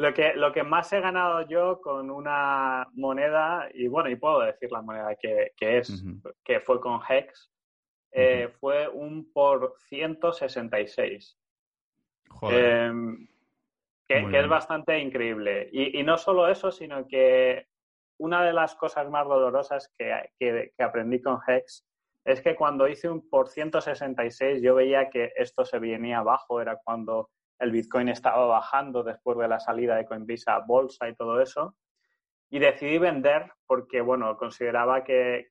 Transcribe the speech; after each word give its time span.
Lo 0.00 0.14
que, 0.14 0.32
lo 0.32 0.50
que 0.50 0.62
más 0.62 0.90
he 0.94 1.00
ganado 1.02 1.42
yo 1.46 1.78
con 1.82 2.10
una 2.10 2.88
moneda, 2.94 3.68
y 3.74 3.86
bueno, 3.86 4.08
y 4.08 4.16
puedo 4.16 4.40
decir 4.40 4.72
la 4.72 4.80
moneda 4.80 5.14
que, 5.14 5.52
es, 5.58 6.02
que 6.42 6.60
fue 6.60 6.80
con 6.80 7.00
Hex, 7.06 7.52
eh, 8.10 8.48
fue 8.58 8.88
un 8.88 9.30
por 9.30 9.74
166. 9.90 11.38
Em, 12.44 13.28
que, 14.08 14.26
es 14.32 14.48
bastante 14.48 14.98
increíble. 14.98 15.68
Y, 15.70 16.02
no 16.02 16.16
solo 16.16 16.48
eso, 16.48 16.70
sino 16.70 17.06
que 17.06 17.66
una 18.18 18.42
de 18.42 18.54
las 18.54 18.74
cosas 18.76 19.10
más 19.10 19.28
dolorosas 19.28 19.92
que, 19.98 20.30
que, 20.38 20.82
aprendí 20.82 21.20
con 21.20 21.40
Hex 21.46 21.86
es 22.24 22.40
que 22.40 22.56
cuando 22.56 22.88
hice 22.88 23.10
un 23.10 23.28
por 23.28 23.50
166 23.50 24.62
yo 24.62 24.76
veía 24.76 25.10
que 25.10 25.30
esto 25.36 25.66
se 25.66 25.78
venía 25.78 26.20
abajo, 26.20 26.58
era 26.62 26.80
cuando 26.82 27.28
el 27.60 27.70
Bitcoin 27.70 28.08
estaba 28.08 28.46
bajando 28.46 29.02
después 29.02 29.38
de 29.38 29.46
la 29.46 29.60
salida 29.60 29.96
de 29.96 30.06
Coinbase 30.06 30.50
a 30.50 30.58
bolsa 30.58 31.08
y 31.08 31.14
todo 31.14 31.40
eso. 31.40 31.76
Y 32.48 32.58
decidí 32.58 32.98
vender 32.98 33.52
porque, 33.66 34.00
bueno, 34.00 34.36
consideraba 34.36 35.04
que, 35.04 35.46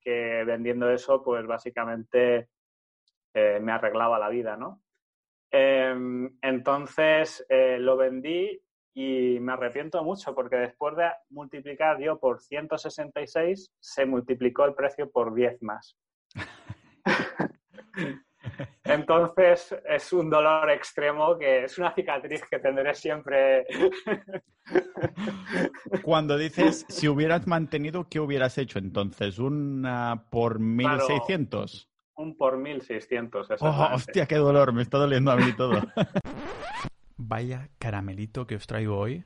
vendiendo 0.45 0.89
eso, 0.89 1.23
pues 1.23 1.45
básicamente 1.45 2.49
eh, 3.33 3.59
me 3.61 3.71
arreglaba 3.71 4.19
la 4.19 4.27
vida, 4.27 4.57
¿no? 4.57 4.81
Em, 5.51 6.37
entonces 6.41 7.45
eh, 7.47 7.77
lo 7.79 7.95
vendí 7.95 8.59
y 8.93 9.39
me 9.39 9.53
arrepiento 9.53 10.03
mucho 10.03 10.35
porque 10.35 10.57
después 10.57 10.95
de 10.97 11.09
multiplicar 11.29 11.99
yo 11.99 12.19
por 12.19 12.41
166, 12.41 13.71
se 13.79 14.05
multiplicó 14.05 14.65
el 14.65 14.73
precio 14.73 15.09
por 15.09 15.33
10 15.33 15.61
más. 15.61 15.95
Entonces 18.83 19.75
es 19.87 20.13
un 20.13 20.29
dolor 20.29 20.69
extremo 20.69 21.37
que 21.37 21.65
es 21.65 21.77
una 21.77 21.93
cicatriz 21.93 22.41
que 22.49 22.59
tendré 22.59 22.93
siempre. 22.95 23.65
Cuando 26.03 26.37
dices, 26.37 26.85
si 26.89 27.07
hubieras 27.07 27.47
mantenido, 27.47 28.07
¿qué 28.09 28.19
hubieras 28.19 28.57
hecho 28.57 28.79
entonces? 28.79 29.39
¿Una 29.39 30.25
por 30.29 30.59
1600? 30.59 31.89
un 32.19 32.35
por 32.35 32.57
1600. 32.57 33.47
Oh, 33.61 33.89
hostia, 33.93 34.25
qué 34.25 34.35
dolor, 34.35 34.73
me 34.73 34.81
está 34.81 34.97
doliendo 34.97 35.31
a 35.31 35.37
mí 35.37 35.53
todo. 35.53 35.81
Vaya 37.17 37.69
caramelito 37.79 38.45
que 38.45 38.55
os 38.55 38.67
traigo 38.67 38.97
hoy. 38.97 39.23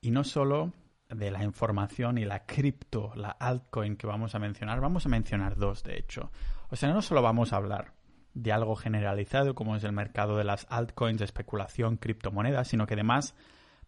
Y 0.00 0.10
no 0.10 0.24
solo 0.24 0.72
de 1.08 1.30
la 1.30 1.44
información 1.44 2.18
y 2.18 2.24
la 2.24 2.44
cripto, 2.44 3.12
la 3.14 3.30
altcoin 3.30 3.96
que 3.96 4.08
vamos 4.08 4.34
a 4.34 4.40
mencionar, 4.40 4.80
vamos 4.80 5.06
a 5.06 5.08
mencionar 5.08 5.56
dos, 5.56 5.84
de 5.84 5.98
hecho. 5.98 6.32
O 6.68 6.76
sea, 6.76 6.92
no 6.92 7.00
solo 7.00 7.22
vamos 7.22 7.52
a 7.52 7.56
hablar 7.56 7.95
de 8.36 8.52
algo 8.52 8.76
generalizado 8.76 9.54
como 9.54 9.76
es 9.76 9.84
el 9.84 9.92
mercado 9.92 10.36
de 10.36 10.44
las 10.44 10.66
altcoins, 10.68 11.22
especulación, 11.22 11.96
criptomonedas, 11.96 12.68
sino 12.68 12.86
que 12.86 12.92
además 12.92 13.34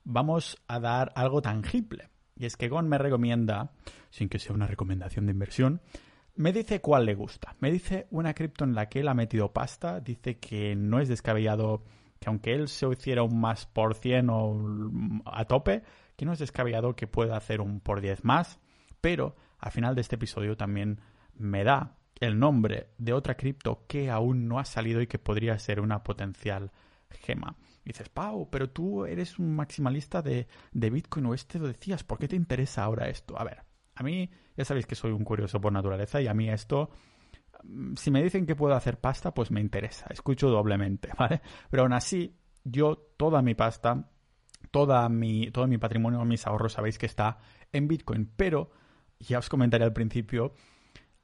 vamos 0.04 0.56
a 0.66 0.80
dar 0.80 1.12
algo 1.16 1.42
tangible. 1.42 2.08
Y 2.34 2.46
es 2.46 2.56
que 2.56 2.68
Gon 2.68 2.88
me 2.88 2.96
recomienda, 2.96 3.72
sin 4.08 4.30
que 4.30 4.38
sea 4.38 4.54
una 4.54 4.66
recomendación 4.66 5.26
de 5.26 5.32
inversión, 5.32 5.82
me 6.34 6.54
dice 6.54 6.80
cuál 6.80 7.04
le 7.04 7.14
gusta. 7.14 7.56
Me 7.60 7.70
dice 7.70 8.06
una 8.10 8.32
cripto 8.32 8.64
en 8.64 8.74
la 8.74 8.88
que 8.88 9.00
él 9.00 9.08
ha 9.08 9.14
metido 9.14 9.52
pasta, 9.52 10.00
dice 10.00 10.38
que 10.38 10.74
no 10.74 10.98
es 10.98 11.08
descabellado 11.08 11.84
que 12.18 12.30
aunque 12.30 12.54
él 12.54 12.68
se 12.68 12.88
hiciera 12.88 13.22
un 13.22 13.38
más 13.38 13.66
por 13.66 13.94
cien 13.94 14.30
o 14.30 15.22
a 15.26 15.44
tope, 15.44 15.82
que 16.16 16.24
no 16.24 16.32
es 16.32 16.38
descabellado 16.38 16.96
que 16.96 17.06
pueda 17.06 17.36
hacer 17.36 17.60
un 17.60 17.80
por 17.80 18.00
diez 18.00 18.24
más, 18.24 18.58
pero 19.02 19.36
al 19.58 19.72
final 19.72 19.94
de 19.94 20.00
este 20.00 20.16
episodio 20.16 20.56
también 20.56 21.00
me 21.34 21.64
da 21.64 21.97
el 22.20 22.38
nombre 22.38 22.90
de 22.98 23.12
otra 23.12 23.36
cripto 23.36 23.84
que 23.86 24.10
aún 24.10 24.48
no 24.48 24.58
ha 24.58 24.64
salido 24.64 25.00
y 25.00 25.06
que 25.06 25.18
podría 25.18 25.58
ser 25.58 25.80
una 25.80 26.02
potencial 26.02 26.72
gema. 27.10 27.56
dices, 27.84 28.08
Pau, 28.08 28.50
pero 28.50 28.70
tú 28.70 29.04
eres 29.06 29.38
un 29.38 29.56
maximalista 29.56 30.20
de, 30.20 30.46
de 30.72 30.90
Bitcoin 30.90 31.26
o 31.26 31.34
este 31.34 31.58
lo 31.58 31.66
decías, 31.66 32.04
¿por 32.04 32.18
qué 32.18 32.28
te 32.28 32.36
interesa 32.36 32.84
ahora 32.84 33.08
esto? 33.08 33.38
A 33.38 33.44
ver, 33.44 33.62
a 33.94 34.02
mí 34.02 34.30
ya 34.56 34.64
sabéis 34.64 34.86
que 34.86 34.94
soy 34.94 35.12
un 35.12 35.24
curioso 35.24 35.60
por 35.60 35.72
naturaleza 35.72 36.20
y 36.20 36.26
a 36.26 36.34
mí 36.34 36.48
esto, 36.50 36.90
mm, 37.64 37.94
si 37.94 38.10
me 38.10 38.22
dicen 38.22 38.46
que 38.46 38.56
puedo 38.56 38.74
hacer 38.74 39.00
pasta, 39.00 39.32
pues 39.32 39.50
me 39.50 39.60
interesa, 39.60 40.06
escucho 40.10 40.48
doblemente, 40.48 41.10
¿vale? 41.18 41.40
Pero 41.70 41.84
aún 41.84 41.92
así, 41.92 42.36
yo 42.64 42.96
toda 43.16 43.42
mi 43.42 43.54
pasta, 43.54 44.10
toda 44.70 45.08
mi, 45.08 45.50
todo 45.50 45.66
mi 45.66 45.78
patrimonio, 45.78 46.24
mis 46.24 46.46
ahorros, 46.46 46.74
sabéis 46.74 46.98
que 46.98 47.06
está 47.06 47.38
en 47.72 47.88
Bitcoin, 47.88 48.30
pero 48.36 48.70
ya 49.18 49.38
os 49.38 49.48
comentaré 49.48 49.84
al 49.84 49.92
principio, 49.92 50.54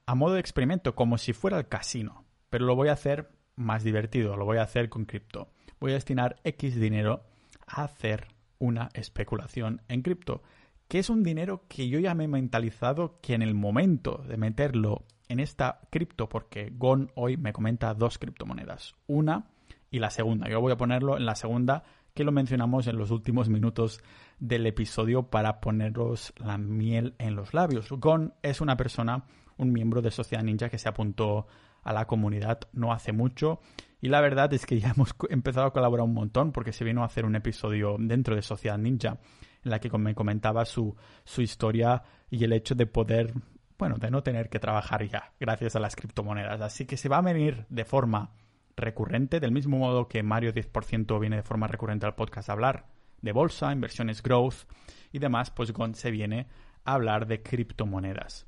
a 0.07 0.15
modo 0.15 0.35
de 0.35 0.41
experimento, 0.41 0.95
como 0.95 1.19
si 1.19 1.33
fuera 1.33 1.59
el 1.59 1.69
casino, 1.69 2.25
pero 2.51 2.67
lo 2.67 2.77
voy 2.77 2.89
a 2.89 2.93
hacer 2.93 3.31
más 3.57 3.85
divertido, 3.85 4.37
lo 4.37 4.45
voy 4.45 4.59
a 4.59 4.63
hacer 4.63 4.89
con 4.89 5.05
cripto. 5.05 5.49
Voy 5.81 5.93
a 5.93 5.95
destinar 5.95 6.37
X 6.45 6.77
dinero 6.77 7.25
a 7.67 7.85
hacer 7.85 8.29
una 8.59 8.89
especulación 8.95 9.83
en 9.89 10.03
cripto, 10.03 10.43
que 10.89 10.99
es 10.99 11.11
un 11.11 11.23
dinero 11.23 11.65
que 11.69 11.89
yo 11.89 11.99
ya 11.99 12.15
me 12.15 12.25
he 12.25 12.29
mentalizado 12.29 13.21
que 13.21 13.35
en 13.35 13.43
el 13.43 13.55
momento 13.55 14.23
de 14.29 14.37
meterlo 14.37 15.05
en 15.29 15.41
esta 15.41 15.81
cripto, 15.91 16.29
porque 16.29 16.71
Gon 16.75 17.11
hoy 17.15 17.37
me 17.37 17.53
comenta 17.53 17.95
dos 17.95 18.19
criptomonedas, 18.19 18.95
una 19.07 19.47
y 19.91 19.99
la 19.99 20.11
segunda. 20.11 20.49
Yo 20.49 20.61
voy 20.61 20.73
a 20.73 20.77
ponerlo 20.77 21.17
en 21.17 21.27
la 21.27 21.35
segunda, 21.35 21.85
que 22.15 22.25
lo 22.25 22.33
mencionamos 22.33 22.87
en 22.87 22.99
los 22.99 23.11
últimos 23.11 23.49
minutos 23.49 24.01
del 24.39 24.67
episodio 24.67 25.31
para 25.31 25.61
poneros 25.61 26.33
la 26.37 26.59
miel 26.59 27.15
en 27.19 27.35
los 27.35 27.55
labios. 27.55 27.91
Gon 27.91 28.35
es 28.43 28.61
una 28.61 28.77
persona 28.77 29.25
un 29.57 29.73
miembro 29.73 30.03
de 30.03 30.11
Sociedad 30.11 30.45
Ninja 30.45 30.69
que 30.69 30.79
se 30.79 30.89
apuntó 30.89 31.47
a 31.83 31.93
la 31.93 32.07
comunidad 32.07 32.61
no 32.73 32.93
hace 32.93 33.13
mucho 33.13 33.61
y 34.01 34.09
la 34.09 34.21
verdad 34.21 34.53
es 34.53 34.67
que 34.67 34.79
ya 34.79 34.91
hemos 34.95 35.15
empezado 35.31 35.67
a 35.67 35.73
colaborar 35.73 36.05
un 36.05 36.15
montón 36.15 36.53
porque 36.53 36.73
se 36.73 36.85
vino 36.85 37.03
a 37.03 37.07
hacer 37.07 37.25
un 37.25 37.37
episodio 37.37 37.97
dentro 37.99 38.37
de 38.37 38.43
Sociedad 38.43 38.77
Ninja 38.77 39.19
en 39.65 39.71
la 39.71 39.81
que 39.81 39.91
me 39.97 40.15
comentaba 40.15 40.67
su, 40.67 40.95
su 41.25 41.41
historia 41.41 42.03
y 42.29 42.45
el 42.45 42.53
hecho 42.53 42.75
de 42.75 42.85
poder, 42.85 43.33
bueno, 43.79 43.97
de 43.97 44.11
no 44.11 44.23
tener 44.23 44.51
que 44.51 44.59
trabajar 44.59 45.09
ya 45.09 45.33
gracias 45.41 45.75
a 45.75 45.81
las 45.81 45.97
criptomonedas. 45.97 46.61
Así 46.61 46.85
que 46.85 46.99
se 46.99 47.09
va 47.09 47.17
a 47.17 47.23
venir 47.23 47.65
de 47.71 47.87
forma 47.87 48.33
recurrente, 48.77 49.41
del 49.41 49.53
mismo 49.53 49.79
modo 49.79 50.07
que 50.07 50.23
Mario 50.23 50.53
10% 50.53 51.19
viene 51.19 51.37
de 51.37 51.43
forma 51.43 51.67
recurrente 51.67 52.05
al 52.05 52.15
podcast 52.15 52.51
a 52.51 52.53
hablar 52.53 52.87
de 53.23 53.33
bolsa, 53.33 53.73
inversiones 53.73 54.23
growth 54.23 54.67
y 55.13 55.19
demás, 55.19 55.51
pues 55.51 55.73
Gon 55.73 55.95
se 55.95 56.11
viene 56.11 56.47
a 56.85 56.93
hablar 56.93 57.27
de 57.27 57.43
criptomonedas. 57.43 58.47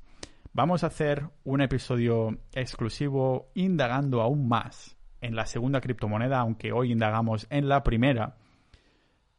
Vamos 0.57 0.83
a 0.83 0.87
hacer 0.87 1.29
un 1.43 1.61
episodio 1.61 2.39
exclusivo 2.51 3.51
indagando 3.53 4.23
aún 4.23 4.47
más 4.47 4.97
en 5.21 5.35
la 5.35 5.45
segunda 5.45 5.81
criptomoneda, 5.81 6.39
aunque 6.39 6.71
hoy 6.71 6.91
indagamos 6.91 7.45
en 7.51 7.69
la 7.69 7.83
primera. 7.83 8.37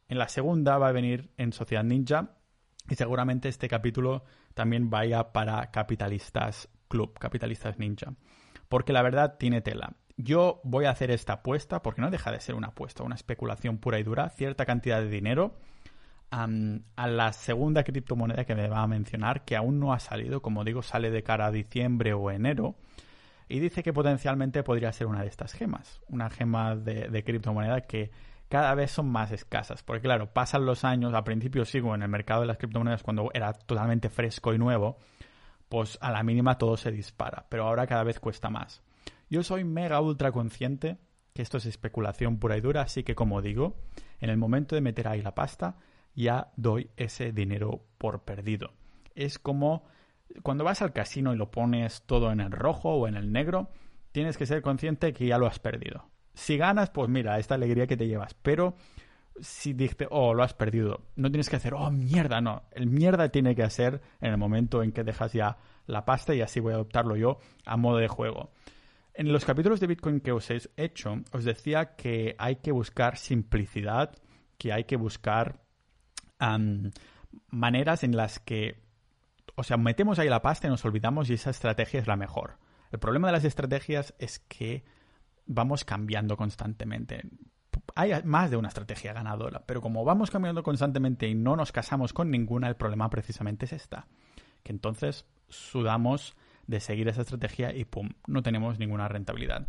En 0.07 0.17
la 0.17 0.29
segunda 0.29 0.77
va 0.77 0.87
a 0.87 0.93
venir 0.93 1.29
en 1.35 1.51
Sociedad 1.51 1.83
Ninja 1.83 2.37
y 2.89 2.95
seguramente 2.95 3.49
este 3.49 3.67
capítulo 3.67 4.23
también 4.53 4.89
vaya 4.89 5.33
para 5.33 5.71
Capitalistas 5.71 6.69
Club, 6.87 7.19
Capitalistas 7.19 7.77
Ninja. 7.79 8.13
Porque 8.69 8.93
la 8.93 9.01
verdad 9.01 9.35
tiene 9.37 9.59
tela. 9.59 9.97
Yo 10.15 10.61
voy 10.63 10.85
a 10.85 10.91
hacer 10.91 11.11
esta 11.11 11.33
apuesta, 11.33 11.81
porque 11.81 12.01
no 12.01 12.11
deja 12.11 12.31
de 12.31 12.39
ser 12.39 12.55
una 12.55 12.67
apuesta, 12.67 13.03
una 13.03 13.15
especulación 13.15 13.79
pura 13.79 13.99
y 13.99 14.03
dura, 14.03 14.29
cierta 14.29 14.65
cantidad 14.65 15.01
de 15.01 15.09
dinero 15.09 15.57
a 16.31 17.07
la 17.07 17.33
segunda 17.33 17.83
criptomoneda 17.83 18.45
que 18.45 18.55
me 18.55 18.67
va 18.67 18.81
a 18.81 18.87
mencionar, 18.87 19.45
que 19.45 19.55
aún 19.55 19.79
no 19.79 19.93
ha 19.93 19.99
salido, 19.99 20.41
como 20.41 20.63
digo, 20.63 20.81
sale 20.81 21.09
de 21.09 21.23
cara 21.23 21.47
a 21.47 21.51
diciembre 21.51 22.13
o 22.13 22.29
enero, 22.29 22.75
y 23.47 23.59
dice 23.59 23.81
que 23.81 23.93
potencialmente 23.93 24.61
podría 24.61 24.91
ser 24.91 25.07
una 25.07 25.21
de 25.21 25.27
estas 25.27 25.53
gemas, 25.53 26.01
una 26.07 26.29
gema 26.29 26.75
de, 26.75 27.23
criptomoneda 27.23 27.81
que 27.81 28.11
cada 28.47 28.75
vez 28.75 28.91
son 28.91 29.09
más 29.09 29.31
escasas, 29.31 29.81
porque 29.81 30.03
claro, 30.03 30.31
pasan 30.31 30.65
los 30.65 30.83
años, 30.83 31.13
al 31.13 31.23
principio 31.23 31.65
sigo 31.65 31.95
en 31.95 32.03
el 32.03 32.09
mercado 32.09 32.41
de 32.41 32.47
las 32.47 32.57
criptomonedas 32.57 33.03
cuando 33.03 33.31
era 33.33 33.53
totalmente 33.53 34.09
fresco 34.09 34.53
y 34.53 34.59
nuevo, 34.59 34.97
pues 35.67 35.97
a 36.01 36.11
la 36.11 36.23
mínima 36.23 36.57
todo 36.57 36.77
se 36.77 36.91
dispara, 36.91 37.45
pero 37.49 37.65
ahora 37.65 37.87
cada 37.87 38.03
vez 38.03 38.19
cuesta 38.19 38.49
más. 38.49 38.83
Yo 39.29 39.43
soy 39.43 39.63
mega 39.63 39.99
ultra 39.99 40.31
consciente 40.31 40.97
que 41.33 41.41
esto 41.41 41.57
es 41.57 41.65
especulación 41.65 42.37
pura 42.37 42.57
y 42.57 42.61
dura, 42.61 42.81
así 42.81 43.03
que 43.03 43.15
como 43.15 43.41
digo, 43.41 43.77
en 44.19 44.29
el 44.29 44.37
momento 44.37 44.75
de 44.75 44.81
meter 44.81 45.07
ahí 45.07 45.21
la 45.21 45.35
pasta, 45.35 45.77
ya 46.19 46.51
doy 46.57 46.89
ese 46.97 47.31
dinero 47.31 47.85
por 47.97 48.23
perdido. 48.23 48.73
Es 49.15 49.39
como 49.39 49.85
cuando 50.43 50.63
vas 50.63 50.81
al 50.81 50.93
casino 50.93 51.33
y 51.33 51.37
lo 51.37 51.49
pones 51.49 52.03
todo 52.03 52.31
en 52.31 52.41
el 52.41 52.51
rojo 52.51 52.89
o 52.89 53.07
en 53.07 53.15
el 53.15 53.31
negro, 53.31 53.69
tienes 54.11 54.37
que 54.37 54.45
ser 54.45 54.61
consciente 54.61 55.13
que 55.13 55.27
ya 55.27 55.37
lo 55.37 55.47
has 55.47 55.59
perdido. 55.59 56.09
Si 56.33 56.57
ganas, 56.57 56.89
pues 56.89 57.09
mira, 57.09 57.39
esta 57.39 57.55
alegría 57.55 57.87
que 57.87 57.97
te 57.97 58.07
llevas, 58.07 58.33
pero 58.33 58.75
si 59.39 59.73
dices, 59.73 60.07
oh, 60.11 60.33
lo 60.33 60.43
has 60.43 60.53
perdido, 60.53 61.05
no 61.15 61.29
tienes 61.29 61.49
que 61.49 61.55
hacer, 61.55 61.73
oh, 61.73 61.89
mierda, 61.89 62.41
no. 62.41 62.63
El 62.71 62.87
mierda 62.87 63.29
tiene 63.29 63.55
que 63.55 63.63
hacer 63.63 64.01
en 64.19 64.31
el 64.31 64.37
momento 64.37 64.83
en 64.83 64.91
que 64.91 65.03
dejas 65.03 65.33
ya 65.33 65.57
la 65.85 66.05
pasta 66.05 66.35
y 66.35 66.41
así 66.41 66.59
voy 66.59 66.73
a 66.73 66.75
adoptarlo 66.75 67.15
yo 67.15 67.39
a 67.65 67.77
modo 67.77 67.97
de 67.97 68.09
juego. 68.09 68.51
En 69.13 69.31
los 69.31 69.45
capítulos 69.45 69.79
de 69.79 69.87
Bitcoin 69.87 70.19
que 70.19 70.31
os 70.31 70.49
he 70.51 70.59
hecho, 70.77 71.15
os 71.31 71.45
decía 71.45 71.95
que 71.95 72.35
hay 72.37 72.57
que 72.57 72.71
buscar 72.71 73.17
simplicidad, 73.17 74.15
que 74.57 74.71
hay 74.71 74.83
que 74.83 74.97
buscar 74.97 75.61
maneras 77.49 78.03
en 78.03 78.15
las 78.15 78.39
que, 78.39 78.81
o 79.55 79.63
sea, 79.63 79.77
metemos 79.77 80.19
ahí 80.19 80.29
la 80.29 80.41
pasta 80.41 80.67
y 80.67 80.69
nos 80.69 80.85
olvidamos 80.85 81.29
y 81.29 81.33
esa 81.33 81.49
estrategia 81.49 81.99
es 81.99 82.07
la 82.07 82.15
mejor. 82.15 82.57
El 82.91 82.99
problema 82.99 83.27
de 83.27 83.33
las 83.33 83.45
estrategias 83.45 84.13
es 84.17 84.39
que 84.39 84.83
vamos 85.45 85.83
cambiando 85.83 86.37
constantemente. 86.37 87.21
hay 87.95 88.13
más 88.23 88.51
de 88.51 88.57
una 88.57 88.69
estrategia 88.69 89.13
ganadora, 89.13 89.63
pero 89.65 89.81
como 89.81 90.03
vamos 90.03 90.31
cambiando 90.31 90.63
constantemente 90.63 91.27
y 91.27 91.35
no 91.35 91.55
nos 91.55 91.71
casamos 91.71 92.13
con 92.13 92.31
ninguna, 92.31 92.67
el 92.67 92.75
problema 92.75 93.09
precisamente 93.09 93.65
es 93.65 93.73
esta, 93.73 94.07
que 94.63 94.71
entonces 94.71 95.25
sudamos 95.49 96.35
de 96.67 96.79
seguir 96.79 97.07
esa 97.07 97.21
estrategia 97.21 97.75
y 97.75 97.85
pum, 97.85 98.09
no 98.27 98.43
tenemos 98.43 98.77
ninguna 98.77 99.07
rentabilidad. 99.07 99.67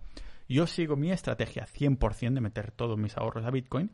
Yo 0.48 0.66
sigo 0.66 0.96
mi 0.96 1.12
estrategia 1.12 1.66
100% 1.66 2.34
de 2.34 2.40
meter 2.40 2.72
todos 2.72 2.98
mis 2.98 3.16
ahorros 3.16 3.44
a 3.46 3.50
Bitcoin 3.50 3.90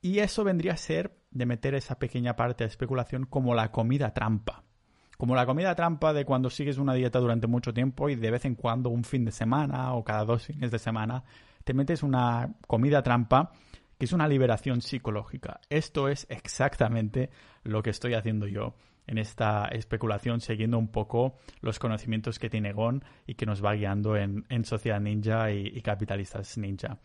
y 0.00 0.18
eso 0.20 0.44
vendría 0.44 0.72
a 0.72 0.76
ser 0.76 1.18
de 1.30 1.46
meter 1.46 1.74
esa 1.74 1.98
pequeña 1.98 2.36
parte 2.36 2.64
de 2.64 2.68
especulación 2.68 3.26
como 3.26 3.54
la 3.54 3.72
comida 3.72 4.12
trampa. 4.12 4.64
Como 5.16 5.34
la 5.34 5.46
comida 5.46 5.74
trampa 5.74 6.12
de 6.12 6.24
cuando 6.24 6.50
sigues 6.50 6.78
una 6.78 6.94
dieta 6.94 7.18
durante 7.18 7.46
mucho 7.46 7.72
tiempo 7.72 8.08
y 8.10 8.16
de 8.16 8.30
vez 8.30 8.44
en 8.44 8.54
cuando, 8.54 8.90
un 8.90 9.04
fin 9.04 9.24
de 9.24 9.32
semana 9.32 9.94
o 9.94 10.04
cada 10.04 10.24
dos 10.24 10.44
fines 10.44 10.70
de 10.70 10.78
semana, 10.78 11.24
te 11.64 11.72
metes 11.72 12.02
una 12.02 12.54
comida 12.66 13.02
trampa 13.02 13.52
que 13.98 14.04
es 14.04 14.12
una 14.12 14.28
liberación 14.28 14.82
psicológica. 14.82 15.60
Esto 15.70 16.08
es 16.08 16.26
exactamente 16.28 17.30
lo 17.62 17.82
que 17.82 17.90
estoy 17.90 18.14
haciendo 18.14 18.46
yo 18.46 18.74
en 19.06 19.18
esta 19.18 19.66
especulación, 19.68 20.40
siguiendo 20.40 20.78
un 20.78 20.88
poco 20.88 21.36
los 21.60 21.78
conocimientos 21.78 22.38
que 22.38 22.50
tiene 22.50 22.72
Gon 22.72 23.04
y 23.26 23.34
que 23.34 23.46
nos 23.46 23.64
va 23.64 23.74
guiando 23.74 24.16
en, 24.16 24.44
Sociedad 24.64 25.00
Ninja 25.00 25.52
y, 25.52 25.80
Capitalistas 25.80 26.58
Ninja. 26.58 26.98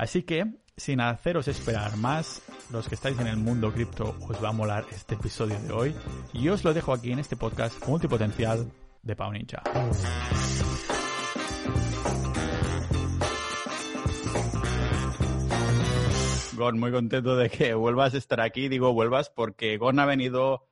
Así 0.00 0.22
que, 0.22 0.46
sin 0.78 1.02
haceros 1.02 1.46
esperar 1.46 1.98
más, 1.98 2.40
los 2.70 2.88
que 2.88 2.94
estáis 2.94 3.20
en 3.20 3.26
el 3.26 3.36
mundo 3.36 3.70
cripto 3.70 4.16
os 4.26 4.42
va 4.42 4.48
a 4.48 4.52
molar 4.52 4.86
este 4.92 5.14
episodio 5.14 5.60
de 5.60 5.72
hoy 5.74 5.94
y 6.32 6.48
os 6.48 6.64
lo 6.64 6.72
dejo 6.72 6.94
aquí 6.94 7.12
en 7.12 7.18
este 7.18 7.36
podcast 7.36 7.86
multipotencial 7.86 8.72
de 9.02 9.14
Pau 9.14 9.30
Ninja. 9.30 9.62
Gon, 16.54 16.80
muy 16.80 16.92
contento 16.92 17.36
de 17.36 17.50
que 17.50 17.74
vuelvas 17.74 18.14
a 18.14 18.16
estar 18.16 18.40
aquí. 18.40 18.70
Digo 18.70 18.94
vuelvas 18.94 19.28
porque 19.28 19.76
Gon 19.76 19.98
ha 19.98 20.06
venido 20.06 20.66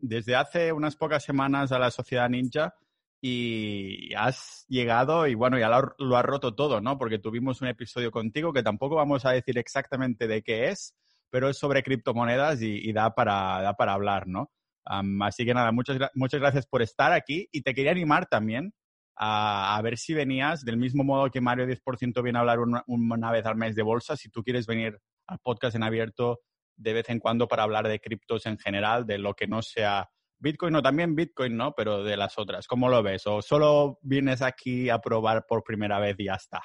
desde 0.00 0.34
hace 0.34 0.72
unas 0.72 0.96
pocas 0.96 1.22
semanas 1.22 1.70
a 1.70 1.78
la 1.78 1.92
Sociedad 1.92 2.28
Ninja 2.28 2.74
y 3.20 4.14
has 4.14 4.64
llegado 4.68 5.26
y 5.26 5.34
bueno, 5.34 5.58
ya 5.58 5.68
lo, 5.68 6.16
has 6.16 6.24
roto 6.24 6.54
todo, 6.54 6.80
¿no? 6.80 6.98
Porque 6.98 7.18
tuvimos 7.18 7.60
un 7.60 7.68
episodio 7.68 8.10
contigo 8.10 8.52
que 8.52 8.62
tampoco 8.62 8.94
vamos 8.96 9.24
a 9.24 9.32
decir 9.32 9.58
exactamente 9.58 10.28
de 10.28 10.42
qué 10.42 10.68
es, 10.68 10.94
pero 11.30 11.48
es 11.48 11.58
sobre 11.58 11.82
criptomonedas 11.82 12.62
y, 12.62 12.92
da, 12.92 13.14
para, 13.14 13.60
da 13.62 13.74
para 13.74 13.94
hablar, 13.94 14.26
¿no? 14.26 14.50
así 15.20 15.44
que 15.44 15.52
nada, 15.52 15.70
muchas, 15.70 15.98
muchas 16.14 16.40
gracias 16.40 16.66
por 16.66 16.80
estar 16.80 17.12
aquí 17.12 17.46
y 17.52 17.60
te 17.60 17.74
quería 17.74 17.90
animar 17.90 18.24
también 18.24 18.72
a, 19.20 19.78
ver 19.82 19.98
si 19.98 20.14
venías, 20.14 20.64
del 20.64 20.78
mismo 20.78 21.04
modo 21.04 21.30
que 21.30 21.40
Mario 21.40 21.66
10% 21.66 22.22
viene 22.22 22.38
a 22.38 22.40
hablar 22.40 22.60
una, 22.60 22.84
una, 22.86 23.30
vez 23.30 23.44
al 23.44 23.56
mes 23.56 23.74
de 23.74 23.82
bolsa, 23.82 24.16
si 24.16 24.30
tú 24.30 24.42
quieres 24.42 24.66
venir 24.66 24.98
al 25.26 25.40
podcast 25.40 25.76
en 25.76 25.82
abierto 25.82 26.40
de 26.76 26.92
vez 26.92 27.10
en 27.10 27.18
cuando 27.18 27.48
para 27.48 27.64
hablar 27.64 27.88
de 27.88 28.00
criptos 28.00 28.46
en 28.46 28.56
general, 28.58 29.04
de 29.04 29.18
lo 29.18 29.34
que 29.34 29.48
no 29.48 29.60
sea 29.60 30.08
Bitcoin, 30.38 30.74
o 30.76 30.82
también 30.82 31.14
Bitcoin, 31.14 31.56
¿no? 31.56 31.72
Pero 31.72 32.02
de 32.02 32.16
las 32.16 32.38
otras. 32.38 32.66
¿Cómo 32.66 32.88
lo 32.88 33.02
ves? 33.02 33.26
¿O 33.26 33.42
solo 33.42 33.98
vienes 34.02 34.42
aquí 34.42 34.90
a 34.90 34.98
probar 34.98 35.46
por 35.46 35.64
primera 35.64 35.98
vez 35.98 36.16
y 36.18 36.26
ya 36.26 36.34
está? 36.34 36.62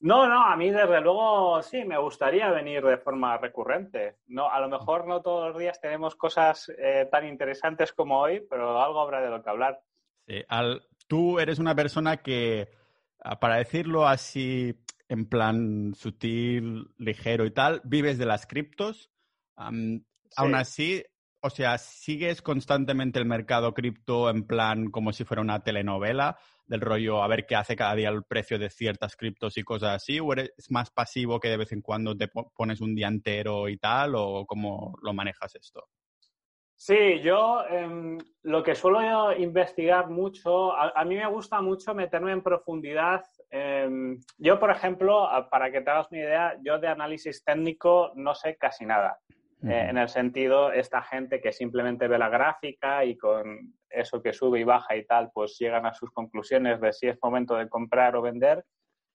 No, 0.00 0.26
no, 0.26 0.44
a 0.44 0.56
mí 0.56 0.70
desde 0.70 1.00
luego 1.00 1.62
sí, 1.62 1.84
me 1.84 1.96
gustaría 1.96 2.50
venir 2.50 2.84
de 2.84 2.98
forma 2.98 3.38
recurrente. 3.38 4.16
No, 4.26 4.50
a 4.50 4.58
lo 4.60 4.68
mejor 4.68 5.06
no 5.06 5.22
todos 5.22 5.50
los 5.52 5.58
días 5.58 5.80
tenemos 5.80 6.16
cosas 6.16 6.72
eh, 6.76 7.08
tan 7.10 7.26
interesantes 7.26 7.92
como 7.92 8.18
hoy, 8.18 8.44
pero 8.50 8.82
algo 8.82 9.00
habrá 9.00 9.20
de 9.20 9.30
lo 9.30 9.42
que 9.42 9.50
hablar. 9.50 9.80
Sí, 10.26 10.44
tú 11.06 11.38
eres 11.38 11.60
una 11.60 11.76
persona 11.76 12.16
que, 12.16 12.68
ah, 13.20 13.38
para 13.38 13.56
decirlo 13.56 14.08
así 14.08 14.74
en 15.08 15.28
plan 15.28 15.94
sutil, 15.94 16.88
ligero 16.98 17.44
y 17.44 17.52
tal, 17.52 17.80
vives 17.84 18.18
de 18.18 18.26
las 18.26 18.46
criptos 18.46 19.12
Aún 20.36 20.54
así, 20.54 21.04
o 21.42 21.50
sea, 21.50 21.76
¿sigues 21.76 22.40
constantemente 22.40 23.18
el 23.18 23.26
mercado 23.26 23.74
cripto 23.74 24.30
en 24.30 24.46
plan 24.46 24.90
como 24.90 25.12
si 25.12 25.24
fuera 25.24 25.42
una 25.42 25.62
telenovela? 25.64 26.38
Del 26.66 26.80
rollo 26.80 27.22
a 27.22 27.26
ver 27.26 27.46
qué 27.46 27.56
hace 27.56 27.74
cada 27.74 27.96
día 27.96 28.10
el 28.10 28.22
precio 28.22 28.60
de 28.60 28.70
ciertas 28.70 29.16
criptos 29.16 29.58
y 29.58 29.64
cosas 29.64 29.96
así, 29.96 30.20
o 30.20 30.32
eres 30.32 30.52
más 30.70 30.90
pasivo 30.90 31.40
que 31.40 31.48
de 31.48 31.56
vez 31.56 31.72
en 31.72 31.82
cuando 31.82 32.16
te 32.16 32.28
pones 32.28 32.80
un 32.80 32.94
día 32.94 33.08
entero 33.08 33.68
y 33.68 33.76
tal, 33.76 34.14
o 34.14 34.46
cómo 34.46 34.96
lo 35.02 35.12
manejas 35.12 35.56
esto? 35.56 35.88
Sí, 36.76 37.20
yo 37.20 37.64
em, 37.68 38.18
lo 38.42 38.62
que 38.62 38.76
suelo 38.76 39.36
investigar 39.36 40.10
mucho, 40.10 40.72
a, 40.76 41.04
mí 41.04 41.16
me 41.16 41.28
gusta 41.28 41.60
mucho 41.60 41.94
meterme 41.94 42.32
en 42.32 42.42
profundidad. 42.42 43.24
Em, 43.50 44.20
yo, 44.38 44.58
por 44.58 44.70
ejemplo, 44.70 45.28
para 45.50 45.70
que 45.70 45.80
te 45.80 45.90
hagas 45.90 46.10
una 46.10 46.20
idea, 46.20 46.58
yo 46.64 46.78
de 46.78 46.88
análisis 46.88 47.44
técnico 47.44 48.12
no 48.14 48.34
sé 48.34 48.56
casi 48.56 48.86
nada. 48.86 49.18
Eh, 49.64 49.86
en 49.90 49.96
el 49.96 50.08
sentido, 50.08 50.72
esta 50.72 51.02
gente 51.02 51.40
que 51.40 51.52
simplemente 51.52 52.08
ve 52.08 52.18
la 52.18 52.28
gráfica 52.28 53.04
y 53.04 53.16
con 53.16 53.74
eso 53.88 54.22
que 54.22 54.32
sube 54.32 54.60
y 54.60 54.64
baja 54.64 54.96
y 54.96 55.04
tal, 55.04 55.30
pues 55.32 55.56
llegan 55.58 55.86
a 55.86 55.94
sus 55.94 56.10
conclusiones 56.10 56.80
de 56.80 56.92
si 56.92 57.08
es 57.08 57.18
momento 57.22 57.54
de 57.54 57.68
comprar 57.68 58.16
o 58.16 58.22
vender. 58.22 58.64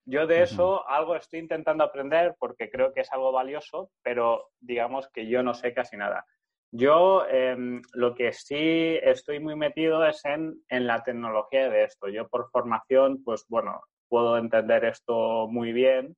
Yo 0.06 0.26
de 0.26 0.42
eso 0.42 0.88
algo 0.88 1.18
estoy 1.18 1.40
intentando 1.40 1.84
aprender 1.84 2.36
porque 2.40 2.70
creo 2.70 2.94
que 2.94 3.02
es 3.02 3.12
algo 3.12 3.34
valioso, 3.34 3.92
pero 4.02 4.52
digamos 4.62 5.10
que 5.10 5.28
yo 5.28 5.44
no 5.44 5.54
sé 5.54 5.74
casi 5.74 5.98
nada. 5.98 6.26
Yo 6.72 7.26
em, 7.28 7.82
lo 7.94 8.16
que 8.16 8.32
sí 8.32 8.98
estoy 9.02 9.42
muy 9.42 9.56
metido 9.58 10.06
es 10.06 10.24
en, 10.24 10.62
en, 10.70 10.88
la 10.88 11.04
tecnología 11.04 11.70
de 11.70 11.84
esto. 11.84 12.08
Yo 12.08 12.30
por 12.30 12.50
formación, 12.52 13.22
pues 13.24 13.46
bueno, 13.50 13.82
puedo 14.08 14.38
entender 14.38 14.86
esto 14.86 15.48
muy 15.50 15.74
bien. 15.74 16.16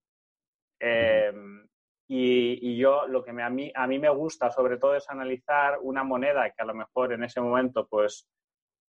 Y, 2.12 2.76
yo 2.76 3.06
lo 3.08 3.24
que 3.24 3.30
a, 3.30 3.50
mí, 3.52 3.72
a 3.76 3.86
mí 3.86 4.00
me 4.00 4.10
gusta 4.10 4.50
sobre 4.50 4.78
todo 4.78 4.96
es 4.96 5.08
analizar 5.10 5.78
una 5.84 6.04
moneda 6.04 6.50
que 6.50 6.62
a 6.64 6.66
lo 6.66 6.74
mejor 6.74 7.14
en 7.14 7.24
ese 7.24 7.40
momento 7.40 7.88
pues 7.88 8.28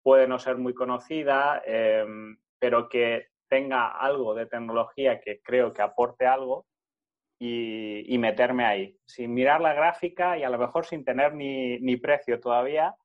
puede 0.02 0.26
no 0.26 0.38
ser 0.40 0.56
muy 0.56 0.74
conocida, 0.74 1.62
em, 1.64 2.36
pero 2.58 2.88
que 2.88 3.28
tenga 3.48 3.88
algo 3.88 4.34
de 4.34 4.46
tecnología 4.46 5.20
que 5.20 5.40
creo 5.42 5.72
que 5.72 5.82
aporte 5.82 6.26
algo 6.26 6.66
y, 7.38 8.16
meterme 8.18 8.64
ahí, 8.64 8.98
sin 9.06 9.32
mirar 9.34 9.60
la 9.60 9.74
gráfica 9.74 10.36
y 10.38 10.42
a 10.44 10.50
lo 10.50 10.58
mejor 10.58 10.86
sin 10.86 11.04
tener 11.04 11.34
ni, 11.34 11.78
ni 11.80 11.96
precio 11.96 12.40
todavía, 12.40 12.96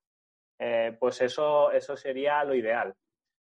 eh, 0.59 0.95
pues 0.99 1.21
eso, 1.21 1.71
eso 1.71 1.95
sería 1.97 2.43
lo 2.43 2.55
ideal. 2.55 2.95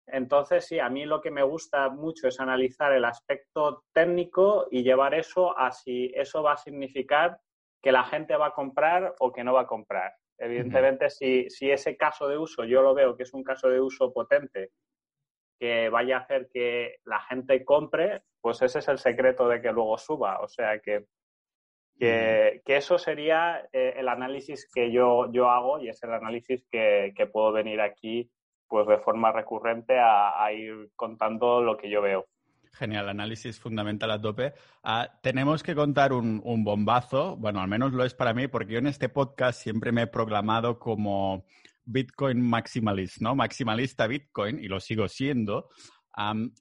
Entonces, 0.08 0.66
sí, 0.66 0.80
a 0.80 0.90
mí 0.90 1.06
lo 1.06 1.22
que 1.22 1.32
me 1.32 1.44
gusta 1.44 1.90
mucho 1.90 2.28
es 2.28 2.40
analizar 2.40 2.92
el 2.94 3.06
aspecto 3.06 3.84
técnico 3.94 4.68
y 4.70 4.84
llevar 4.84 5.14
eso 5.14 5.58
a 5.58 5.72
si 5.72 6.12
eso 6.16 6.44
va 6.44 6.54
a 6.54 6.58
significar 6.58 7.40
que 7.82 7.92
la 7.92 8.04
gente 8.04 8.36
va 8.36 8.48
a 8.48 8.54
comprar 8.54 9.16
o 9.20 9.32
que 9.32 9.44
no 9.44 9.54
va 9.54 9.62
a 9.62 9.68
comprar. 9.68 10.14
Evidentemente, 10.38 11.10
si, 11.10 11.48
ese 11.62 11.96
caso 11.96 12.28
de 12.28 12.38
uso 12.38 12.66
yo 12.66 12.82
lo 12.82 12.94
veo 12.94 13.16
que 13.16 13.24
es 13.24 13.34
un 13.34 13.44
caso 13.44 13.70
de 13.70 13.80
uso 13.80 14.12
potente 14.12 14.72
que 15.60 15.90
vaya 15.90 16.18
a 16.18 16.22
hacer 16.22 16.50
que 16.52 16.98
la 17.06 17.22
gente 17.22 17.64
compre, 17.64 18.24
pues 18.42 18.62
ese 18.62 18.80
es 18.80 18.88
el 18.90 18.98
secreto 18.98 19.48
de 19.48 19.62
que 19.62 19.72
luego 19.72 19.98
suba. 19.98 20.40
O 20.42 20.48
sea 20.48 20.80
que, 20.80 21.06
que, 21.98 22.62
eso 22.66 22.98
sería 22.98 23.70
eh, 23.72 23.94
el 23.96 24.10
análisis 24.10 24.70
que 24.74 24.92
yo, 24.92 25.32
yo 25.32 25.50
hago 25.50 25.80
y 25.80 25.88
es 25.90 26.04
el 26.04 26.12
análisis 26.12 26.66
que, 26.70 27.14
que 27.16 27.28
puedo 27.28 27.54
venir 27.54 27.80
aquí 27.80 28.30
pues 28.68 28.88
de 28.88 28.98
forma 29.00 29.32
recurrente 29.32 29.98
a, 30.00 30.52
ir 30.52 30.92
contando 30.96 31.62
lo 31.62 31.78
que 31.78 31.90
yo 31.90 32.02
veo. 32.02 32.26
Genial, 32.74 33.10
análisis 33.10 33.60
fundamental 33.60 34.10
a 34.12 34.20
tope. 34.20 34.54
Ah, 34.84 35.08
tenemos 35.22 35.62
que 35.62 35.76
contar 35.76 36.12
un, 36.12 36.42
bombazo, 36.64 37.38
bueno, 37.38 37.62
al 37.62 37.68
menos 37.68 37.94
lo 37.94 38.04
es 38.04 38.16
para 38.16 38.34
mí, 38.34 38.48
porque 38.48 38.74
yo 38.74 38.80
en 38.80 38.88
este 38.88 39.10
podcast 39.10 39.62
siempre 39.62 39.92
me 39.92 40.04
he 40.04 40.08
proclamado 40.08 40.80
como 40.80 41.46
Bitcoin 41.86 42.42
maximalist, 42.42 43.22
¿no? 43.22 43.36
Maximalista 43.36 44.08
Bitcoin, 44.08 44.60
y 44.60 44.68
lo 44.68 44.80
sigo 44.80 45.08
siendo. 45.08 45.70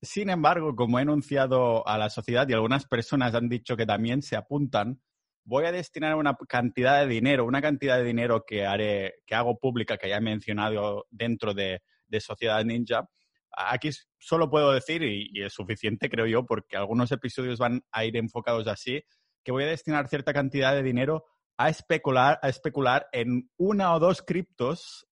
sin 0.02 0.28
embargo, 0.28 0.76
como 0.76 0.98
he 0.98 1.02
enunciado 1.02 1.86
a 1.88 1.96
la 1.96 2.10
sociedad 2.10 2.46
y 2.48 2.52
algunas 2.52 2.84
personas 2.86 3.34
han 3.34 3.48
dicho 3.48 3.76
que 3.76 3.86
también 3.86 4.20
se 4.20 4.36
apuntan, 4.36 5.00
voy 5.44 5.64
a 5.64 5.72
destinar 5.72 6.14
una 6.14 6.36
cantidad 6.48 7.00
de 7.00 7.06
dinero, 7.06 7.44
una 7.44 7.60
cantidad 7.60 7.98
de 7.98 8.04
dinero 8.04 8.44
que 8.46 8.66
haré, 8.66 9.14
que 9.26 9.34
hago 9.34 9.58
pública, 9.58 9.96
que 9.96 10.08
ya 10.08 10.16
he 10.16 10.20
mencionado 10.20 11.06
dentro 11.10 11.54
de, 11.54 11.82
de 12.06 12.20
Sociedad 12.20 12.64
Ninja. 12.64 13.08
Aquí 13.50 13.90
solo 14.18 14.48
puedo 14.48 14.72
decir, 14.72 15.02
y, 15.02 15.30
es 15.42 15.52
suficiente 15.52 16.08
creo 16.08 16.26
yo, 16.26 16.46
porque 16.46 16.76
algunos 16.76 17.10
episodios 17.12 17.58
van 17.58 17.82
a 17.90 18.04
ir 18.04 18.16
enfocados 18.16 18.66
así, 18.68 19.02
que 19.44 19.52
voy 19.52 19.64
a 19.64 19.68
destinar 19.68 20.08
cierta 20.08 20.32
cantidad 20.32 20.74
de 20.74 20.82
dinero 20.82 21.24
a 21.56 21.68
especular, 21.68 22.38
a 22.42 22.48
especular 22.48 23.08
en 23.12 23.50
una 23.56 23.94
o 23.94 23.98
dos 23.98 24.22
criptos 24.22 25.06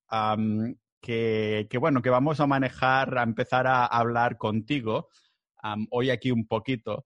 que, 1.00 1.68
bueno, 1.78 2.02
que 2.02 2.10
vamos 2.10 2.40
a 2.40 2.46
manejar, 2.46 3.18
a 3.18 3.22
empezar 3.22 3.66
a 3.66 3.84
hablar 3.86 4.36
contigo 4.36 5.08
hoy 5.90 6.10
aquí 6.10 6.30
un 6.30 6.46
poquito. 6.46 7.04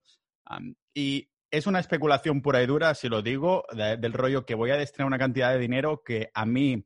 y 0.93 1.29
es 1.57 1.67
una 1.67 1.79
especulación 1.79 2.41
pura 2.41 2.61
y 2.61 2.65
dura, 2.65 2.93
si 2.95 3.07
lo 3.07 3.21
digo, 3.21 3.65
del 3.71 4.11
rollo 4.11 4.45
que 4.45 4.55
voy 4.55 4.71
a 4.71 4.77
destinar 4.77 5.07
una 5.07 5.17
cantidad 5.17 5.53
de 5.53 5.59
dinero 5.59 6.03
que 6.03 6.29
a 6.33 6.45
mí 6.45 6.85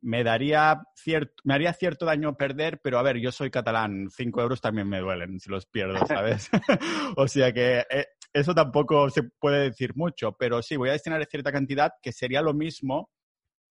me 0.00 0.24
daría 0.24 0.82
cierto, 0.94 1.34
me 1.44 1.52
haría 1.52 1.74
cierto 1.74 2.06
daño 2.06 2.34
perder, 2.36 2.80
pero 2.82 2.98
a 2.98 3.02
ver, 3.02 3.18
yo 3.18 3.30
soy 3.30 3.50
catalán, 3.50 4.08
cinco 4.10 4.40
euros 4.40 4.60
también 4.62 4.88
me 4.88 5.00
duelen 5.00 5.38
si 5.38 5.50
los 5.50 5.66
pierdo, 5.66 5.98
¿sabes? 6.06 6.48
o 7.16 7.28
sea 7.28 7.52
que 7.52 7.84
eh, 7.90 8.06
eso 8.32 8.54
tampoco 8.54 9.10
se 9.10 9.24
puede 9.24 9.64
decir 9.64 9.94
mucho, 9.96 10.32
pero 10.38 10.62
sí, 10.62 10.76
voy 10.76 10.88
a 10.88 10.92
destinar 10.92 11.22
cierta 11.26 11.52
cantidad 11.52 11.92
que 12.00 12.12
sería 12.12 12.40
lo 12.40 12.54
mismo. 12.54 13.10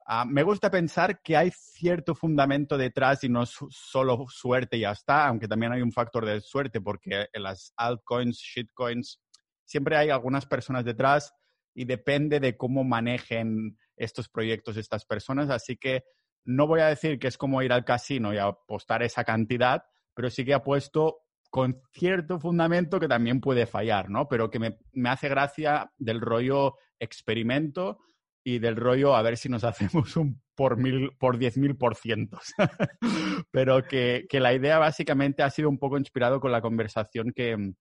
Ah, 0.05 0.25
me 0.25 0.43
gusta 0.43 0.69
pensar 0.69 1.21
que 1.23 1.35
hay 1.35 1.51
cierto 1.51 2.13
fundamento 2.13 2.77
detrás 2.77 3.23
y 3.23 3.29
no 3.29 3.41
es 3.41 3.57
solo 3.71 4.25
suerte 4.29 4.77
y 4.77 4.81
ya 4.81 4.91
está, 4.91 5.27
aunque 5.27 5.47
también 5.47 5.71
hay 5.71 5.81
un 5.81 5.91
factor 5.91 6.23
de 6.23 6.39
suerte 6.41 6.81
porque 6.81 7.27
en 7.33 7.41
las 7.41 7.73
altcoins, 7.75 8.37
shitcoins, 8.37 9.19
siempre 9.65 9.98
hay 9.98 10.10
algunas 10.10 10.45
personas 10.45 10.86
detrás 10.86 11.34
y 11.74 11.86
depende 11.86 12.39
de 12.39 12.55
cómo 12.55 12.84
manejen 12.84 13.77
estos 13.98 14.29
proyectos 14.29 14.77
estas 14.77 15.05
personas. 15.05 15.50
Así 15.50 15.75
que 15.77 16.03
no 16.45 16.67
voy 16.67 16.79
a 16.79 16.88
decir 16.88 17.19
que 17.19 17.27
es 17.27 17.38
como 17.38 17.62
ir 17.62 17.74
al 17.74 17.86
casino 17.86 18.34
y 18.34 18.38
apostar 18.38 19.03
esa 19.03 19.24
cantidad, 19.24 19.84
pero 20.13 20.29
sí 20.29 20.45
que 20.45 20.53
apuesto 20.53 21.17
con 21.50 21.81
cierto 21.91 22.39
fundamento 22.39 23.00
que 23.00 23.07
también 23.07 23.41
puede 23.41 23.65
fallar, 23.65 24.10
¿no? 24.10 24.27
Pero 24.27 24.50
que 24.50 24.60
me, 24.60 24.77
hace 25.10 25.29
gracia 25.29 25.91
del 25.98 26.22
rollo 26.22 26.75
experimento 27.00 28.00
y 28.43 28.60
del 28.60 28.75
rollo 28.75 29.15
a 29.15 29.22
ver 29.22 29.38
si 29.38 29.50
nos 29.50 29.63
hacemos 29.63 30.15
un 30.15 30.41
por 30.55 30.77
mil, 30.77 31.12
por 31.17 31.38
diez 31.38 31.57
mil 31.57 31.75
por 31.75 31.95
cientos. 31.95 32.53
Pero 33.51 33.84
que, 33.84 34.25
que, 34.29 34.39
la 34.39 34.53
idea 34.53 34.79
básicamente 34.79 35.43
ha 35.43 35.50
sido 35.50 35.69
un 35.69 35.79
poco 35.79 35.98
inspirado 35.98 36.39
con 36.39 36.51
la 36.51 36.62
conversación 36.62 37.31
que, 37.36 37.74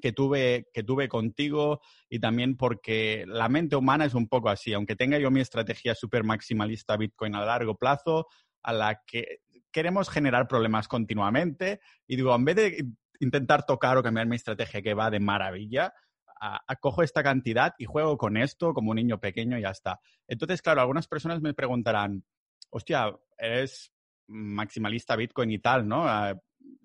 que 0.00 0.12
tuve, 0.12 0.68
que 0.72 0.82
tuve 0.82 1.08
contigo 1.08 1.80
y 2.08 2.18
también 2.18 2.56
porque 2.56 3.24
la 3.26 3.48
mente 3.48 3.76
humana 3.76 4.04
es 4.04 4.14
un 4.14 4.28
poco 4.28 4.48
así, 4.48 4.72
aunque 4.72 4.96
tenga 4.96 5.18
yo 5.18 5.30
mi 5.30 5.40
estrategia 5.40 5.94
súper 5.94 6.24
maximalista 6.24 6.96
Bitcoin 6.96 7.34
a 7.34 7.44
largo 7.44 7.76
plazo, 7.76 8.26
a 8.62 8.72
la 8.72 9.02
que 9.06 9.40
queremos 9.70 10.08
generar 10.08 10.48
problemas 10.48 10.88
continuamente 10.88 11.80
y 12.06 12.16
digo, 12.16 12.34
en 12.34 12.44
vez 12.44 12.56
de 12.56 12.86
intentar 13.20 13.64
tocar 13.64 13.96
o 13.96 14.02
cambiar 14.02 14.26
mi 14.26 14.36
estrategia 14.36 14.82
que 14.82 14.94
va 14.94 15.10
de 15.10 15.20
maravilla, 15.20 15.92
acojo 16.40 17.02
esta 17.02 17.22
cantidad 17.22 17.74
y 17.78 17.84
juego 17.84 18.16
con 18.16 18.36
esto 18.36 18.72
como 18.72 18.90
un 18.90 18.96
niño 18.96 19.18
pequeño 19.18 19.58
y 19.58 19.62
ya 19.62 19.70
está. 19.70 20.00
Entonces, 20.26 20.62
claro, 20.62 20.80
algunas 20.80 21.08
personas 21.08 21.40
me 21.40 21.54
preguntarán, 21.54 22.24
hostia, 22.70 23.12
eres 23.36 23.92
maximalista 24.28 25.16
Bitcoin 25.16 25.50
y 25.50 25.58
tal, 25.58 25.88
¿no? 25.88 26.06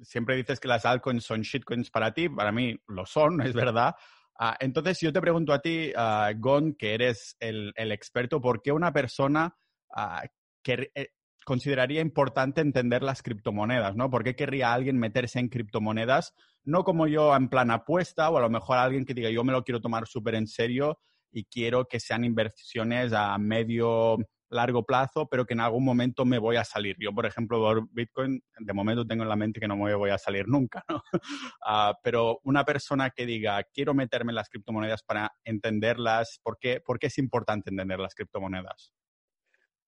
Siempre 0.03 0.36
dices 0.36 0.60
que 0.60 0.67
las 0.67 0.86
altcoins 0.86 1.24
son 1.24 1.41
shitcoins 1.41 1.89
para 1.89 2.13
ti, 2.13 2.29
para 2.29 2.51
mí 2.51 2.75
lo 2.88 3.05
son, 3.05 3.41
es 3.41 3.53
verdad. 3.53 3.95
Ah, 4.39 4.57
entonces, 4.60 5.00
yo 5.00 5.13
te 5.13 5.22
pregunto 5.22 5.53
a 5.53 5.62
ti, 5.62 5.91
uh, 5.95 6.38
Gon, 6.39 6.74
que 6.74 6.93
eres 6.93 7.36
el, 7.39 7.74
experto, 7.75 8.41
¿por 8.41 8.62
qué 8.62 8.72
una 8.72 8.91
persona 8.91 9.55
ah, 9.95 10.24
que, 10.63 10.91
eh, 10.95 11.10
consideraría 11.45 12.01
importante 12.01 12.62
entender 12.62 13.03
las 13.03 13.22
criptomonedas, 13.22 13.95
¿no? 13.95 14.10
¿Por 14.10 14.24
qué 14.24 14.36
querría 14.36 14.74
alguien 14.74 14.98
meterse 14.98 15.39
en 15.39 15.50
criptomonedas? 15.50 16.33
No 16.63 16.83
como 16.83 17.07
yo 17.07 17.36
en 17.36 17.50
plan 17.50 17.72
apuesta 17.72 18.29
o 18.29 18.38
a 18.38 18.41
lo 18.41 18.50
mejor 18.50 18.77
alguien 18.77 19.05
que 19.05 19.13
diga 19.13 19.29
yo 19.29 19.43
me 19.43 19.51
lo 19.51 19.63
quiero 19.63 19.81
tomar 19.81 20.07
súper 20.07 20.36
en 20.36 20.48
serio 20.48 21.00
y 21.31 21.45
quiero 21.45 21.86
que 21.86 22.00
sean 22.00 22.24
inversiones 22.24 23.12
a 23.13 23.38
medio 23.38 24.17
largo 24.50 24.83
plazo, 24.85 25.27
pero 25.27 25.45
que 25.45 25.53
en 25.53 25.59
algún 25.59 25.83
momento 25.83 26.25
me 26.25 26.39
voy 26.39 26.55
a 26.55 26.63
salir. 26.63 26.95
Yo, 27.00 27.13
por 27.13 27.25
ejemplo, 27.25 27.59
por 27.59 27.88
Bitcoin, 27.91 28.41
de 28.57 28.73
momento 28.73 29.05
tengo 29.05 29.23
en 29.23 29.29
la 29.29 29.35
mente 29.35 29.59
que 29.59 29.67
no 29.67 29.75
me 29.75 29.93
voy 29.95 30.09
a 30.12 30.17
salir 30.17 30.47
nunca, 30.47 30.83
¿no? 30.89 31.01
Ah, 31.65 31.97
pero 32.03 32.39
una 32.43 32.63
persona 32.65 33.09
que 33.09 33.25
diga, 33.25 33.63
quiero 33.63 33.93
meterme 33.93 34.31
en 34.31 34.35
las 34.35 34.50
criptomonedas 34.50 35.01
para 35.03 35.31
entenderlas, 35.43 36.39
¿por 36.43 36.57
qué, 36.59 36.81
¿por 36.81 37.00
qué 37.00 37.07
es 37.07 37.17
importante 37.17 37.69
entender 37.69 38.00
las 38.00 38.15
criptomonedas? 38.15 38.93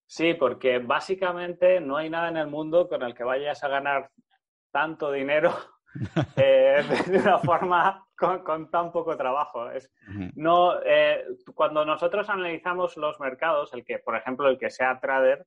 Sí, 0.06 0.34
porque 0.34 0.78
básicamente 0.78 1.80
no 1.80 1.96
hay 1.96 2.08
nada 2.08 2.28
en 2.28 2.36
el 2.36 2.46
mundo 2.46 2.88
con 2.88 3.02
el 3.02 3.14
que 3.14 3.24
vayas 3.24 3.62
a 3.62 3.68
ganar 3.68 4.10
tanto 4.70 5.10
dinero 5.12 5.54
eh, 6.36 6.84
de 7.06 7.18
una 7.18 7.38
forma 7.38 8.06
con, 8.16 8.70
tan 8.70 8.92
poco 8.92 9.16
trabajo. 9.16 9.70
Es, 9.70 9.90
no, 10.34 10.80
eh, 10.84 11.24
cuando 11.54 11.84
nosotros 11.84 12.28
analizamos 12.28 12.96
los 12.96 13.20
mercados, 13.20 13.72
el 13.74 13.84
que, 13.84 13.98
por 13.98 14.16
ejemplo, 14.16 14.48
el 14.48 14.58
que 14.58 14.70
sea 14.70 15.00
trader, 15.00 15.46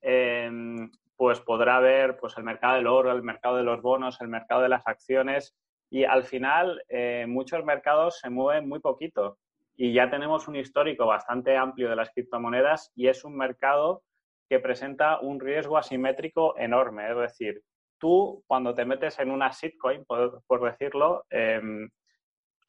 em, 0.00 0.90
pues 1.16 1.40
podrá 1.40 1.80
ver 1.80 2.16
pues, 2.18 2.36
el 2.36 2.44
mercado 2.44 2.76
del 2.76 2.86
oro, 2.86 3.12
el 3.12 3.22
mercado 3.22 3.56
de 3.56 3.64
los 3.64 3.82
bonos, 3.82 4.20
el 4.20 4.28
mercado 4.28 4.62
de 4.62 4.68
las 4.68 4.86
acciones 4.86 5.56
y 5.90 6.04
al 6.04 6.24
final 6.24 6.82
eh, 6.88 7.24
muchos 7.26 7.64
mercados 7.64 8.20
se 8.20 8.30
mueven 8.30 8.68
muy 8.68 8.78
poquito 8.78 9.38
y 9.74 9.92
ya 9.92 10.10
tenemos 10.10 10.48
un 10.48 10.56
histórico 10.56 11.06
bastante 11.06 11.56
amplio 11.56 11.88
de 11.88 11.96
las 11.96 12.10
criptomonedas 12.10 12.92
y 12.94 13.08
es 13.08 13.24
un 13.24 13.36
mercado 13.36 14.02
que 14.48 14.58
presenta 14.58 15.20
un 15.20 15.40
riesgo 15.40 15.76
asimétrico 15.76 16.58
enorme. 16.58 17.10
Es 17.10 17.16
decir, 17.16 17.62
tú 17.98 18.44
cuando 18.46 18.74
te 18.74 18.84
metes 18.84 19.18
en 19.18 19.30
una 19.30 19.50
shitcoin, 19.50 20.04
por, 20.04 20.42
por 20.46 20.62
decirlo, 20.62 21.24
em, 21.30 21.88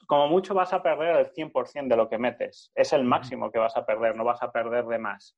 como 0.08 0.28
mucho 0.28 0.54
vas 0.54 0.74
a 0.74 0.82
perder 0.82 1.18
el 1.18 1.32
100% 1.32 1.88
de 1.88 1.96
lo 1.96 2.10
que 2.10 2.18
metes. 2.18 2.72
Es 2.74 2.94
el 2.94 3.04
máximo 3.04 3.52
que 3.52 3.60
vas 3.60 3.78
a 3.78 3.86
perder, 3.86 4.16
no 4.16 4.24
vas 4.24 4.42
a 4.42 4.52
perder 4.52 4.86
de 4.86 4.98
más. 4.98 5.38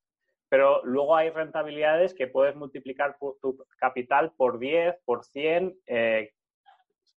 Pero 0.49 0.81
luego 0.83 1.15
hay 1.15 1.29
rentabilidades 1.29 2.13
que 2.13 2.27
puedes 2.27 2.55
multiplicar 2.55 3.17
tu 3.19 3.65
capital 3.77 4.33
por 4.35 4.59
10, 4.59 4.95
por 5.05 5.23
100, 5.25 5.77
eh, 5.87 6.31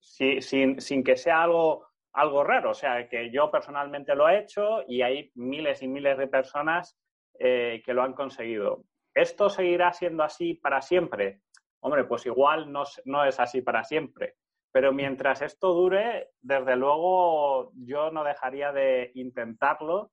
sin, 0.02 1.04
que 1.04 1.16
sea 1.16 1.42
algo, 1.42 1.86
algo 2.12 2.44
raro. 2.44 2.70
O 2.70 2.74
sea, 2.74 3.08
que 3.08 3.30
yo 3.30 3.50
personalmente 3.50 4.14
lo 4.14 4.28
he 4.28 4.40
hecho 4.40 4.82
y 4.86 5.02
hay 5.02 5.30
miles 5.34 5.82
y 5.82 5.88
miles 5.88 6.18
de 6.18 6.26
personas 6.26 6.98
eh, 7.38 7.82
que 7.84 7.94
lo 7.94 8.02
han 8.02 8.14
conseguido. 8.14 8.84
¿Esto 9.14 9.50
seguirá 9.50 9.92
siendo 9.92 10.22
así 10.22 10.54
para 10.54 10.80
siempre? 10.80 11.40
Hombre, 11.82 12.04
pues 12.04 12.24
igual 12.26 12.70
no, 12.70 12.84
no 13.04 13.24
es 13.24 13.38
así 13.40 13.60
para 13.60 13.84
siempre. 13.84 14.36
Pero 14.72 14.92
mientras 14.92 15.42
esto 15.42 15.74
dure, 15.74 16.30
desde 16.40 16.76
luego 16.76 17.72
yo 17.74 18.10
no 18.10 18.24
dejaría 18.24 18.72
de 18.72 19.10
intentarlo, 19.14 20.10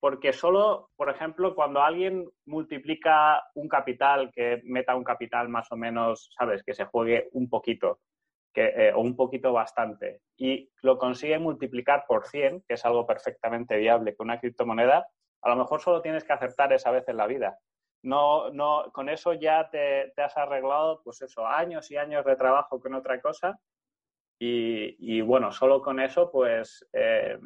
porque 0.00 0.32
solo, 0.32 0.90
por 0.96 1.08
ejemplo, 1.08 1.54
cuando 1.54 1.80
alguien 1.80 2.28
multiplica 2.46 3.40
un 3.54 3.68
capital, 3.68 4.32
que 4.34 4.60
meta 4.64 4.96
un 4.96 5.04
capital 5.04 5.48
más 5.48 5.70
o 5.70 5.76
menos, 5.76 6.28
sabes, 6.36 6.64
que 6.64 6.74
se 6.74 6.86
juegue 6.86 7.28
un 7.32 7.48
poquito, 7.48 8.00
que, 8.52 8.64
eh, 8.64 8.92
o 8.92 9.00
un 9.00 9.14
poquito 9.14 9.52
bastante, 9.52 10.22
y 10.36 10.68
lo 10.82 10.98
consigue 10.98 11.38
multiplicar 11.38 12.04
por 12.08 12.26
100, 12.26 12.64
que 12.66 12.74
es 12.74 12.84
algo 12.84 13.06
perfectamente 13.06 13.76
viable 13.76 14.16
con 14.16 14.26
una 14.26 14.40
criptomoneda, 14.40 15.06
a 15.40 15.50
lo 15.50 15.56
mejor 15.56 15.80
solo 15.80 16.02
tienes 16.02 16.24
que 16.24 16.32
acertar 16.32 16.72
esa 16.72 16.90
vez 16.90 17.08
en 17.08 17.16
la 17.16 17.28
vida. 17.28 17.58
No, 18.02 18.50
no, 18.50 18.90
con 18.92 19.08
eso 19.08 19.32
ya 19.32 19.70
te, 19.70 20.12
te 20.16 20.22
has 20.22 20.36
arreglado, 20.36 21.00
pues 21.04 21.22
eso, 21.22 21.46
años 21.46 21.90
y 21.90 21.96
años 21.96 22.24
de 22.24 22.36
trabajo 22.36 22.80
con 22.80 22.94
otra 22.94 23.20
cosa 23.20 23.58
y, 24.44 25.20
bueno, 25.20 25.52
solo 25.52 25.80
con 25.80 26.00
eso, 26.00 26.30
pues 26.32 26.84
eh, 26.92 27.38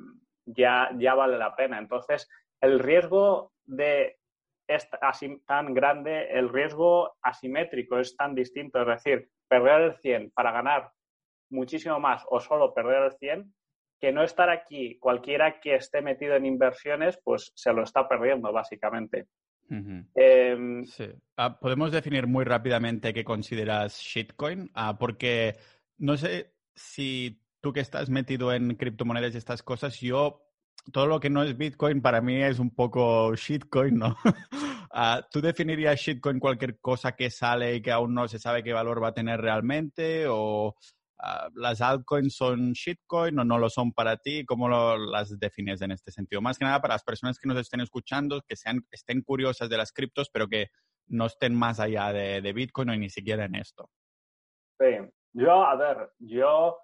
ya, 0.47 0.91
ya 0.97 1.15
vale 1.15 1.37
la 1.37 1.55
pena. 1.55 1.79
Entonces, 1.79 2.27
el 2.61 2.79
riesgo 2.79 3.53
de 3.67 4.17
así, 5.03 5.39
tan 5.47 5.75
grande, 5.75 6.31
el 6.31 6.49
riesgo 6.49 7.17
asimétrico 7.21 7.99
es 7.99 8.17
tan 8.17 8.35
distinto. 8.35 8.81
Es 8.81 8.87
decir, 8.87 9.29
perder 9.47 9.83
el 9.83 9.97
100 9.97 10.31
para 10.31 10.53
ganar 10.53 10.91
muchísimo 11.51 12.01
más 12.01 12.25
o 12.31 12.41
solo 12.41 12.73
perder 12.73 13.03
el 13.03 13.13
100, 13.13 13.55
que 14.01 14.13
no 14.13 14.23
estar 14.23 14.49
aquí, 14.49 14.99
cualquiera 14.99 15.61
que 15.61 15.75
esté 15.75 16.01
metido 16.01 16.35
en 16.35 16.47
inversiones, 16.47 17.21
pues 17.23 17.53
se 17.55 17.75
lo 17.75 17.83
está 17.83 18.09
perdiendo, 18.09 18.53
básicamente. 18.53 19.27
Em, 20.15 20.85
sí. 20.87 21.07
Ah, 21.37 21.59
Podemos 21.59 21.93
definir 21.93 22.27
muy 22.27 22.45
rápidamente 22.45 23.13
qué 23.13 23.25
consideras 23.25 23.99
shitcoin, 24.01 24.71
ah, 24.75 24.99
porque 24.99 25.57
no 25.99 26.17
sé 26.17 26.55
si 26.75 27.43
tú 27.61 27.73
que 27.73 27.81
estás 27.81 28.09
metido 28.11 28.53
en 28.53 28.77
criptomonedas 28.77 29.35
y 29.35 29.39
estas 29.39 29.63
cosas, 29.63 30.01
yo, 30.01 30.43
todo 30.93 31.07
lo 31.07 31.21
que 31.21 31.31
no 31.31 31.43
es 31.43 31.57
Bitcoin 31.57 32.01
para 32.01 32.21
mí 32.21 32.43
es 32.43 32.59
un 32.59 32.71
poco 32.71 33.35
shitcoin, 33.35 33.99
¿no? 33.99 34.17
Ah, 34.99 35.27
¿Tú 35.31 35.43
definirías 35.43 36.01
shitcoin 36.01 36.39
cualquier 36.39 36.79
cosa 36.81 37.13
que 37.15 37.29
sale 37.29 37.75
y 37.75 37.83
que 37.83 37.91
aún 37.91 38.15
no 38.15 38.29
se 38.29 38.39
sabe 38.39 38.63
qué 38.63 38.73
valor 38.73 39.03
va 39.03 39.09
a 39.09 39.13
tener 39.13 39.39
realmente? 39.43 40.25
¿O 40.27 40.75
ah, 41.19 41.49
las 41.55 41.81
altcoins 41.81 42.35
son 42.35 42.73
shitcoin 42.73 43.39
o 43.39 43.45
no 43.45 43.59
lo 43.59 43.69
son 43.71 43.93
para 43.93 44.17
ti? 44.17 44.45
¿Cómo 44.45 44.69
las 44.69 45.39
defines 45.39 45.83
en 45.83 45.93
este 45.93 46.11
sentido? 46.11 46.41
Más 46.41 46.59
que 46.59 46.65
nada 46.65 46.81
para 46.81 46.95
las 46.95 47.05
personas 47.05 47.39
que 47.39 47.49
nos 47.49 47.59
estén 47.59 47.81
escuchando, 47.81 48.43
que 48.47 48.57
sean, 48.57 48.87
estén 48.91 49.23
curiosas 49.23 49.69
de 49.69 49.77
las 49.77 49.93
criptos, 49.93 50.31
pero 50.31 50.49
que 50.49 50.69
no 51.09 51.27
estén 51.27 51.55
más 51.55 51.81
allá 51.81 52.13
de, 52.13 52.41
de 52.41 52.53
Bitcoin 52.53 52.91
o 52.91 52.97
ni 52.97 53.11
siquiera 53.11 53.45
en 53.45 53.55
esto. 53.55 53.91
Sí, 54.79 54.97
yo, 55.33 55.65
a 55.65 55.77
ver, 55.77 56.11
yo 56.19 56.79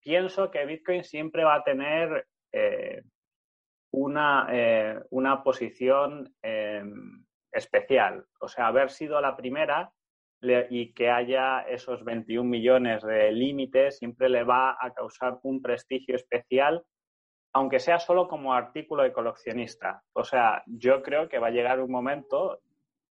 pienso 0.00 0.50
que 0.50 0.64
Bitcoin 0.64 1.04
siempre 1.04 1.44
va 1.44 1.56
a 1.56 1.64
tener 1.64 2.26
eh, 2.52 3.02
una, 3.92 4.46
eh, 4.50 5.00
una, 5.10 5.42
posición 5.42 6.34
em, 6.42 7.24
especial. 7.52 8.24
O 8.40 8.48
sea, 8.48 8.68
haber 8.68 8.90
sido 8.90 9.20
la 9.20 9.36
primera 9.36 9.92
y 10.40 10.92
que 10.92 11.10
haya 11.10 11.62
esos 11.62 12.04
21 12.04 12.48
millones 12.48 13.02
de 13.02 13.32
límites 13.32 13.98
siempre 13.98 14.28
le 14.28 14.44
va 14.44 14.76
a 14.80 14.92
causar 14.92 15.38
un 15.42 15.60
prestigio 15.60 16.14
especial, 16.14 16.84
aunque 17.52 17.80
sea 17.80 17.98
solo 17.98 18.28
como 18.28 18.54
artículo 18.54 19.02
de 19.02 19.12
coleccionista. 19.12 20.02
O 20.12 20.24
sea, 20.24 20.62
yo 20.66 21.02
creo 21.02 21.28
que 21.28 21.38
va 21.38 21.48
a 21.48 21.52
llegar 21.52 21.80
un 21.80 21.90
momento, 21.90 22.60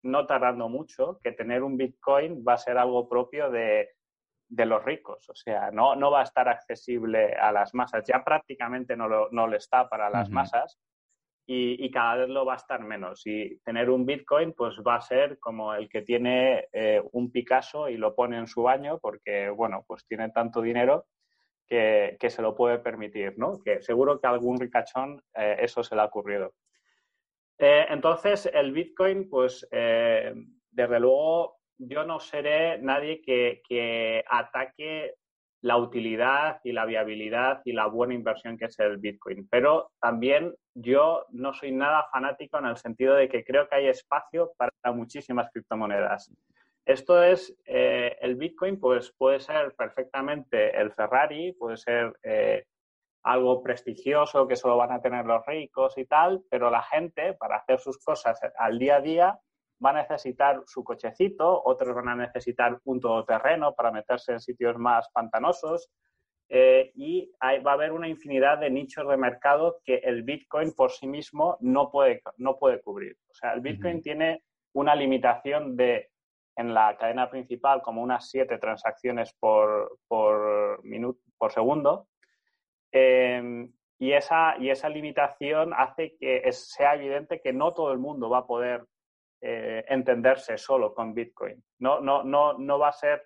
no 0.04 0.26
tardando 0.26 0.70
mucho, 0.70 1.20
que 1.22 1.34
tener 1.34 1.64
un 1.64 1.78
Bitcoin 1.78 2.46
va 2.48 2.54
a 2.54 2.58
ser 2.58 2.78
algo 2.78 3.10
propio 3.10 3.50
de 3.50 3.90
de 4.50 4.66
los 4.66 4.84
ricos, 4.84 5.30
o 5.30 5.36
sea, 5.36 5.72
no, 5.72 5.96
no 5.96 6.10
va 6.10 6.22
a 6.22 6.24
estar 6.24 6.48
accesible 6.48 7.34
a 7.34 7.52
las 7.52 7.74
masas, 7.74 8.06
ya 8.08 8.24
prácticamente 8.24 8.96
no 8.96 9.08
lo, 9.08 9.30
no 9.32 9.54
está 9.54 9.90
para 9.90 10.10
las 10.10 10.30
masas 10.30 10.80
y, 11.50 11.90
cada 11.92 12.18
vez 12.18 12.30
lo 12.30 12.46
va 12.46 12.54
a 12.54 12.58
estar 12.58 12.84
menos. 12.84 13.26
Y 13.26 13.58
tener 13.60 13.90
un 13.90 14.06
Bitcoin 14.06 14.52
pues 14.52 14.76
va 14.86 14.96
a 14.96 15.02
ser 15.02 15.40
como 15.40 15.74
el 15.74 15.88
que 15.88 16.02
tiene 16.02 16.68
eh, 16.74 17.02
un 17.14 17.32
Picasso 17.32 17.88
y 17.88 17.96
lo 17.96 18.14
pone 18.14 18.38
en 18.38 18.48
su 18.48 18.64
baño 18.64 19.00
porque, 19.00 19.50
bueno, 19.50 19.86
pues 19.88 20.06
tiene 20.06 20.30
tanto 20.32 20.62
dinero 20.62 21.06
que, 21.66 22.18
se 22.20 22.42
lo 22.42 22.54
puede 22.54 22.80
permitir, 22.80 23.36
¿no? 23.38 23.62
Que 23.64 23.82
seguro 23.82 24.20
que 24.20 24.28
a 24.28 24.32
algún 24.32 24.60
ricachón 24.60 25.22
eh, 25.36 25.56
eso 25.60 25.84
se 25.84 25.96
le 25.96 26.02
ha 26.02 26.06
ocurrido. 26.06 26.54
Eh, 27.58 27.86
entonces, 27.90 28.50
el 28.54 28.74
Bitcoin, 28.74 29.30
pues, 29.30 29.68
desde 29.72 31.00
luego, 31.00 31.60
yo 31.78 32.04
no 32.04 32.20
seré 32.20 32.78
nadie 32.80 33.22
que, 33.22 33.62
que 33.68 34.24
ataque 34.30 35.16
la 35.62 35.78
utilidad 35.78 36.60
y 36.64 36.72
la 36.72 36.86
viabilidad 36.86 37.62
y 37.66 37.74
la 37.74 37.88
buena 37.88 38.14
inversión 38.14 38.58
que 38.58 38.66
es 38.66 38.80
el 38.80 38.98
Bitcoin. 38.98 39.48
Pero 39.50 39.92
también 40.00 40.56
yo 40.74 41.26
no 41.30 41.54
soy 41.54 41.72
nada 41.72 42.08
fanático 42.12 42.60
en 42.60 42.66
el 42.66 42.78
sentido 42.78 43.16
de 43.16 43.28
que 43.28 43.44
creo 43.44 43.68
que 43.68 43.76
hay 43.76 43.88
espacio 43.88 44.52
para 44.58 44.72
muchísimas 44.94 45.50
criptomonedas. 45.52 46.32
Esto 46.86 47.22
es, 47.22 47.54
eh, 47.66 48.16
el 48.22 48.36
Bitcoin 48.36 48.80
pues 48.80 49.12
puede 49.18 49.40
ser 49.40 49.74
perfectamente 49.76 50.80
el 50.80 50.94
Ferrari, 50.94 51.52
puede 51.52 51.76
ser 51.76 52.14
eh, 52.24 52.66
algo 53.24 53.62
prestigioso 53.62 54.48
que 54.48 54.56
solo 54.56 54.78
van 54.78 54.94
a 54.94 55.02
tener 55.02 55.26
los 55.26 55.46
ricos 55.46 55.98
y 55.98 56.06
tal, 56.06 56.44
pero 56.50 56.70
la 56.70 56.84
gente 56.84 57.34
para 57.34 57.58
hacer 57.58 57.80
sus 57.80 57.98
cosas 57.98 58.40
al 58.58 58.80
día 58.80 58.98
a 58.98 59.02
día 59.02 59.40
va 59.84 59.92
a 59.92 60.02
necesitar 60.02 60.62
su 60.66 60.84
cochecito, 60.84 61.64
otros 61.64 61.96
van 61.96 62.10
a 62.10 62.16
necesitar 62.16 62.80
un 62.86 63.00
todoterreno 63.00 63.74
para 63.74 63.92
meterse 63.92 64.34
en 64.34 64.40
sitios 64.40 64.78
más 64.78 65.10
pantanosos 65.14 65.90
eh, 66.50 66.92
y 66.96 67.32
va 67.42 67.72
a 67.72 67.74
haber 67.74 67.92
una 67.92 68.08
infinidad 68.08 68.58
de 68.58 68.70
nichos 68.70 69.08
de 69.08 69.18
mercado 69.18 69.80
que 69.84 69.96
el 69.96 70.24
Bitcoin 70.24 70.74
por 70.74 70.92
sí 70.92 71.08
mismo 71.08 71.58
no 71.60 71.92
puede, 71.92 72.22
no 72.38 72.58
puede 72.58 72.82
cubrir. 72.82 73.18
O 73.30 73.34
sea, 73.34 73.54
el 73.54 73.62
Bitcoin 73.62 74.02
tiene 74.02 74.44
una 74.74 74.96
limitación 74.96 75.76
de 75.76 76.10
en 76.56 76.74
la 76.74 76.98
cadena 76.98 77.30
principal 77.30 77.84
como 77.84 78.02
unas 78.02 78.30
siete 78.30 78.58
transacciones 78.58 79.32
por, 79.40 80.00
por, 80.08 80.84
minuto, 80.84 81.20
por 81.38 81.52
segundo. 81.52 82.08
Eh, 82.92 83.70
y 84.00 84.12
esa, 84.12 84.58
y 84.60 84.70
esa 84.70 84.90
limitación 84.90 85.74
hace 85.76 86.16
que 86.20 86.52
sea 86.52 86.96
evidente 86.96 87.42
que 87.42 87.54
no 87.54 87.74
todo 87.74 87.92
el 87.92 88.00
mundo 88.00 88.30
va 88.30 88.40
a 88.40 88.48
poder 88.48 88.86
eh, 89.42 89.86
entenderse 89.88 90.58
solo 90.58 90.94
con 90.94 91.14
Bitcoin. 91.14 91.64
No, 91.80 92.00
no, 92.00 92.24
no, 92.24 92.58
no 92.58 92.80
va 92.80 92.90
a 92.90 92.94
ser, 92.94 93.24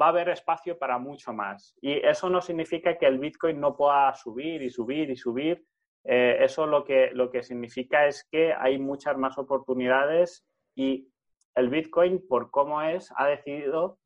va 0.00 0.06
a 0.06 0.08
haber 0.10 0.28
espacio 0.28 0.78
para 0.78 0.98
mucho 0.98 1.32
más. 1.32 1.74
Y 1.80 1.94
eso 2.06 2.30
no 2.30 2.40
significa 2.40 2.96
que 2.96 3.06
el 3.06 3.18
Bitcoin 3.18 3.60
no 3.60 3.76
pueda 3.76 4.14
subir 4.14 4.62
y 4.62 4.70
subir 4.70 5.10
y 5.10 5.16
subir. 5.16 5.64
Eh, 6.04 6.38
eso 6.40 6.66
lo 6.66 6.84
que, 6.84 7.10
lo 7.12 7.30
que 7.30 7.42
significa 7.42 8.06
es 8.06 8.24
que 8.30 8.54
hay 8.54 8.78
muchas 8.78 9.16
más 9.18 9.38
oportunidades 9.38 10.46
y 10.76 11.10
el 11.56 11.68
Bitcoin, 11.68 12.24
por 12.28 12.50
cómo 12.50 12.82
es, 12.82 13.12
ha 13.16 13.26
decidido 13.26 13.98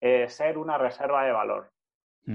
eh, 0.00 0.28
ser 0.28 0.58
una 0.58 0.78
reserva 0.78 1.24
de 1.24 1.32
valor. 1.32 1.72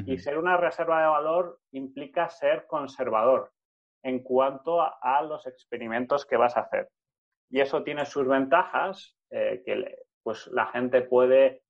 Y 0.08 0.18
ser 0.18 0.40
una 0.40 0.58
reserva 0.58 1.02
de 1.02 1.08
valor 1.08 1.60
implica 1.70 2.28
ser 2.28 2.66
conservador 2.66 3.52
en 4.02 4.24
cuanto 4.24 4.82
a 4.82 5.22
los 5.22 5.46
experimentos 5.46 6.26
que 6.26 6.36
vas 6.36 6.58
a 6.58 6.62
hacer. 6.62 6.90
Y 7.54 7.62
eso 7.62 7.84
tiene 7.84 8.04
sus 8.08 8.28
ventajas, 8.28 9.16
eh, 9.30 9.62
que 9.64 9.96
pues 10.24 10.48
la 10.48 10.66
gente 10.72 11.04
puede 11.04 11.62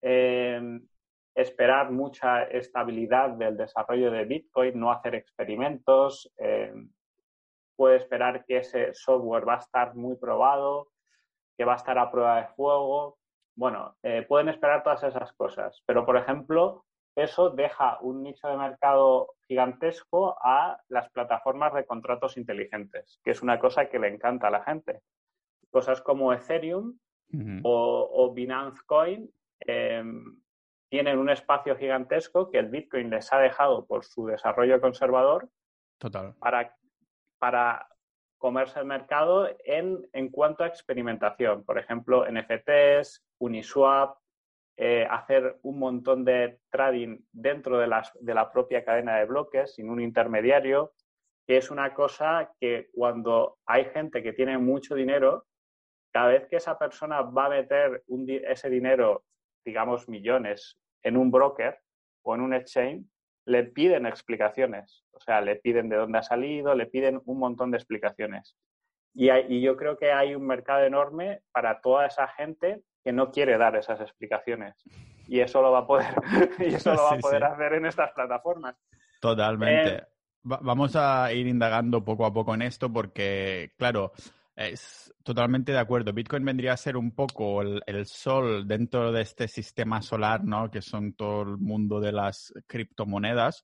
em, 0.00 0.86
esperar 1.34 1.90
mucha 1.90 2.44
estabilidad 2.44 3.30
del 3.30 3.56
desarrollo 3.56 4.12
de 4.12 4.26
Bitcoin, 4.26 4.78
no 4.78 4.92
hacer 4.92 5.16
experimentos, 5.16 6.32
em, 6.36 6.88
puede 7.74 7.96
esperar 7.96 8.44
que 8.44 8.58
ese 8.58 8.94
software 8.94 9.48
va 9.48 9.56
a 9.56 9.58
estar 9.58 9.96
muy 9.96 10.14
probado, 10.14 10.90
que 11.58 11.64
va 11.64 11.72
a 11.72 11.82
estar 11.82 11.98
a 11.98 12.12
prueba 12.12 12.36
de 12.40 12.48
fuego. 12.54 13.18
Bueno, 13.56 13.96
eh, 14.04 14.24
pueden 14.28 14.50
esperar 14.50 14.84
todas 14.84 15.02
esas 15.02 15.32
cosas, 15.32 15.82
pero 15.84 16.06
por 16.06 16.16
ejemplo, 16.16 16.84
eso 17.16 17.50
deja 17.50 17.98
un 18.02 18.22
nicho 18.22 18.46
de 18.46 18.56
mercado 18.56 19.34
gigantesco 19.48 20.36
a 20.40 20.78
las 20.88 21.10
plataformas 21.10 21.74
de 21.74 21.86
contratos 21.86 22.36
inteligentes, 22.36 23.18
que 23.24 23.32
es 23.32 23.42
una 23.42 23.58
cosa 23.58 23.88
que 23.88 23.98
le 23.98 24.06
encanta 24.06 24.46
a 24.46 24.52
la 24.52 24.62
gente 24.62 25.02
cosas 25.74 26.00
como 26.00 26.32
Ethereum 26.32 26.96
o, 27.64 28.32
Binance 28.32 28.80
Coin 28.86 29.28
em, 29.58 30.40
tienen 30.88 31.18
un 31.18 31.28
espacio 31.28 31.76
gigantesco 31.76 32.48
que 32.48 32.60
el 32.60 32.68
Bitcoin 32.68 33.10
les 33.10 33.32
ha 33.32 33.40
dejado 33.40 33.84
por 33.84 34.04
su 34.04 34.26
desarrollo 34.26 34.80
conservador 34.80 35.48
Total. 35.98 36.34
Para, 36.38 36.76
para 37.38 37.88
comerse 38.38 38.78
el 38.78 38.86
mercado 38.86 39.48
en, 39.64 40.08
en 40.12 40.28
cuanto 40.28 40.62
a 40.62 40.68
experimentación. 40.68 41.64
Por 41.64 41.78
ejemplo, 41.78 42.24
NFTs, 42.30 43.24
Uniswap, 43.38 44.16
eh, 44.76 45.06
hacer 45.10 45.58
un 45.62 45.78
montón 45.80 46.24
de 46.24 46.60
trading 46.70 47.18
dentro 47.32 47.78
de, 47.78 47.88
las, 47.88 48.12
de 48.20 48.34
la 48.34 48.52
propia 48.52 48.84
cadena 48.84 49.16
de 49.16 49.24
bloques, 49.24 49.74
sin 49.74 49.88
un 49.88 50.00
intermediario, 50.00 50.92
que 51.46 51.56
es 51.56 51.70
una 51.70 51.94
cosa 51.94 52.52
que 52.60 52.90
cuando 52.92 53.58
hay 53.66 53.86
gente 53.86 54.22
que 54.22 54.32
tiene 54.32 54.58
mucho 54.58 54.94
dinero, 54.94 55.46
cada 56.14 56.28
vez 56.28 56.46
que 56.46 56.56
esa 56.56 56.78
persona 56.78 57.22
va 57.22 57.46
a 57.46 57.50
meter 57.50 58.04
ese 58.46 58.70
dinero, 58.70 59.24
digamos 59.64 60.08
millones, 60.08 60.78
en 61.02 61.16
un 61.16 61.32
broker 61.32 61.76
o 62.22 62.36
en 62.36 62.40
un 62.40 62.54
exchange, 62.54 63.04
le 63.46 63.64
piden 63.64 64.06
explicaciones. 64.06 65.04
O 65.10 65.18
sea, 65.18 65.40
le 65.40 65.56
piden 65.56 65.88
de 65.88 65.96
dónde 65.96 66.18
ha 66.18 66.22
salido, 66.22 66.76
le 66.76 66.86
piden 66.86 67.20
un 67.24 67.40
montón 67.40 67.72
de 67.72 67.78
explicaciones. 67.78 68.56
Y, 69.12 69.60
yo 69.60 69.76
creo 69.76 69.98
que 69.98 70.12
hay 70.12 70.36
un 70.36 70.46
mercado 70.46 70.84
enorme 70.84 71.40
para 71.50 71.80
toda 71.80 72.06
esa 72.06 72.28
gente 72.28 72.82
que 73.02 73.12
no 73.12 73.32
quiere 73.32 73.58
dar 73.58 73.74
esas 73.74 74.00
explicaciones. 74.00 74.76
Y 75.26 75.40
eso 75.40 75.62
lo 75.62 75.72
va 75.72 75.80
a 75.80 75.86
poder, 75.86 76.14
y 76.60 76.74
eso 76.74 76.94
lo 76.94 77.02
va 77.02 77.14
a 77.14 77.18
poder 77.18 77.42
hacer 77.42 77.74
en 77.74 77.86
estas 77.86 78.12
plataformas. 78.12 78.76
Totalmente. 79.20 79.96
Eh, 79.96 80.02
vamos 80.42 80.94
a 80.94 81.32
ir 81.32 81.48
indagando 81.48 82.04
poco 82.04 82.24
a 82.24 82.32
poco 82.32 82.54
en 82.54 82.62
esto 82.62 82.92
porque, 82.92 83.72
claro, 83.76 84.12
es 84.56 85.12
totalmente 85.22 85.72
de 85.72 85.78
acuerdo. 85.78 86.12
Bitcoin 86.12 86.44
vendría 86.44 86.72
a 86.72 86.76
ser 86.76 86.96
un 86.96 87.12
poco 87.12 87.62
el, 87.62 88.06
sol 88.06 88.66
dentro 88.68 89.12
de 89.12 89.22
este 89.22 89.48
sistema 89.48 90.02
solar, 90.02 90.44
¿no? 90.44 90.70
Que 90.70 90.82
son 90.82 91.14
todo 91.14 91.42
el 91.42 91.58
mundo 91.58 92.00
de 92.00 92.12
las 92.12 92.52
criptomonedas. 92.66 93.62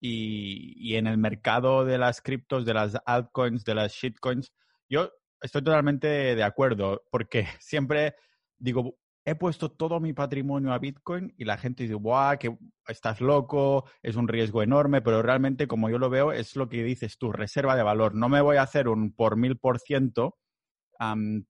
Y, 0.00 0.74
y 0.76 0.96
en 0.96 1.06
el 1.06 1.18
mercado 1.18 1.84
de 1.84 1.98
las 1.98 2.22
criptos, 2.22 2.64
de 2.64 2.74
las 2.74 2.96
altcoins, 3.04 3.64
de 3.64 3.74
las 3.74 3.92
shitcoins, 3.92 4.52
yo 4.88 5.10
estoy 5.42 5.62
totalmente 5.62 6.06
de 6.08 6.42
acuerdo 6.42 7.02
porque 7.10 7.46
siempre 7.60 8.14
digo, 8.60 8.96
he 9.24 9.34
puesto 9.34 9.70
todo 9.70 10.00
mi 10.00 10.12
patrimonio 10.12 10.72
a 10.72 10.78
Bitcoin 10.78 11.34
y 11.36 11.44
la 11.44 11.58
gente 11.58 11.82
dice, 11.82 11.94
¡guau! 11.94 12.38
Que 12.38 12.56
estás 12.88 13.20
loco, 13.20 13.84
es 14.02 14.16
un 14.16 14.28
riesgo 14.28 14.62
enorme, 14.62 15.02
pero 15.02 15.22
realmente, 15.22 15.66
como 15.66 15.90
yo 15.90 15.98
lo 15.98 16.10
veo, 16.10 16.32
es 16.32 16.56
lo 16.56 16.68
que 16.68 16.82
dices 16.82 17.18
tú, 17.18 17.32
reserva 17.32 17.76
de 17.76 17.82
valor. 17.82 18.14
No 18.14 18.28
me 18.28 18.40
voy 18.40 18.56
a 18.56 18.62
hacer 18.62 18.88
un 18.88 19.12
por 19.14 19.36
mil 19.36 19.58
por 19.58 19.78
ciento, 19.78 20.36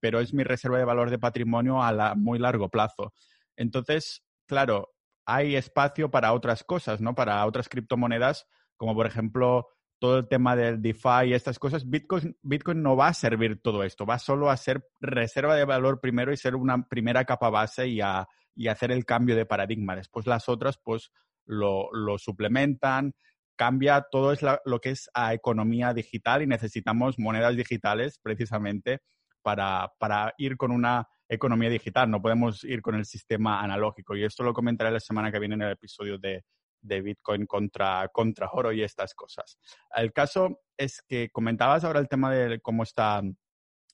pero 0.00 0.20
es 0.20 0.34
mi 0.34 0.44
reserva 0.44 0.78
de 0.78 0.84
valor 0.84 1.10
de 1.10 1.18
patrimonio 1.18 1.82
a 1.82 1.92
la, 1.92 2.14
muy 2.14 2.38
largo 2.38 2.68
plazo. 2.68 3.12
Entonces, 3.56 4.22
claro, 4.46 4.90
hay 5.26 5.56
espacio 5.56 6.10
para 6.10 6.32
otras 6.32 6.64
cosas, 6.64 7.00
¿no? 7.00 7.14
Para 7.14 7.44
otras 7.46 7.68
criptomonedas, 7.68 8.46
como 8.76 8.94
por 8.94 9.06
ejemplo 9.06 9.68
todo 10.00 10.18
el 10.18 10.28
tema 10.28 10.56
del 10.56 10.80
DeFi 10.80 11.26
y 11.26 11.34
estas 11.34 11.58
cosas, 11.58 11.88
Bitcoin, 11.88 12.36
Bitcoin 12.42 12.82
no 12.82 12.96
va 12.96 13.08
a 13.08 13.14
servir 13.14 13.60
todo 13.62 13.84
esto, 13.84 14.06
va 14.06 14.18
solo 14.18 14.50
a 14.50 14.56
ser 14.56 14.88
reserva 14.98 15.54
de 15.54 15.66
valor 15.66 16.00
primero 16.00 16.32
y 16.32 16.38
ser 16.38 16.56
una 16.56 16.88
primera 16.88 17.24
capa 17.24 17.50
base 17.50 17.86
y, 17.86 18.00
a, 18.00 18.26
y 18.56 18.68
hacer 18.68 18.90
el 18.90 19.04
cambio 19.04 19.36
de 19.36 19.46
paradigma. 19.46 19.94
Después 19.94 20.26
las 20.26 20.48
otras, 20.48 20.80
pues, 20.82 21.12
lo, 21.44 21.92
lo 21.92 22.18
suplementan, 22.18 23.12
cambia 23.56 24.06
todo 24.10 24.32
es 24.32 24.40
lo 24.64 24.80
que 24.80 24.90
es 24.90 25.10
a 25.12 25.34
economía 25.34 25.92
digital 25.92 26.42
y 26.42 26.46
necesitamos 26.46 27.18
monedas 27.18 27.54
digitales 27.54 28.18
precisamente 28.22 29.00
para, 29.42 29.92
para 29.98 30.32
ir 30.38 30.56
con 30.56 30.70
una 30.70 31.06
economía 31.28 31.68
digital. 31.68 32.10
No 32.10 32.22
podemos 32.22 32.64
ir 32.64 32.80
con 32.80 32.94
el 32.94 33.04
sistema 33.04 33.60
analógico. 33.62 34.16
Y 34.16 34.24
esto 34.24 34.44
lo 34.44 34.54
comentaré 34.54 34.90
la 34.90 35.00
semana 35.00 35.30
que 35.30 35.38
viene 35.38 35.56
en 35.56 35.62
el 35.62 35.72
episodio 35.72 36.16
de, 36.16 36.44
de 36.80 37.02
Bitcoin 37.02 37.46
contra, 37.46 38.08
contra 38.08 38.48
oro 38.52 38.72
y 38.72 38.82
estas 38.82 39.14
cosas. 39.14 39.58
El 39.94 40.12
caso 40.12 40.60
es 40.76 41.02
que 41.06 41.30
comentabas 41.30 41.84
ahora 41.84 42.00
el 42.00 42.08
tema 42.08 42.32
de 42.32 42.60
cómo 42.60 42.82
está, 42.82 43.22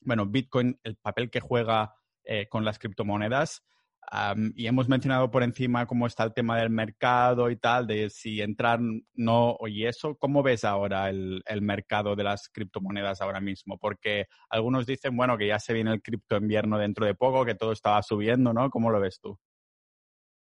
bueno, 0.01 0.27
Bitcoin, 0.27 0.79
el 0.85 0.97
papel 0.97 1.31
que 1.31 1.41
juega 1.41 1.95
eh, 2.25 2.49
con 2.49 2.65
las 2.65 2.79
criptomonedas. 2.79 3.63
y 4.55 4.67
hemos 4.67 4.89
mencionado 4.89 5.31
por 5.31 5.43
encima 5.43 5.87
cómo 5.87 6.07
está 6.07 6.25
el 6.25 6.33
tema 6.33 6.59
del 6.59 6.71
mercado 6.71 7.51
y 7.51 7.57
tal, 7.57 7.87
de 7.87 8.11
si 8.11 8.41
entrar 8.41 8.81
no 9.15 9.57
y 9.67 9.85
eso. 9.87 10.17
¿Cómo 10.17 10.43
ves 10.43 10.65
ahora 10.65 11.09
el, 11.11 11.43
el, 11.47 11.63
mercado 11.63 12.15
de 12.17 12.25
las 12.25 12.49
criptomonedas 12.49 13.21
ahora 13.21 13.41
mismo? 13.41 13.79
Porque 13.79 14.27
algunos 14.49 14.87
dicen, 14.87 15.17
bueno, 15.17 15.37
que 15.39 15.49
ya 15.49 15.59
se 15.59 15.73
viene 15.73 15.93
el 15.93 16.03
cripto 16.03 16.37
invierno 16.37 16.79
dentro 16.79 17.07
de 17.07 17.15
poco, 17.15 17.45
que 17.45 17.55
todo 17.55 17.73
estaba 17.73 18.03
subiendo, 18.03 18.53
¿no? 18.53 18.71
¿Cómo 18.71 18.91
lo 18.91 19.01
ves 19.01 19.21
tú? 19.21 19.39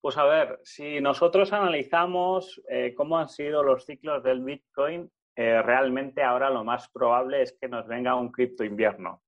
Pues 0.02 0.18
a 0.18 0.26
ver, 0.26 0.60
si 0.64 1.02
nosotros 1.02 1.52
analizamos 1.54 2.62
eh, 2.70 2.94
cómo 2.96 3.18
han 3.18 3.30
sido 3.30 3.64
los 3.64 3.86
ciclos 3.86 4.24
del 4.24 4.44
Bitcoin, 4.44 5.12
eh, 5.36 5.62
realmente 5.62 6.24
ahora 6.24 6.50
lo 6.50 6.64
más 6.64 6.90
probable 6.90 7.42
es 7.42 7.58
que 7.60 7.68
nos 7.68 7.88
venga 7.88 8.16
un 8.16 8.32
cripto 8.32 8.64
invierno. 8.64 9.22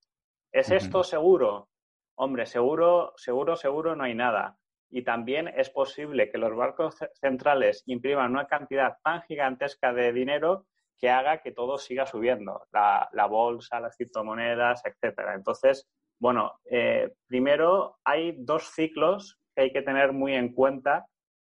¿Es 0.52 0.72
esto 0.72 1.04
seguro? 1.04 1.70
Hombre, 2.16 2.46
seguro, 2.46 3.14
seguro, 3.16 3.56
seguro 3.56 3.96
no 3.96 4.04
hay 4.04 4.16
nada. 4.16 4.58
Y 4.90 5.04
también 5.04 5.48
es 5.48 5.70
posible 5.70 6.32
que 6.32 6.40
los 6.40 6.56
bancos 6.56 6.98
centrales 7.14 7.84
impriman 7.86 8.32
una 8.32 8.48
cantidad 8.48 8.98
tan 9.04 9.22
gigantesca 9.24 9.94
de 9.94 10.12
dinero 10.12 10.66
que 10.98 11.10
haga 11.10 11.42
que 11.42 11.52
todo 11.52 11.78
siga 11.78 12.06
subiendo, 12.06 12.68
la, 12.72 13.28
bolsa, 13.30 13.80
las 13.80 13.96
criptomonedas, 13.96 14.84
etcétera. 14.86 15.36
Entonces, 15.36 15.88
bueno, 16.20 16.60
eh, 16.66 17.14
primero 17.28 18.00
hay 18.04 18.36
dos 18.38 18.72
ciclos 18.74 19.39
que 19.60 19.64
hay 19.66 19.72
que 19.74 19.82
tener 19.82 20.14
muy 20.14 20.34
en 20.36 20.54
cuenta 20.54 21.06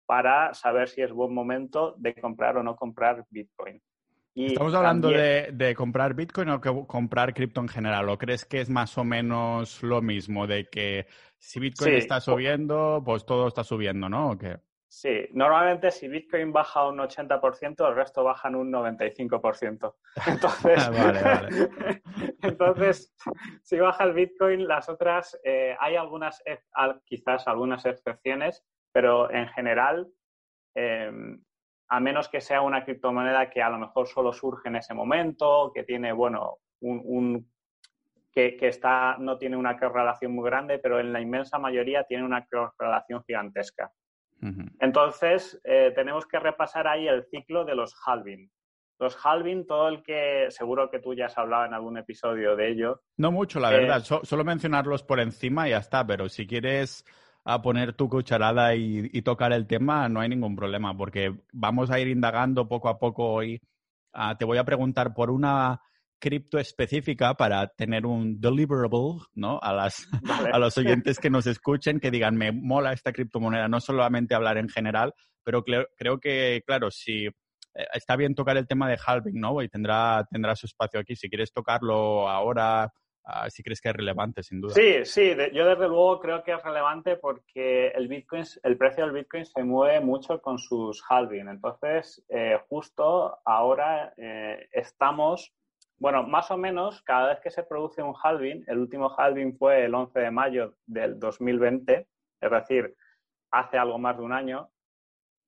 para 0.06 0.52
saber 0.54 0.88
si 0.88 1.02
es 1.02 1.12
buen 1.12 1.32
momento 1.32 1.94
de 1.98 2.14
comprar 2.14 2.56
o 2.56 2.62
no 2.62 2.74
comprar 2.74 3.24
Bitcoin. 3.30 3.80
¿Estamos 4.34 4.74
hablando 4.74 5.08
de, 5.10 5.74
comprar 5.76 6.14
Bitcoin 6.14 6.48
o 6.48 6.60
comprar 6.86 7.32
cripto 7.32 7.60
en 7.60 7.68
general? 7.68 8.08
¿O 8.08 8.18
crees 8.18 8.44
que 8.44 8.60
es 8.60 8.68
más 8.68 8.98
o 8.98 9.04
menos 9.04 9.82
lo 9.82 10.02
mismo? 10.02 10.46
De 10.46 10.68
que 10.68 11.06
si 11.38 11.60
Bitcoin 11.60 11.94
está 11.94 12.20
subiendo, 12.20 13.02
pues 13.04 13.24
todo 13.24 13.46
está 13.46 13.62
subiendo, 13.62 14.08
¿no? 14.08 14.30
¿O 14.30 14.38
qué? 14.38 14.56
Sí, 14.94 15.26
normalmente 15.32 15.90
si 15.90 16.06
Bitcoin 16.06 16.52
baja 16.52 16.86
un 16.86 16.98
80%, 16.98 17.88
el 17.88 17.94
resto 17.94 18.24
bajan 18.24 18.54
un 18.54 18.70
95%. 18.70 19.94
Entonces, 20.26 20.90
entonces 22.42 23.16
si 23.62 23.78
baja 23.78 24.04
el 24.04 24.12
Bitcoin, 24.12 24.68
las 24.68 24.90
otras, 24.90 25.40
eh, 25.44 25.74
hay 25.80 25.96
algunas, 25.96 26.42
quizás 27.06 27.48
algunas 27.48 27.86
excepciones, 27.86 28.66
pero 28.92 29.30
en 29.30 29.48
general 29.48 30.08
em, 30.74 31.42
a 31.88 31.98
menos 31.98 32.28
que 32.28 32.42
sea 32.42 32.60
una 32.60 32.84
criptomoneda 32.84 33.48
que 33.48 33.62
a 33.62 33.70
lo 33.70 33.78
mejor 33.78 34.06
solo 34.06 34.30
surge 34.34 34.68
en 34.68 34.76
ese 34.76 34.92
momento, 34.92 35.72
que 35.74 35.84
tiene, 35.84 36.12
bueno, 36.12 36.58
un, 36.80 37.50
que, 38.30 38.58
está, 38.60 39.16
no 39.18 39.38
tiene 39.38 39.56
una 39.56 39.78
correlación 39.78 40.34
muy 40.34 40.44
grande, 40.44 40.78
pero 40.78 41.00
en 41.00 41.14
la 41.14 41.20
inmensa 41.22 41.58
mayoría 41.58 42.04
tiene 42.04 42.24
una 42.24 42.46
correlación 42.46 43.24
gigantesca. 43.24 43.90
Entonces, 44.80 45.60
eh, 45.64 45.92
tenemos 45.94 46.26
que 46.26 46.38
repasar 46.38 46.88
ahí 46.88 47.06
el 47.06 47.24
ciclo 47.24 47.64
de 47.64 47.74
los 47.74 47.94
halving. 48.04 48.50
Los 48.98 49.16
halving, 49.24 49.66
todo 49.66 49.88
el 49.88 50.02
que 50.02 50.46
seguro 50.50 50.90
que 50.90 50.98
tú 50.98 51.14
ya 51.14 51.26
has 51.26 51.38
hablado 51.38 51.64
en 51.64 51.74
algún 51.74 51.96
episodio 51.96 52.56
de 52.56 52.70
ello. 52.70 53.02
No 53.16 53.32
mucho, 53.32 53.60
la 53.60 53.70
verdad. 53.70 53.98
Eh, 53.98 54.20
solo 54.22 54.44
mencionarlos 54.44 55.02
por 55.02 55.20
encima 55.20 55.66
y 55.66 55.70
ya 55.70 55.78
está, 55.78 56.06
pero 56.06 56.28
si 56.28 56.46
quieres 56.46 57.04
a 57.44 57.60
poner 57.62 57.94
tu 57.94 58.08
cucharada 58.08 58.74
y, 58.74 59.22
tocar 59.22 59.52
el 59.52 59.66
tema, 59.66 60.08
no 60.08 60.20
hay 60.20 60.28
ningún 60.28 60.54
problema, 60.54 60.96
porque 60.96 61.34
vamos 61.52 61.90
a 61.90 61.98
ir 61.98 62.08
indagando 62.08 62.68
poco 62.68 62.88
a 62.88 62.98
poco 62.98 63.32
hoy. 63.32 63.60
Ah, 64.12 64.36
te 64.38 64.44
voy 64.44 64.58
a 64.58 64.64
preguntar 64.64 65.14
por 65.14 65.30
una 65.30 65.80
cripto 66.22 66.58
específica 66.58 67.34
para 67.34 67.66
tener 67.66 68.06
un 68.06 68.40
deliverable, 68.40 69.26
¿no? 69.34 69.58
A, 69.60 69.72
las, 69.72 70.06
a 70.54 70.58
los 70.60 70.78
oyentes 70.78 71.18
que 71.18 71.30
nos 71.30 71.48
escuchen, 71.48 71.98
que 71.98 72.12
digan, 72.12 72.36
me 72.36 72.52
mola 72.52 72.92
esta 72.92 73.12
criptomoneda, 73.12 73.66
no 73.66 73.80
solamente 73.80 74.36
hablar 74.36 74.56
en 74.56 74.68
general, 74.68 75.12
pero 75.42 75.64
creo 75.64 76.20
que, 76.20 76.62
claro, 76.64 76.92
si 76.92 77.26
eh, 77.26 77.32
está 77.92 78.14
bien 78.14 78.36
tocar 78.36 78.56
el 78.56 78.68
tema 78.68 78.88
de 78.88 78.98
halving, 79.04 79.40
¿no? 79.40 79.60
Y 79.62 79.68
tendrá, 79.68 80.24
tendrá 80.30 80.54
su 80.54 80.66
espacio 80.66 81.00
aquí. 81.00 81.16
Si 81.16 81.28
quieres 81.28 81.52
tocarlo 81.52 82.28
ahora, 82.28 82.92
Ah, 83.24 83.48
si 83.48 83.62
crees 83.62 83.80
que 83.80 83.88
es 83.88 83.94
relevante, 83.94 84.42
sin 84.42 84.60
duda. 84.60 84.74
Sí, 84.74 85.04
sí, 85.04 85.32
yo 85.52 85.66
desde 85.66 85.88
luego 85.88 86.18
creo 86.18 86.42
que 86.42 86.52
es 86.52 86.62
relevante 86.62 87.16
porque 87.16 87.88
el 87.88 88.08
Bitcoin, 88.08 88.42
el 88.64 88.76
precio 88.76 89.04
del 89.04 89.14
Bitcoin 89.14 89.46
se 89.46 89.62
mueve 89.62 90.00
mucho 90.00 90.40
con 90.40 90.58
sus 90.58 91.02
halving. 91.08 91.48
Entonces, 91.48 92.24
eh, 92.28 92.58
justo 92.68 93.38
ahora 93.44 94.12
eh, 94.16 94.68
estamos, 94.72 95.54
bueno, 96.02 96.24
más 96.24 96.50
o 96.50 96.56
menos 96.56 97.00
cada 97.02 97.28
vez 97.28 97.38
que 97.38 97.52
se 97.52 97.62
produce 97.62 98.02
un 98.02 98.12
halving, 98.20 98.64
el 98.66 98.78
último 98.80 99.14
halving 99.16 99.56
fue 99.56 99.84
el 99.84 99.94
11 99.94 100.18
de 100.18 100.30
mayo 100.32 100.74
del 100.84 101.16
2020, 101.16 102.08
es 102.40 102.50
decir, 102.50 102.96
hace 103.52 103.78
algo 103.78 104.00
más 104.00 104.16
de 104.16 104.24
un 104.24 104.32
año, 104.32 104.68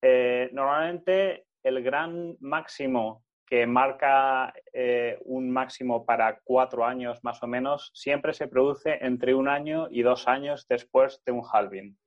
eh, 0.00 0.50
normalmente 0.52 1.46
el 1.64 1.82
gran 1.82 2.36
máximo 2.38 3.24
que 3.44 3.66
marca 3.66 4.54
eh, 4.72 5.18
un 5.24 5.50
máximo 5.50 6.06
para 6.06 6.38
cuatro 6.44 6.84
años 6.84 7.18
más 7.24 7.42
o 7.42 7.48
menos, 7.48 7.90
siempre 7.92 8.32
se 8.32 8.46
produce 8.46 9.04
entre 9.04 9.34
un 9.34 9.48
año 9.48 9.88
y 9.90 10.02
dos 10.02 10.28
años 10.28 10.68
después 10.68 11.20
de 11.26 11.32
un 11.32 11.42
halving. 11.52 11.98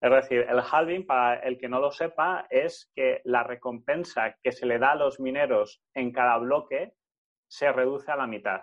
Es 0.00 0.10
decir, 0.12 0.46
el 0.48 0.60
halving, 0.60 1.06
para 1.06 1.40
el 1.40 1.58
que 1.58 1.68
no 1.68 1.80
lo 1.80 1.90
sepa, 1.90 2.46
es 2.50 2.88
que 2.94 3.20
la 3.24 3.42
recompensa 3.42 4.36
que 4.44 4.52
se 4.52 4.64
le 4.64 4.78
da 4.78 4.92
a 4.92 4.94
los 4.94 5.18
mineros 5.18 5.82
en 5.92 6.12
cada 6.12 6.38
bloque 6.38 6.94
se 7.50 7.72
reduce 7.72 8.10
a 8.10 8.16
la 8.16 8.26
mitad. 8.26 8.62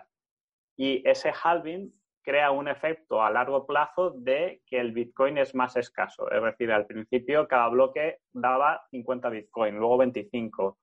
Y 0.76 1.06
ese 1.08 1.30
halving 1.42 1.92
crea 2.22 2.50
un 2.50 2.68
efecto 2.68 3.22
a 3.22 3.30
largo 3.30 3.66
plazo 3.66 4.10
de 4.10 4.62
que 4.66 4.80
el 4.80 4.92
Bitcoin 4.92 5.38
es 5.38 5.54
más 5.54 5.76
escaso. 5.76 6.30
Es 6.30 6.42
decir, 6.42 6.72
al 6.72 6.86
principio 6.86 7.46
cada 7.46 7.68
bloque 7.68 8.18
daba 8.32 8.82
50 8.90 9.28
Bitcoin, 9.28 9.76
luego 9.76 9.98
25, 9.98 10.78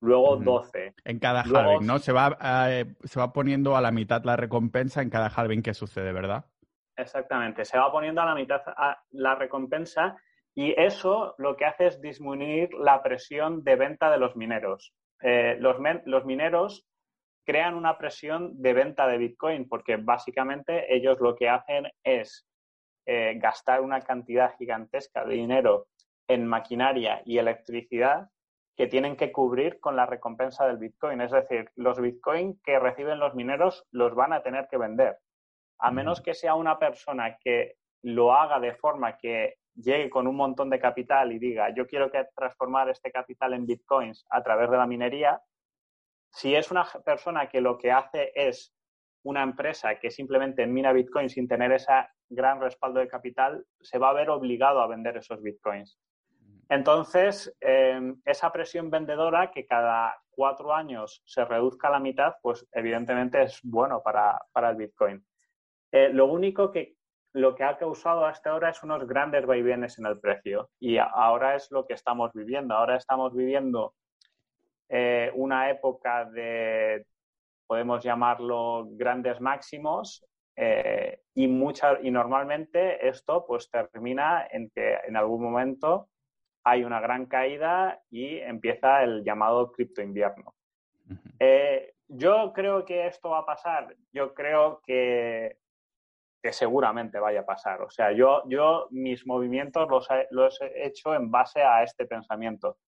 luego 0.00 0.36
12. 0.36 0.94
En 1.04 1.18
cada 1.18 1.42
halving, 1.42 1.86
¿no? 1.86 1.98
Se 1.98 2.12
va, 2.12 2.36
eh, 2.70 2.86
se 3.04 3.20
va 3.20 3.32
poniendo 3.32 3.76
a 3.76 3.80
la 3.80 3.90
mitad 3.90 4.24
la 4.24 4.36
recompensa 4.36 5.02
en 5.02 5.10
cada 5.10 5.28
halving 5.28 5.62
que 5.62 5.74
sucede, 5.74 6.12
¿verdad? 6.12 6.46
Exactamente, 6.96 7.64
se 7.64 7.78
va 7.78 7.90
poniendo 7.90 8.20
a 8.20 8.26
la 8.26 8.34
mitad 8.34 8.60
la 9.10 9.34
recompensa 9.34 10.16
y 10.54 10.78
eso 10.78 11.34
lo 11.38 11.56
que 11.56 11.64
hace 11.64 11.86
es 11.86 12.00
disminuir 12.00 12.74
la 12.74 13.02
presión 13.02 13.64
de 13.64 13.76
venta 13.76 14.10
de 14.10 14.18
los 14.18 14.36
mineros. 14.36 14.94
Eh, 15.22 15.56
los, 15.60 15.76
los 16.04 16.24
mineros 16.24 16.86
crean 17.44 17.74
una 17.74 17.98
presión 17.98 18.60
de 18.60 18.72
venta 18.72 19.06
de 19.06 19.18
Bitcoin 19.18 19.68
porque 19.68 19.96
básicamente 19.96 20.94
ellos 20.94 21.18
lo 21.20 21.34
que 21.34 21.48
hacen 21.48 21.90
es 22.04 22.46
eh, 23.06 23.34
gastar 23.38 23.80
una 23.80 24.00
cantidad 24.00 24.54
gigantesca 24.56 25.24
de 25.24 25.34
dinero 25.34 25.88
en 26.28 26.46
maquinaria 26.46 27.22
y 27.24 27.38
electricidad 27.38 28.28
que 28.76 28.86
tienen 28.86 29.16
que 29.16 29.32
cubrir 29.32 29.80
con 29.80 29.96
la 29.96 30.06
recompensa 30.06 30.66
del 30.66 30.78
Bitcoin. 30.78 31.20
Es 31.20 31.32
decir, 31.32 31.70
los 31.74 32.00
Bitcoin 32.00 32.60
que 32.62 32.78
reciben 32.78 33.18
los 33.18 33.34
mineros 33.34 33.84
los 33.90 34.14
van 34.14 34.32
a 34.32 34.42
tener 34.42 34.68
que 34.68 34.78
vender. 34.78 35.18
A 35.78 35.90
menos 35.90 36.20
que 36.20 36.34
sea 36.34 36.54
una 36.54 36.78
persona 36.78 37.36
que 37.38 37.76
lo 38.02 38.32
haga 38.32 38.60
de 38.60 38.74
forma 38.74 39.16
que 39.16 39.56
llegue 39.74 40.10
con 40.10 40.26
un 40.26 40.36
montón 40.36 40.70
de 40.70 40.78
capital 40.78 41.32
y 41.32 41.38
diga, 41.38 41.74
yo 41.74 41.86
quiero 41.86 42.10
que 42.10 42.26
transformar 42.34 42.88
este 42.88 43.10
capital 43.10 43.54
en 43.54 43.66
Bitcoins 43.66 44.26
a 44.30 44.42
través 44.42 44.70
de 44.70 44.76
la 44.76 44.86
minería, 44.86 45.40
si 46.30 46.54
es 46.54 46.70
una 46.70 46.84
persona 47.04 47.48
que 47.48 47.60
lo 47.60 47.78
que 47.78 47.92
hace 47.92 48.32
es 48.34 48.74
una 49.22 49.42
empresa 49.42 49.98
que 49.98 50.10
simplemente 50.10 50.66
mina 50.66 50.92
Bitcoin 50.92 51.28
sin 51.28 51.46
tener 51.46 51.72
ese 51.72 51.92
gran 52.28 52.60
respaldo 52.60 53.00
de 53.00 53.08
capital, 53.08 53.64
se 53.80 53.98
va 53.98 54.10
a 54.10 54.14
ver 54.14 54.30
obligado 54.30 54.80
a 54.80 54.86
vender 54.86 55.16
esos 55.16 55.42
Bitcoins. 55.42 55.98
Entonces, 56.68 57.54
em, 57.60 58.20
esa 58.24 58.52
presión 58.52 58.90
vendedora 58.90 59.50
que 59.50 59.66
cada 59.66 60.16
cuatro 60.30 60.72
años 60.72 61.20
se 61.26 61.44
reduzca 61.44 61.88
a 61.88 61.90
la 61.90 61.98
mitad, 61.98 62.34
pues 62.40 62.66
evidentemente 62.72 63.42
es 63.42 63.58
bueno 63.64 64.00
para, 64.02 64.38
el 64.54 64.76
Bitcoin. 64.76 65.26
Eh, 65.90 66.10
lo 66.12 66.26
único 66.26 66.70
que 66.70 66.94
lo 67.32 67.54
que 67.54 67.64
ha 67.64 67.76
causado 67.76 68.24
hasta 68.24 68.50
ahora 68.50 68.70
es 68.70 68.82
unos 68.82 69.06
grandes 69.06 69.46
vaivenes 69.46 69.98
en 69.98 70.06
el 70.06 70.18
precio 70.18 70.70
y 70.80 70.98
ahora 70.98 71.54
es 71.54 71.70
lo 71.70 71.86
que 71.86 71.94
estamos 71.94 72.32
viviendo. 72.32 72.74
Ahora 72.74 72.96
estamos 72.96 73.34
viviendo 73.34 73.94
eh, 74.90 75.30
una 75.34 75.70
época 75.70 76.24
de, 76.26 77.06
podemos 77.66 78.02
llamarlo, 78.02 78.88
grandes 78.90 79.40
máximos 79.40 80.26
eh, 80.56 81.22
y, 81.34 81.44
y 81.44 82.10
normalmente 82.10 83.08
esto 83.08 83.44
pues 83.46 83.70
termina 83.70 84.46
en 84.50 84.68
que 84.70 84.98
en 85.06 85.16
algún 85.16 85.42
momento 85.42 86.08
hay 86.64 86.84
una 86.84 87.00
gran 87.00 87.26
caída 87.26 88.02
y 88.10 88.38
empieza 88.38 89.02
el 89.02 89.24
llamado 89.24 89.72
cripto 89.72 90.02
invierno. 90.02 90.54
Eh, 91.38 91.94
yo 92.08 92.52
creo 92.52 92.84
que 92.84 93.06
esto 93.06 93.30
va 93.30 93.38
a 93.38 93.46
pasar, 93.46 93.96
yo 94.12 94.34
creo 94.34 94.80
que, 94.84 95.56
que, 96.42 96.52
seguramente 96.52 97.18
vaya 97.18 97.40
a 97.40 97.46
pasar. 97.46 97.82
O 97.82 97.90
sea, 97.90 98.12
yo, 98.12 98.42
yo 98.48 98.88
mis 98.90 99.26
movimientos 99.26 99.88
los, 100.30 100.60
he 100.60 100.86
hecho 100.86 101.14
en 101.14 101.30
base 101.30 101.62
a 101.62 101.82
este 101.82 102.06
pensamiento. 102.06 102.78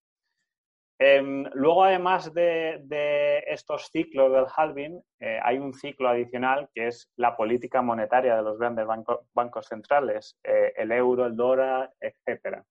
Em, 0.98 1.44
luego, 1.54 1.84
además 1.84 2.32
de, 2.32 3.44
estos 3.46 3.88
ciclos 3.90 4.32
del 4.32 4.46
halving, 4.56 5.02
eh, 5.18 5.38
hay 5.42 5.58
un 5.58 5.74
ciclo 5.74 6.08
adicional 6.08 6.68
que 6.74 6.88
es 6.88 7.10
la 7.16 7.36
política 7.36 7.82
monetaria 7.82 8.36
de 8.36 8.42
los 8.42 8.58
grandes 8.58 8.86
bancos 9.32 9.66
centrales, 9.66 10.38
eh, 10.44 10.72
el 10.76 10.92
euro, 10.92 11.26
el 11.26 11.36
dólar, 11.36 11.92
etcétera. 12.00 12.64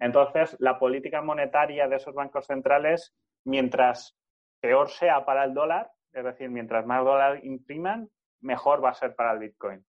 Entonces, 0.00 0.56
la 0.58 0.78
política 0.78 1.22
monetaria 1.22 1.86
de 1.86 1.96
esos 1.96 2.14
bancos 2.14 2.46
centrales, 2.46 3.14
mientras 3.44 4.16
peor 4.60 4.88
sea 4.88 5.24
para 5.24 5.44
el 5.44 5.54
dólar, 5.54 5.90
es 6.12 6.24
decir, 6.24 6.50
mientras 6.50 6.86
más 6.86 7.04
dólar 7.04 7.44
impriman, 7.44 8.08
mejor 8.40 8.82
va 8.82 8.90
a 8.90 8.94
ser 8.94 9.14
para 9.14 9.32
el 9.32 9.38
Bitcoin. 9.38 9.84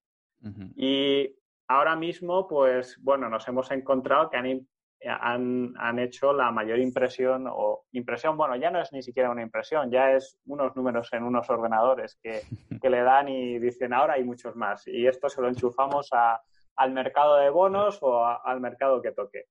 Y 0.76 1.36
ahora 1.68 1.96
mismo, 1.96 2.48
pues 2.48 2.98
bueno, 3.02 3.30
nos 3.30 3.48
hemos 3.48 3.70
encontrado 3.72 4.30
que 4.30 4.38
han 4.38 4.68
han, 5.08 5.74
han, 5.78 6.00
hecho 6.00 6.34
la 6.34 6.52
mayor 6.52 6.80
impresión 6.80 7.48
o 7.50 7.86
impresión, 7.92 8.38
bueno, 8.38 8.56
ya 8.56 8.70
no 8.70 8.82
es 8.82 8.92
ni 8.94 9.02
siquiera 9.02 9.32
una 9.32 9.42
impresión, 9.42 9.90
ya 9.90 10.12
es 10.12 10.40
unos 10.46 10.76
números 10.76 11.12
en 11.14 11.24
unos 11.24 11.50
ordenadores 11.50 12.20
que, 12.22 12.42
que 12.82 12.90
le 12.90 13.02
dan 13.02 13.28
y 13.30 13.60
dicen 13.60 13.94
ahora 13.94 14.14
hay 14.14 14.24
muchos 14.24 14.56
más. 14.56 14.88
Y 14.88 15.08
esto 15.08 15.30
se 15.30 15.42
lo 15.42 15.48
enchufamos 15.48 16.10
a, 16.12 16.42
al 16.76 16.92
mercado 16.92 17.38
de 17.38 17.50
bonos 17.50 18.00
o 18.02 18.26
al 18.26 18.60
mercado 18.62 19.02
que 19.02 19.12
toque. 19.12 19.46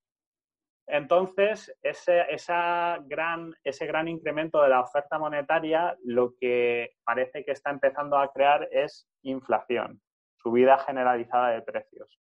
Entonces, 0.86 1.72
ese, 1.82 2.22
esa 2.30 2.98
gran, 3.06 3.54
ese 3.62 3.86
gran 3.86 4.08
incremento 4.08 4.60
de 4.60 4.70
la 4.70 4.80
oferta 4.80 5.18
monetaria 5.18 5.96
lo 6.04 6.34
que 6.40 6.96
parece 7.04 7.44
que 7.44 7.52
está 7.52 7.70
empezando 7.70 8.18
a 8.18 8.32
crear 8.32 8.68
es 8.72 9.08
inflación, 9.22 10.00
subida 10.42 10.78
generalizada 10.78 11.50
de 11.50 11.62
precios. 11.62 12.18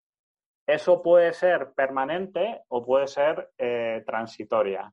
Eso 0.68 1.02
puede 1.02 1.32
ser 1.32 1.72
permanente 1.74 2.62
o 2.68 2.86
puede 2.86 3.08
ser 3.08 3.52
eh, 3.58 4.04
transitoria. 4.06 4.92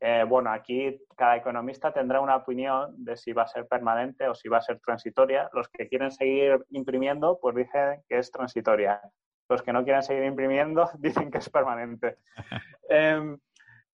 Eh, 0.00 0.24
bueno, 0.28 0.50
aquí 0.50 1.00
cada 1.16 1.36
economista 1.36 1.92
tendrá 1.92 2.20
una 2.20 2.36
opinión 2.36 2.92
de 3.04 3.16
si 3.16 3.32
va 3.32 3.42
a 3.42 3.46
ser 3.46 3.68
permanente 3.68 4.26
o 4.26 4.34
si 4.34 4.48
va 4.48 4.58
a 4.58 4.62
ser 4.62 4.80
transitoria. 4.80 5.48
Los 5.52 5.68
que 5.68 5.88
quieren 5.88 6.10
seguir 6.10 6.58
imprimiendo, 6.70 7.38
pues 7.40 7.54
dicen 7.54 8.02
que 8.08 8.18
es 8.18 8.32
transitoria. 8.32 9.00
Los 9.48 9.62
que 9.62 9.72
no 9.72 9.84
quieren 9.84 10.02
seguir 10.02 10.24
imprimiendo 10.24 10.90
dicen 10.98 11.30
que 11.30 11.38
es 11.38 11.48
permanente. 11.50 12.18
Em, 12.88 13.38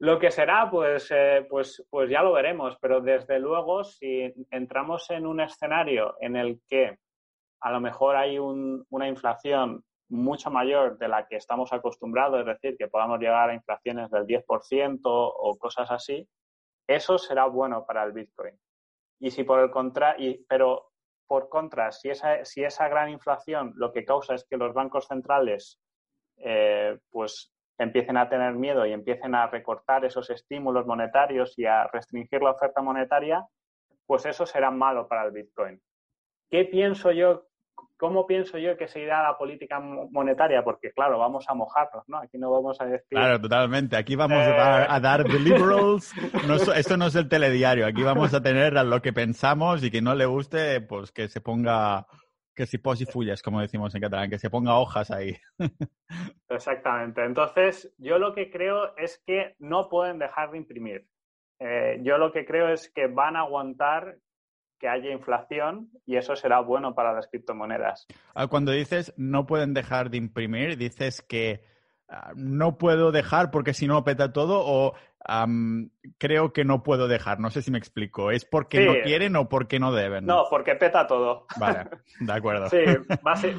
lo 0.00 0.18
que 0.18 0.30
será, 0.30 0.68
pues, 0.70 1.10
eh, 1.10 1.46
pues, 1.48 1.82
pues 1.88 2.10
ya 2.10 2.22
lo 2.22 2.32
veremos, 2.32 2.76
pero 2.80 3.00
desde 3.00 3.38
luego 3.38 3.84
si 3.84 4.32
entramos 4.50 5.08
en 5.10 5.26
un 5.26 5.40
escenario 5.40 6.16
en 6.20 6.36
el 6.36 6.60
que 6.68 6.98
a 7.60 7.70
lo 7.70 7.80
mejor 7.80 8.16
hay 8.16 8.38
una 8.38 9.08
inflación 9.08 9.84
mucho 10.12 10.50
mayor 10.50 10.98
de 10.98 11.08
la 11.08 11.26
que 11.26 11.36
estamos 11.36 11.72
acostumbrados, 11.72 12.40
es 12.40 12.46
decir, 12.46 12.76
que 12.76 12.88
podamos 12.88 13.18
llegar 13.18 13.48
a 13.48 13.54
inflaciones 13.54 14.10
del 14.10 14.26
10% 14.26 15.00
o 15.04 15.56
cosas 15.58 15.90
así, 15.90 16.28
eso 16.86 17.18
será 17.18 17.46
bueno 17.46 17.86
para 17.86 18.04
el 18.04 18.12
Bitcoin. 18.12 18.58
Y 19.20 19.30
si 19.30 19.44
por 19.44 19.60
el 19.60 19.70
contrario, 19.70 20.36
pero 20.48 20.90
por 21.26 21.48
contra, 21.48 21.92
si 21.92 22.10
esa, 22.10 22.44
si 22.44 22.62
esa 22.62 22.88
gran 22.88 23.08
inflación 23.08 23.72
lo 23.76 23.92
que 23.92 24.04
causa 24.04 24.34
es 24.34 24.44
que 24.44 24.58
los 24.58 24.74
bancos 24.74 25.06
centrales 25.06 25.80
eh, 26.36 26.98
pues 27.10 27.50
empiecen 27.78 28.18
a 28.18 28.28
tener 28.28 28.52
miedo 28.52 28.84
y 28.84 28.92
empiecen 28.92 29.34
a 29.34 29.46
recortar 29.46 30.04
esos 30.04 30.28
estímulos 30.28 30.86
monetarios 30.86 31.58
y 31.58 31.64
a 31.64 31.86
restringir 31.86 32.42
la 32.42 32.50
oferta 32.50 32.82
monetaria, 32.82 33.46
pues 34.06 34.26
eso 34.26 34.44
será 34.44 34.70
malo 34.70 35.08
para 35.08 35.24
el 35.24 35.32
Bitcoin. 35.32 35.80
¿Qué 36.50 36.66
pienso 36.66 37.12
yo 37.12 37.46
¿Cómo 38.02 38.26
pienso 38.26 38.58
yo 38.58 38.76
que 38.76 38.88
se 38.88 38.98
irá 38.98 39.22
la 39.22 39.38
política 39.38 39.78
monetaria? 39.78 40.64
Porque, 40.64 40.90
claro, 40.90 41.20
vamos 41.20 41.44
a 41.48 41.54
mojarnos, 41.54 42.02
¿no? 42.08 42.18
Aquí 42.18 42.36
no 42.36 42.50
vamos 42.50 42.80
a 42.80 42.86
decir... 42.86 43.10
Claro, 43.10 43.40
totalmente. 43.40 43.96
Aquí 43.96 44.16
vamos 44.16 44.44
a, 44.44 44.98
dar, 44.98 45.20
a 45.20 45.22
the 45.22 45.38
liberals. 45.38 46.12
esto 46.74 46.96
no 46.96 47.06
es 47.06 47.14
el 47.14 47.28
telediario. 47.28 47.86
Aquí 47.86 48.02
vamos 48.02 48.34
a 48.34 48.42
tener 48.42 48.72
lo 48.72 49.00
que 49.00 49.12
pensamos 49.12 49.84
y 49.84 49.92
que 49.92 50.02
no 50.02 50.16
le 50.16 50.26
guste, 50.26 50.80
pues 50.80 51.12
que 51.12 51.28
se 51.28 51.40
ponga... 51.40 52.08
Que 52.56 52.66
si 52.66 52.78
pos 52.78 53.00
y 53.00 53.06
fulles, 53.06 53.40
como 53.40 53.60
decimos 53.60 53.94
en 53.94 54.00
catalán, 54.00 54.28
que 54.28 54.40
se 54.40 54.50
ponga 54.50 54.80
hojas 54.80 55.12
ahí. 55.12 55.36
Exactamente. 56.48 57.24
Entonces, 57.24 57.94
yo 57.98 58.18
lo 58.18 58.34
que 58.34 58.50
creo 58.50 58.96
es 58.96 59.22
que 59.24 59.54
no 59.60 59.88
pueden 59.88 60.18
dejar 60.18 60.50
de 60.50 60.58
imprimir. 60.58 61.06
Eh, 61.60 62.00
yo 62.02 62.18
lo 62.18 62.32
que 62.32 62.44
creo 62.44 62.68
es 62.70 62.90
que 62.92 63.06
van 63.06 63.36
a 63.36 63.42
aguantar 63.42 64.16
que 64.82 64.88
haya 64.88 65.12
inflación 65.12 65.90
y 66.04 66.16
eso 66.16 66.34
será 66.34 66.58
bueno 66.58 66.92
para 66.96 67.12
las 67.12 67.28
criptomonedas. 67.28 68.08
Ah, 68.34 68.48
cuando 68.48 68.72
dices 68.72 69.14
no 69.16 69.46
pueden 69.46 69.74
dejar 69.74 70.10
de 70.10 70.16
imprimir, 70.16 70.76
dices 70.76 71.22
que 71.22 71.62
ah, 72.08 72.32
no 72.34 72.78
puedo 72.78 73.12
dejar 73.12 73.52
porque 73.52 73.74
si 73.74 73.86
no 73.86 74.02
peta 74.02 74.32
todo 74.32 74.60
o 74.66 74.94
creo 76.18 76.52
que 76.52 76.64
no 76.64 76.82
puedo 76.82 77.06
dejar. 77.06 77.38
No 77.38 77.50
sé 77.50 77.62
si 77.62 77.70
me 77.70 77.78
explico. 77.78 78.32
¿Es 78.32 78.44
porque 78.44 78.84
no 78.84 78.94
quieren 79.04 79.36
o 79.36 79.48
porque 79.48 79.78
no 79.78 79.92
deben? 79.92 80.26
No, 80.26 80.46
porque 80.50 80.74
peta 80.74 81.06
todo. 81.06 81.46
Vale, 81.60 81.88
de 82.18 82.32
acuerdo. 82.32 82.68
Sí, 82.68 82.82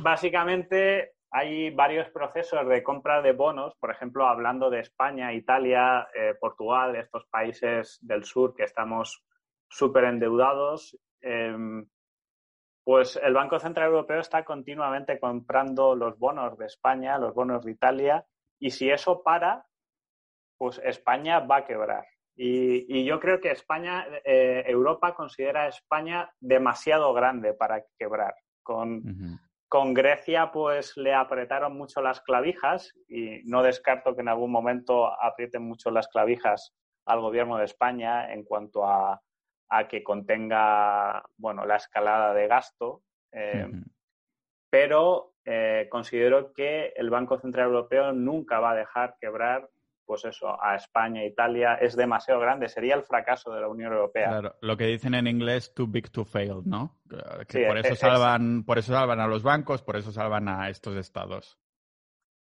básicamente 0.01 1.13
hay 1.31 1.69
varios 1.69 2.09
procesos 2.09 2.67
de 2.67 2.83
compra 2.83 3.21
de 3.21 3.31
bonos, 3.31 3.75
por 3.79 3.91
ejemplo, 3.91 4.27
hablando 4.27 4.69
de 4.69 4.81
España, 4.81 5.31
Italia, 5.31 6.05
eh, 6.13 6.36
Portugal, 6.38 6.97
estos 6.97 7.25
países 7.27 7.97
del 8.01 8.25
sur 8.25 8.53
que 8.53 8.63
estamos 8.63 9.23
súper 9.73 10.03
endeudados 10.05 10.97
Em, 11.23 11.88
pues 12.83 13.17
el 13.23 13.33
Banco 13.33 13.59
Central 13.59 13.88
Europeo 13.88 14.19
está 14.19 14.43
continuamente 14.43 15.17
comprando 15.19 15.95
los 15.95 16.19
bonos 16.19 16.57
de 16.57 16.65
España, 16.65 17.17
los 17.17 17.33
bonos 17.33 17.63
de 17.63 17.71
Italia, 17.71 18.25
y 18.59 18.71
si 18.71 18.89
eso 18.89 19.23
para, 19.23 19.65
pues 20.57 20.81
España 20.83 21.39
va 21.39 21.57
a 21.57 21.65
quebrar. 21.65 22.05
Y, 22.36 23.05
yo 23.05 23.19
creo 23.19 23.39
que 23.39 23.51
España, 23.51 24.05
eh, 24.25 24.63
Europa 24.65 25.13
considera 25.15 25.63
a 25.63 25.67
España 25.67 26.29
demasiado 26.39 27.13
grande 27.13 27.53
para 27.53 27.83
quebrar. 27.97 28.33
Con, 28.63 29.39
con 29.67 29.93
Grecia, 29.93 30.51
pues 30.51 30.97
le 30.97 31.13
apretaron 31.13 31.77
mucho 31.77 32.01
las 32.01 32.21
clavijas 32.21 32.93
y 33.07 33.41
no 33.43 33.62
descarto 33.62 34.15
que 34.15 34.21
en 34.21 34.29
algún 34.29 34.51
momento 34.51 35.12
aprieten 35.21 35.63
mucho 35.63 35.91
las 35.91 36.07
clavijas 36.07 36.73
al 37.05 37.19
gobierno 37.19 37.57
de 37.57 37.65
España 37.65 38.31
en 38.31 38.43
cuanto 38.43 38.86
a, 38.86 39.21
a 39.69 39.88
que 39.88 40.04
contenga 40.04 41.23
bueno, 41.38 41.65
la 41.65 41.78
escalada 41.78 42.34
de 42.34 42.47
gasto, 42.47 43.02
eh, 43.32 43.67
pero 44.69 45.34
eh, 45.45 45.88
considero 45.89 46.54
que 46.54 46.93
el 46.95 47.10
Banco 47.10 47.39
Central 47.39 47.67
Europeo 47.67 48.13
nunca 48.13 48.60
va 48.60 48.71
a 48.71 48.76
dejar 48.76 49.15
quebrar 49.19 49.69
pues 50.06 50.26
eso, 50.26 50.62
a 50.62 50.76
España, 50.76 51.23
Italia, 51.23 51.76
es 51.76 51.95
demasiado 51.95 52.39
grande, 52.41 52.67
sería 52.67 52.95
el 52.95 53.04
fracaso 53.04 53.54
de 53.54 53.62
la 53.62 53.69
Unión 53.69 53.93
Europea. 53.93 54.28
Claro, 54.28 54.56
lo 54.60 54.76
que 54.76 54.86
dicen 54.86 55.15
en 55.15 55.28
inglés 55.28 55.73
too 55.73 55.88
big 55.88 56.12
to 56.12 56.26
fail, 56.26 56.62
¿no? 56.65 56.99
Que 57.47 57.65
por 57.67 57.78
eso 57.78 57.95
salvan, 57.95 58.63
por 58.65 58.78
eso 58.78 58.93
salvan 58.93 59.21
a 59.21 59.28
los 59.28 59.43
bancos, 59.43 59.82
por 59.82 59.95
eso 59.95 60.12
salvan 60.12 60.49
a 60.49 60.69
estos 60.69 60.97
estados. 60.97 61.58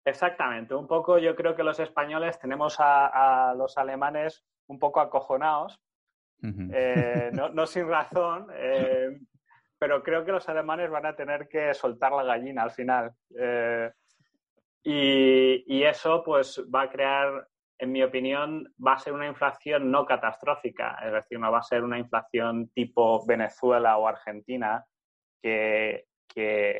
Exactamente, 0.05 0.73
un 0.73 0.87
poco 0.87 1.17
yo 1.17 1.35
creo 1.35 1.53
que 1.55 1.63
los 1.63 1.79
españoles 1.79 2.39
tenemos 2.39 2.77
a 2.79 3.53
los 3.57 3.77
alemanes 3.77 4.45
un 4.67 4.79
poco 4.79 5.01
acojonados 5.01 5.79
eh, 6.41 7.31
no, 7.53 7.65
sin 7.65 7.87
razón, 7.87 8.47
eh, 8.53 9.19
pero 9.77 10.03
creo 10.03 10.25
que 10.25 10.31
los 10.31 10.47
alemanes 10.49 10.89
van 10.89 11.05
a 11.05 11.15
tener 11.15 11.47
que 11.47 11.73
soltar 11.73 12.11
la 12.11 12.23
gallina 12.23 12.63
al 12.63 12.71
final. 12.71 13.11
Eh, 13.37 13.91
y, 14.83 15.83
eso 15.83 16.23
pues 16.23 16.63
va 16.73 16.83
a 16.83 16.89
crear, 16.89 17.47
en 17.77 17.91
mi 17.91 18.03
opinión, 18.03 18.73
va 18.85 18.93
a 18.93 18.99
ser 18.99 19.13
una 19.13 19.27
inflación 19.27 19.89
no 19.91 20.05
catastrófica, 20.05 20.97
es 21.05 21.11
decir, 21.11 21.39
no 21.39 21.51
va 21.51 21.59
a 21.59 21.63
ser 21.63 21.83
una 21.83 21.97
inflación 21.97 22.69
tipo 22.69 23.25
Venezuela 23.25 23.97
o 23.97 24.07
Argentina 24.07 24.85
que, 25.41 26.05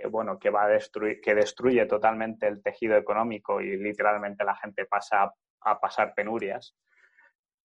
bueno, 0.10 0.38
que 0.38 0.50
va 0.50 0.65
a 0.65 0.69
destruir, 0.69 1.19
que 1.22 1.34
destruye 1.36 1.86
totalmente 1.86 2.48
el 2.48 2.62
tejido 2.62 2.95
económico 2.95 3.62
y 3.62 3.78
literalmente 3.78 4.43
la 4.43 4.56
gente 4.56 4.86
pasa 4.86 5.34
a 5.62 5.80
pasar 5.80 6.13
penurias. 6.13 6.76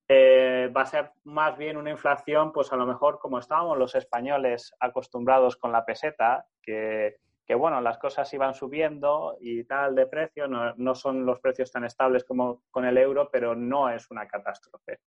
Eh, 0.07 0.71
va 0.77 0.83
a 0.83 0.87
ser 0.87 1.13
más 1.25 1.57
bien 1.57 1.79
una 1.79 1.91
inflación, 1.91 2.53
pues 2.53 2.73
a 2.73 2.77
lo 2.77 2.87
mejor 2.87 3.19
como 3.19 3.39
estábamos 3.39 3.79
los 3.79 3.95
españoles 3.95 4.75
acostumbrados 4.79 5.57
con 5.57 5.73
la 5.73 5.85
peseta, 5.85 6.47
que, 6.61 7.17
bueno, 7.57 7.81
las 7.81 7.99
cosas 7.99 8.33
iban 8.35 8.55
subiendo 8.55 9.37
y 9.41 9.65
tal 9.65 9.95
de 9.95 10.07
precio, 10.07 10.47
no, 10.47 10.95
son 10.95 11.25
los 11.25 11.41
precios 11.41 11.73
tan 11.73 11.85
estables 11.85 12.25
como 12.25 12.63
con 12.71 12.85
el 12.85 12.99
euro, 12.99 13.31
pero 13.31 13.55
no 13.55 13.89
es 13.89 14.11
una 14.11 14.27
catástrofe. 14.27 15.01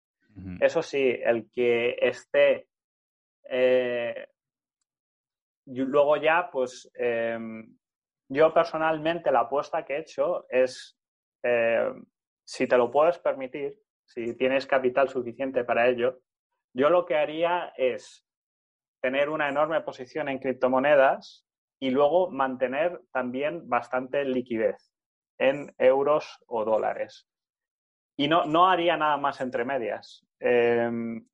Eso 0.60 0.82
sí, 0.82 1.18
el 1.22 1.50
que 1.50 1.96
esté... 2.00 2.68
Eh, 3.48 4.28
luego 5.66 6.16
ya, 6.16 6.48
pues 6.50 6.90
em, 6.94 7.76
yo 8.28 8.52
personalmente 8.52 9.30
la 9.30 9.40
apuesta 9.40 9.84
que 9.84 9.94
he 9.94 10.00
hecho 10.00 10.46
es, 10.48 10.98
eh, 11.42 11.92
si 12.44 12.66
te 12.66 12.76
lo 12.76 12.90
puedes 12.90 13.18
permitir, 13.18 13.78
si 14.06 14.34
tienes 14.34 14.66
capital 14.66 15.08
suficiente 15.08 15.64
para 15.64 15.88
ello, 15.88 16.20
yo 16.72 16.90
lo 16.90 17.04
que 17.04 17.16
haría 17.16 17.72
es 17.76 18.24
tener 19.00 19.28
una 19.28 19.48
enorme 19.48 19.80
posición 19.82 20.28
en 20.28 20.38
criptomonedas 20.38 21.46
y 21.78 21.90
luego 21.90 22.30
mantener 22.30 23.00
también 23.12 23.68
bastante 23.68 24.24
liquidez 24.24 24.92
en 25.38 25.74
euros 25.78 26.38
o 26.46 26.64
dólares. 26.64 27.28
Y 28.16 28.28
no, 28.28 28.46
no 28.46 28.68
haría 28.68 28.96
nada 28.96 29.16
más 29.18 29.40
entre 29.40 29.64
medias. 29.64 30.26
Em, 30.40 31.26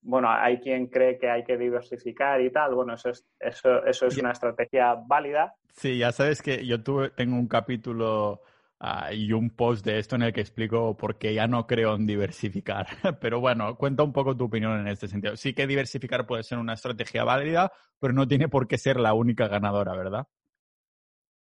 bueno, 0.00 0.28
hay 0.30 0.58
quien 0.60 0.88
cree 0.88 1.18
que 1.18 1.30
hay 1.30 1.44
que 1.44 1.56
diversificar 1.56 2.40
y 2.40 2.50
tal. 2.50 2.74
Bueno, 2.74 2.94
eso 2.94 3.10
es, 3.10 3.24
eso, 3.38 3.84
eso 3.84 4.06
es 4.06 4.18
una 4.18 4.32
estrategia 4.32 4.94
válida. 4.94 5.54
Sí, 5.72 5.98
ya 5.98 6.12
sabes 6.12 6.42
que 6.42 6.66
yo 6.66 6.82
tuve, 6.82 7.10
tengo 7.10 7.36
un 7.36 7.48
capítulo 7.48 8.42
Ah, 8.80 9.12
y 9.12 9.32
un 9.32 9.50
post 9.50 9.86
de 9.86 9.98
esto 9.98 10.16
en 10.16 10.22
el 10.22 10.32
que 10.32 10.40
explico 10.40 10.96
por 10.96 11.16
qué 11.16 11.32
ya 11.32 11.46
no 11.46 11.66
creo 11.66 11.94
en 11.94 12.06
diversificar. 12.06 12.86
Pero 13.20 13.40
bueno, 13.40 13.76
cuenta 13.76 14.02
un 14.02 14.12
poco 14.12 14.36
tu 14.36 14.44
opinión 14.44 14.80
en 14.80 14.88
este 14.88 15.08
sentido. 15.08 15.36
Sí 15.36 15.54
que 15.54 15.66
diversificar 15.66 16.26
puede 16.26 16.42
ser 16.42 16.58
una 16.58 16.74
estrategia 16.74 17.24
válida, 17.24 17.72
pero 18.00 18.12
no 18.12 18.28
tiene 18.28 18.48
por 18.48 18.66
qué 18.66 18.76
ser 18.76 18.98
la 18.98 19.14
única 19.14 19.48
ganadora, 19.48 19.94
¿verdad? 19.96 20.26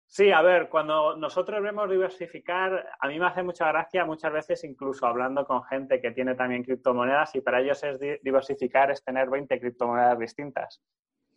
Sí, 0.05 0.31
a 0.31 0.41
ver, 0.41 0.69
cuando 0.69 1.15
nosotros 1.17 1.61
vemos 1.61 1.87
diversificar, 1.87 2.89
a 2.99 3.07
mí 3.07 3.19
me 3.19 3.27
hace 3.27 3.43
mucha 3.43 3.67
gracia 3.67 4.05
muchas 4.05 4.33
veces 4.33 4.63
incluso 4.63 5.05
hablando 5.05 5.45
con 5.45 5.63
gente 5.63 6.01
que 6.01 6.09
tiene 6.11 6.33
también 6.33 6.63
criptomonedas 6.63 7.35
y 7.35 7.41
para 7.41 7.61
ellos 7.61 7.83
es 7.83 7.99
diversificar 8.23 8.89
es 8.89 9.03
tener 9.03 9.29
20 9.29 9.59
criptomonedas 9.59 10.17
distintas. 10.17 10.81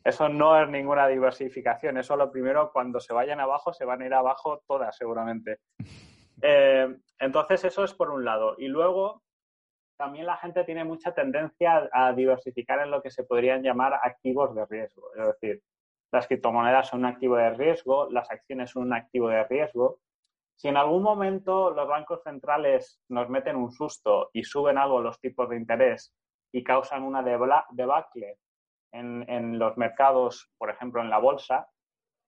Eso 0.05 0.29
no 0.29 0.61
es 0.61 0.69
ninguna 0.69 1.07
diversificación, 1.07 1.97
eso 1.97 2.17
lo 2.17 2.31
primero, 2.31 2.73
cuando 2.73 2.99
se 2.99 3.12
vayan 3.12 3.41
abajo, 3.41 3.73
se 3.73 3.85
van 3.85 4.03
a 4.03 4.07
ir 4.07 4.15
abajo 4.15 4.62
todas 4.67 4.97
seguramente. 4.97 5.59
Eh, 6.45 6.97
entonces, 7.21 7.62
eso 7.62 7.85
es 7.85 7.95
por 7.95 8.11
un 8.11 8.25
lado. 8.25 8.57
Y 8.59 8.67
luego, 8.67 9.23
también 9.97 10.27
la 10.27 10.37
gente 10.38 10.65
tiene 10.65 10.83
mucha 10.83 11.15
tendencia 11.15 11.88
a 11.93 12.12
diversificar 12.12 12.81
en 12.81 12.91
lo 12.91 13.01
que 13.01 13.12
se 13.12 13.23
podrían 13.23 13.62
llamar 13.62 13.95
activos 14.03 14.53
de 14.53 14.67
riesgo. 14.67 15.15
Es 15.15 15.27
decir, 15.27 15.62
las 16.11 16.27
criptomonedas 16.27 16.88
son 16.88 17.01
un 17.01 17.07
activo 17.07 17.37
de 17.37 17.51
riesgo, 17.51 18.11
las 18.11 18.29
acciones 18.29 18.71
son 18.71 18.83
un 18.83 18.93
activo 18.93 19.29
de 19.29 19.45
riesgo. 19.45 20.01
Si 20.57 20.67
en 20.67 20.77
algún 20.77 21.05
momento 21.05 21.71
los 21.71 21.87
bancos 21.87 22.25
centrales 22.25 23.01
nos 23.09 23.29
meten 23.29 23.55
un 23.55 23.71
susto 23.71 24.31
y 24.33 24.43
suben 24.43 24.79
algo 24.79 25.01
los 25.01 25.21
tipos 25.21 25.49
de 25.49 25.57
interés 25.57 26.12
y 26.53 26.65
causan 26.65 27.05
una 27.05 27.23
debacle 27.23 28.38
en, 28.93 29.29
en 29.29 29.59
los 29.59 29.77
mercados, 29.77 30.51
por 30.59 30.71
ejemplo, 30.71 31.01
en 31.01 31.11
la 31.11 31.19
bolsa, 31.19 31.69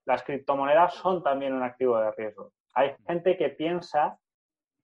las 0.06 0.22
criptomonedas 0.22 0.94
son 0.94 1.22
también 1.22 1.54
un 1.54 1.62
activo 1.62 1.98
de 1.98 2.12
riesgo. 2.12 2.52
Hay 2.74 2.94
gente 3.06 3.36
que 3.36 3.50
piensa 3.50 4.18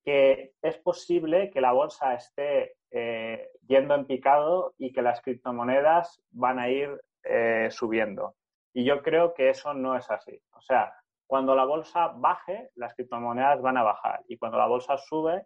que 0.04 0.52
es 0.62 0.78
posible 0.78 1.50
que 1.50 1.60
la 1.60 1.72
bolsa 1.72 2.14
esté 2.14 2.76
eh, 2.90 3.50
yendo 3.66 3.94
en 3.94 4.06
picado 4.06 4.74
y 4.78 4.92
que 4.92 5.02
las 5.02 5.20
criptomonedas 5.20 6.22
van 6.30 6.58
a 6.58 6.68
ir 6.70 7.00
eh, 7.24 7.68
subiendo. 7.70 8.34
Y 8.72 8.84
yo 8.84 9.02
creo 9.02 9.34
que 9.34 9.50
eso 9.50 9.74
no 9.74 9.96
es 9.96 10.10
así. 10.10 10.40
O 10.52 10.60
sea, 10.62 10.92
cuando 11.26 11.54
la 11.54 11.64
bolsa 11.64 12.08
baje, 12.16 12.70
las 12.76 12.94
criptomonedas 12.94 13.60
van 13.60 13.76
a 13.76 13.82
bajar. 13.82 14.22
Y 14.26 14.38
cuando 14.38 14.58
la 14.58 14.66
bolsa 14.66 14.96
sube, 14.96 15.44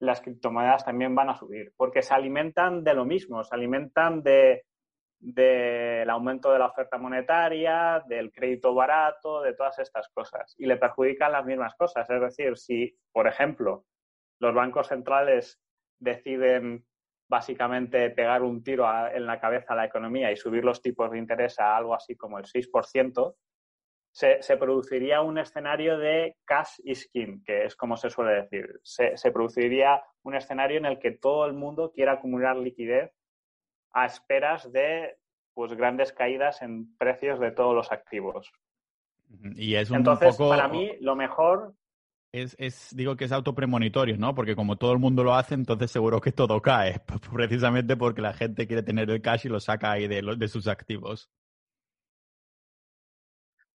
las 0.00 0.20
criptomonedas 0.20 0.84
también 0.84 1.14
van 1.14 1.30
a 1.30 1.36
subir. 1.36 1.72
Porque 1.76 2.02
se 2.02 2.14
alimentan 2.14 2.82
de 2.82 2.94
lo 2.94 3.04
mismo, 3.04 3.44
se 3.44 3.54
alimentan 3.54 4.22
de, 4.22 4.64
del 5.20 6.08
aumento 6.08 6.50
de 6.50 6.58
la 6.58 6.66
oferta 6.66 6.96
monetaria, 6.96 8.02
del 8.08 8.32
crédito 8.32 8.74
barato, 8.74 9.42
de 9.42 9.54
todas 9.54 9.78
estas 9.78 10.08
cosas. 10.08 10.54
Y 10.58 10.66
le 10.66 10.78
perjudican 10.78 11.32
las 11.32 11.44
mismas 11.44 11.74
cosas. 11.74 12.08
Es 12.08 12.20
decir, 12.20 12.56
si, 12.56 12.98
por 13.12 13.28
ejemplo, 13.28 13.84
los 14.40 14.54
bancos 14.54 14.88
centrales 14.88 15.60
deciden 15.98 16.86
básicamente 17.28 18.10
pegar 18.10 18.42
un 18.42 18.64
tiro 18.64 18.86
en 19.08 19.26
la 19.26 19.38
cabeza 19.38 19.74
a 19.74 19.76
la 19.76 19.84
economía 19.84 20.32
y 20.32 20.36
subir 20.36 20.64
los 20.64 20.82
tipos 20.82 21.10
de 21.10 21.18
interés 21.18 21.60
a 21.60 21.76
algo 21.76 21.94
así 21.94 22.16
como 22.16 22.38
el 22.38 22.46
6%, 22.46 23.36
se, 24.12 24.42
se 24.42 24.56
produciría 24.56 25.20
un 25.20 25.38
escenario 25.38 25.98
de 25.98 26.36
cash 26.44 26.80
is 26.82 27.08
king, 27.12 27.42
que 27.44 27.66
es 27.66 27.76
como 27.76 27.96
se 27.96 28.10
suele 28.10 28.42
decir. 28.42 28.80
Se, 28.82 29.16
se 29.16 29.30
produciría 29.30 30.02
un 30.22 30.34
escenario 30.34 30.78
en 30.78 30.86
el 30.86 30.98
que 30.98 31.12
todo 31.12 31.46
el 31.46 31.52
mundo 31.52 31.92
quiera 31.92 32.12
acumular 32.12 32.56
liquidez 32.56 33.12
a 33.92 34.06
esperas 34.06 34.72
de 34.72 35.16
pues 35.54 35.74
grandes 35.74 36.12
caídas 36.12 36.62
en 36.62 36.96
precios 36.96 37.40
de 37.40 37.50
todos 37.50 37.74
los 37.74 37.92
activos. 37.92 38.50
Y 39.56 39.74
es 39.74 39.90
un 39.90 39.98
Entonces, 39.98 40.36
para 40.36 40.68
mí, 40.68 40.92
lo 41.00 41.14
mejor 41.14 41.74
es, 42.32 42.54
es, 42.58 42.94
digo 42.94 43.16
que 43.16 43.24
es 43.24 43.32
autopremonitorio, 43.32 44.16
¿no? 44.16 44.34
Porque 44.34 44.54
como 44.54 44.76
todo 44.76 44.92
el 44.92 44.98
mundo 44.98 45.24
lo 45.24 45.34
hace, 45.34 45.54
entonces 45.54 45.90
seguro 45.90 46.20
que 46.20 46.32
todo 46.32 46.62
cae, 46.62 47.00
precisamente 47.32 47.96
porque 47.96 48.22
la 48.22 48.32
gente 48.32 48.66
quiere 48.66 48.82
tener 48.82 49.10
el 49.10 49.20
cash 49.20 49.46
y 49.46 49.48
lo 49.48 49.60
saca 49.60 49.92
ahí 49.92 50.06
de, 50.06 50.22
de 50.36 50.48
sus 50.48 50.68
activos. 50.68 51.30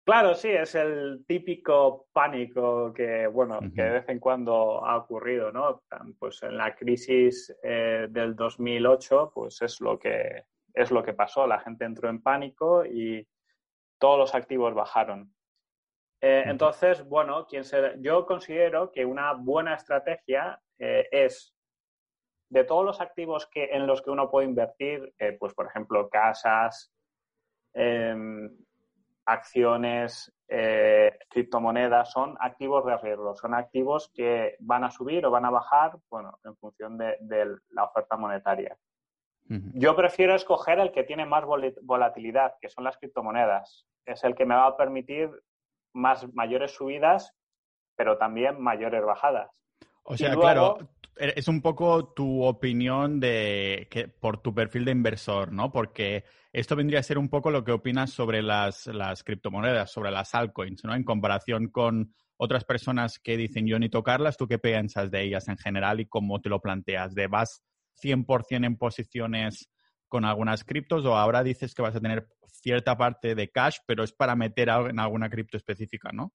Claro, 0.06 0.36
sí, 0.36 0.50
es 0.50 0.76
el 0.76 1.24
típico 1.26 2.08
pánico 2.12 2.94
que, 2.94 3.26
bueno, 3.26 3.62
que 3.74 3.84
de 3.84 3.90
vez 3.90 4.10
en 4.10 4.20
cuando 4.20 4.86
ha 4.86 4.98
ocurrido, 4.98 5.50
¿no? 5.54 5.82
Pues 6.20 6.44
en 6.44 6.58
la 6.58 6.76
crisis 6.76 7.56
eh, 7.64 8.08
del 8.10 8.36
2008, 8.36 9.32
pues 9.34 9.62
es 9.62 9.80
lo 9.80 9.98
que 9.98 10.44
es 10.74 10.92
lo 10.92 11.04
que 11.04 11.14
pasó. 11.14 11.48
La 11.48 11.62
gente 11.62 11.86
entró 11.86 12.10
en 12.10 12.22
pánico 12.22 12.84
y 12.86 13.26
todos 13.98 14.20
los 14.20 14.36
activos 14.36 14.74
bajaron. 14.74 15.34
Eh, 16.20 16.44
entonces, 16.48 17.08
bueno, 17.08 17.48
quien 17.48 17.64
se, 17.64 17.96
yo 18.00 18.26
considero 18.26 18.92
que 18.92 19.06
una 19.06 19.32
buena 19.34 19.76
estrategia 19.76 20.60
eh, 20.80 21.08
es 21.12 21.56
de 22.50 22.66
todos 22.66 22.84
los 22.84 23.00
activos 23.00 23.48
que, 23.48 23.70
en 23.72 23.88
los 23.88 24.02
que 24.02 24.10
uno 24.10 24.30
puede 24.30 24.48
invertir, 24.48 25.14
pues 25.40 25.54
por 25.54 25.68
ejemplo, 25.68 26.10
casas, 26.10 26.94
acciones, 29.26 30.34
criptomonedas, 31.30 32.12
son 32.12 32.36
activos 32.40 32.86
de 32.86 32.98
riesgo, 32.98 33.36
son 33.36 33.54
activos 33.54 34.12
que 34.14 34.56
van 34.60 34.84
a 34.84 34.92
subir 34.92 35.26
o 35.26 35.32
van 35.32 35.46
a 35.46 35.50
bajar, 35.50 35.94
bueno, 36.10 36.38
en 36.44 36.56
función 36.58 36.98
de, 36.98 37.18
de 37.22 37.58
la 37.70 37.86
oferta 37.86 38.18
monetaria. 38.18 38.78
Yo 39.76 39.96
prefiero 39.96 40.36
escoger 40.36 40.80
el 40.80 40.92
que 40.92 41.04
tiene 41.04 41.26
más 41.26 41.44
volatilidad, 41.46 42.56
que 42.62 42.70
son 42.70 42.84
las 42.84 42.98
criptomonedas. 42.98 43.86
Es 44.06 44.24
el 44.24 44.36
que 44.36 44.46
me 44.46 44.56
va 44.56 44.68
a 44.68 44.78
permitir 44.78 45.30
más 45.94 46.34
mayores 46.34 46.72
subidas, 46.72 47.36
pero 47.96 48.18
también 48.18 48.60
mayores 48.62 49.04
bajadas. 49.04 49.52
O 50.04 50.18
sea, 50.18 50.36
claro, 50.36 50.78
es 51.16 51.48
un 51.48 51.62
poco 51.62 52.14
tu 52.14 52.44
opinión 52.44 53.20
de 53.20 53.88
que 53.90 54.08
por 54.08 54.42
tu 54.42 54.54
perfil 54.54 54.86
de 54.86 54.92
inversor, 54.92 55.52
¿no? 55.52 55.72
Porque 55.72 56.26
esto 56.52 56.76
vendría 56.76 57.00
a 57.00 57.04
ser 57.04 57.18
un 57.18 57.30
poco 57.30 57.52
lo 57.52 57.64
que 57.64 57.72
opinas 57.72 58.12
sobre 58.12 58.42
las, 58.42 58.88
las 58.88 59.24
criptomonedas, 59.24 59.92
sobre 59.92 60.12
las 60.12 60.36
altcoins, 60.36 60.84
¿no? 60.84 60.94
En 60.94 61.04
comparación 61.04 61.70
con 61.70 62.14
otras 62.38 62.66
personas 62.66 63.20
que 63.20 63.38
dicen 63.38 63.68
yo 63.68 63.80
ni 63.80 63.90
tocarlas, 63.90 64.38
¿tú 64.38 64.48
qué 64.48 64.60
piensas 64.60 65.12
de 65.12 65.24
ellas 65.24 65.48
en 65.48 65.58
general 65.58 66.00
y 66.00 66.08
cómo 66.08 66.42
te 66.42 66.50
lo 66.50 66.60
planteas? 66.60 67.14
¿De 67.16 67.28
vas 67.28 67.64
100% 68.02 68.66
en 68.66 68.78
posiciones 68.78 69.70
con 70.08 70.26
algunas 70.26 70.64
criptos 70.64 71.06
o 71.06 71.16
ahora 71.16 71.44
dices 71.44 71.74
que 71.74 71.82
vas 71.82 71.96
a 71.96 72.02
tener 72.02 72.28
cierta 72.48 72.98
parte 72.98 73.36
de 73.36 73.50
cash, 73.50 73.78
pero 73.86 74.04
es 74.04 74.14
para 74.14 74.36
meter 74.36 74.70
en 74.70 75.00
alguna 75.00 75.30
cripto 75.30 75.58
específica, 75.58 76.12
¿no? 76.14 76.34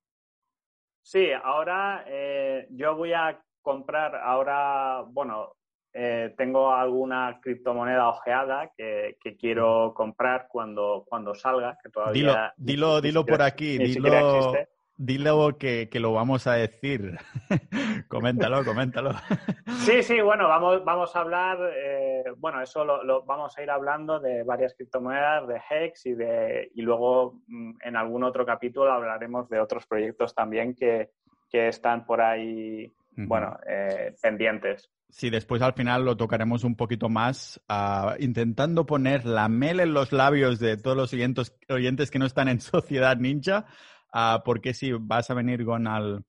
Sí, 1.02 1.28
ahora 1.32 2.04
eh, 2.06 2.66
yo 2.70 2.96
voy 2.96 3.12
a 3.12 3.40
comprar, 3.68 4.16
ahora, 4.16 5.02
bueno, 5.06 5.52
eh, 5.92 6.32
tengo 6.38 6.72
alguna 6.72 7.38
criptomoneda 7.42 8.08
ojeada 8.08 8.72
que, 8.74 9.18
quiero 9.38 9.92
comprar 9.94 10.46
cuando, 10.48 11.04
cuando 11.06 11.34
salga, 11.34 11.76
que 11.82 11.90
todavía... 11.90 12.54
Dilo, 12.56 12.96
dilo, 12.96 13.00
dilo 13.02 13.26
por 13.26 13.42
aquí, 13.42 13.76
dilo, 13.76 14.54
Dilo 14.96 15.58
que, 15.58 15.90
que, 15.90 16.00
lo 16.00 16.14
vamos 16.14 16.46
a 16.46 16.54
decir. 16.54 17.18
coméntalo, 18.08 18.64
coméntalo. 18.64 19.10
sí, 19.84 20.02
sí, 20.02 20.22
bueno, 20.22 20.48
vamos, 20.48 20.82
vamos 20.82 21.14
a 21.14 21.20
hablar, 21.20 21.58
eh, 21.76 22.24
bueno, 22.38 22.62
eso 22.62 22.86
lo, 22.86 23.22
vamos 23.24 23.56
a 23.58 23.62
ir 23.62 23.70
hablando 23.70 24.18
de 24.18 24.44
varias 24.44 24.74
criptomonedas, 24.74 25.46
de 25.46 25.60
Hex 25.68 26.06
y, 26.06 26.14
de, 26.14 26.70
y 26.74 26.80
luego 26.80 27.42
mm, 27.48 27.74
en 27.82 27.96
algún 27.96 28.24
otro 28.24 28.46
capítulo 28.46 28.90
hablaremos 28.90 29.50
de 29.50 29.60
otros 29.60 29.86
proyectos 29.86 30.34
también 30.34 30.74
que, 30.74 31.10
que 31.48 31.68
están 31.68 32.04
por 32.04 32.20
ahí, 32.20 32.92
bueno, 33.26 33.58
eh, 33.68 34.14
pendientes. 34.22 34.90
Sí, 35.08 35.30
después 35.30 35.60
al 35.62 35.72
final 35.72 36.04
lo 36.04 36.16
tocaremos 36.16 36.62
un 36.64 36.76
poquito 36.76 37.08
más, 37.08 37.60
uh, 37.68 38.12
intentando 38.20 38.86
poner 38.86 39.24
la 39.24 39.48
mel 39.48 39.80
en 39.80 39.92
los 39.92 40.12
labios 40.12 40.60
de 40.60 40.76
todos 40.76 40.96
los 40.96 41.12
oyentes, 41.12 41.56
oyentes 41.68 42.10
que 42.10 42.18
no 42.18 42.26
están 42.26 42.48
en 42.48 42.60
Sociedad 42.60 43.16
Ninja 43.16 43.66
uh, 44.14 44.42
porque 44.44 44.74
si 44.74 44.92
vas 44.92 45.30
a 45.30 45.34
venir 45.34 45.64
con 45.64 45.86
al, 45.86 46.24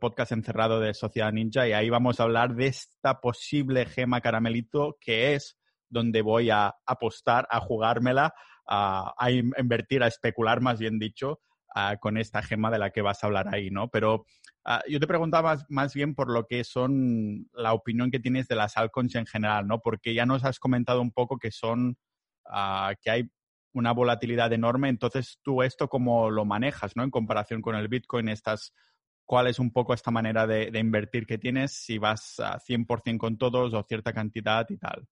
podcast 0.00 0.32
encerrado 0.32 0.80
de 0.80 0.94
Sociedad 0.94 1.32
Ninja 1.32 1.68
y 1.68 1.72
ahí 1.72 1.90
vamos 1.90 2.18
a 2.18 2.24
hablar 2.24 2.54
de 2.54 2.66
esta 2.66 3.20
posible 3.20 3.86
gema 3.86 4.20
caramelito 4.20 4.96
que 5.00 5.34
es 5.34 5.58
donde 5.88 6.22
voy 6.22 6.50
a 6.50 6.74
apostar, 6.86 7.46
a 7.50 7.60
jugármela, 7.60 8.34
a, 8.66 9.14
a 9.16 9.30
invertir, 9.30 10.02
a 10.02 10.08
especular, 10.08 10.60
más 10.60 10.80
bien 10.80 10.98
dicho, 10.98 11.40
con 12.00 12.16
esta 12.16 12.42
gema 12.42 12.70
de 12.70 12.78
la 12.78 12.90
que 12.90 13.02
vas 13.02 13.22
a 13.22 13.26
hablar 13.26 13.52
ahí, 13.52 13.70
¿no? 13.70 13.88
Pero 13.88 14.26
yo 14.88 15.00
te 15.00 15.06
preguntaba 15.06 15.58
más, 15.68 15.94
bien 15.94 16.14
por 16.14 16.30
lo 16.30 16.46
que 16.46 16.64
son 16.64 17.48
la 17.52 17.72
opinión 17.74 18.10
que 18.10 18.20
tienes 18.20 18.48
de 18.48 18.56
las 18.56 18.76
altcoins 18.76 19.14
en 19.14 19.26
general, 19.26 19.66
¿no? 19.66 19.80
Porque 19.80 20.14
ya 20.14 20.26
nos 20.26 20.44
has 20.44 20.58
comentado 20.58 21.00
un 21.02 21.12
poco 21.12 21.38
que 21.38 21.50
son, 21.50 21.98
que 23.02 23.10
hay 23.10 23.30
una 23.74 23.92
volatilidad 23.92 24.52
enorme. 24.52 24.88
Entonces, 24.88 25.38
¿tú 25.42 25.62
esto 25.62 25.88
cómo 25.88 26.30
lo 26.30 26.44
manejas, 26.44 26.96
¿no? 26.96 27.02
En 27.02 27.10
comparación 27.10 27.60
con 27.60 27.76
el 27.76 27.88
Bitcoin, 27.88 28.28
estás, 28.28 28.72
¿cuál 29.26 29.48
es 29.48 29.58
un 29.58 29.70
poco 29.70 29.92
esta 29.92 30.10
manera 30.10 30.46
de, 30.46 30.70
invertir 30.78 31.26
que 31.26 31.38
tienes? 31.38 31.72
Si 31.72 31.98
vas 31.98 32.40
a 32.40 32.58
100% 32.58 33.18
con 33.18 33.36
todos 33.36 33.74
o 33.74 33.82
cierta 33.82 34.12
cantidad 34.12 34.66
y 34.70 34.78
tal. 34.78 35.06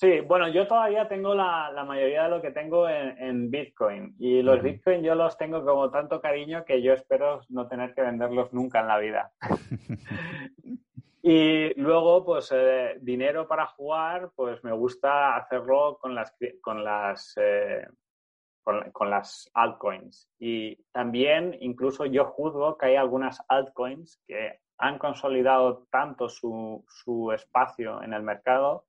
Sí, 0.00 0.20
bueno, 0.20 0.46
yo 0.46 0.68
todavía 0.68 1.08
tengo 1.08 1.34
la, 1.34 1.72
mayoría 1.84 2.22
de 2.22 2.28
lo 2.28 2.40
que 2.40 2.52
tengo 2.52 2.88
en, 2.88 3.50
Bitcoin 3.50 4.14
y 4.20 4.42
los 4.42 4.62
Bitcoin 4.62 5.02
yo 5.02 5.16
los 5.16 5.36
tengo 5.36 5.64
como 5.64 5.90
tanto 5.90 6.20
cariño 6.20 6.64
que 6.64 6.80
yo 6.80 6.92
espero 6.92 7.40
no 7.48 7.66
tener 7.66 7.94
que 7.94 8.02
venderlos 8.02 8.52
nunca 8.52 8.78
en 8.78 8.86
la 8.86 8.98
vida. 8.98 9.32
Y 11.20 11.74
luego, 11.74 12.24
pues, 12.24 12.50
eh, 12.54 12.96
dinero 13.02 13.46
para 13.46 13.66
jugar, 13.66 14.30
pues 14.34 14.62
me 14.64 14.72
gusta 14.72 15.36
hacerlo 15.36 15.98
con 16.00 16.14
las, 16.14 16.34
con 16.62 16.82
las, 16.84 17.34
eh, 17.36 17.86
con, 18.62 19.10
las 19.10 19.50
altcoins. 19.52 20.30
Y 20.38 20.76
también 20.92 21.54
incluso 21.60 22.06
yo 22.06 22.24
juzgo 22.24 22.78
que 22.78 22.86
hay 22.86 22.96
algunas 22.96 23.44
altcoins 23.48 24.22
que 24.26 24.60
han 24.78 24.96
consolidado 24.96 25.86
tanto 25.90 26.30
su, 26.30 26.82
su 26.88 27.32
espacio 27.32 28.00
en 28.02 28.14
el 28.14 28.22
mercado 28.22 28.86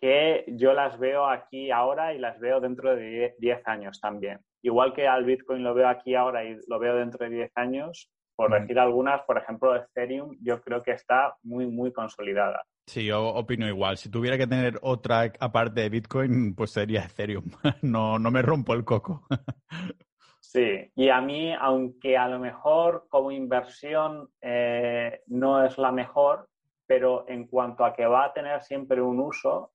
que 0.00 0.44
yo 0.48 0.72
las 0.72 0.98
veo 0.98 1.26
aquí 1.26 1.70
ahora 1.70 2.14
y 2.14 2.18
las 2.18 2.40
veo 2.40 2.60
dentro 2.60 2.96
de 2.96 3.34
10 3.38 3.66
años 3.66 4.00
también. 4.00 4.40
Igual 4.62 4.94
que 4.94 5.06
al 5.06 5.24
Bitcoin 5.24 5.62
lo 5.62 5.74
veo 5.74 5.88
aquí 5.88 6.14
ahora 6.14 6.44
y 6.44 6.56
lo 6.66 6.78
veo 6.78 6.96
dentro 6.96 7.24
de 7.24 7.36
10 7.36 7.52
años, 7.56 8.10
por 8.34 8.58
decir 8.58 8.78
algunas, 8.78 9.20
por 9.22 9.36
ejemplo, 9.36 9.76
Ethereum, 9.76 10.34
yo 10.40 10.62
creo 10.62 10.82
que 10.82 10.92
está 10.92 11.36
muy, 11.42 11.66
muy 11.66 11.92
consolidada. 11.92 12.64
Sí, 12.86 13.04
yo 13.04 13.28
opino 13.28 13.68
igual. 13.68 13.98
Si 13.98 14.10
tuviera 14.10 14.38
que 14.38 14.46
tener 14.46 14.78
otra 14.80 15.30
aparte 15.38 15.82
de 15.82 15.90
Bitcoin, 15.90 16.54
pues 16.54 16.70
sería 16.70 17.04
Ethereum. 17.04 17.44
No, 17.82 18.18
no 18.18 18.30
me 18.30 18.42
rompo 18.42 18.74
el 18.74 18.84
coco. 18.84 19.26
Sí, 20.42 20.90
y 20.96 21.10
a 21.10 21.20
mí, 21.20 21.54
aunque 21.54 22.16
a 22.16 22.26
lo 22.26 22.40
mejor 22.40 23.06
como 23.08 23.30
inversión 23.30 24.30
eh, 24.40 25.20
no 25.28 25.64
es 25.64 25.78
la 25.78 25.92
mejor, 25.92 26.48
pero 26.88 27.24
en 27.28 27.46
cuanto 27.46 27.84
a 27.84 27.94
que 27.94 28.04
va 28.04 28.24
a 28.24 28.32
tener 28.32 28.60
siempre 28.62 29.00
un 29.00 29.20
uso, 29.20 29.70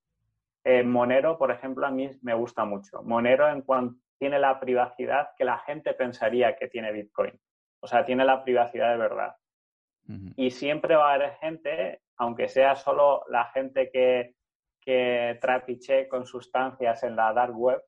eh, 0.66 0.84
Monero, 0.84 1.38
por 1.38 1.52
ejemplo, 1.52 1.86
a 1.86 1.92
mí 1.92 2.10
me 2.24 2.34
gusta 2.34 2.66
mucho. 2.66 3.04
Monero 3.04 3.48
en 3.48 3.62
cuanto 3.62 4.02
tiene 4.18 4.40
la 4.40 4.60
privacidad 4.60 5.30
que 5.38 5.46
la 5.46 5.60
gente 5.60 5.94
pensaría 5.94 6.56
que 6.56 6.68
tiene 6.68 6.92
Bitcoin. 6.92 7.40
O 7.82 7.88
sea, 7.88 8.04
tiene 8.04 8.26
la 8.26 8.44
privacidad 8.44 8.92
de 8.92 8.98
verdad. 8.98 9.36
Y 10.36 10.52
siempre 10.52 10.96
va 10.96 11.12
a 11.12 11.14
haber 11.16 11.34
gente, 11.38 12.02
aunque 12.18 12.48
sea 12.48 12.76
solo 12.76 13.24
la 13.30 13.46
gente 13.46 13.90
que, 13.92 14.36
que 14.80 15.38
trapiche 15.42 16.08
con 16.08 16.28
sustancias 16.28 17.02
en 17.04 17.16
la 17.16 17.34
dark 17.34 17.58
web, 17.58 17.82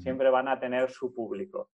siempre 0.00 0.30
van 0.30 0.46
a 0.46 0.60
tener 0.60 0.90
su 0.90 1.12
público. 1.12 1.70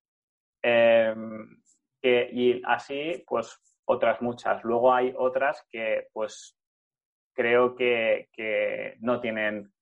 Em, 0.62 1.60
y 2.02 2.62
así, 2.64 3.22
pues, 3.26 3.60
otras 3.86 4.22
muchas. 4.22 4.64
Luego 4.64 4.94
hay 4.94 5.12
otras 5.16 5.66
que, 5.70 6.08
pues, 6.12 6.58
creo 7.34 7.74
que, 7.74 8.30
que 8.32 8.96
no 9.00 9.20
tienen, 9.20 9.73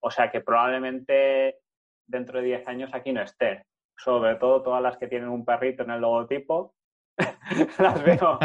o 0.00 0.10
sea, 0.10 0.30
que 0.30 0.40
probablemente 0.40 1.58
dentro 2.06 2.40
de 2.40 2.46
10 2.46 2.68
años 2.68 2.90
aquí 2.92 3.12
no 3.12 3.22
esté. 3.22 3.64
Sobre 3.96 4.36
todo 4.36 4.62
todas 4.62 4.82
las 4.82 4.96
que 4.96 5.08
tienen 5.08 5.28
un 5.28 5.44
perrito 5.44 5.82
en 5.82 5.90
el 5.90 6.00
logotipo, 6.00 6.74
las 7.78 8.04
veo. 8.04 8.38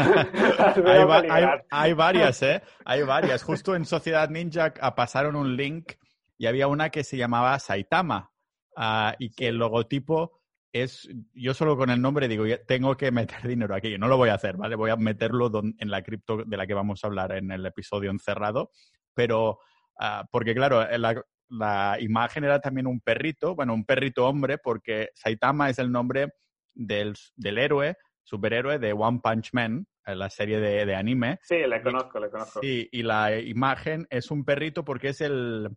hay, 1.70 1.92
varias, 1.94 2.42
¿eh? 2.42 2.62
Hay 2.84 3.02
varias. 3.02 3.42
Justo 3.42 3.74
en 3.74 3.84
Sociedad 3.84 4.28
Ninja 4.28 4.72
pasaron 4.94 5.36
un 5.36 5.56
link 5.56 5.92
y 6.38 6.46
había 6.46 6.66
una 6.68 6.90
que 6.90 7.04
se 7.04 7.16
llamaba 7.16 7.58
Saitama 7.58 8.30
ah, 8.76 9.14
y 9.18 9.30
que 9.30 9.48
el 9.48 9.56
logotipo 9.56 10.40
es, 10.72 11.08
yo 11.32 11.54
solo 11.54 11.76
con 11.76 11.90
el 11.90 12.02
nombre 12.02 12.28
digo, 12.28 12.44
tengo 12.66 12.96
que 12.96 13.10
meter 13.10 13.46
dinero 13.46 13.74
aquí. 13.74 13.96
No 13.98 14.08
lo 14.08 14.16
voy 14.16 14.28
a 14.28 14.34
hacer, 14.34 14.56
¿vale? 14.56 14.76
Voy 14.76 14.90
a 14.90 14.96
meterlo 14.96 15.50
en 15.78 15.90
la 15.90 16.02
cripto 16.02 16.44
de 16.44 16.56
la 16.56 16.66
que 16.66 16.74
vamos 16.74 17.02
a 17.02 17.06
hablar 17.06 17.32
en 17.32 17.50
el 17.50 17.64
episodio 17.64 18.10
encerrado. 18.10 18.70
Pero, 19.14 19.60
ah, 19.98 20.26
porque 20.30 20.54
claro, 20.54 20.86
la, 20.98 21.22
la 21.48 21.96
imagen 22.00 22.44
era 22.44 22.60
también 22.60 22.86
un 22.86 23.00
perrito, 23.00 23.54
bueno, 23.54 23.74
un 23.74 23.84
perrito 23.84 24.26
hombre, 24.26 24.58
porque 24.58 25.10
Saitama 25.14 25.70
es 25.70 25.78
el 25.78 25.92
nombre 25.92 26.34
del, 26.74 27.14
del 27.36 27.58
héroe, 27.58 27.96
superhéroe 28.22 28.78
de 28.78 28.92
One 28.92 29.20
Punch 29.22 29.52
Man, 29.52 29.86
la 30.04 30.30
serie 30.30 30.60
de, 30.60 30.94
anime. 30.94 31.38
Sí, 31.42 31.56
le 31.56 31.82
conozco, 31.82 32.20
le 32.20 32.30
conozco. 32.30 32.60
Sí, 32.60 32.88
y 32.92 33.02
la 33.02 33.36
imagen 33.36 34.06
es 34.10 34.30
un 34.30 34.44
perrito 34.44 34.84
porque 34.84 35.08
es 35.08 35.20
el, 35.20 35.68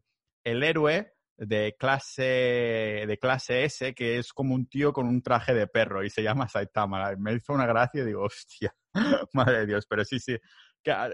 el 0.43 0.63
héroe 0.63 1.13
de 1.37 1.75
clase, 1.79 3.05
de 3.07 3.17
clase 3.19 3.63
S, 3.63 3.93
que 3.95 4.17
es 4.17 4.33
como 4.33 4.53
un 4.53 4.67
tío 4.67 4.91
con 4.93 5.07
un 5.07 5.21
traje 5.21 5.53
de 5.53 5.67
perro 5.67 6.03
y 6.03 6.09
se 6.09 6.21
llama 6.21 6.47
Saitama. 6.47 7.15
Me 7.17 7.33
hizo 7.33 7.53
una 7.53 7.65
gracia 7.65 8.01
y 8.01 8.05
digo, 8.05 8.23
hostia, 8.23 8.75
madre 9.33 9.59
de 9.59 9.65
Dios, 9.67 9.85
pero 9.87 10.03
sí, 10.03 10.19
sí. 10.19 10.37
Ah, 10.87 11.09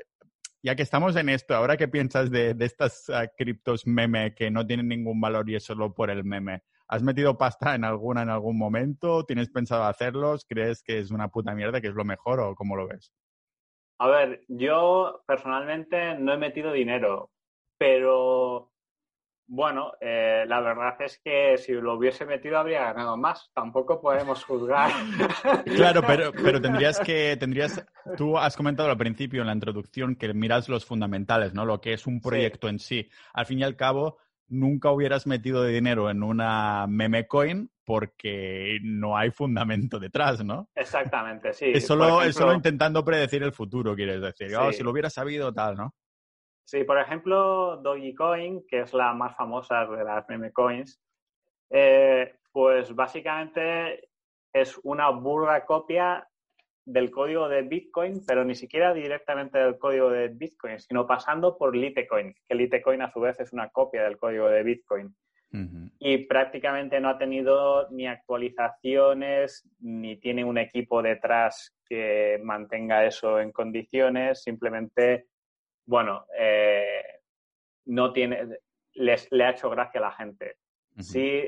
ya 0.66 0.76
que 0.76 0.82
estamos 0.82 1.16
en 1.16 1.30
esto, 1.30 1.54
ahora 1.54 1.78
qué 1.78 1.88
piensas 1.88 2.32
de, 2.32 2.56
estas 2.60 3.08
uh, 3.10 3.30
criptos 3.38 3.86
meme 3.86 4.34
que 4.34 4.50
no 4.50 4.66
tienen 4.66 4.88
ningún 4.88 5.22
valor 5.22 5.48
y 5.48 5.56
es 5.56 5.64
solo 5.64 5.94
por 5.94 6.10
el 6.10 6.24
meme. 6.24 6.64
¿Has 6.88 7.04
metido 7.04 7.38
pasta 7.38 7.76
en 7.76 7.84
alguna 7.84 8.24
en 8.24 8.30
algún 8.30 8.58
momento? 8.58 9.24
¿Tienes 9.26 9.50
pensado 9.50 9.84
hacerlos? 9.84 10.44
¿Crees 10.50 10.82
que 10.82 10.98
es 10.98 11.12
una 11.12 11.28
puta 11.28 11.54
mierda, 11.54 11.82
que 11.82 11.90
es 11.90 11.94
lo 11.94 12.04
mejor 12.04 12.40
o 12.40 12.56
cómo 12.56 12.76
lo 12.76 12.88
ves? 12.88 13.14
A 14.00 14.08
ver, 14.08 14.44
yo 14.48 15.22
personalmente 15.28 16.18
no 16.18 16.34
he 16.34 16.38
metido 16.38 16.72
dinero, 16.72 17.30
pero 17.78 18.72
bueno, 19.48 19.94
eh, 20.02 20.44
la 20.48 20.60
verdad 20.60 20.96
es 21.02 21.20
que 21.24 21.58
si 21.58 21.74
lo 21.74 21.96
hubiese 21.96 22.26
metido 22.26 22.58
habría 22.58 22.94
ganado 22.94 23.16
más. 23.18 23.52
Tampoco 23.54 24.02
podemos 24.02 24.44
juzgar. 24.44 24.92
claro, 25.66 26.02
pero, 26.06 26.32
pero 26.32 26.60
tendrías 26.62 27.00
que, 27.00 27.38
tendrías, 27.38 27.86
tú 28.18 28.38
has 28.38 28.56
comentado 28.58 28.90
al 28.90 28.98
principio 28.98 29.42
en 29.42 29.48
la 29.48 29.54
introducción 29.54 30.16
que 30.16 30.34
miras 30.34 30.68
los 30.68 30.86
fundamentales, 30.86 31.54
¿no? 31.54 31.66
Lo 31.66 31.80
que 31.80 31.94
es 31.94 32.08
un 32.08 32.22
proyecto 32.22 32.70
en 32.70 32.80
sí. 32.80 33.10
Al 33.34 33.46
fin 33.46 33.60
y 33.60 33.64
al 33.64 33.76
cabo, 33.76 34.18
nunca 34.48 34.92
hubieras 34.92 35.28
metido 35.28 35.64
dinero 35.64 36.10
en 36.10 36.24
una 36.24 36.86
meme 36.88 37.28
coin 37.28 37.70
porque 37.84 38.80
no 38.82 39.16
hay 39.16 39.30
fundamento 39.30 40.00
detrás, 40.00 40.44
¿no? 40.44 40.70
Exactamente, 40.74 41.54
sí. 41.54 41.72
Es 41.74 41.86
solo, 41.86 42.24
es 42.24 42.36
solo 42.36 42.54
intentando 42.54 43.06
predecir 43.06 43.44
el 43.44 43.54
futuro, 43.54 43.96
quieres 43.96 44.22
decir. 44.22 44.56
Oh, 44.56 44.72
si 44.72 44.82
lo 44.82 44.90
hubiera 44.90 45.12
sabido, 45.12 45.54
tal, 45.54 45.76
¿no? 45.76 45.94
Sí, 46.66 46.84
por 46.84 47.00
ejemplo, 47.00 47.78
Dogecoin, 47.78 48.66
que 48.68 48.82
es 48.82 48.94
la 48.94 49.14
más 49.14 49.36
famosa 49.36 49.86
de 49.86 50.04
las 50.04 50.28
meme 50.28 50.52
coins, 50.52 51.00
eh, 51.70 52.36
pues 52.52 52.94
básicamente 52.96 54.10
es 54.52 54.80
una 54.84 55.10
burda 55.12 55.64
copia 55.64 56.28
del 56.84 57.12
código 57.12 57.48
de 57.50 57.62
Bitcoin, 57.62 58.26
pero 58.26 58.44
ni 58.44 58.56
siquiera 58.56 58.94
directamente 58.94 59.60
del 59.60 59.78
código 59.78 60.10
de 60.10 60.30
Bitcoin, 60.30 60.80
sino 60.80 61.06
pasando 61.06 61.58
por 61.58 61.76
Litecoin, 61.76 62.34
que 62.48 62.56
Litecoin 62.56 63.02
a 63.02 63.12
su 63.12 63.20
vez 63.20 63.40
es 63.40 63.54
una 63.54 63.70
copia 63.70 64.04
del 64.04 64.18
código 64.18 64.48
de 64.48 64.64
Bitcoin. 64.64 65.16
Y 66.00 66.18
prácticamente 66.26 67.00
no 67.00 67.08
ha 67.08 67.18
tenido 67.18 67.90
ni 67.90 68.08
actualizaciones, 68.08 69.66
ni 69.80 70.18
tiene 70.18 70.44
un 70.44 70.58
equipo 70.58 71.02
detrás 71.02 71.74
que 71.88 72.42
mantenga 72.44 73.06
eso 73.06 73.40
en 73.40 73.54
condiciones, 73.54 74.44
simplemente 74.44 75.28
bueno, 75.86 76.26
eh, 76.38 77.22
no 77.86 78.12
tiene, 78.12 78.60
les, 78.94 79.32
le 79.32 79.44
ha 79.46 79.52
hecho 79.52 79.70
gracia 79.70 80.00
a 80.00 80.04
la 80.04 80.12
gente. 80.12 80.58
Si 81.00 81.44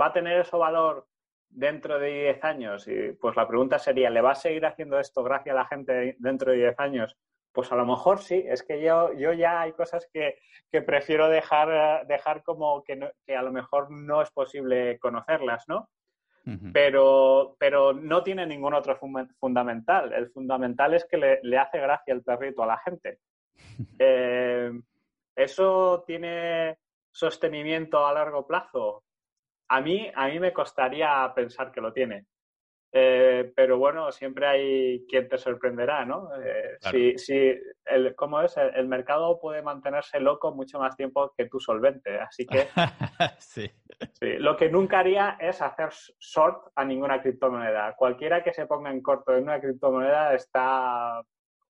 va 0.00 0.06
a 0.06 0.12
tener 0.12 0.40
eso 0.40 0.58
valor 0.58 1.06
dentro 1.48 1.98
de 1.98 2.24
10 2.24 2.44
años, 2.44 2.88
y 2.88 3.12
pues 3.12 3.36
la 3.36 3.48
pregunta 3.48 3.78
sería, 3.78 4.08
¿le 4.08 4.20
va 4.20 4.32
a 4.32 4.36
seguir 4.36 4.64
haciendo 4.64 4.98
esto 4.98 5.22
gracia 5.22 5.52
a 5.52 5.56
la 5.56 5.66
gente 5.66 6.16
dentro 6.18 6.52
de 6.52 6.58
10 6.58 6.78
años? 6.78 7.16
Pues 7.52 7.70
a 7.70 7.76
lo 7.76 7.84
mejor 7.84 8.20
sí, 8.20 8.42
es 8.46 8.62
que 8.62 8.80
yo, 8.80 9.12
yo 9.12 9.32
ya 9.32 9.60
hay 9.60 9.72
cosas 9.72 10.08
que, 10.12 10.38
prefiero 10.86 11.28
dejar, 11.28 12.06
dejar 12.06 12.42
como 12.42 12.82
que, 12.82 13.12
que, 13.26 13.36
a 13.36 13.42
lo 13.42 13.52
mejor 13.52 13.90
no 13.90 14.22
es 14.22 14.30
posible 14.30 14.98
conocerlas, 14.98 15.64
¿no? 15.68 15.88
pero, 16.72 17.56
pero 17.58 17.92
no 17.92 18.22
tiene 18.22 18.46
ningún 18.46 18.74
otro 18.74 18.98
fundamental. 19.38 20.12
El 20.12 20.30
fundamental 20.30 20.94
es 20.94 21.04
que 21.04 21.16
le, 21.16 21.40
le, 21.42 21.58
hace 21.58 21.78
gracia 21.78 22.12
el 22.12 22.22
perrito 22.22 22.62
a 22.62 22.66
la 22.66 22.78
gente. 22.78 23.20
Eh, 23.98 24.70
¿Eso 25.34 26.04
tiene 26.06 26.78
sostenimiento 27.10 28.06
a 28.06 28.12
largo 28.12 28.46
plazo? 28.46 29.04
A 29.68 29.80
mí, 29.80 30.10
a 30.14 30.28
mí 30.28 30.38
me 30.38 30.52
costaría 30.52 31.32
pensar 31.34 31.72
que 31.72 31.80
lo 31.80 31.92
tiene. 31.92 32.26
Eh, 32.94 33.50
pero 33.56 33.78
bueno, 33.78 34.12
siempre 34.12 34.46
hay 34.46 35.06
quien 35.08 35.26
te 35.26 35.38
sorprenderá, 35.38 36.04
¿no? 36.04 36.28
Eh, 36.44 37.16
si, 37.16 37.58
el, 37.86 38.14
¿Cómo 38.14 38.42
es? 38.42 38.54
El, 38.58 38.86
mercado 38.86 39.40
puede 39.40 39.62
mantenerse 39.62 40.20
loco 40.20 40.52
mucho 40.54 40.78
más 40.78 40.94
tiempo 40.94 41.32
que 41.34 41.46
tú 41.46 41.58
solvente. 41.58 42.20
Así 42.20 42.44
que 42.44 42.68
sí. 43.38 43.70
lo 44.38 44.58
que 44.58 44.68
nunca 44.68 44.98
haría 44.98 45.38
es 45.40 45.62
hacer 45.62 45.88
short 46.20 46.70
a 46.76 46.84
ninguna 46.84 47.22
criptomoneda. 47.22 47.94
Cualquiera 47.96 48.44
que 48.44 48.52
se 48.52 48.66
ponga 48.66 48.90
en 48.90 49.00
corto 49.00 49.34
en 49.34 49.44
una 49.44 49.58
criptomoneda 49.58 50.34
está 50.34 51.22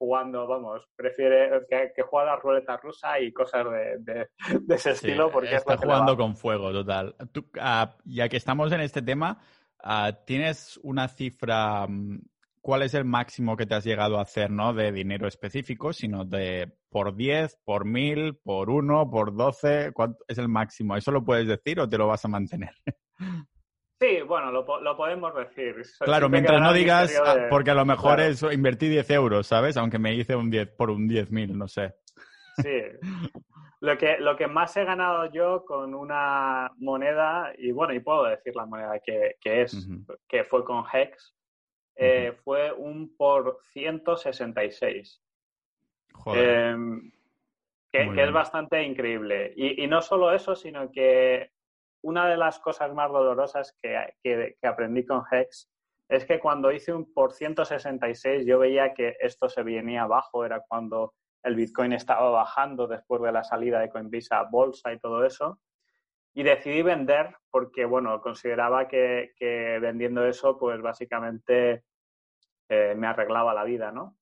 jugando, 0.02 0.48
vamos, 0.48 0.82
prefiere 0.96 1.64
que, 1.70 1.92
que 1.94 2.02
juega 2.02 2.32
la 2.32 2.36
ruleta 2.36 2.76
rusa 2.76 3.20
y 3.20 3.32
cosas 3.32 3.64
de, 4.00 4.28
ese 4.68 4.90
estilo. 4.90 5.30
Porque 5.30 5.54
está 5.54 5.76
jugando 5.76 6.16
con 6.16 6.36
fuego, 6.36 6.72
total. 6.72 7.14
Ah, 7.60 7.94
ya 8.04 8.28
que 8.28 8.36
estamos 8.36 8.72
en 8.72 8.80
este 8.80 9.00
tema, 9.00 9.40
ah, 9.78 10.10
¿tienes 10.26 10.76
una 10.82 11.06
cifra? 11.06 11.86
Mm, 11.86 12.20
¿Cuál 12.60 12.82
es 12.82 12.94
el 12.94 13.04
máximo 13.04 13.56
que 13.56 13.64
te 13.64 13.76
has 13.76 13.84
llegado 13.84 14.18
a 14.18 14.22
hacer, 14.22 14.50
no 14.50 14.74
de 14.74 14.90
dinero 14.90 15.28
específico, 15.28 15.92
sino 15.92 16.24
de 16.24 16.72
por 16.90 17.14
10, 17.14 17.60
por 17.64 17.84
1000, 17.84 18.40
por 18.42 18.70
1, 18.70 19.08
por 19.08 19.36
12? 19.36 19.92
¿Cuánto 19.92 20.24
es 20.26 20.38
el 20.38 20.48
máximo? 20.48 20.96
¿Eso 20.96 21.12
lo 21.12 21.24
puedes 21.24 21.46
decir 21.46 21.78
o 21.78 21.88
te 21.88 21.96
lo 21.98 22.08
vas 22.08 22.24
a 22.24 22.28
mantener? 22.28 22.74
Sí, 24.02 24.20
bueno, 24.22 24.50
lo, 24.50 24.64
podemos 24.96 25.32
decir. 25.32 25.76
Claro, 26.00 26.28
mientras 26.28 26.60
no 26.60 26.72
digas, 26.72 27.16
ah, 27.24 27.46
porque 27.48 27.70
a 27.70 27.74
lo 27.74 27.84
mejor 27.84 28.20
es 28.20 28.42
invertí 28.42 28.88
10 28.88 29.08
euros, 29.10 29.46
¿sabes? 29.46 29.76
Aunque 29.76 30.00
me 30.00 30.12
hice 30.12 30.34
un 30.34 30.50
10 30.50 30.70
por 30.70 30.90
un 30.90 31.08
10.000, 31.08 31.54
no 31.54 31.68
sé. 31.68 31.94
Sí. 32.60 32.82
Lo 33.80 33.98
que, 33.98 34.16
lo 34.18 34.36
que 34.36 34.46
más 34.46 34.76
he 34.76 34.84
ganado 34.84 35.26
yo 35.32 35.64
con 35.64 35.94
una 35.94 36.70
moneda, 36.78 37.52
y 37.58 37.72
bueno, 37.72 37.92
y 37.94 38.00
puedo 38.00 38.24
decir 38.24 38.54
la 38.54 38.66
moneda 38.66 39.00
que, 39.00 39.36
es, 39.42 39.88
que 40.28 40.44
fue 40.44 40.64
con 40.64 40.84
Hex, 40.92 41.34
eh, 41.96 42.32
fue 42.44 42.72
un 42.72 43.16
por 43.16 43.58
166. 43.72 45.20
Joder. 46.12 46.48
Em, 46.48 47.12
que, 47.92 48.22
es 48.22 48.32
bastante 48.32 48.82
increíble. 48.82 49.52
Y, 49.56 49.86
no 49.86 50.00
solo 50.00 50.32
eso, 50.32 50.56
sino 50.56 50.90
que 50.90 51.50
una 52.02 52.28
de 52.28 52.36
las 52.36 52.58
cosas 52.58 52.92
más 52.92 53.10
dolorosas 53.10 53.76
que, 53.80 54.14
que, 54.22 54.56
aprendí 54.66 55.04
con 55.04 55.22
Hex 55.30 55.70
es 56.08 56.26
que 56.26 56.38
cuando 56.38 56.70
hice 56.72 56.92
un 56.92 57.12
por 57.12 57.32
166 57.32 58.44
yo 58.46 58.58
veía 58.58 58.92
que 58.92 59.16
esto 59.20 59.48
se 59.48 59.62
venía 59.62 60.02
abajo, 60.02 60.44
era 60.44 60.62
cuando 60.68 61.14
el 61.42 61.56
Bitcoin 61.56 61.92
estaba 61.92 62.30
bajando 62.30 62.86
después 62.86 63.22
de 63.22 63.32
la 63.32 63.44
salida 63.44 63.80
de 63.80 63.88
Coinbase 63.88 64.34
a 64.34 64.42
bolsa 64.44 64.92
y 64.92 64.98
todo 64.98 65.24
eso. 65.24 65.60
Y 66.34 66.42
decidí 66.44 66.82
vender 66.82 67.36
porque, 67.50 67.84
bueno, 67.84 68.20
consideraba 68.20 68.88
que, 68.88 69.32
vendiendo 69.80 70.26
eso, 70.26 70.56
pues 70.58 70.80
básicamente 70.80 71.84
eh, 72.68 72.94
me 72.96 73.06
arreglaba 73.06 73.52
la 73.52 73.64
vida, 73.64 73.92
¿no? 73.92 74.16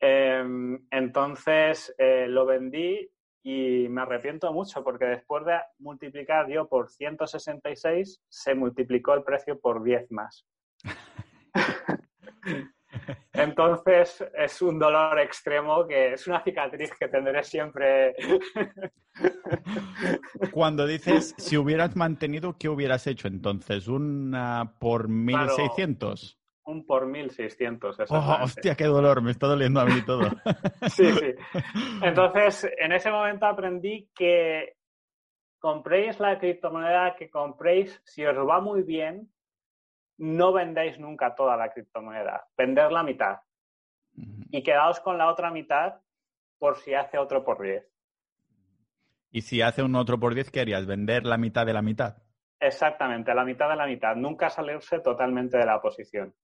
Em, 0.00 0.86
entonces 0.90 1.94
eh, 1.98 2.26
lo 2.28 2.44
vendí 2.44 3.08
y 3.48 3.88
me 3.88 4.02
arrepiento 4.02 4.52
mucho 4.52 4.82
porque 4.82 5.04
después 5.04 5.46
de 5.46 5.56
multiplicar 5.78 6.50
yo 6.50 6.68
por 6.68 6.90
166, 6.90 8.20
se 8.28 8.54
multiplicó 8.56 9.14
el 9.14 9.22
precio 9.22 9.60
por 9.60 9.84
10 9.84 10.10
más. 10.10 10.44
Entonces 13.32 14.24
es 14.36 14.62
un 14.62 14.80
dolor 14.80 15.20
extremo 15.20 15.86
que 15.86 16.14
es 16.14 16.26
una 16.26 16.42
cicatriz 16.42 16.90
que 16.98 17.06
tendré 17.06 17.44
siempre. 17.44 18.16
Cuando 20.50 20.84
dices 20.84 21.32
si 21.38 21.56
hubieras 21.56 21.94
mantenido, 21.94 22.56
¿qué 22.58 22.68
hubieras 22.68 23.06
hecho 23.06 23.28
entonces? 23.28 23.86
¿Una 23.86 24.74
por 24.80 25.08
1600? 25.08 26.36
Un 26.66 26.84
por 26.84 27.06
1600. 27.06 27.96
Oh, 28.10 28.38
hostia, 28.42 28.74
qué 28.74 28.84
dolor, 28.84 29.22
me 29.22 29.30
está 29.30 29.46
doliendo 29.46 29.80
a 29.80 29.86
mí 29.86 30.02
todo. 30.04 30.28
sí, 30.90 31.12
sí. 31.12 31.34
Entonces, 32.02 32.68
en 32.78 32.92
ese 32.92 33.10
momento 33.10 33.46
aprendí 33.46 34.10
que 34.14 34.76
compréis 35.58 36.18
la 36.20 36.38
criptomoneda 36.38 37.14
que 37.16 37.30
compréis, 37.30 38.00
si 38.04 38.24
os 38.24 38.36
va 38.36 38.60
muy 38.60 38.82
bien, 38.82 39.32
no 40.18 40.52
vendéis 40.52 40.98
nunca 40.98 41.34
toda 41.34 41.56
la 41.56 41.70
criptomoneda, 41.72 42.46
vender 42.56 42.90
la 42.90 43.02
mitad. 43.02 43.38
Y 44.50 44.62
quedaos 44.62 45.00
con 45.00 45.18
la 45.18 45.30
otra 45.30 45.50
mitad 45.50 46.00
por 46.58 46.76
si 46.78 46.94
hace 46.94 47.18
otro 47.18 47.44
por 47.44 47.62
10. 47.62 47.86
¿Y 49.30 49.42
si 49.42 49.60
hace 49.60 49.82
un 49.82 49.94
otro 49.94 50.18
por 50.18 50.34
10, 50.34 50.50
qué 50.50 50.60
harías? 50.60 50.86
¿Vender 50.86 51.26
la 51.26 51.36
mitad 51.36 51.66
de 51.66 51.74
la 51.74 51.82
mitad? 51.82 52.16
Exactamente, 52.58 53.34
la 53.34 53.44
mitad 53.44 53.68
de 53.68 53.76
la 53.76 53.86
mitad. 53.86 54.16
Nunca 54.16 54.48
salirse 54.48 55.00
totalmente 55.00 55.58
de 55.58 55.66
la 55.66 55.80
posición. 55.80 56.34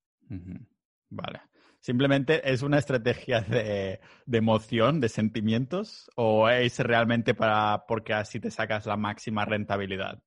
Vale. 1.10 1.40
¿Simplemente 1.80 2.48
es 2.50 2.62
una 2.62 2.78
estrategia 2.78 3.40
de, 3.40 4.00
emoción, 4.30 5.00
de 5.00 5.08
sentimientos? 5.08 6.08
¿O 6.14 6.48
es 6.48 6.78
realmente 6.78 7.34
para 7.34 7.84
porque 7.88 8.14
así 8.14 8.38
te 8.38 8.50
sacas 8.50 8.86
la 8.86 8.96
máxima 8.96 9.44
rentabilidad? 9.44 10.22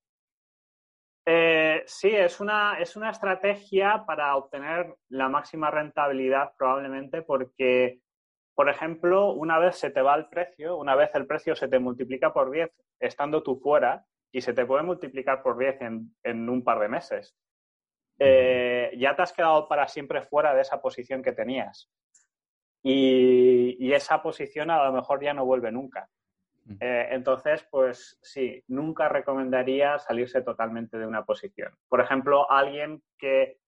Eh, 1.26 1.84
sí, 1.88 2.10
es 2.10 2.40
una, 2.40 2.78
es 2.78 2.96
una 2.96 3.10
estrategia 3.10 4.04
para 4.06 4.36
obtener 4.36 4.96
la 5.10 5.30
máxima 5.30 5.72
rentabilidad 5.72 6.52
probablemente 6.58 7.24
porque, 7.24 8.02
por 8.54 8.70
ejemplo, 8.70 9.32
una 9.32 9.58
vez 9.58 9.78
se 9.78 9.90
te 9.90 10.02
va 10.02 10.16
el 10.16 10.28
precio, 10.28 10.78
una 10.78 10.94
vez 10.94 11.10
el 11.16 11.26
precio 11.26 11.56
se 11.56 11.68
te 11.68 11.80
multiplica 11.80 12.32
por 12.32 12.52
10 12.52 12.70
estando 13.00 13.42
tú 13.42 13.60
fuera 13.60 14.06
y 14.32 14.42
se 14.42 14.54
te 14.54 14.66
puede 14.66 14.84
multiplicar 14.84 15.42
por 15.42 15.58
10 15.58 15.78
en, 15.82 16.50
un 16.50 16.64
par 16.64 16.80
de 16.80 16.90
meses. 16.90 17.34
Eh, 18.20 18.92
ya 18.98 19.16
te 19.16 19.22
has 19.22 19.34
quedado 19.34 19.68
para 19.68 19.88
siempre 19.88 20.22
fuera 20.22 20.54
de 20.54 20.62
esa 20.62 20.82
posición 20.82 21.22
que 21.22 21.34
tenías. 21.34 21.90
Y, 22.84 23.78
y, 23.80 23.94
esa 23.94 24.22
posición 24.22 24.70
a 24.70 24.86
lo 24.86 24.94
mejor 24.94 25.24
ya 25.24 25.34
no 25.34 25.44
vuelve 25.44 25.72
nunca. 25.72 26.08
Eh, 26.80 27.10
entonces, 27.12 27.68
pues 27.70 28.18
sí, 28.22 28.64
nunca 28.68 29.08
recomendaría 29.08 30.00
salirse 30.00 30.42
totalmente 30.42 30.98
de 30.98 31.06
una 31.06 31.24
posición. 31.24 31.72
Por 31.88 32.02
ejemplo, 32.02 32.50
alguien 32.50 33.04
que, 33.20 33.60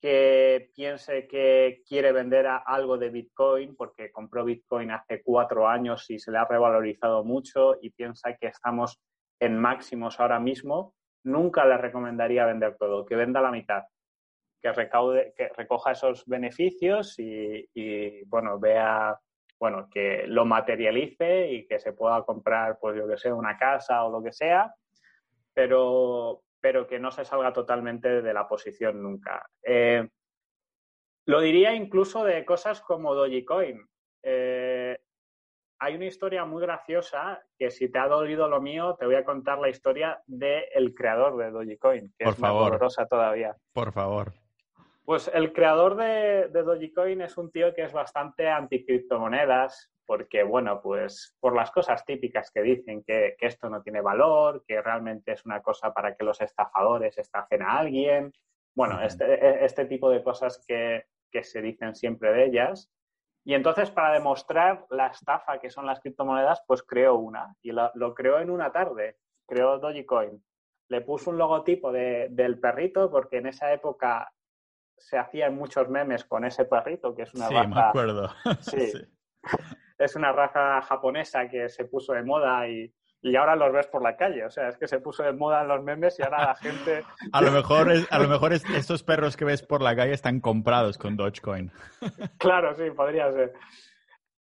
que 0.00 0.70
piense 0.74 1.26
que 1.26 1.82
quiere 1.86 2.12
vender 2.12 2.46
algo 2.46 2.96
de 2.96 3.10
Bitcoin 3.10 3.76
porque 3.76 4.10
compró 4.10 4.44
Bitcoin 4.44 4.90
hace 4.90 5.22
cuatro 5.22 5.68
años 5.68 6.08
y 6.08 6.18
se 6.18 6.30
le 6.30 6.38
ha 6.38 6.46
revalorizado 6.46 7.24
mucho 7.24 7.76
y 7.82 7.90
piensa 7.90 8.34
que 8.36 8.46
estamos 8.46 8.98
en 9.38 9.58
máximos 9.58 10.18
ahora 10.18 10.40
mismo, 10.40 10.94
nunca 11.24 11.64
le 11.64 11.76
recomendaría 11.76 12.46
vender 12.46 12.76
todo, 12.76 13.04
que 13.04 13.16
venda 13.16 13.40
la 13.40 13.50
mitad, 13.50 13.84
que 14.60 14.72
recaude, 14.72 15.32
que 15.36 15.48
recoja 15.48 15.92
esos 15.92 16.26
beneficios 16.26 17.18
y, 17.18 18.24
bueno, 18.24 18.58
vea 18.58 19.18
bueno, 19.58 19.88
que 19.92 20.24
lo 20.26 20.46
materialice 20.46 21.50
y 21.50 21.66
que 21.66 21.78
se 21.78 21.92
pueda 21.92 22.22
comprar, 22.22 22.78
pues 22.80 22.96
yo 22.96 23.06
que 23.06 23.18
sé, 23.18 23.30
una 23.30 23.58
casa 23.58 24.04
o 24.04 24.10
lo 24.10 24.22
que 24.22 24.32
sea, 24.32 24.74
pero, 25.52 26.42
pero 26.62 26.86
que 26.86 26.98
no 26.98 27.10
se 27.10 27.26
salga 27.26 27.52
totalmente 27.52 28.22
de 28.22 28.32
la 28.32 28.48
posición 28.48 29.02
nunca. 29.02 29.46
Eh, 29.62 30.08
lo 31.26 31.40
diría 31.40 31.74
incluso 31.74 32.24
de 32.24 32.44
cosas 32.46 32.80
como 32.80 33.14
Dogecoin. 33.14 33.86
Eh, 34.22 34.59
hay 35.80 35.96
una 35.96 36.04
historia 36.04 36.44
muy 36.44 36.60
graciosa 36.60 37.42
que 37.58 37.70
si 37.70 37.90
te 37.90 37.98
ha 37.98 38.06
dolido 38.06 38.48
lo 38.48 38.60
mío, 38.60 38.96
te 39.00 39.06
voy 39.06 39.14
a 39.14 39.24
contar 39.24 39.58
la 39.58 39.70
historia 39.70 40.22
del 40.26 40.94
creador 40.94 41.38
de 41.38 41.50
Dogecoin, 41.50 42.12
que 42.18 42.24
Por 42.24 42.34
es 42.34 42.38
favor. 42.38 42.64
dolorosa 42.64 43.06
todavía. 43.06 43.56
Por 43.72 43.90
favor. 43.90 44.32
Pues 45.06 45.30
el 45.32 45.54
creador 45.54 45.96
de, 45.96 46.48
Dogecoin 46.48 47.22
es 47.22 47.36
un 47.38 47.50
tío 47.50 47.74
que 47.74 47.82
es 47.84 47.92
bastante 47.92 48.48
anti-criptomonedas, 48.48 49.90
porque, 50.04 50.42
bueno, 50.42 50.82
pues 50.82 51.34
por 51.40 51.56
las 51.56 51.70
cosas 51.70 52.04
típicas 52.04 52.50
que 52.50 52.60
dicen 52.62 53.02
que, 53.02 53.36
esto 53.40 53.70
no 53.70 53.82
tiene 53.82 54.02
valor, 54.02 54.62
que 54.66 54.82
realmente 54.82 55.32
es 55.32 55.46
una 55.46 55.62
cosa 55.62 55.94
para 55.94 56.14
que 56.14 56.24
los 56.24 56.40
estafadores 56.42 57.16
estafen 57.16 57.62
a 57.62 57.78
alguien. 57.78 58.32
Bueno, 58.74 59.00
este, 59.00 59.24
e, 59.34 59.64
este, 59.64 59.86
tipo 59.86 60.10
de 60.10 60.22
cosas 60.22 60.62
que, 60.66 61.06
se 61.42 61.62
dicen 61.62 61.94
siempre 61.94 62.32
de 62.32 62.44
ellas. 62.44 62.90
Y 63.44 63.54
entonces, 63.54 63.90
para 63.90 64.12
demostrar 64.12 64.86
la 64.90 65.08
estafa 65.08 65.58
que 65.58 65.70
son 65.70 65.86
las 65.86 66.00
criptomonedas, 66.00 66.62
pues 66.66 66.82
creó 66.82 67.16
una. 67.16 67.54
Y 67.62 67.72
lo, 67.72 67.90
lo 67.94 68.14
creó 68.14 68.38
en 68.38 68.50
una 68.50 68.70
tarde. 68.70 69.18
Creó 69.46 69.78
Dogecoin. 69.78 70.42
Le 70.88 71.00
puso 71.00 71.30
un 71.30 71.38
logotipo 71.38 71.92
del 71.92 72.58
perrito, 72.60 73.10
porque 73.10 73.38
en 73.38 73.46
esa 73.46 73.72
época 73.72 74.30
se 74.96 75.16
hacían 75.16 75.54
muchos 75.54 75.88
memes 75.88 76.24
con 76.24 76.44
ese 76.44 76.64
perrito, 76.66 77.14
que 77.14 77.22
es 77.22 77.34
una 77.34 77.48
sí, 77.48 77.54
raza. 77.54 77.68
Me 77.68 77.80
acuerdo. 77.80 78.30
Sí, 78.60 78.92
Es 79.98 80.16
una 80.16 80.32
raza 80.32 80.82
japonesa 80.82 81.48
que 81.48 81.68
se 81.68 81.84
puso 81.86 82.12
de 82.12 82.22
moda 82.22 82.68
y, 82.68 82.92
ahora 83.36 83.56
los 83.56 83.72
ves 83.72 83.86
por 83.86 84.02
la 84.02 84.16
calle. 84.16 84.44
O 84.44 84.50
sea, 84.50 84.68
es 84.68 84.76
que 84.76 84.88
se 84.88 85.00
puso 85.00 85.22
de 85.22 85.32
moda 85.32 85.62
en 85.62 85.68
los 85.68 85.82
memes 85.82 86.18
y 86.18 86.22
ahora 86.22 86.46
la 86.46 86.54
gente. 86.54 87.04
a 87.32 87.42
lo 87.42 87.50
mejor, 87.50 87.92
a 88.10 88.18
lo 88.18 88.28
mejor 88.28 88.52
estos 88.52 89.02
perros 89.02 89.36
que 89.36 89.44
ves 89.44 89.62
por 89.62 89.82
la 89.82 89.94
calle 89.94 90.12
están 90.12 90.40
comprados 90.40 90.98
con 90.98 91.16
Dogecoin. 91.16 91.70
claro, 92.38 92.74
sí, 92.74 92.90
podría 92.90 93.30
ser. 93.32 93.52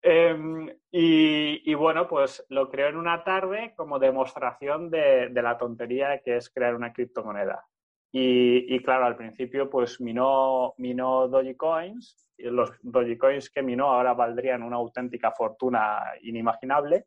Em, 0.02 0.70
y, 0.92 1.74
bueno, 1.74 2.08
pues 2.08 2.46
lo 2.50 2.70
creo 2.70 2.88
en 2.88 2.98
una 2.98 3.24
tarde 3.24 3.74
como 3.76 4.00
demostración 4.00 4.90
de, 4.90 5.30
de 5.30 5.42
la 5.42 5.58
tontería 5.58 6.22
que 6.24 6.38
es 6.38 6.50
crear 6.50 6.76
una 6.76 6.94
criptomoneda. 6.94 7.66
Y, 8.12 8.82
claro, 8.82 9.06
al 9.06 9.16
principio 9.16 9.70
pues 9.70 10.02
minó, 10.02 10.74
minó 10.78 11.28
Dogecoins. 11.28 12.32
Y 12.38 12.46
los 12.46 12.72
Dogecoins 12.82 13.50
que 13.50 13.62
minó 13.62 13.92
ahora 13.92 14.14
valdrían 14.14 14.64
una 14.64 14.78
auténtica 14.78 15.32
fortuna 15.32 16.00
inimaginable. 16.22 17.06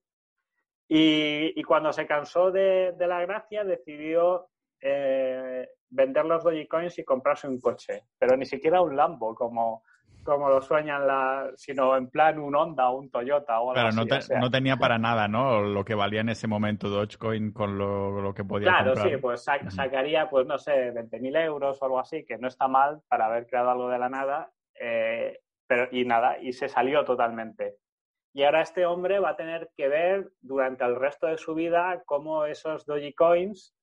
Y, 0.92 1.62
cuando 1.62 1.92
se 1.92 2.04
cansó 2.04 2.50
de, 2.50 2.92
la 2.98 3.20
gracia, 3.20 3.62
decidió 3.62 4.48
eh, 4.80 5.68
vender 5.88 6.24
los 6.24 6.42
Dogecoins 6.42 6.98
y 6.98 7.04
comprarse 7.04 7.46
un 7.46 7.60
coche. 7.60 8.06
Pero 8.18 8.36
ni 8.36 8.44
siquiera 8.44 8.82
un 8.82 8.96
Lambo, 8.96 9.36
como, 9.36 9.84
como 10.24 10.48
lo 10.48 10.60
sueñan, 10.60 11.06
la, 11.06 11.48
sino 11.54 11.96
en 11.96 12.10
plan 12.10 12.40
un 12.40 12.56
Honda 12.56 12.88
o 12.90 12.98
un 12.98 13.08
Toyota 13.08 13.60
o 13.60 13.70
algo 13.70 13.86
así. 13.86 14.32
No, 14.32 14.40
no, 14.40 14.50
tenía 14.50 14.78
para 14.78 14.98
nada, 14.98 15.28
¿no? 15.28 15.62
Lo 15.62 15.84
que 15.84 15.94
valía 15.94 16.22
en 16.22 16.30
ese 16.30 16.48
momento 16.48 16.88
Dogecoin 16.88 17.52
con 17.52 17.78
lo, 17.78 18.34
que 18.34 18.42
podía 18.42 18.70
Claro, 18.70 18.96
sí, 18.96 19.16
pues 19.18 19.44
sacaría, 19.44 20.28
pues 20.28 20.44
no 20.48 20.58
sé, 20.58 20.92
20.000 20.92 21.44
euros 21.44 21.80
o 21.80 21.84
algo 21.84 22.00
así, 22.00 22.24
que 22.24 22.36
no 22.36 22.48
está 22.48 22.66
mal 22.66 23.00
para 23.06 23.26
haber 23.26 23.46
creado 23.46 23.70
algo 23.70 23.88
de 23.90 23.98
la 24.00 24.08
nada, 24.08 24.50
eh, 24.74 25.38
pero 25.68 25.86
y 25.92 26.04
nada, 26.04 26.36
y 26.40 26.52
se 26.52 26.68
salió 26.68 27.04
totalmente. 27.04 27.76
Y 28.32 28.44
ahora 28.44 28.62
este 28.62 28.86
hombre 28.86 29.18
va 29.18 29.30
a 29.30 29.36
tener 29.36 29.70
que 29.76 29.88
ver 29.88 30.30
durante 30.40 30.84
el 30.84 30.96
resto 30.96 31.26
de 31.26 31.38
su 31.38 31.54
vida 31.54 32.02
cómo 32.06 32.44
esos 32.44 32.86
Dogecoins 32.86 33.74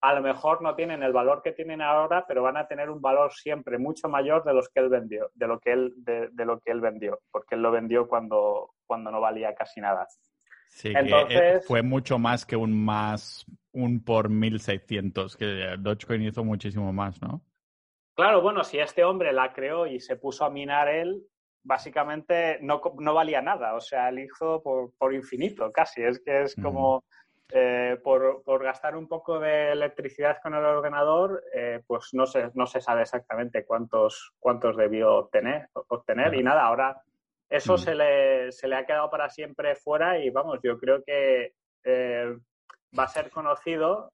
a 0.00 0.14
lo 0.14 0.22
mejor 0.22 0.62
no 0.62 0.74
tienen 0.74 1.02
el 1.02 1.12
valor 1.12 1.42
que 1.42 1.52
tienen 1.52 1.82
ahora, 1.82 2.24
pero 2.26 2.42
van 2.42 2.56
a 2.56 2.68
tener 2.68 2.88
un 2.88 3.00
valor 3.00 3.32
siempre 3.32 3.78
mucho 3.78 4.08
mayor 4.08 4.44
de 4.44 4.54
los 4.54 4.68
que 4.68 4.80
él 4.80 4.88
vendió, 4.88 5.30
de 5.34 5.46
lo 5.48 5.58
que 5.58 5.72
él, 5.72 5.92
de, 5.96 6.30
lo 6.44 6.60
que 6.60 6.70
él 6.70 6.80
vendió, 6.80 7.20
porque 7.30 7.56
él 7.56 7.62
lo 7.62 7.72
vendió 7.72 8.06
cuando, 8.06 8.74
cuando 8.86 9.10
no 9.10 9.20
valía 9.20 9.54
casi 9.54 9.80
nada. 9.80 10.06
Sí, 10.68 10.92
Entonces, 10.94 11.66
fue 11.66 11.82
mucho 11.82 12.18
más 12.18 12.46
que 12.46 12.54
un 12.54 12.84
más, 12.84 13.44
un 13.72 14.04
por 14.04 14.28
1600, 14.28 15.36
que 15.36 15.76
Dogecoin 15.78 16.22
hizo 16.22 16.44
muchísimo 16.44 16.92
más, 16.92 17.20
¿no? 17.20 17.42
Claro, 18.14 18.42
bueno, 18.42 18.64
si 18.64 18.78
este 18.78 19.04
hombre 19.04 19.32
la 19.32 19.52
creó 19.52 19.86
y 19.86 20.00
se 20.00 20.16
puso 20.16 20.44
a 20.44 20.50
minar 20.50 20.88
él, 20.88 21.22
básicamente 21.68 22.58
no, 22.62 22.80
no 22.98 23.12
valía 23.12 23.42
nada, 23.42 23.74
o 23.74 23.80
sea, 23.80 24.08
él 24.08 24.20
hizo 24.20 24.62
por, 24.62 24.90
por 24.96 25.14
infinito 25.14 25.70
casi, 25.70 26.02
es 26.02 26.20
que 26.24 26.42
es 26.42 26.56
como... 26.56 27.04
Eh, 27.50 27.96
por, 28.04 28.42
por, 28.42 28.62
gastar 28.62 28.94
un 28.94 29.08
poco 29.08 29.38
de 29.38 29.72
electricidad 29.72 30.36
con 30.42 30.54
el 30.54 30.62
ordenador, 30.62 31.42
eh, 31.54 31.80
pues 31.86 32.10
no 32.12 32.26
se, 32.26 32.50
no 32.52 32.66
se 32.66 32.82
sabe 32.82 33.00
exactamente 33.00 33.64
cuántos, 33.64 34.34
cuántos 34.38 34.76
debió 34.76 35.14
obtener, 35.14 35.70
obtener. 35.72 36.34
Y 36.34 36.42
nada, 36.42 36.66
ahora 36.66 37.00
eso 37.48 37.76
mm. 37.76 37.78
se, 37.78 37.94
le, 37.94 38.52
se 38.52 38.68
le 38.68 38.76
ha 38.76 38.84
quedado 38.84 39.08
para 39.08 39.30
siempre 39.30 39.76
fuera 39.76 40.18
y 40.18 40.28
vamos, 40.28 40.58
yo 40.62 40.78
creo 40.78 41.02
que 41.02 41.54
eh, 41.84 42.36
va 42.98 43.04
a 43.04 43.08
ser 43.08 43.30
conocido 43.30 44.12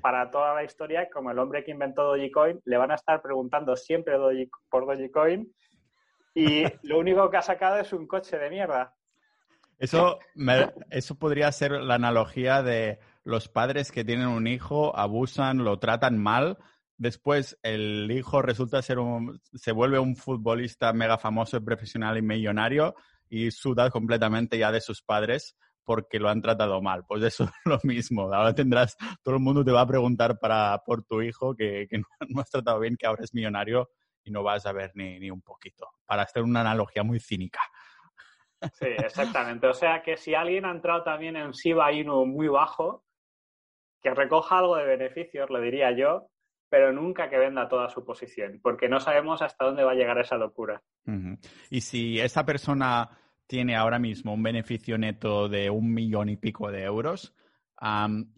para 0.00 0.28
toda 0.32 0.52
la 0.54 0.64
historia 0.64 1.08
como 1.08 1.30
el 1.30 1.38
hombre 1.38 1.62
que 1.62 1.70
inventó 1.70 2.02
Dogecoin. 2.02 2.60
Le 2.64 2.76
van 2.76 2.90
a 2.90 2.96
estar 2.96 3.22
preguntando 3.22 3.76
siempre 3.76 4.16
por 4.68 4.84
Dogecoin 4.84 5.48
y 6.34 6.64
lo 6.82 6.98
único 6.98 7.30
que 7.30 7.36
ha 7.36 7.42
sacado 7.42 7.78
es 7.78 7.92
un 7.92 8.06
coche 8.06 8.38
de 8.38 8.50
mierda. 8.50 8.94
Eso, 9.78 10.18
eso 10.90 11.14
podría 11.16 11.50
ser 11.52 11.72
la 11.72 11.94
analogía 11.94 12.62
de 12.62 12.98
los 13.24 13.48
padres 13.48 13.90
que 13.90 14.04
tienen 14.04 14.28
un 14.28 14.46
hijo, 14.46 14.96
abusan, 14.96 15.64
lo 15.64 15.78
tratan 15.78 16.18
mal. 16.18 16.58
Después 16.96 17.58
el 17.62 18.10
hijo 18.10 18.40
resulta 18.40 18.82
ser 18.82 18.98
un, 18.98 19.40
se 19.52 19.72
vuelve 19.72 19.98
un 19.98 20.16
futbolista 20.16 20.92
mega 20.92 21.18
famoso, 21.18 21.64
profesional 21.64 22.16
y 22.18 22.22
millonario 22.22 22.94
y 23.28 23.50
suda 23.50 23.90
completamente 23.90 24.58
ya 24.58 24.70
de 24.70 24.80
sus 24.80 25.02
padres 25.02 25.56
porque 25.82 26.18
lo 26.18 26.28
han 26.28 26.40
tratado 26.40 26.80
mal. 26.80 27.04
Pues 27.06 27.22
eso 27.22 27.44
es 27.44 27.50
lo 27.64 27.78
mismo. 27.82 28.32
Ahora 28.32 28.54
tendrás, 28.54 28.96
todo 29.22 29.34
el 29.34 29.40
mundo 29.40 29.64
te 29.64 29.72
va 29.72 29.82
a 29.82 29.86
preguntar 29.86 30.38
para, 30.38 30.82
por 30.84 31.02
tu 31.04 31.20
hijo 31.20 31.54
que, 31.54 31.86
que 31.88 31.98
no, 31.98 32.40
has 32.40 32.50
tratado 32.50 32.80
bien, 32.80 32.96
que 32.96 33.06
ahora 33.06 33.24
es 33.24 33.34
millonario 33.34 33.90
y 34.24 34.30
no 34.30 34.42
vas 34.42 34.66
a 34.66 34.72
ver 34.72 34.92
ni, 34.94 35.18
ni 35.18 35.30
un 35.30 35.42
poquito. 35.42 35.88
Para 36.06 36.22
hacer 36.22 36.42
una 36.42 36.60
analogía 36.60 37.02
muy 37.02 37.20
cínica. 37.20 37.60
Sí, 38.72 38.86
exactamente. 38.86 39.66
O 39.66 39.74
sea 39.74 40.02
que 40.02 40.16
si 40.16 40.34
alguien 40.34 40.64
ha 40.64 40.70
entrado 40.70 41.02
también 41.02 41.36
en 41.36 41.50
Shiba 41.50 41.92
Inu 41.92 42.24
muy 42.24 42.48
bajo, 42.48 43.04
que 44.02 44.14
recoja 44.14 44.58
algo 44.58 44.76
de 44.76 44.84
beneficios, 44.84 45.50
le 45.50 45.60
diría 45.60 45.90
yo, 45.92 46.28
pero 46.68 46.92
nunca 46.92 47.30
que 47.30 47.38
venda 47.38 47.68
toda 47.68 47.88
su 47.88 48.04
posición, 48.04 48.60
porque 48.62 48.88
no 48.88 49.00
sabemos 49.00 49.42
hasta 49.42 49.64
dónde 49.64 49.84
va 49.84 49.92
a 49.92 49.94
llegar 49.94 50.18
esa 50.18 50.36
locura. 50.36 50.82
Y 51.70 51.80
si 51.82 52.18
esa 52.18 52.44
persona 52.44 53.10
tiene 53.46 53.76
ahora 53.76 53.98
mismo 53.98 54.32
un 54.32 54.42
beneficio 54.42 54.98
neto 54.98 55.48
de 55.48 55.70
un 55.70 55.92
millón 55.92 56.30
y 56.30 56.36
pico 56.36 56.70
de 56.70 56.82
euros 56.82 57.34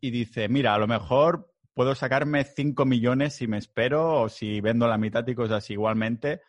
y 0.01 0.11
dice, 0.11 0.49
mira, 0.49 0.75
a 0.75 0.79
lo 0.79 0.87
mejor 0.87 1.53
puedo 1.77 1.95
sacarme 1.95 2.43
cinco 2.45 2.87
millones 2.87 3.35
si 3.35 3.47
me 3.47 3.59
espero 3.59 4.23
o 4.23 4.29
si 4.31 4.63
vendo 4.63 4.89
la 4.89 4.97
mitad 4.97 5.27
y 5.29 5.35
cosas 5.35 5.69
igualmente, 5.69 6.41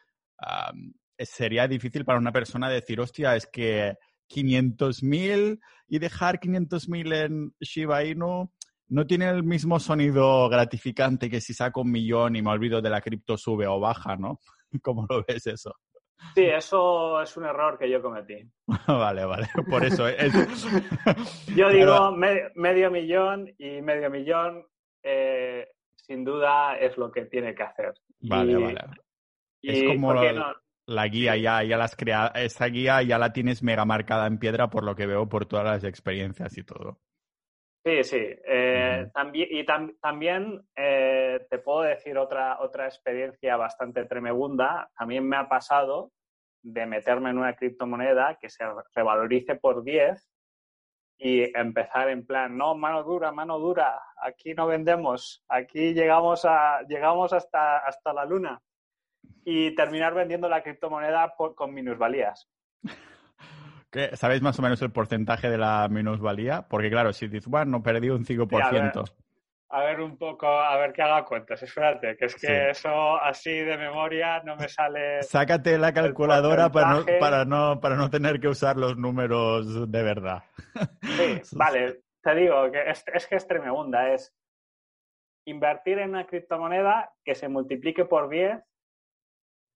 sería 1.19 1.67
difícil 1.67 2.05
para 2.05 2.17
una 2.17 2.31
persona 2.31 2.69
decir, 2.69 3.01
hostia, 3.01 3.35
es 3.35 3.45
que 3.45 3.97
500.000 4.29 5.59
y 5.89 5.99
dejar 5.99 6.39
500.000 6.39 7.25
en 7.25 7.53
Shiba 7.59 8.05
Inu 8.05 8.53
no 8.87 9.05
tiene 9.05 9.27
el 9.29 9.43
mismo 9.43 9.81
sonido 9.81 10.47
gratificante 10.47 11.29
que 11.29 11.41
si 11.41 11.53
saco 11.53 11.81
un 11.81 11.91
millón 11.91 12.37
y 12.37 12.41
me 12.41 12.51
olvido 12.51 12.81
de 12.81 12.89
la 12.89 13.01
cripto 13.01 13.35
sube 13.35 13.67
o 13.67 13.81
baja, 13.81 14.15
¿no? 14.15 14.39
¿Cómo 14.81 15.05
lo 15.09 15.25
ves 15.27 15.45
eso? 15.45 15.75
Sí, 16.35 16.45
eso 16.45 17.21
es 17.21 17.35
un 17.35 17.43
error 17.43 17.77
que 17.77 17.89
yo 17.89 18.01
cometí. 18.01 18.49
vale, 18.87 19.25
vale, 19.25 19.49
por 19.69 19.83
eso. 19.83 20.07
Es... 20.07 20.31
yo 21.53 21.69
digo 21.69 22.13
medio 22.13 22.91
millón 22.91 23.53
y 23.57 23.81
medio 23.81 24.09
millón 24.09 24.65
eh, 25.03 25.69
sin 25.95 26.23
duda 26.23 26.77
es 26.77 26.97
lo 26.97 27.11
que 27.11 27.25
tiene 27.25 27.53
que 27.53 27.63
hacer. 27.63 27.93
Vale, 28.21 28.55
vale. 28.55 28.81
es 29.61 29.83
como 29.83 30.13
la 30.89 31.07
guía 31.07 31.35
ya, 31.35 31.63
ya 31.63 31.77
las 31.77 31.95
crea, 31.95 32.27
esa 32.35 32.67
guía 32.67 33.01
ya 33.01 33.17
la 33.17 33.33
tienes 33.33 33.61
mega 33.61 33.83
marcada 33.83 34.25
en 34.25 34.39
piedra 34.39 34.69
por 34.69 34.83
lo 34.83 34.95
que 34.95 35.05
veo 35.05 35.27
por 35.27 35.45
todas 35.45 35.65
las 35.65 35.83
experiencias 35.83 36.57
y 36.57 36.63
todo. 36.63 36.99
Sí, 37.85 38.03
sí. 38.03 38.35
Eh, 38.45 39.09
también, 39.13 39.47
y 39.51 39.65
también 39.65 40.61
eh, 40.75 41.45
te 41.49 41.57
puedo 41.59 41.81
decir 41.81 42.17
otra, 42.17 42.59
otra 42.59 42.85
experiencia 42.85 43.55
bastante 43.55 44.05
tremenda. 44.05 44.89
También 44.97 45.27
me 45.27 45.37
ha 45.37 45.47
pasado 45.47 46.11
de 46.61 46.85
meterme 46.85 47.29
en 47.29 47.37
una 47.37 47.55
criptomoneda 47.55 48.37
que 48.41 48.49
se 48.49 48.65
revalorice 48.93 49.55
por 49.55 49.83
10 49.83 50.29
y 51.17 51.57
empezar 51.57 52.09
en 52.09 52.25
plan, 52.25 52.57
no, 52.57 52.75
mano 52.75 53.03
dura, 53.03 53.31
mano 53.31 53.57
dura, 53.59 53.99
aquí 54.21 54.53
no 54.53 54.67
vendemos, 54.67 55.43
aquí 55.47 55.93
llegamos, 55.93 56.45
a, 56.45 56.81
llegamos 56.87 57.33
hasta, 57.33 57.77
hasta 57.79 58.13
la 58.13 58.25
luna 58.25 58.61
y 59.43 59.73
terminar 59.75 60.13
vendiendo 60.13 60.47
la 60.47 60.61
criptomoneda 60.61 61.33
con 61.55 61.73
minusvalías. 61.73 62.47
¿Sabéis 64.13 64.41
más 64.41 64.59
o 64.59 64.61
menos 64.61 64.81
el 64.81 64.91
porcentaje 64.91 65.49
de 65.49 65.57
la 65.57 65.87
minusvalía? 65.89 66.67
Porque 66.69 66.89
claro, 66.89 67.13
si 67.13 67.27
dices, 67.27 67.47
bueno, 67.47 67.81
perdí 67.81 68.09
un 68.09 68.25
5%. 68.25 69.11
A, 69.69 69.83
ver, 69.83 70.01
un 70.01 70.17
poco, 70.17 70.47
a 70.47 70.77
ver 70.77 70.93
que 70.93 71.01
haga 71.01 71.25
cuentas, 71.25 71.61
espérate, 71.61 72.15
que 72.17 72.25
es 72.25 72.35
que 72.35 72.69
eso 72.69 73.17
así 73.21 73.51
de 73.51 73.77
memoria 73.77 74.41
no 74.43 74.55
me 74.55 74.67
sale. 74.67 75.21
Sácate 75.23 75.77
la 75.77 75.93
calculadora 75.93 76.71
para 76.71 76.93
no, 76.93 77.05
para, 77.19 77.45
no, 77.45 77.79
para 77.79 77.95
no 77.95 78.09
tener 78.09 78.39
que 78.39 78.47
usar 78.47 78.77
los 78.77 78.97
números 78.97 79.91
de 79.91 80.03
verdad. 80.03 80.43
Sí, 81.01 81.41
vale, 81.55 82.01
te 82.21 82.35
digo 82.35 82.71
que 82.71 82.89
es, 82.89 83.03
es 83.13 83.27
que 83.27 83.35
es 83.35 83.47
tremenda, 83.47 84.13
es 84.13 84.33
invertir 85.45 85.99
en 85.99 86.09
una 86.09 86.25
criptomoneda 86.25 87.13
que 87.23 87.35
se 87.35 87.47
multiplique 87.47 88.05
por 88.05 88.29
10 88.29 88.61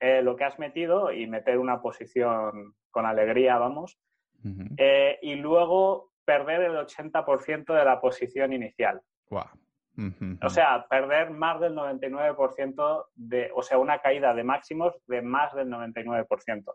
eh, 0.02 0.22
lo 0.24 0.36
que 0.36 0.44
has 0.44 0.58
metido 0.58 1.12
y 1.12 1.28
meter 1.28 1.60
una 1.60 1.80
posición 1.80 2.76
con 2.90 3.06
alegría, 3.06 3.60
vamos, 3.60 4.00
eh, 4.78 5.20
y 5.22 5.36
luego 5.36 6.12
perder 6.26 6.64
el 6.64 6.76
80% 6.76 7.74
de 7.74 7.86
la 7.86 8.02
posición 8.02 8.52
inicial. 8.52 9.00
O 10.42 10.50
sea, 10.50 10.86
perder 10.90 11.32
más 11.32 11.60
del 11.60 11.76
99% 11.76 13.06
de, 13.16 13.52
o 13.54 13.62
sea, 13.62 13.78
una 13.78 14.00
caída 14.00 14.34
de 14.34 14.44
máximos 14.44 14.96
de 15.08 15.22
más 15.22 15.54
del 15.54 15.68
99%. 15.68 16.74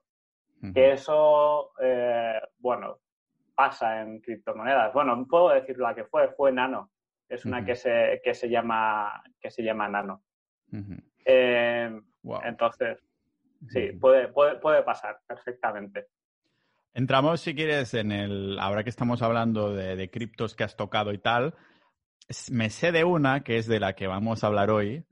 Que 0.75 0.93
eso, 0.93 1.73
eh, 1.81 2.41
bueno, 2.59 2.99
pasa 3.55 4.01
en 4.03 4.21
criptomonedas. 4.21 4.93
Bueno, 4.93 5.27
puedo 5.29 5.51
decir 5.51 5.79
la 5.79 5.95
que 5.95 6.05
fue, 6.05 6.29
fue 6.35 6.53
Nano. 6.53 6.91
Es 7.29 7.45
una 7.45 7.65
que, 7.65 7.75
se, 7.75 8.21
que, 8.23 8.35
se 8.35 8.49
llama, 8.49 9.23
que 9.41 9.51
se 9.51 9.63
llama 9.63 9.89
Nano. 9.89 10.23
Entonces, 11.25 12.99
Sí, 13.69 13.93
puede, 14.01 14.29
puede, 14.29 14.57
puede 14.57 14.83
pasar 14.83 15.19
perfectamente. 15.27 16.07
Entramos, 16.95 17.41
si 17.41 17.55
quieres, 17.55 17.95
en 17.95 18.13
el. 18.13 18.59
Ahora 18.59 18.85
que 18.85 18.91
estamos 18.91 19.23
hablando 19.23 19.75
de, 19.75 20.11
criptos 20.11 20.55
que 20.55 20.65
has 20.65 20.77
tocado 20.77 21.13
y 21.13 21.19
tal, 21.19 21.55
me 22.51 22.71
sé 22.71 22.93
de 22.93 23.05
una 23.05 23.43
que 23.43 23.59
es 23.59 23.67
de 23.67 23.81
la 23.81 23.95
que 23.95 24.07
vamos 24.07 24.43
a 24.43 24.49
hablar 24.49 24.71
hoy, 24.71 25.05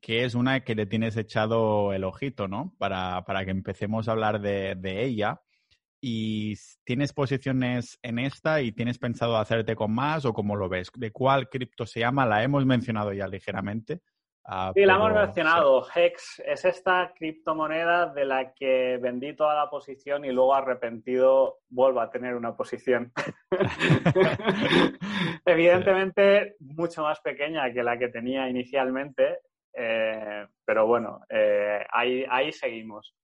que 0.00 0.24
es 0.24 0.34
una 0.34 0.60
que 0.60 0.74
le 0.74 0.86
tienes 0.86 1.16
echado 1.16 1.92
el 1.92 2.04
ojito, 2.04 2.48
¿no? 2.48 2.74
Para, 2.78 3.24
para 3.24 3.44
que 3.44 3.50
empecemos 3.50 4.08
a 4.08 4.12
hablar 4.12 4.40
de, 4.40 4.74
de, 4.76 5.04
ella. 5.04 5.40
¿Y 6.00 6.54
tienes 6.84 7.12
posiciones 7.12 7.98
en 8.02 8.20
esta 8.20 8.62
y 8.62 8.70
tienes 8.72 8.98
pensado 8.98 9.36
hacerte 9.36 9.74
con 9.74 9.92
más 9.92 10.24
o 10.24 10.32
cómo 10.32 10.54
lo 10.54 10.68
ves? 10.68 10.90
¿De 10.96 11.10
cuál 11.10 11.48
cripto 11.48 11.86
se 11.86 12.00
llama? 12.00 12.26
La 12.26 12.44
hemos 12.44 12.64
mencionado 12.66 13.12
ya 13.12 13.26
ligeramente, 13.26 14.00
Ah, 14.50 14.72
sí, 14.74 14.86
la 14.86 14.94
hemos 14.94 15.12
mencionado. 15.12 15.86
Hex 15.94 16.42
es 16.42 16.64
esta 16.64 17.12
criptomoneda 17.14 18.06
de 18.06 18.24
la 18.24 18.54
que 18.54 18.96
vendí 18.96 19.36
toda 19.36 19.54
la 19.54 19.68
posición 19.68 20.24
y 20.24 20.32
luego 20.32 20.54
arrepentido 20.54 21.58
vuelvo 21.68 22.00
a 22.00 22.10
tener 22.10 22.34
una 22.34 22.56
posición. 22.56 23.12
Evidentemente 25.44 26.56
mucho 26.60 27.02
más 27.02 27.20
pequeña 27.20 27.70
que 27.74 27.82
la 27.82 27.98
que 27.98 28.08
tenía 28.08 28.48
inicialmente, 28.48 29.40
eh, 29.74 30.46
pero 30.64 30.86
bueno, 30.86 31.20
eh, 31.28 31.84
ahí, 31.90 32.24
ahí, 32.30 32.50
seguimos. 32.50 33.14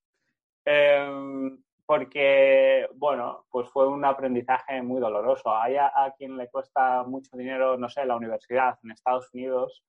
Em, 0.62 1.56
porque, 1.86 2.86
bueno, 2.96 3.46
pues 3.48 3.70
fue 3.70 3.88
un 3.88 4.04
aprendizaje 4.04 4.82
muy 4.82 5.00
doloroso. 5.00 5.56
Hay 5.56 5.76
a 5.76 6.12
quien 6.18 6.36
le 6.36 6.50
cuesta 6.50 7.02
mucho 7.04 7.34
dinero, 7.34 7.78
no 7.78 7.88
sé, 7.88 8.04
la 8.04 8.16
universidad 8.16 8.78
en 8.82 8.90
Estados 8.90 9.32
Unidos 9.32 9.82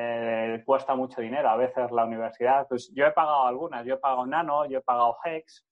eh, 0.00 0.62
cuesta 0.64 0.94
mucho 0.94 1.20
dinero 1.20 1.48
a 1.48 1.56
veces 1.56 1.90
la 1.90 2.04
universidad. 2.04 2.68
Pues 2.68 2.92
yo 2.94 3.04
he 3.04 3.10
pagado 3.10 3.46
algunas, 3.46 3.84
yo 3.84 3.94
he 3.94 3.98
pagado 3.98 4.26
Nano, 4.26 4.64
yo 4.66 4.78
he 4.78 4.82
pagado 4.82 5.16
Hex, 5.24 5.66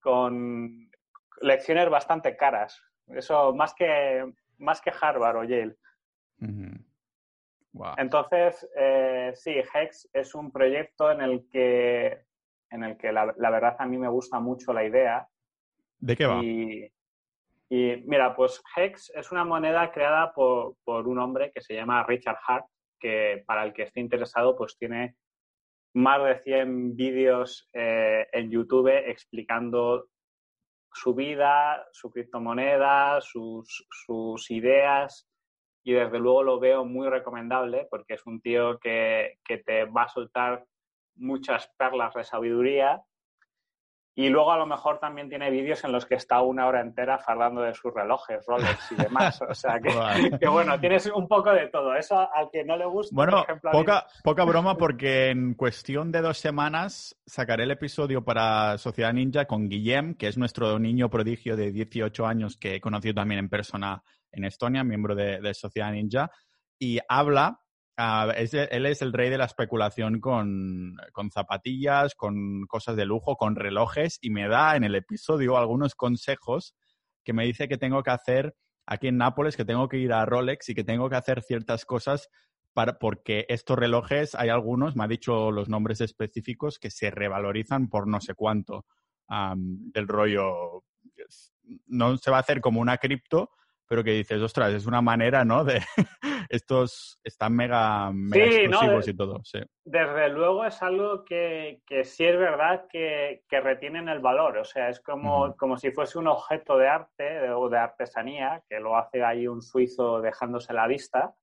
con 0.00 0.90
lecciones 1.40 1.88
bastante 1.88 2.36
caras. 2.36 2.82
Eso 3.06 3.54
más 3.54 3.72
que, 3.72 4.30
más 4.58 4.82
que 4.82 4.92
Harvard 5.00 5.36
o 5.36 5.44
Yale. 5.44 5.76
Entonces, 7.96 8.68
eh, 8.76 9.32
sí, 9.34 9.54
Hex 9.72 10.10
es 10.12 10.34
un 10.34 10.50
proyecto 10.50 11.10
en 11.10 11.22
el 11.22 11.48
que, 11.50 12.24
en 12.70 12.84
el 12.84 12.98
que 12.98 13.10
la, 13.10 13.24
verdad 13.24 13.76
a 13.78 13.86
mí 13.86 13.96
me 13.96 14.08
gusta 14.08 14.38
mucho 14.38 14.74
la 14.74 14.84
idea. 14.84 15.26
¿De 15.98 16.14
qué 16.14 16.26
va? 16.26 16.42
Y, 16.42 16.92
mira, 18.04 18.36
pues 18.36 18.62
Hex 18.76 19.10
es 19.14 19.32
una 19.32 19.44
moneda 19.44 19.90
creada 19.90 20.32
por, 20.32 20.76
un 20.86 21.18
hombre 21.18 21.52
que 21.52 21.62
se 21.62 21.74
llama 21.74 22.04
Richard 22.04 22.38
Hart, 22.46 22.66
que 22.98 23.44
para 23.46 23.64
el 23.64 23.72
que 23.72 23.82
esté 23.82 24.00
interesado, 24.00 24.56
pues 24.56 24.76
tiene 24.78 25.16
más 25.94 26.22
de 26.24 26.38
100 26.42 26.96
vídeos 26.96 27.68
eh, 27.72 28.26
en 28.32 28.50
YouTube 28.50 28.88
explicando 28.88 30.08
su 30.92 31.14
vida, 31.14 31.86
su 31.92 32.10
criptomoneda, 32.10 33.20
sus, 33.20 33.86
sus 33.90 34.50
ideas. 34.50 35.28
Y 35.84 35.92
desde 35.92 36.18
luego 36.18 36.42
lo 36.42 36.60
veo 36.60 36.84
muy 36.84 37.08
recomendable 37.08 37.86
porque 37.90 38.14
es 38.14 38.26
un 38.26 38.40
tío 38.40 38.78
que, 38.78 39.38
que 39.44 39.58
te 39.58 39.84
va 39.84 40.02
a 40.02 40.08
soltar 40.08 40.64
muchas 41.14 41.72
perlas 41.78 42.14
de 42.14 42.24
sabiduría 42.24 43.02
y 44.18 44.30
luego 44.30 44.50
a 44.50 44.56
lo 44.56 44.64
mejor 44.64 44.98
también 44.98 45.28
tiene 45.28 45.50
vídeos 45.50 45.84
en 45.84 45.92
los 45.92 46.06
que 46.06 46.14
está 46.14 46.40
una 46.40 46.66
hora 46.66 46.80
entera 46.80 47.20
hablando 47.26 47.60
de 47.60 47.74
sus 47.74 47.92
relojes, 47.92 48.46
Rolex 48.46 48.92
y 48.92 48.94
demás. 48.94 49.42
O 49.42 49.54
sea 49.54 49.78
que, 49.78 49.90
que, 50.40 50.48
bueno, 50.48 50.80
tienes 50.80 51.04
un 51.06 51.28
poco 51.28 51.52
de 51.52 51.68
todo. 51.68 51.94
Eso 51.94 52.26
al 52.34 52.48
que 52.50 52.64
no 52.64 52.78
le 52.78 52.86
gusta. 52.86 53.14
Bueno, 53.14 53.44
poca, 53.70 54.06
poca 54.24 54.44
broma 54.44 54.74
porque 54.78 55.28
en 55.28 55.52
cuestión 55.52 56.10
de 56.10 56.22
dos 56.22 56.38
semanas 56.38 57.14
sacaré 57.26 57.64
el 57.64 57.72
episodio 57.72 58.24
para 58.24 58.78
Sociedad 58.78 59.12
Ninja 59.12 59.44
con 59.44 59.68
Guillem, 59.68 60.14
que 60.14 60.28
es 60.28 60.38
nuestro 60.38 60.78
niño 60.78 61.10
prodigio 61.10 61.54
de 61.54 61.70
18 61.70 62.26
años 62.26 62.56
que 62.56 62.76
he 62.76 62.80
conocido 62.80 63.16
también 63.16 63.40
en 63.40 63.50
persona 63.50 64.02
en 64.32 64.44
Estonia, 64.44 64.82
miembro 64.82 65.14
de, 65.14 65.52
Sociedad 65.52 65.92
Ninja, 65.92 66.30
y 66.78 67.00
habla, 67.06 67.60
ah, 67.96 68.32
él 68.36 68.86
es 68.86 69.02
el 69.02 69.12
rey 69.12 69.30
de 69.30 69.38
la 69.38 69.44
especulación 69.44 70.20
con, 70.20 70.96
zapatillas, 71.32 72.14
con 72.14 72.66
cosas 72.66 72.96
de 72.96 73.06
lujo, 73.06 73.36
con 73.36 73.56
relojes, 73.56 74.18
y 74.20 74.30
me 74.30 74.48
da 74.48 74.76
en 74.76 74.84
el 74.84 74.94
episodio 74.94 75.56
algunos 75.56 75.94
consejos 75.94 76.74
que 77.24 77.32
me 77.32 77.44
dice 77.44 77.68
que 77.68 77.78
tengo 77.78 78.02
que 78.02 78.10
hacer 78.10 78.54
aquí 78.86 79.08
en 79.08 79.16
Nápoles, 79.16 79.56
que 79.56 79.64
tengo 79.64 79.88
que 79.88 79.98
ir 79.98 80.12
a 80.12 80.24
Rolex 80.24 80.68
y 80.68 80.74
que 80.74 80.84
tengo 80.84 81.10
que 81.10 81.16
hacer 81.16 81.42
ciertas 81.42 81.84
cosas 81.84 82.28
para, 82.72 82.98
porque 82.98 83.46
estos 83.48 83.78
relojes, 83.78 84.34
hay 84.34 84.50
algunos, 84.50 84.96
me 84.96 85.04
ha 85.04 85.08
dicho 85.08 85.50
los 85.50 85.68
nombres 85.68 86.00
específicos, 86.00 86.78
que 86.78 86.90
se 86.90 87.10
revalorizan 87.10 87.88
por 87.88 88.06
no 88.06 88.20
sé 88.20 88.34
cuánto 88.34 88.86
del 89.28 90.06
rollo. 90.06 90.84
No 91.86 92.16
se 92.16 92.30
va 92.30 92.36
a 92.36 92.40
hacer 92.40 92.60
como 92.60 92.80
una 92.80 92.98
cripto, 92.98 93.50
pero 93.88 94.02
que 94.02 94.12
dices, 94.12 94.40
ostras, 94.42 94.72
es 94.72 94.86
una 94.86 95.00
manera, 95.00 95.44
¿no? 95.44 95.64
De 95.64 95.80
estos 96.48 97.20
están 97.22 97.54
mega, 97.54 98.12
explosivos 98.32 99.08
y 99.08 99.16
todo. 99.16 99.40
Sí. 99.44 99.60
Desde 99.84 100.28
luego 100.30 100.64
es 100.64 100.82
algo 100.82 101.24
que, 101.24 101.80
que 101.86 102.04
sí 102.04 102.24
es 102.24 102.36
verdad 102.36 102.86
que, 102.90 103.42
que, 103.48 103.60
retienen 103.60 104.08
el 104.08 104.20
valor. 104.20 104.58
O 104.58 104.64
sea, 104.64 104.88
es 104.88 105.00
como, 105.00 105.56
como 105.56 105.76
si 105.76 105.90
fuese 105.92 106.18
un 106.18 106.26
objeto 106.26 106.76
de 106.76 106.88
arte 106.88 107.50
o 107.50 107.68
de 107.68 107.78
artesanía, 107.78 108.62
que 108.68 108.80
lo 108.80 108.96
hace 108.96 109.22
ahí 109.22 109.46
un 109.46 109.62
suizo 109.62 110.20
dejándose 110.20 110.72
la 110.72 110.86
vista. 110.86 111.34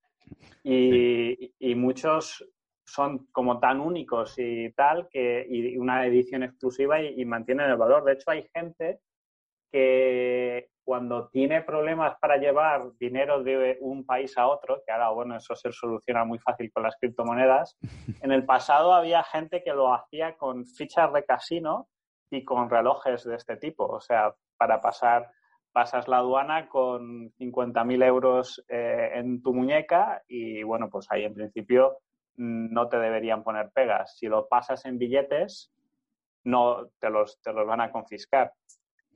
Y, 0.64 1.54
y 1.60 1.76
muchos 1.76 2.46
son 2.86 3.28
como 3.32 3.60
tan 3.60 3.80
únicos 3.80 4.36
y 4.38 4.72
tal, 4.72 5.08
que, 5.10 5.46
y 5.50 5.78
una 5.78 6.06
edición 6.06 6.44
exclusiva 6.44 7.02
y, 7.02 7.22
y 7.22 7.26
mantienen 7.26 7.70
el 7.70 7.78
valor. 7.78 8.04
De 8.04 8.14
hecho, 8.14 8.32
hay 8.32 8.48
gente 8.54 9.00
que 9.74 10.70
cuando 10.84 11.30
tiene 11.30 11.64
problemas 11.64 12.16
para 12.22 12.38
llevar 12.38 12.92
dinero 13.00 13.42
de 13.42 13.80
un 13.82 14.06
país 14.06 14.38
a 14.38 14.48
otro, 14.48 14.84
que 14.86 14.92
ahora, 14.92 15.10
bueno, 15.10 15.36
eso 15.36 15.56
se 15.56 15.72
soluciona 15.72 16.26
muy 16.26 16.38
fácil 16.38 16.72
con 16.72 16.84
las 16.84 16.96
criptomonedas, 16.98 17.76
en 18.22 18.32
el 18.32 18.46
pasado 18.46 18.94
había 18.94 19.24
gente 19.24 19.64
que 19.64 19.74
lo 19.74 19.92
hacía 19.92 20.38
con 20.38 20.68
fichas 20.68 21.12
de 21.12 21.26
casino 21.26 21.88
y 22.30 22.44
con 22.44 22.70
relojes 22.70 23.24
de 23.24 23.36
este 23.36 23.58
tipo. 23.58 23.86
O 23.86 24.00
sea, 24.00 24.36
para 24.58 24.80
pasar, 24.80 25.32
pasas 25.72 26.08
la 26.08 26.18
aduana 26.18 26.70
con 26.70 27.32
50.000 27.32 28.06
euros 28.06 28.64
eh, 28.68 29.10
en 29.16 29.42
tu 29.42 29.56
muñeca 29.56 30.22
y, 30.28 30.62
bueno, 30.62 30.88
pues 30.92 31.08
ahí 31.10 31.24
en 31.24 31.34
principio 31.34 31.98
no 32.36 32.90
te 32.90 33.00
deberían 33.00 33.44
poner 33.44 33.72
pegas. 33.72 34.18
Si 34.20 34.28
lo 34.28 34.48
pasas 34.48 34.86
en 34.86 35.00
billetes, 35.00 35.72
no 36.44 36.90
te 37.00 37.10
los, 37.10 37.42
te 37.42 37.54
los 37.54 37.66
van 37.66 37.82
a 37.82 37.92
confiscar. 37.92 38.54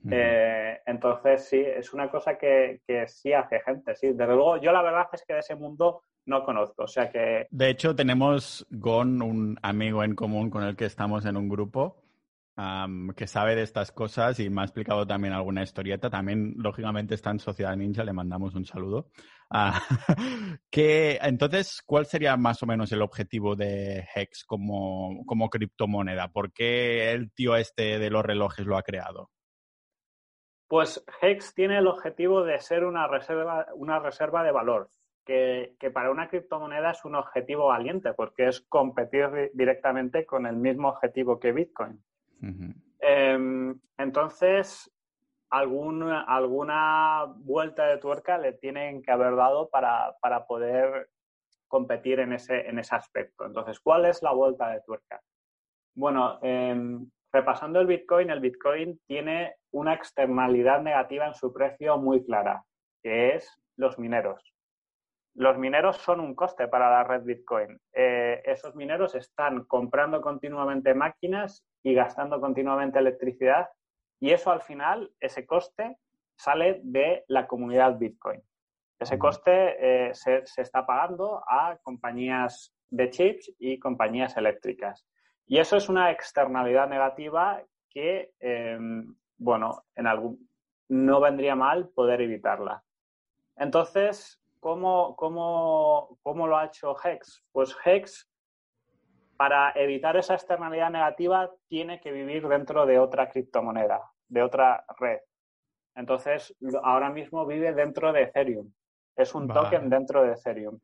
Eh, 0.10 0.80
entonces, 0.86 1.46
sí, 1.46 1.60
es 1.60 1.94
una 1.94 2.10
cosa 2.10 2.38
que, 2.38 2.82
que, 2.88 3.08
sí 3.08 3.34
hace 3.34 3.60
gente, 3.62 3.96
sí. 3.96 4.08
Desde 4.14 4.34
luego, 4.34 4.58
yo 4.58 4.72
la 4.72 4.82
verdad 4.82 5.08
es 5.12 5.24
que 5.26 5.34
de 5.34 5.40
ese 5.40 5.56
mundo 5.56 6.04
no 6.26 6.44
conozco, 6.44 6.84
o 6.84 6.88
sea 6.88 7.10
que... 7.10 7.48
De 7.50 7.70
hecho, 7.70 7.96
tenemos 7.96 8.66
Gon, 8.70 9.22
un 9.22 9.58
amigo 9.62 10.04
en 10.04 10.16
común 10.16 10.50
con 10.50 10.64
el 10.64 10.76
que 10.76 10.86
estamos 10.86 11.26
en 11.26 11.38
un 11.38 11.50
grupo, 11.50 12.04
que 13.16 13.28
sabe 13.28 13.56
de 13.56 13.62
estas 13.62 13.92
cosas 13.92 14.40
y 14.40 14.50
me 14.50 14.62
ha 14.62 14.64
explicado 14.64 15.06
también 15.06 15.34
alguna 15.34 15.62
historieta. 15.62 16.10
También, 16.10 16.56
lógicamente, 16.58 17.14
está 17.14 17.30
en 17.30 17.40
Sociedad 17.40 17.76
Ninja, 17.76 18.04
le 18.04 18.14
mandamos 18.14 18.56
un 18.56 18.66
saludo. 18.66 19.12
Que, 20.72 21.20
entonces, 21.22 21.82
¿cuál 21.86 22.06
sería 22.08 22.36
más 22.36 22.62
o 22.64 22.66
menos 22.66 22.92
el 22.92 23.02
objetivo 23.02 23.56
de 23.56 24.06
Hex 24.14 24.44
como, 24.44 25.24
como 25.26 25.50
criptomoneda? 25.50 26.30
¿Por 26.30 26.52
qué 26.52 27.12
el 27.12 27.32
tío 27.32 27.56
este 27.56 28.00
de 28.00 28.10
los 28.10 28.26
relojes 28.26 28.66
lo 28.66 28.78
ha 28.78 28.84
creado? 28.84 29.30
Pues 30.68 31.04
Hex 31.22 31.54
tiene 31.54 31.78
el 31.78 31.88
objetivo 31.88 32.44
de 32.44 32.60
ser 32.60 32.84
una 32.84 33.08
reserva, 33.08 33.68
una 33.76 34.00
reserva 34.00 34.44
de 34.44 34.52
valor, 34.52 34.90
que, 35.28 35.92
para 35.94 36.10
una 36.10 36.30
criptomoneda 36.30 36.92
es 36.92 37.04
un 37.04 37.16
objetivo 37.16 37.68
valiente, 37.68 38.14
porque 38.14 38.48
es 38.48 38.62
competir 38.62 39.52
directamente 39.54 40.26
con 40.26 40.46
el 40.46 40.56
mismo 40.56 40.90
objetivo 40.90 41.40
que 41.40 41.52
Bitcoin. 41.52 42.02
Em, 43.00 43.80
entonces, 43.98 44.92
alguna 45.50 47.26
vuelta 47.38 47.88
de 47.88 47.98
tuerca 47.98 48.38
le 48.38 48.54
tienen 48.54 49.02
que 49.02 49.12
haber 49.12 49.36
dado 49.36 49.70
para, 49.70 50.16
poder 50.48 51.10
competir 51.68 52.22
en 52.22 52.34
ese, 52.34 52.68
en 52.68 52.80
ese 52.80 52.96
aspecto. 52.96 53.46
Entonces, 53.46 53.80
¿cuál 53.82 54.06
es 54.06 54.24
la 54.24 54.32
vuelta 54.32 54.70
de 54.70 54.82
tuerca? 54.82 55.22
Bueno, 55.94 56.40
em, 56.42 57.10
repasando 57.32 57.80
el 57.80 57.88
Bitcoin, 57.88 58.30
el 58.30 58.40
Bitcoin 58.40 59.00
tiene 59.06 59.56
una 59.72 59.94
externalidad 59.94 60.82
negativa 60.82 61.28
en 61.28 61.34
su 61.34 61.54
precio 61.54 61.98
muy 61.98 62.26
clara, 62.26 62.64
que 63.04 63.36
es 63.36 63.60
los 63.76 64.00
mineros. 64.00 64.54
Los 65.36 65.58
mineros 65.58 65.98
son 65.98 66.20
un 66.20 66.34
coste 66.34 66.68
para 66.68 66.90
la 66.90 67.04
red 67.04 67.22
Bitcoin. 67.24 67.80
Eh, 67.94 68.42
esos 68.46 68.76
mineros 68.76 69.14
están 69.14 69.66
comprando 69.66 70.20
continuamente 70.20 70.96
máquinas 70.96 71.64
y 71.84 71.94
gastando 71.94 72.42
continuamente 72.42 72.98
electricidad 72.98 73.68
y 74.20 74.32
eso 74.32 74.52
al 74.52 74.62
final, 74.62 75.12
ese 75.20 75.46
coste, 75.46 75.98
sale 76.36 76.82
de 76.84 77.24
la 77.28 77.48
comunidad 77.48 77.98
Bitcoin. 77.98 78.42
Ese 79.00 79.20
coste 79.20 80.08
eh, 80.10 80.14
se, 80.16 80.46
se 80.46 80.64
está 80.64 80.86
pagando 80.86 81.44
a 81.48 81.78
compañías 81.84 82.74
de 82.90 83.10
chips 83.12 83.54
y 83.60 83.80
compañías 83.80 84.36
eléctricas. 84.38 85.06
Y 85.48 85.60
eso 85.60 85.78
es 85.78 85.88
una 85.88 86.12
externalidad 86.12 86.90
negativa 86.90 87.64
que, 87.90 88.34
em, 88.40 89.16
bueno, 89.38 89.86
en 89.96 90.08
algún, 90.08 90.50
no 90.90 91.22
vendría 91.22 91.56
mal 91.56 91.88
poder 91.90 92.22
evitarla. 92.22 92.84
Entonces, 93.56 94.42
¿cómo, 94.60 95.16
cómo, 95.16 96.20
cómo 96.22 96.48
lo 96.48 96.58
ha 96.58 96.66
hecho 96.66 96.96
Hex? 97.02 97.44
Pues 97.52 97.76
Hex, 97.86 98.30
para 99.38 99.72
evitar 99.76 100.18
esa 100.18 100.34
externalidad 100.34 100.90
negativa, 100.90 101.50
tiene 101.68 102.02
que 102.02 102.12
vivir 102.12 102.48
dentro 102.48 102.86
de 102.86 103.00
otra 103.00 103.30
criptomoneda, 103.30 104.02
de 104.28 104.42
otra 104.42 104.86
red. 105.00 105.20
Entonces, 105.96 106.56
ahora 106.84 107.10
mismo 107.10 107.46
vive 107.46 107.74
dentro 107.74 108.12
de 108.12 108.24
Ethereum. 108.24 108.72
Es 109.16 109.34
un 109.34 109.48
token 109.48 109.90
dentro 109.90 110.24
de 110.24 110.34
Ethereum. 110.34 110.80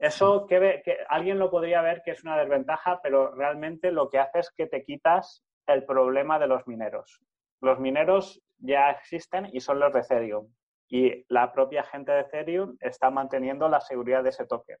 Eso 0.00 0.46
que, 0.46 0.80
que, 0.82 0.96
alguien 1.10 1.38
lo 1.38 1.50
podría 1.50 1.82
ver 1.82 2.00
que 2.02 2.12
es 2.12 2.24
una 2.24 2.38
desventaja, 2.38 3.00
pero 3.02 3.34
realmente 3.34 3.92
lo 3.92 4.08
que 4.08 4.18
hace 4.18 4.38
es 4.38 4.50
que 4.50 4.66
te 4.66 4.82
quitas 4.82 5.44
el 5.66 5.84
problema 5.84 6.38
de 6.38 6.46
los 6.46 6.66
mineros. 6.66 7.20
Los 7.60 7.78
mineros 7.78 8.42
ya 8.56 8.90
existen 8.90 9.50
y 9.52 9.60
son 9.60 9.78
los 9.78 9.92
de 9.92 10.00
Ethereum. 10.00 10.50
Y 10.88 11.26
la 11.28 11.52
propia 11.52 11.84
gente 11.84 12.12
de 12.12 12.20
Ethereum 12.20 12.78
está 12.80 13.10
manteniendo 13.10 13.68
la 13.68 13.82
seguridad 13.82 14.22
de 14.22 14.30
ese 14.30 14.46
token. 14.46 14.78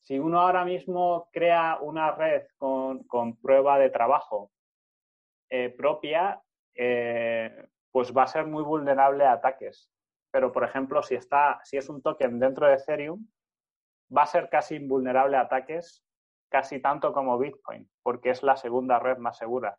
Si 0.00 0.18
uno 0.18 0.40
ahora 0.40 0.64
mismo 0.64 1.28
crea 1.32 1.78
una 1.80 2.10
red 2.10 2.42
con, 2.58 3.36
prueba 3.40 3.78
de 3.78 3.88
trabajo 3.88 4.50
eh, 5.48 5.70
propia, 5.70 6.42
eh, 6.74 7.68
pues 7.92 8.12
va 8.12 8.24
a 8.24 8.26
ser 8.26 8.46
muy 8.46 8.64
vulnerable 8.64 9.24
a 9.24 9.34
ataques. 9.34 9.88
Pero, 10.32 10.50
por 10.50 10.64
ejemplo, 10.64 11.04
si, 11.04 11.14
está, 11.14 11.60
si 11.62 11.76
es 11.76 11.88
un 11.88 12.02
token 12.02 12.40
dentro 12.40 12.66
de 12.66 12.74
Ethereum, 12.74 13.24
va 14.16 14.22
a 14.22 14.26
ser 14.26 14.48
casi 14.48 14.76
invulnerable 14.76 15.36
a 15.36 15.42
ataques, 15.42 16.04
casi 16.50 16.80
tanto 16.80 17.12
como 17.12 17.38
Bitcoin, 17.38 17.88
porque 18.02 18.30
es 18.30 18.42
la 18.42 18.56
segunda 18.56 18.98
red 18.98 19.18
más 19.18 19.38
segura. 19.38 19.76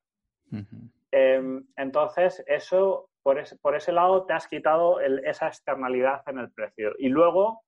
Em, 1.11 1.65
entonces, 1.75 2.43
eso, 2.47 3.09
por 3.23 3.39
ese, 3.39 3.57
por 3.57 3.75
ese, 3.75 3.91
lado, 3.91 4.25
te 4.25 4.33
has 4.33 4.47
quitado 4.47 4.99
esa 4.99 5.47
externalidad 5.47 6.21
en 6.27 6.39
el 6.39 6.51
precio. 6.51 6.93
Y 6.97 7.09
luego, 7.09 7.63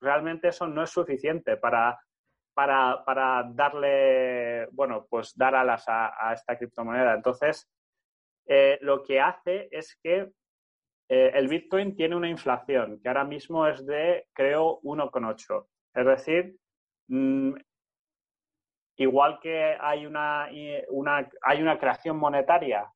realmente 0.00 0.48
eso 0.48 0.66
no 0.66 0.82
es 0.82 0.90
suficiente 0.90 1.56
para, 1.56 1.98
para, 2.54 3.48
darle, 3.54 4.66
bueno, 4.72 5.06
pues 5.08 5.36
dar 5.36 5.54
alas 5.54 5.84
a, 5.86 6.32
esta 6.32 6.58
criptomoneda. 6.58 7.14
Entonces, 7.14 7.70
eh, 8.46 8.78
lo 8.82 9.02
que 9.02 9.20
hace 9.20 9.68
es 9.70 9.96
que 10.02 10.32
eh, 11.08 11.30
el 11.34 11.48
Bitcoin 11.48 11.94
tiene 11.94 12.16
una 12.16 12.28
inflación 12.28 13.00
que 13.00 13.08
ahora 13.08 13.24
mismo 13.24 13.66
es 13.66 13.84
de, 13.86 14.26
creo, 14.32 14.80
1,8. 14.82 15.66
Es 15.94 16.06
decir, 16.06 16.56
mm, 17.08 17.54
igual 18.96 19.40
que 19.40 19.76
hay 19.80 20.06
una, 20.06 20.44
hay 20.44 21.62
una 21.62 21.78
creación 21.78 22.16
monetaria 22.16 22.90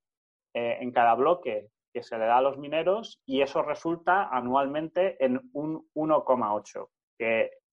eh, 0.54 0.78
en 0.80 0.92
cada 0.92 1.14
bloque 1.14 1.68
que 1.92 2.02
se 2.02 2.18
le 2.18 2.26
da 2.26 2.38
a 2.38 2.42
los 2.42 2.58
mineros 2.58 3.22
y 3.26 3.42
eso 3.42 3.62
resulta 3.62 4.28
anualmente 4.28 5.22
en 5.24 5.40
un 5.52 5.88
1,8 5.94 6.88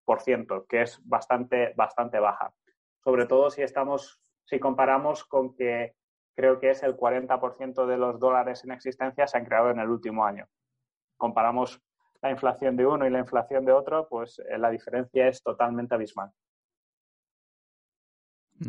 por 0.06 0.22
ciento, 0.22 0.66
que 0.68 0.82
es 0.82 1.00
bastante, 1.06 1.74
bastante 1.76 2.20
baja. 2.20 2.54
Sobre 3.04 3.26
todo 3.26 3.50
si 3.50 3.62
estamos, 3.62 4.22
si 4.46 4.60
comparamos 4.60 5.24
con 5.26 5.56
que 5.56 5.94
creo 6.36 6.60
que 6.60 6.72
es 6.72 6.84
el 6.84 6.96
40% 6.96 7.86
de 7.86 7.98
los 7.98 8.20
dólares 8.20 8.64
en 8.64 8.72
existencia 8.72 9.28
se 9.28 9.38
han 9.38 9.46
creado 9.46 9.72
en 9.72 9.80
el 9.80 9.90
último 9.90 10.26
año. 10.26 10.48
Comparamos 11.18 11.82
la 12.24 12.32
inflación 12.32 12.78
de 12.78 12.86
uno 12.86 13.06
y 13.06 13.10
la 13.10 13.20
inflación 13.20 13.66
de 13.66 13.74
otro, 13.74 14.08
pues 14.10 14.40
eh, 14.40 14.58
la 14.58 14.70
diferencia 14.70 15.28
es 15.28 15.44
totalmente 15.44 15.94
abismal. 15.94 16.32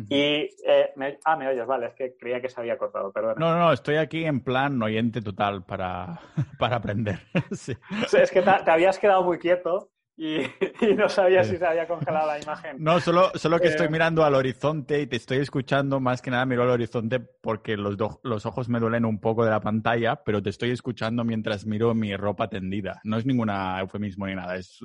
Y, 0.09 0.49
eh, 0.67 0.93
ah, 1.23 1.37
me 1.37 1.47
oyes, 1.47 1.65
vale, 1.65 1.85
es 1.87 1.93
que 1.93 2.17
creía 2.17 2.41
que 2.41 2.49
se 2.49 2.59
había 2.59 2.77
cortado, 2.77 3.13
perdón. 3.13 3.35
No, 3.37 3.57
no, 3.57 3.71
estoy 3.71 3.95
aquí 3.95 4.25
en 4.25 4.41
plan 4.41 4.81
oyente 4.83 5.21
total 5.21 5.63
para, 5.63 6.19
para 6.59 6.75
aprender. 6.75 7.19
sí. 7.51 7.73
Es 8.11 8.29
que 8.29 8.41
te, 8.41 8.49
habías 8.69 8.99
quedado 8.99 9.23
muy 9.23 9.39
quieto 9.39 9.89
y, 10.17 10.93
no 10.95 11.09
sabía 11.09 11.43
si 11.43 11.57
se 11.57 11.65
había 11.65 11.87
congelado 11.87 12.27
la 12.27 12.39
imagen. 12.39 12.77
No, 12.79 12.99
solo, 13.01 13.31
solo 13.35 13.59
que 13.59 13.67
estoy 13.67 13.87
eh, 13.87 13.89
mirando 13.89 14.23
al 14.23 14.35
horizonte 14.35 15.01
y 15.01 15.07
te 15.07 15.17
estoy 15.17 15.39
escuchando, 15.39 15.99
más 15.99 16.21
que 16.21 16.31
nada 16.31 16.45
miro 16.45 16.63
al 16.63 16.69
horizonte 16.69 17.19
porque 17.19 17.75
los, 17.75 17.97
los 18.23 18.45
ojos 18.45 18.69
me 18.69 18.79
duelen 18.79 19.03
un 19.03 19.19
poco 19.19 19.43
de 19.43 19.51
la 19.51 19.59
pantalla, 19.59 20.15
pero 20.23 20.41
te 20.41 20.51
estoy 20.51 20.71
escuchando 20.71 21.25
mientras 21.25 21.65
miro 21.65 21.93
mi 21.93 22.15
ropa 22.15 22.47
tendida. 22.49 23.01
No 23.03 23.17
es 23.17 23.25
ningún 23.25 23.49
eufemismo 23.49 24.25
ni 24.27 24.35
nada, 24.35 24.55
es 24.55 24.79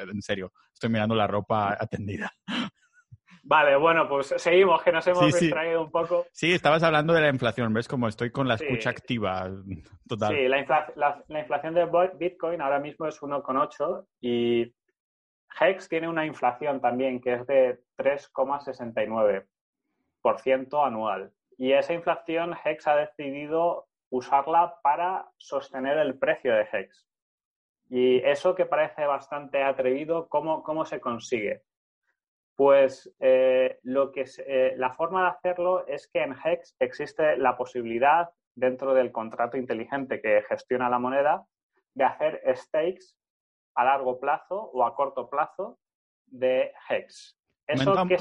en 0.00 0.22
serio, 0.22 0.52
estoy 0.72 0.90
mirando 0.90 1.16
la 1.16 1.26
ropa 1.26 1.76
atendida. 1.78 2.32
Vale, 3.48 3.76
bueno, 3.76 4.08
pues 4.08 4.34
seguimos, 4.38 4.82
que 4.82 4.90
nos 4.90 5.06
hemos 5.06 5.26
distraído 5.26 5.82
un 5.82 5.90
poco. 5.90 6.26
Sí, 6.32 6.52
estabas 6.52 6.82
hablando 6.82 7.12
de 7.12 7.20
la 7.20 7.28
inflación, 7.28 7.72
¿ves? 7.72 7.86
Como 7.86 8.08
estoy 8.08 8.32
con 8.32 8.48
la 8.48 8.54
escucha 8.54 8.90
activa 8.90 9.48
total. 10.08 10.34
Sí, 10.34 10.48
la, 10.48 11.22
la, 11.28 11.40
inflación 11.40 11.74
de 11.74 11.86
Bitcoin 12.18 12.60
ahora 12.60 12.80
mismo 12.80 13.06
es 13.06 13.20
1,8 13.20 14.04
y 14.20 14.74
Hex 15.58 15.88
tiene 15.88 16.08
una 16.08 16.26
inflación 16.26 16.80
también 16.80 17.20
que 17.20 17.34
es 17.34 17.46
de 17.46 17.80
3,69% 17.96 20.86
anual. 20.86 21.32
Y 21.56 21.72
esa 21.72 21.94
inflación 21.94 22.54
Hex 22.64 22.86
ha 22.86 22.96
decidido 22.96 23.88
usarla 24.10 24.78
para 24.82 25.28
sostener 25.36 25.98
el 25.98 26.18
precio 26.18 26.54
de 26.54 26.68
Hex. 26.70 27.06
Y 27.88 28.18
eso 28.18 28.54
que 28.54 28.66
parece 28.66 29.06
bastante 29.06 29.62
atrevido, 29.62 30.28
¿cómo, 30.28 30.62
cómo 30.62 30.84
se 30.84 31.00
consigue? 31.00 31.62
Pues 32.56 33.14
eh, 33.20 33.78
lo 33.82 34.12
que 34.12 34.24
eh, 34.46 34.74
la 34.76 34.92
forma 34.92 35.22
de 35.22 35.28
hacerlo 35.28 35.86
es 35.86 36.08
que 36.08 36.22
en 36.22 36.32
Hex 36.32 36.74
existe 36.78 37.36
la 37.36 37.56
posibilidad, 37.56 38.30
dentro 38.54 38.94
del 38.94 39.12
contrato 39.12 39.58
inteligente 39.58 40.20
que 40.20 40.42
gestiona 40.48 40.88
la 40.88 40.98
moneda, 40.98 41.46
de 41.94 42.04
hacer 42.04 42.42
stakes 42.56 43.14
a 43.76 43.84
largo 43.84 44.18
plazo 44.18 44.56
o 44.56 44.84
a 44.84 44.94
corto 44.94 45.28
plazo 45.28 45.78
de 46.26 46.72
Hex. 46.88 47.38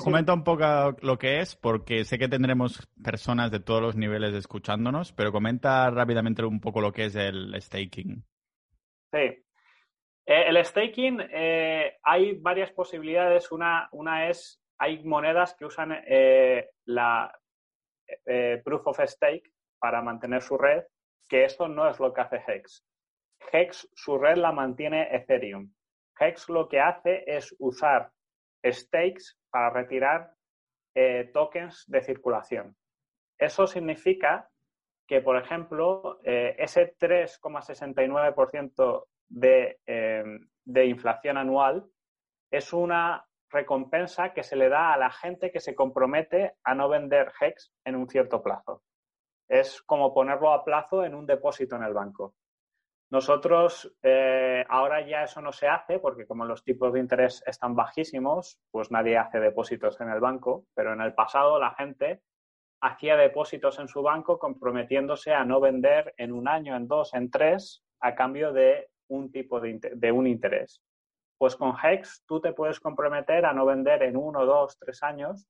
comenta, 0.03 0.33
un 0.33 0.43
poco 0.43 0.95
lo 1.01 1.17
que 1.17 1.39
es, 1.39 1.55
porque 1.55 2.03
sé 2.03 2.17
que 2.17 2.27
tendremos 2.27 2.87
personas 3.03 3.51
de 3.51 3.59
todos 3.59 3.81
los 3.81 3.95
niveles 3.95 4.33
escuchándonos, 4.35 5.13
pero 5.13 5.31
comenta 5.31 5.89
rápidamente 5.89 6.43
un 6.43 6.59
poco 6.59 6.81
lo 6.81 6.91
que 6.91 7.05
es 7.05 7.15
el 7.15 7.59
staking. 7.59 8.23
Sí, 9.11 9.45
eh, 10.25 10.45
el 10.47 10.63
staking, 10.65 11.21
eh, 11.31 11.97
hay 12.03 12.37
varias 12.37 12.71
posibilidades. 12.71 13.51
Una, 13.51 13.87
una, 13.91 14.29
es, 14.29 14.61
hay 14.77 15.03
monedas 15.03 15.55
que 15.55 15.65
usan 15.65 15.91
eh, 16.07 16.69
la 16.85 17.31
proof 18.63 18.87
of 18.87 18.99
stake 19.05 19.51
para 19.79 20.01
mantener 20.01 20.41
su 20.41 20.57
red, 20.57 20.83
que 21.27 21.43
esto 21.43 21.67
no 21.67 21.89
es 21.89 21.99
lo 21.99 22.13
que 22.13 22.21
hace 22.21 22.43
Hex. 22.47 22.83
Hex, 23.51 23.87
su 23.93 24.17
red 24.17 24.37
la 24.37 24.51
mantiene 24.51 25.15
Ethereum. 25.15 25.71
Hex 26.19 26.49
lo 26.49 26.67
que 26.67 26.79
hace 26.79 27.23
es 27.27 27.55
usar 27.59 28.11
stakes 28.65 29.37
para 29.49 29.69
retirar 29.69 30.31
tokens 31.33 31.83
de 31.87 32.01
circulación. 32.01 32.75
Eso 33.37 33.67
significa 33.67 34.49
que, 35.05 35.21
por 35.21 35.37
ejemplo, 35.37 36.19
ese 36.23 36.95
3,69% 36.97 39.05
Em, 39.29 40.47
de, 40.65 40.85
inflación 40.85 41.37
anual 41.37 41.85
es 42.51 42.73
una 42.73 43.25
recompensa 43.49 44.33
que 44.33 44.43
se 44.43 44.55
le 44.55 44.69
da 44.69 44.93
a 44.93 44.97
la 44.97 45.09
gente 45.09 45.51
que 45.51 45.59
se 45.59 45.75
compromete 45.75 46.55
a 46.63 46.75
no 46.75 46.89
vender 46.89 47.31
HEX 47.39 47.71
en 47.85 47.95
un 47.95 48.07
cierto 48.07 48.43
plazo. 48.43 48.83
Es 49.47 49.81
como 49.81 50.13
ponerlo 50.13 50.51
a 50.51 50.63
plazo 50.63 51.03
en 51.03 51.15
un 51.15 51.25
depósito 51.25 51.75
en 51.75 51.83
el 51.83 51.93
banco. 51.93 52.35
Nosotros 53.11 53.95
eh, 54.01 54.65
ahora 54.67 55.05
ya 55.07 55.23
eso 55.23 55.41
no 55.41 55.51
se 55.51 55.67
hace 55.67 55.99
porque 55.99 56.25
como 56.25 56.45
los 56.45 56.63
tipos 56.63 56.91
de 56.91 56.99
interés 56.99 57.43
están 57.45 57.75
bajísimos, 57.75 58.59
pues 58.71 58.91
nadie 58.91 59.17
hace 59.17 59.39
depósitos 59.39 60.01
en 60.01 60.09
el 60.09 60.19
banco, 60.19 60.65
pero 60.73 60.93
en 60.93 61.01
el 61.01 61.13
pasado 61.13 61.59
la 61.59 61.71
gente 61.75 62.21
hacía 62.81 63.15
depósitos 63.15 63.79
en 63.79 63.87
su 63.87 64.01
banco 64.01 64.39
comprometiéndose 64.39 65.33
a 65.33 65.45
no 65.45 65.59
vender 65.59 66.13
en 66.17 66.31
un 66.31 66.47
año, 66.47 66.75
en 66.75 66.87
dos, 66.87 67.13
en 67.13 67.29
tres, 67.29 67.83
a 67.99 68.15
cambio 68.15 68.53
de 68.53 68.89
un 69.07 69.31
tipo 69.31 69.59
de, 69.59 70.11
un 70.11 70.27
interés. 70.27 70.81
Pues 71.37 71.55
con 71.55 71.75
Hex 71.81 72.23
tú 72.25 72.39
te 72.39 72.53
puedes 72.53 72.79
comprometer 72.79 73.45
a 73.45 73.53
no 73.53 73.65
vender 73.65 74.03
en 74.03 74.17
uno, 74.17 74.45
dos, 74.45 74.77
tres 74.79 75.03
años, 75.03 75.47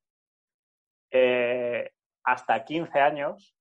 eh, 1.11 1.91
hasta 2.23 2.63
15 2.63 2.99
años, 2.99 3.55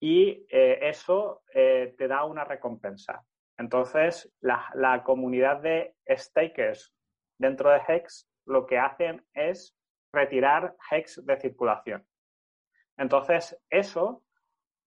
y 0.00 0.46
eh, 0.50 0.78
eso 0.82 1.42
eh, 1.54 1.94
te 1.96 2.08
da 2.08 2.24
una 2.24 2.44
recompensa. 2.44 3.22
Entonces, 3.58 4.32
la, 4.40 4.70
la, 4.74 5.04
comunidad 5.04 5.60
de 5.60 5.94
stakers 6.08 6.94
dentro 7.38 7.70
de 7.70 7.80
Hex 7.86 8.26
lo 8.46 8.66
que 8.66 8.78
hacen 8.78 9.22
es 9.34 9.76
retirar 10.12 10.74
Hex 10.90 11.24
de 11.26 11.38
circulación. 11.38 12.06
Entonces, 12.96 13.58
eso 13.68 14.22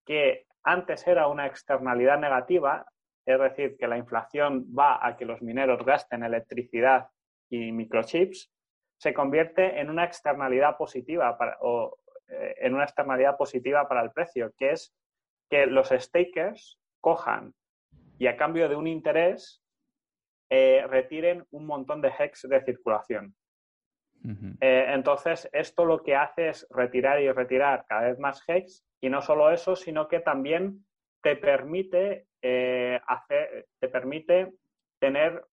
que 0.05 0.47
antes 0.63 1.07
era 1.07 1.27
una 1.27 1.45
externalidad 1.45 2.17
negativa, 2.17 2.85
es 3.25 3.39
decir, 3.39 3.77
que 3.77 3.87
la 3.87 3.97
inflación 3.97 4.65
va 4.77 5.05
a 5.05 5.15
que 5.15 5.25
los 5.25 5.41
mineros 5.41 5.85
gasten 5.85 6.23
electricidad 6.23 7.09
y 7.49 7.71
microchips, 7.71 8.51
se 8.97 9.13
convierte 9.13 9.79
en 9.79 9.89
una 9.89 10.05
externalidad 10.05 10.77
positiva 10.77 11.37
para, 11.37 11.57
o 11.61 11.97
eh, 12.27 12.55
en 12.59 12.73
una 12.73 12.83
externalidad 12.83 13.37
positiva 13.37 13.87
para 13.87 14.01
el 14.01 14.11
precio, 14.11 14.53
que 14.57 14.71
es 14.71 14.93
que 15.49 15.65
los 15.65 15.89
stakers 15.89 16.79
cojan 17.01 17.53
y 18.17 18.27
a 18.27 18.37
cambio 18.37 18.69
de 18.69 18.75
un 18.75 18.87
interés 18.87 19.61
eh, 20.49 20.85
retiren 20.87 21.45
un 21.51 21.65
montón 21.65 22.01
de 22.01 22.11
hex 22.17 22.47
de 22.47 22.63
circulación. 22.63 23.35
Eh, 24.61 24.85
entonces, 24.89 25.49
esto 25.51 25.83
lo 25.83 26.01
que 26.01 26.15
hace 26.15 26.47
es 26.49 26.65
retirar 26.69 27.21
y 27.21 27.29
retirar 27.29 27.85
cada 27.89 28.07
vez 28.07 28.19
más 28.19 28.41
hex 28.47 28.85
y 29.01 29.09
no 29.09 29.21
solo 29.21 29.51
eso, 29.51 29.75
sino 29.75 30.07
que 30.07 30.21
también 30.21 30.85
te 31.21 31.35
permite, 31.35 32.27
eh, 32.41 33.01
hacer, 33.05 33.67
te 33.79 33.89
permite 33.89 34.53
tener 34.99 35.43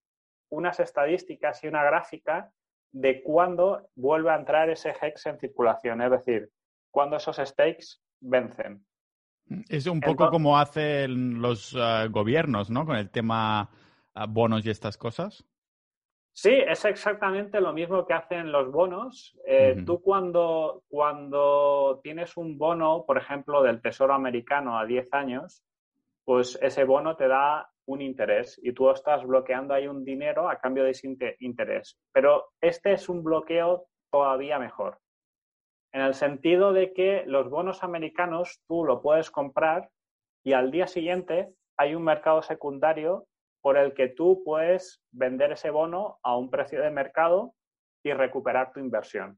unas 0.49 0.79
estadísticas 0.79 1.61
y 1.63 1.67
una 1.67 1.83
gráfica 1.83 2.49
de 2.93 3.23
cuándo 3.23 3.89
vuelve 3.95 4.31
a 4.31 4.35
entrar 4.35 4.69
ese 4.69 4.93
hex 5.01 5.25
en 5.25 5.39
circulación, 5.39 6.01
es 6.01 6.11
decir, 6.11 6.49
cuándo 6.91 7.17
esos 7.17 7.37
stakes 7.37 8.01
vencen. 8.21 8.85
Es 9.69 9.87
un 9.87 10.01
poco 10.01 10.29
como 10.29 10.57
hacen 10.57 11.41
los 11.41 11.75
eh, 11.77 12.07
gobiernos, 12.09 12.69
¿no? 12.69 12.85
Con 12.85 12.95
el 12.95 13.09
tema 13.09 13.69
eh, 14.15 14.25
bonos 14.29 14.65
y 14.65 14.69
estas 14.69 14.97
cosas. 14.97 15.45
Sí, 16.33 16.51
es 16.51 16.85
exactamente 16.85 17.59
lo 17.59 17.73
mismo 17.73 18.05
que 18.05 18.13
hacen 18.13 18.51
los 18.51 18.71
bonos. 18.71 19.37
Tú 19.85 20.01
cuando, 20.01 20.83
cuando 20.87 21.99
tienes 22.01 22.37
un 22.37 22.57
bono, 22.57 23.03
por 23.05 23.17
ejemplo, 23.17 23.61
del 23.61 23.81
Tesoro 23.81 24.13
americano 24.13 24.79
a 24.79 24.85
10 24.85 25.13
años, 25.13 25.61
pues 26.23 26.57
ese 26.61 26.85
bono 26.85 27.17
te 27.17 27.27
da 27.27 27.69
un 27.85 28.01
interés 28.01 28.59
y 28.63 28.73
tú 28.73 28.89
estás 28.89 29.25
bloqueando 29.25 29.73
ahí 29.73 29.87
un 29.87 30.03
dinero 30.03 30.49
a 30.49 30.59
cambio 30.59 30.83
de 30.83 30.91
ese 30.91 31.17
interés. 31.39 31.99
Pero 32.13 32.51
este 32.61 32.93
es 32.93 33.09
un 33.09 33.23
bloqueo 33.23 33.87
todavía 34.11 34.59
mejor, 34.59 34.99
en 35.93 36.01
el 36.01 36.13
sentido 36.13 36.73
de 36.73 36.93
que 36.93 37.23
los 37.25 37.49
bonos 37.49 37.83
americanos 37.83 38.61
tú 38.67 38.85
lo 38.85 39.01
puedes 39.01 39.29
comprar 39.29 39.89
y 40.43 40.53
al 40.53 40.71
día 40.71 40.87
siguiente 40.87 41.53
hay 41.77 41.95
un 41.95 42.03
mercado 42.03 42.41
secundario 42.41 43.27
por 43.61 43.77
el 43.77 43.93
que 43.93 44.07
tú 44.07 44.41
puedes 44.43 45.01
vender 45.11 45.51
ese 45.51 45.69
bono 45.69 46.19
a 46.23 46.35
un 46.35 46.49
precio 46.49 46.81
de 46.81 46.91
mercado 46.91 47.53
y 48.03 48.13
recuperar 48.13 48.71
tu 48.71 48.79
inversión. 48.79 49.37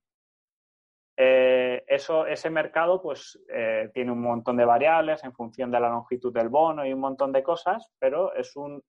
Eh, 1.17 1.83
eso, 1.87 2.25
ese 2.25 2.49
mercado 2.49 3.01
pues, 3.01 3.39
eh, 3.53 3.91
tiene 3.93 4.11
un 4.11 4.21
montón 4.21 4.57
de 4.57 4.65
variables 4.65 5.23
en 5.23 5.33
función 5.33 5.69
de 5.69 5.79
la 5.79 5.89
longitud 5.89 6.33
del 6.33 6.49
bono 6.49 6.85
y 6.85 6.93
un 6.93 7.01
montón 7.01 7.31
de 7.31 7.43
cosas, 7.43 7.91
pero 7.99 8.33
es 8.33 8.55
un, 8.55 8.81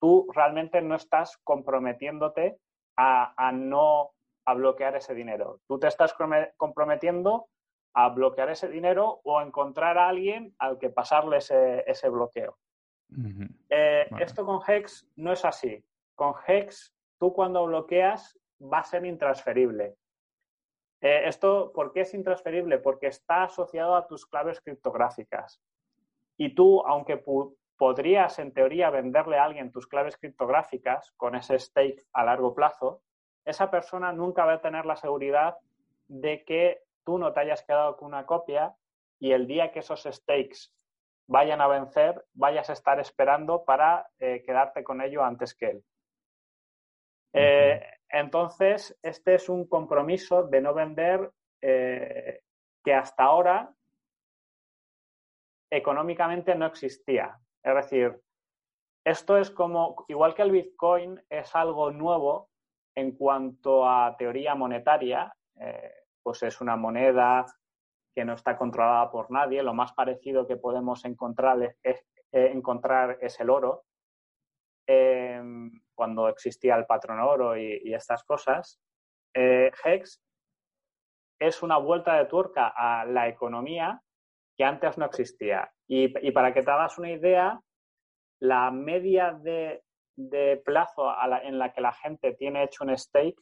tú 0.00 0.28
realmente 0.34 0.82
no 0.82 0.96
estás 0.96 1.38
comprometiéndote 1.44 2.58
a, 2.96 3.32
a 3.36 3.52
no 3.52 4.10
a 4.44 4.54
bloquear 4.54 4.96
ese 4.96 5.14
dinero. 5.14 5.60
Tú 5.66 5.78
te 5.78 5.88
estás 5.88 6.14
comprometiendo 6.56 7.48
a 7.94 8.08
bloquear 8.08 8.50
ese 8.50 8.68
dinero 8.68 9.20
o 9.24 9.38
a 9.38 9.44
encontrar 9.44 9.98
a 9.98 10.08
alguien 10.08 10.54
al 10.58 10.78
que 10.78 10.90
pasarle 10.90 11.38
ese, 11.38 11.84
ese 11.86 12.08
bloqueo. 12.08 12.56
Eh, 13.68 14.08
esto 14.20 14.46
con 14.46 14.60
Hex 14.66 15.06
no 15.16 15.32
es 15.32 15.44
así. 15.44 15.84
Con 16.14 16.34
Hex, 16.46 16.94
tú 17.18 17.32
cuando 17.32 17.66
bloqueas 17.66 18.38
va 18.60 18.78
a 18.78 18.84
ser 18.84 19.04
intransferible. 19.04 19.96
Eh, 21.00 21.22
esto, 21.26 21.72
¿por 21.74 21.92
qué 21.92 22.02
es 22.02 22.14
intransferible? 22.14 22.78
Porque 22.78 23.08
está 23.08 23.44
asociado 23.44 23.96
a 23.96 24.06
tus 24.06 24.24
claves 24.24 24.60
criptográficas. 24.60 25.60
Y 26.38 26.54
tú, 26.54 26.80
aunque 26.86 27.22
podrías 27.76 28.38
en 28.38 28.52
teoría 28.52 28.90
venderle 28.90 29.36
a 29.36 29.44
alguien 29.44 29.72
tus 29.72 29.86
claves 29.86 30.16
criptográficas 30.16 31.12
con 31.16 31.34
ese 31.34 31.58
stake 31.58 32.06
a 32.12 32.24
largo 32.24 32.54
plazo, 32.54 33.02
esa 33.44 33.70
persona 33.70 34.12
nunca 34.12 34.44
va 34.44 34.54
a 34.54 34.60
tener 34.60 34.86
la 34.86 34.96
seguridad 34.96 35.56
de 36.08 36.44
que 36.44 36.82
tú 37.04 37.18
no 37.18 37.32
te 37.32 37.40
hayas 37.40 37.62
quedado 37.64 37.96
con 37.96 38.08
una 38.08 38.26
copia 38.26 38.74
y 39.18 39.32
el 39.32 39.46
día 39.46 39.72
que 39.72 39.80
esos 39.80 40.02
stakes 40.02 40.72
vayan 41.26 41.60
a 41.60 41.68
vencer, 41.68 42.24
vayas 42.34 42.68
a 42.70 42.74
estar 42.74 43.00
esperando 43.00 43.64
para 43.64 44.08
eh, 44.18 44.42
quedarte 44.44 44.84
con 44.84 45.00
ello 45.00 45.24
antes 45.24 45.54
que 45.54 45.70
él. 45.70 45.84
Eh, 47.32 47.82
entonces, 48.08 48.98
este 49.02 49.34
es 49.34 49.48
un 49.48 49.66
compromiso 49.66 50.42
de 50.42 50.60
no 50.60 50.74
vender 50.74 51.32
eh, 51.62 52.42
que 52.84 52.94
hasta 52.94 53.24
ahora 53.24 53.72
económicamente 55.70 56.54
no 56.54 56.66
existía. 56.66 57.38
Es 57.62 57.74
decir, 57.74 58.20
esto 59.04 59.38
es 59.38 59.50
como, 59.50 60.04
igual 60.08 60.34
que 60.34 60.42
el 60.42 60.50
Bitcoin 60.50 61.22
es 61.30 61.54
algo 61.56 61.90
nuevo 61.90 62.50
en 62.94 63.12
cuanto 63.12 63.88
a 63.88 64.16
teoría 64.16 64.54
monetaria, 64.54 65.34
pues 66.22 66.42
es 66.42 66.60
una 66.60 66.76
moneda 66.76 67.46
que 68.14 68.24
no 68.24 68.34
está 68.34 68.56
controlada 68.56 69.10
por 69.10 69.30
nadie. 69.30 69.62
Lo 69.62 69.74
más 69.74 69.92
parecido 69.92 70.46
que 70.46 70.56
podemos 70.56 71.04
encontrar 71.04 71.76
es, 71.82 72.04
eh, 72.32 72.54
el 73.38 73.50
oro. 73.50 73.84
Em, 74.86 75.70
cuando 75.94 76.28
existía 76.28 76.76
el 76.76 76.86
patrón 76.86 77.20
oro 77.20 77.56
y, 77.56 77.94
estas 77.94 78.24
cosas, 78.24 78.80
eh, 79.34 79.70
Hex 79.84 80.20
es 81.38 81.62
una 81.62 81.78
vuelta 81.78 82.16
de 82.16 82.26
tuerca 82.26 82.72
a 82.76 83.04
la 83.04 83.28
economía 83.28 84.02
que 84.56 84.64
antes 84.64 84.98
no 84.98 85.06
existía. 85.06 85.72
Y, 85.88 86.08
para 86.32 86.52
que 86.52 86.62
te 86.62 86.70
hagas 86.70 86.98
una 86.98 87.10
idea, 87.10 87.60
la 88.40 88.70
media 88.70 89.32
de, 89.32 89.81
plazo 90.64 91.14
en 91.42 91.58
la 91.58 91.72
que 91.72 91.80
la 91.80 91.92
gente 91.92 92.34
tiene 92.34 92.64
hecho 92.64 92.84
un 92.84 92.96
stake 92.96 93.40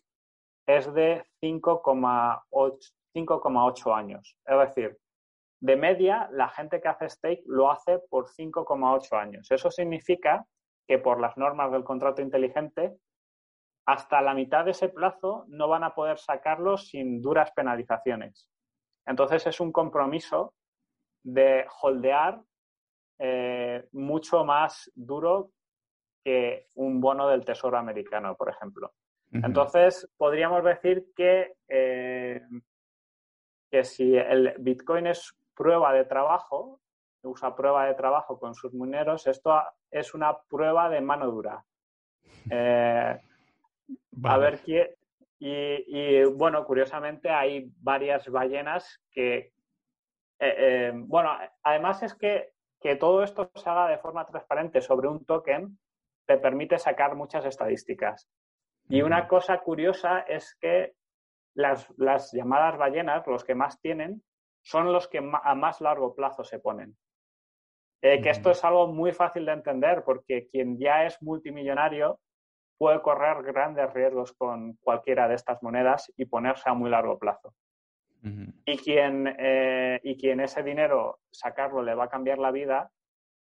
es 0.67 0.93
de 0.95 1.25
5,8 1.43 3.97
años. 3.97 4.37
Es 4.45 4.59
decir, 4.59 4.99
de 5.61 5.77
media, 5.77 6.29
la 6.33 6.49
gente 6.49 6.81
que 6.81 6.89
hace 6.89 7.09
stake 7.09 7.43
lo 7.47 7.71
hace 7.71 7.99
por 8.09 8.29
5,8 8.29 9.21
años. 9.21 9.51
Eso 9.51 9.71
significa 9.71 10.47
que 10.87 10.99
por 10.99 11.21
las 11.21 11.37
normas 11.37 11.71
del 11.71 11.85
contrato 11.85 12.23
inteligente, 12.23 12.97
hasta 13.87 14.23
la 14.23 14.35
mitad 14.35 14.65
de 14.65 14.73
ese 14.73 14.89
plazo 14.89 15.45
no 15.49 15.69
van 15.69 15.85
a 15.85 15.95
poder 15.95 16.19
sacarlo 16.19 16.77
sin 16.77 17.21
duras 17.21 17.53
penalizaciones. 17.53 18.49
Entonces 19.07 19.47
es 19.47 19.61
un 19.61 19.73
compromiso 19.73 20.55
de 21.23 21.67
holdear 21.83 22.41
eh, 23.19 23.87
mucho 23.93 24.45
más 24.45 24.91
duro 24.95 25.51
que 26.23 26.69
un 26.75 27.01
bono 27.01 27.29
del 27.29 27.45
Tesoro 27.45 27.79
americano, 27.79 28.37
por 28.37 28.49
ejemplo. 28.49 28.93
Entonces, 29.33 30.09
podríamos 30.17 30.65
decir 30.65 31.13
que, 31.15 31.55
eh, 31.69 32.43
que 33.71 33.85
si 33.85 34.17
el 34.17 34.55
Bitcoin 34.59 35.07
es 35.07 35.37
prueba 35.55 35.93
de 35.93 36.05
trabajo, 36.05 36.81
usa 37.23 37.55
prueba 37.55 37.87
de 37.87 37.95
trabajo 37.95 38.41
con 38.41 38.55
sus 38.55 38.73
mineros, 38.75 39.27
esto 39.27 39.63
es 39.91 40.15
una 40.15 40.37
prueba 40.49 40.89
de 40.89 41.01
mano 41.01 41.31
dura. 41.31 41.65
Eh, 42.51 43.21
a 44.25 44.39
ver 44.39 44.61
qué. 44.63 44.97
Y, 45.39 46.25
bueno, 46.25 46.65
curiosamente 46.65 47.29
hay 47.29 47.71
varias 47.81 48.29
ballenas 48.29 49.01
que. 49.11 49.53
Eh, 50.39 50.93
bueno, 50.95 51.37
además 51.63 52.03
es 52.03 52.15
que, 52.15 52.53
que 52.81 52.97
todo 52.97 53.23
esto 53.23 53.51
se 53.55 53.69
haga 53.69 53.89
de 53.89 53.99
forma 53.99 54.25
transparente 54.25 54.81
sobre 54.81 55.09
un 55.09 55.25
token 55.25 55.79
te 56.31 56.39
permite 56.39 56.79
sacar 56.79 57.17
muchas 57.17 57.45
estadísticas. 57.45 58.31
Y 58.89 59.03
una 59.03 59.27
cosa 59.27 59.59
curiosa 59.59 60.21
es 60.21 60.57
que 60.61 60.93
las, 61.57 61.89
llamadas 62.33 62.79
ballenas, 62.79 63.27
los 63.27 63.43
que 63.43 63.57
más 63.57 63.81
tienen, 63.81 64.23
son 64.63 64.93
los 64.93 65.09
que 65.09 65.19
a 65.19 65.55
más 65.57 65.81
largo 65.81 66.15
plazo 66.15 66.45
se 66.45 66.61
ponen. 66.61 66.97
Eh, 68.01 68.21
que 68.23 68.31
esto 68.31 68.53
es 68.53 68.65
algo 68.65 68.87
muy 68.87 69.11
fácil 69.11 69.45
de 69.45 69.55
entender 69.55 70.05
porque 70.05 70.47
quien 70.47 70.79
ya 70.79 71.05
es 71.05 71.21
multimillonario 71.21 72.21
puede 72.79 73.03
correr 73.03 73.43
grandes 73.43 73.93
riesgos 73.93 74.33
con 74.35 74.75
cualquiera 74.75 75.27
de 75.27 75.35
estas 75.35 75.61
monedas 75.65 76.13
y 76.17 76.27
ponerse 76.27 76.71
a 76.71 76.75
muy 76.75 76.91
largo 76.91 77.19
plazo. 77.19 77.53
y, 78.23 78.77
quien, 78.79 79.35
eh, 79.37 79.99
y 80.05 80.17
quien 80.17 80.39
ese 80.39 80.63
dinero 80.63 81.19
sacarlo 81.33 81.83
le 81.83 81.97
va 81.97 82.05
a 82.05 82.09
cambiar 82.09 82.39
la 82.39 82.53
vida, 82.53 82.93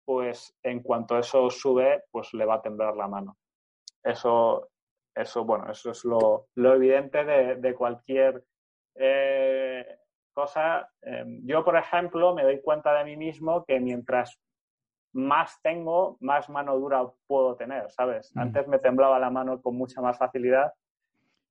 pues 0.07 0.55
en 0.63 0.81
cuanto 0.81 1.19
eso 1.19 1.49
sube, 1.49 2.05
pues 2.09 2.33
le 2.33 2.45
va 2.45 2.55
a 2.55 2.61
temblar 2.61 2.95
la 2.95 3.09
mano. 3.09 3.35
Eso, 4.01 4.69
eso, 5.13 5.43
bueno, 5.43 5.69
eso 5.69 5.91
es 5.91 6.05
lo, 6.05 6.47
evidente 6.55 7.25
de, 7.25 7.75
cualquier 7.75 8.41
eh, 8.95 9.85
cosa. 10.31 10.89
Em, 11.01 11.45
yo, 11.45 11.61
por 11.61 11.75
ejemplo, 11.75 12.33
me 12.33 12.43
doy 12.43 12.61
cuenta 12.61 12.97
de 12.97 13.03
mí 13.03 13.17
mismo 13.17 13.65
que 13.65 13.81
mientras 13.81 14.39
más 15.11 15.59
tengo, 15.61 16.15
más 16.21 16.49
mano 16.49 16.79
dura 16.79 17.05
puedo 17.27 17.57
tener, 17.57 17.91
¿sabes? 17.91 18.33
Mm. 18.33 18.39
Antes 18.39 18.67
me 18.69 18.79
temblaba 18.79 19.19
la 19.19 19.29
mano 19.29 19.61
con 19.61 19.75
mucha 19.75 19.99
más 19.99 20.17
facilidad. 20.17 20.71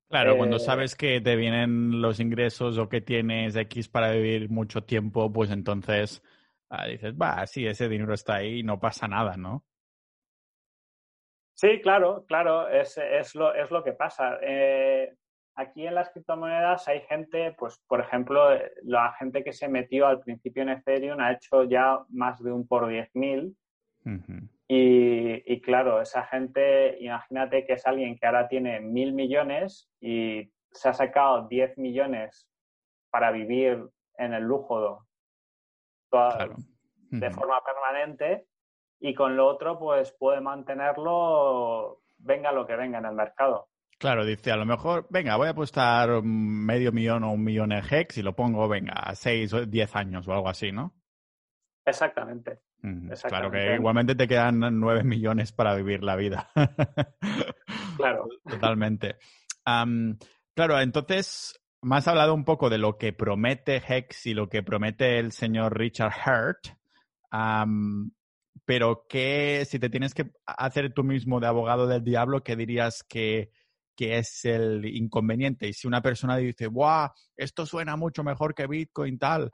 Claro, 0.09 0.35
cuando 0.35 0.55
eh, 0.55 0.61
sabes 0.61 0.95
que 0.95 1.21
te 1.21 1.35
vienen 1.35 2.01
los 2.01 2.19
ingresos 2.19 2.79
o 2.79 2.89
que 2.89 3.01
tienes 3.01 3.55
X 3.55 3.87
para 3.87 4.09
vivir 4.09 4.49
mucho 4.49 4.83
tiempo, 4.83 5.31
pues 5.31 5.51
entonces 5.51 6.23
ah, 6.69 6.87
dices, 6.87 7.13
va, 7.13 7.45
sí, 7.45 7.65
ese 7.65 7.87
dinero 7.87 8.13
está 8.13 8.35
ahí 8.35 8.59
y 8.59 8.63
no 8.63 8.79
pasa 8.79 9.07
nada, 9.07 9.35
¿no? 9.37 9.63
Sí, 11.53 11.81
claro, 11.81 12.23
claro, 12.27 12.69
es, 12.69 12.97
es, 12.97 13.33
lo, 13.33 13.53
es 13.55 13.71
lo 13.71 13.83
que 13.83 13.93
pasa. 13.93 14.37
Eh, 14.41 15.15
aquí 15.55 15.87
en 15.87 15.95
las 15.95 16.09
criptomonedas 16.11 16.87
hay 16.87 17.01
gente, 17.01 17.55
pues 17.57 17.81
por 17.87 17.99
ejemplo, 17.99 18.53
eh, 18.53 18.71
la 18.83 19.13
gente 19.13 19.43
que 19.43 19.53
se 19.53 19.67
metió 19.67 20.05
al 20.05 20.19
principio 20.19 20.61
en 20.61 20.69
Ethereum 20.69 21.19
ha 21.19 21.31
hecho 21.31 21.63
ya 21.63 21.99
más 22.09 22.41
de 22.43 22.51
un 22.51 22.67
por 22.67 22.87
10.000. 22.87 23.55
y, 24.67 25.53
y, 25.53 25.61
claro, 25.61 25.99
esa 25.99 26.25
gente, 26.25 26.97
imagínate 26.99 27.65
que 27.65 27.73
es 27.73 27.87
alguien 27.87 28.15
que 28.15 28.27
ahora 28.27 28.47
tiene 28.47 28.79
mil 28.79 29.13
millones 29.13 29.89
y 29.99 30.51
se 30.71 30.89
ha 30.89 30.93
sacado 30.93 31.47
10 31.47 31.77
millones 31.79 32.47
para 33.09 33.31
vivir 33.31 33.83
en 34.17 34.33
el 34.33 34.43
lujo 34.43 35.06
de 36.09 37.31
forma 37.31 37.61
permanente 37.63 38.47
y 38.99 39.13
con 39.13 39.35
lo 39.35 39.47
otro 39.47 39.77
pues 39.77 40.11
puede 40.13 40.41
mantenerlo 40.41 42.01
venga 42.19 42.51
lo 42.51 42.65
que 42.65 42.75
venga 42.75 42.99
en 42.99 43.05
el 43.05 43.13
mercado. 43.13 43.69
Claro, 43.99 44.25
dice, 44.25 44.51
a 44.51 44.57
lo 44.57 44.65
mejor, 44.65 45.07
venga, 45.09 45.37
voy 45.37 45.47
a 45.47 45.51
apostar 45.51 46.21
medio 46.21 46.91
millón 46.91 47.23
o 47.23 47.31
un 47.31 47.43
millón 47.43 47.71
en 47.71 47.83
Hex 47.83 48.17
y 48.19 48.21
lo 48.21 48.35
pongo, 48.35 48.67
venga, 48.67 48.93
a 48.93 49.15
seis 49.15 49.51
o 49.53 49.65
diez 49.65 49.95
años 49.95 50.27
o 50.27 50.33
algo 50.33 50.49
así, 50.49 50.71
¿no? 50.71 50.93
Exactamente. 51.83 52.59
Claro 53.27 53.49
que 53.49 53.73
igualmente 53.73 54.13
te 54.13 54.27
quedan 54.27 54.59
nueve 54.79 55.03
millones 55.03 55.51
para 55.51 55.73
vivir 55.73 56.03
la 56.03 56.15
vida. 56.15 56.51
claro. 57.97 58.27
Totalmente. 58.47 59.17
claro, 60.53 60.79
entonces, 60.79 61.59
me 61.87 61.97
has 61.97 62.07
hablado 62.07 62.33
un 62.33 62.43
poco 62.43 62.69
de 62.69 62.77
lo 62.77 62.97
que 62.97 63.13
promete 63.13 63.81
Hex 63.87 64.25
y 64.27 64.33
lo 64.33 64.49
que 64.49 64.61
promete 64.61 65.19
el 65.19 65.31
señor 65.31 65.77
Richard 65.77 66.13
Hurt 66.25 66.77
pero 68.65 69.05
¿qué, 69.07 69.63
si 69.65 69.79
te 69.79 69.89
tienes 69.89 70.13
que 70.13 70.29
hacer 70.45 70.93
tú 70.93 71.03
mismo 71.05 71.39
de 71.39 71.47
abogado 71.47 71.87
del 71.87 72.03
diablo, 72.03 72.43
qué 72.43 72.57
dirías 72.57 73.01
que, 73.07 73.51
es 73.97 74.43
el 74.43 74.85
inconveniente? 74.85 75.69
Y 75.69 75.73
si 75.73 75.87
una 75.87 76.01
persona 76.01 76.35
dice, 76.35 76.67
¡buah! 76.67 77.09
Esto 77.37 77.65
suena 77.65 77.95
mucho 77.95 78.25
mejor 78.25 78.53
que 78.53 78.67
Bitcoin, 78.67 79.17
tal, 79.17 79.51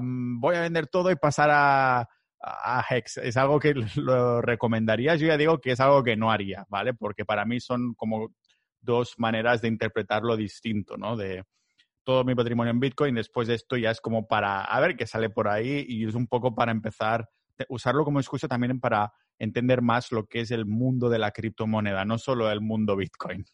voy 0.00 0.54
a 0.54 0.60
vender 0.60 0.86
todo 0.86 1.10
y 1.10 1.16
pasar 1.16 1.50
a, 1.50 2.08
a 2.40 2.84
Hex. 2.88 3.16
¿Es 3.18 3.36
algo 3.36 3.58
que 3.58 3.74
lo 3.96 4.40
recomendarías? 4.40 5.18
Yo 5.18 5.26
ya 5.26 5.36
digo 5.36 5.60
que 5.60 5.72
es 5.72 5.80
algo 5.80 6.04
que 6.04 6.16
no 6.16 6.30
haría, 6.30 6.64
¿vale? 6.68 6.94
Porque 6.94 7.24
para 7.24 7.44
mí 7.44 7.58
son 7.58 7.94
como 7.94 8.32
dos 8.80 9.14
maneras 9.18 9.60
de 9.60 9.68
interpretarlo 9.68 10.36
distinto, 10.36 10.96
¿no? 10.96 11.16
De 11.16 11.42
todo 12.04 12.24
mi 12.24 12.34
patrimonio 12.34 12.70
en 12.70 12.80
Bitcoin, 12.80 13.14
después 13.14 13.48
de 13.48 13.54
esto 13.54 13.76
ya 13.76 13.90
es 13.90 14.00
como 14.00 14.26
para, 14.26 14.62
a 14.62 14.80
ver 14.80 14.96
qué 14.96 15.06
sale 15.06 15.30
por 15.30 15.48
ahí 15.48 15.84
y 15.88 16.06
es 16.06 16.14
un 16.14 16.26
poco 16.26 16.54
para 16.54 16.72
empezar, 16.72 17.28
usarlo 17.68 18.04
como 18.04 18.20
excusa 18.20 18.48
también 18.48 18.80
para 18.80 19.12
entender 19.38 19.82
más 19.82 20.12
lo 20.12 20.26
que 20.26 20.40
es 20.40 20.50
el 20.50 20.66
mundo 20.66 21.08
de 21.08 21.18
la 21.18 21.30
criptomoneda, 21.30 22.04
no 22.04 22.18
solo 22.18 22.50
el 22.50 22.60
mundo 22.60 22.96
Bitcoin. 22.96 23.44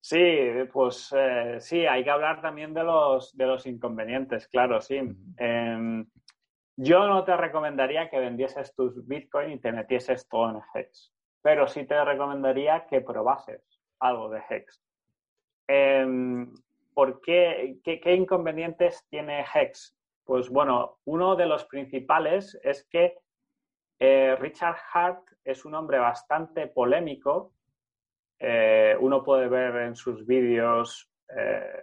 Sí, 0.00 0.38
pues 0.70 1.14
eh, 1.16 1.56
sí, 1.60 1.86
hay 1.86 2.04
que 2.04 2.10
hablar 2.10 2.42
también 2.42 2.74
de 2.74 2.84
los, 2.84 3.34
de 3.34 3.46
los 3.46 3.64
inconvenientes, 3.64 4.46
claro, 4.48 4.82
sí. 4.82 5.00
Em, 5.38 6.06
yo 6.76 7.08
no 7.08 7.24
te 7.24 7.34
recomendaría 7.36 8.10
que 8.10 8.18
vendieses 8.18 8.74
tus 8.74 9.06
Bitcoin 9.06 9.52
y 9.52 9.60
te 9.60 9.72
metieses 9.72 10.28
todo 10.28 10.50
en 10.50 10.60
Hex, 10.74 11.10
pero 11.40 11.66
sí 11.66 11.86
te 11.86 12.04
recomendaría 12.04 12.86
que 12.86 13.00
probases 13.00 13.62
algo 13.98 14.28
de 14.28 14.42
Hex. 14.50 14.82
Em, 15.68 16.52
¿Por 16.94 17.20
qué, 17.20 17.78
qué, 17.82 18.14
inconvenientes 18.14 19.04
tiene 19.10 19.44
Hex? 19.52 19.96
Pues 20.24 20.48
bueno, 20.48 21.00
uno 21.04 21.34
de 21.34 21.46
los 21.46 21.64
principales 21.64 22.58
es 22.62 22.86
que 22.88 23.18
eh, 23.98 24.36
Richard 24.36 24.76
Hart 24.92 25.24
es 25.44 25.64
un 25.64 25.74
hombre 25.74 25.98
bastante 25.98 26.68
polémico. 26.68 27.52
Eh, 28.38 28.96
uno 29.00 29.24
puede 29.24 29.48
ver 29.48 29.76
en 29.82 29.96
sus 29.96 30.24
vídeos, 30.24 31.10
eh, 31.36 31.82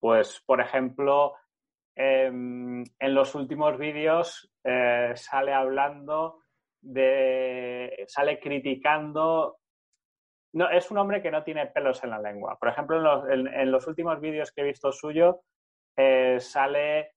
pues, 0.00 0.42
por 0.46 0.60
ejemplo, 0.60 1.34
em, 1.94 2.82
en 2.98 3.14
los 3.14 3.34
últimos 3.34 3.78
vídeos 3.78 4.50
sale 5.14 5.52
hablando 5.54 6.44
de, 6.80 8.04
sale 8.06 8.38
criticando 8.38 9.59
no, 10.52 10.68
es 10.70 10.90
un 10.90 10.98
hombre 10.98 11.22
que 11.22 11.30
no 11.30 11.42
tiene 11.42 11.66
pelos 11.66 12.02
en 12.04 12.10
la 12.10 12.20
lengua. 12.20 12.56
Por 12.58 12.68
ejemplo, 12.68 13.30
en 13.30 13.70
los, 13.70 13.86
últimos 13.86 14.20
vídeos 14.20 14.52
que 14.52 14.62
he 14.62 14.64
visto 14.64 14.92
suyo, 14.92 15.42
eh, 15.96 16.38
sale 16.40 17.12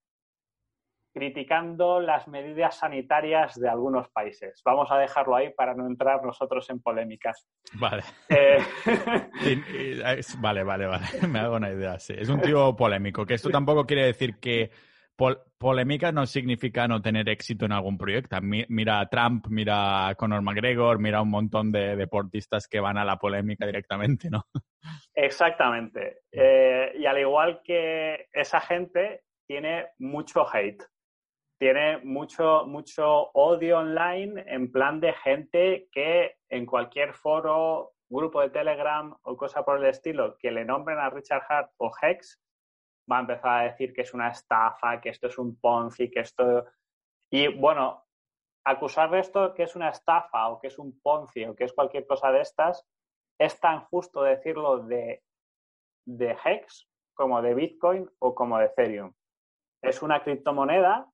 criticando 1.13 1.99
las 1.99 2.27
medidas 2.27 2.77
sanitarias 2.77 3.59
de 3.59 3.69
algunos 3.69 4.09
países. 4.09 4.61
Vamos 4.65 4.91
a 4.91 4.97
dejarlo 4.97 5.35
ahí 5.35 5.53
para 5.53 5.75
no 5.75 5.85
entrar 5.85 6.23
nosotros 6.23 6.67
en 6.71 6.81
polémicas. 6.81 7.47
Vale. 7.75 8.03
Eh, 8.29 8.57
vale, 10.39 10.63
vale, 10.63 10.87
vale. 10.87 11.05
Me 11.29 11.39
hago 11.39 11.57
una 11.57 11.69
idea. 11.69 11.99
Sí. 11.99 12.15
Es 12.17 12.29
un 12.29 12.41
tío 12.41 12.75
polémico, 12.75 13.25
que 13.25 13.35
esto 13.35 13.49
tampoco 13.49 13.85
quiere 13.85 14.05
decir 14.05 14.39
que 14.39 14.71
polémica 15.15 16.11
no 16.11 16.25
significa 16.25 16.87
no 16.87 17.01
tener 17.01 17.29
éxito 17.29 17.65
en 17.65 17.71
algún 17.71 17.97
proyecto. 17.97 18.37
mira 18.41 18.99
a 18.99 19.09
Trump, 19.09 19.47
mira 19.49 20.07
a 20.07 20.15
Conor 20.15 20.41
McGregor, 20.41 20.99
mira 20.99 21.19
a 21.19 21.21
un 21.21 21.29
montón 21.29 21.71
de 21.71 21.95
deportistas 21.95 22.67
que 22.67 22.79
van 22.79 22.97
a 22.97 23.05
la 23.05 23.17
polémica 23.17 23.65
directamente, 23.65 24.29
¿no? 24.29 24.45
Exactamente. 25.13 26.21
Eh, 26.31 26.93
y 26.97 27.05
al 27.05 27.19
igual 27.19 27.61
que 27.63 28.27
esa 28.33 28.59
gente, 28.59 29.23
tiene 29.47 29.87
mucho 29.99 30.45
hate. 30.51 30.83
Tiene 31.59 31.99
mucho, 31.99 32.65
mucho 32.65 33.31
odio 33.33 33.79
online 33.79 34.43
en 34.47 34.71
plan 34.71 34.99
de 34.99 35.13
gente 35.13 35.87
que 35.91 36.35
en 36.49 36.65
cualquier 36.65 37.13
foro, 37.13 37.93
grupo 38.09 38.41
de 38.41 38.49
Telegram 38.49 39.15
o 39.23 39.37
cosa 39.37 39.63
por 39.63 39.77
el 39.77 39.85
estilo, 39.85 40.37
que 40.39 40.51
le 40.51 40.65
nombren 40.65 40.99
a 40.99 41.09
Richard 41.09 41.43
Hart 41.47 41.71
o 41.77 41.91
Hex, 42.01 42.42
va 43.11 43.17
a 43.17 43.21
empezar 43.21 43.59
a 43.59 43.63
decir 43.63 43.93
que 43.93 44.01
es 44.01 44.13
una 44.13 44.29
estafa, 44.29 44.99
que 45.01 45.09
esto 45.09 45.27
es 45.27 45.37
un 45.37 45.59
Ponzi, 45.59 46.09
que 46.09 46.21
esto... 46.21 46.65
Y 47.29 47.47
bueno, 47.47 48.05
acusar 48.65 49.11
de 49.11 49.19
esto 49.19 49.53
que 49.53 49.63
es 49.63 49.75
una 49.75 49.89
estafa 49.89 50.49
o 50.49 50.59
que 50.59 50.67
es 50.67 50.77
un 50.79 50.99
Ponzi 51.01 51.45
o 51.45 51.55
que 51.55 51.65
es 51.65 51.73
cualquier 51.73 52.05
cosa 52.07 52.31
de 52.31 52.41
estas, 52.41 52.85
es 53.39 53.59
tan 53.59 53.81
justo 53.85 54.23
decirlo 54.23 54.79
de, 54.79 55.23
de 56.05 56.37
Hex 56.43 56.87
como 57.13 57.41
de 57.41 57.53
Bitcoin 57.53 58.09
o 58.19 58.33
como 58.35 58.57
de 58.57 58.65
Ethereum. 58.65 59.13
Es 59.81 60.01
una 60.01 60.23
criptomoneda 60.23 61.09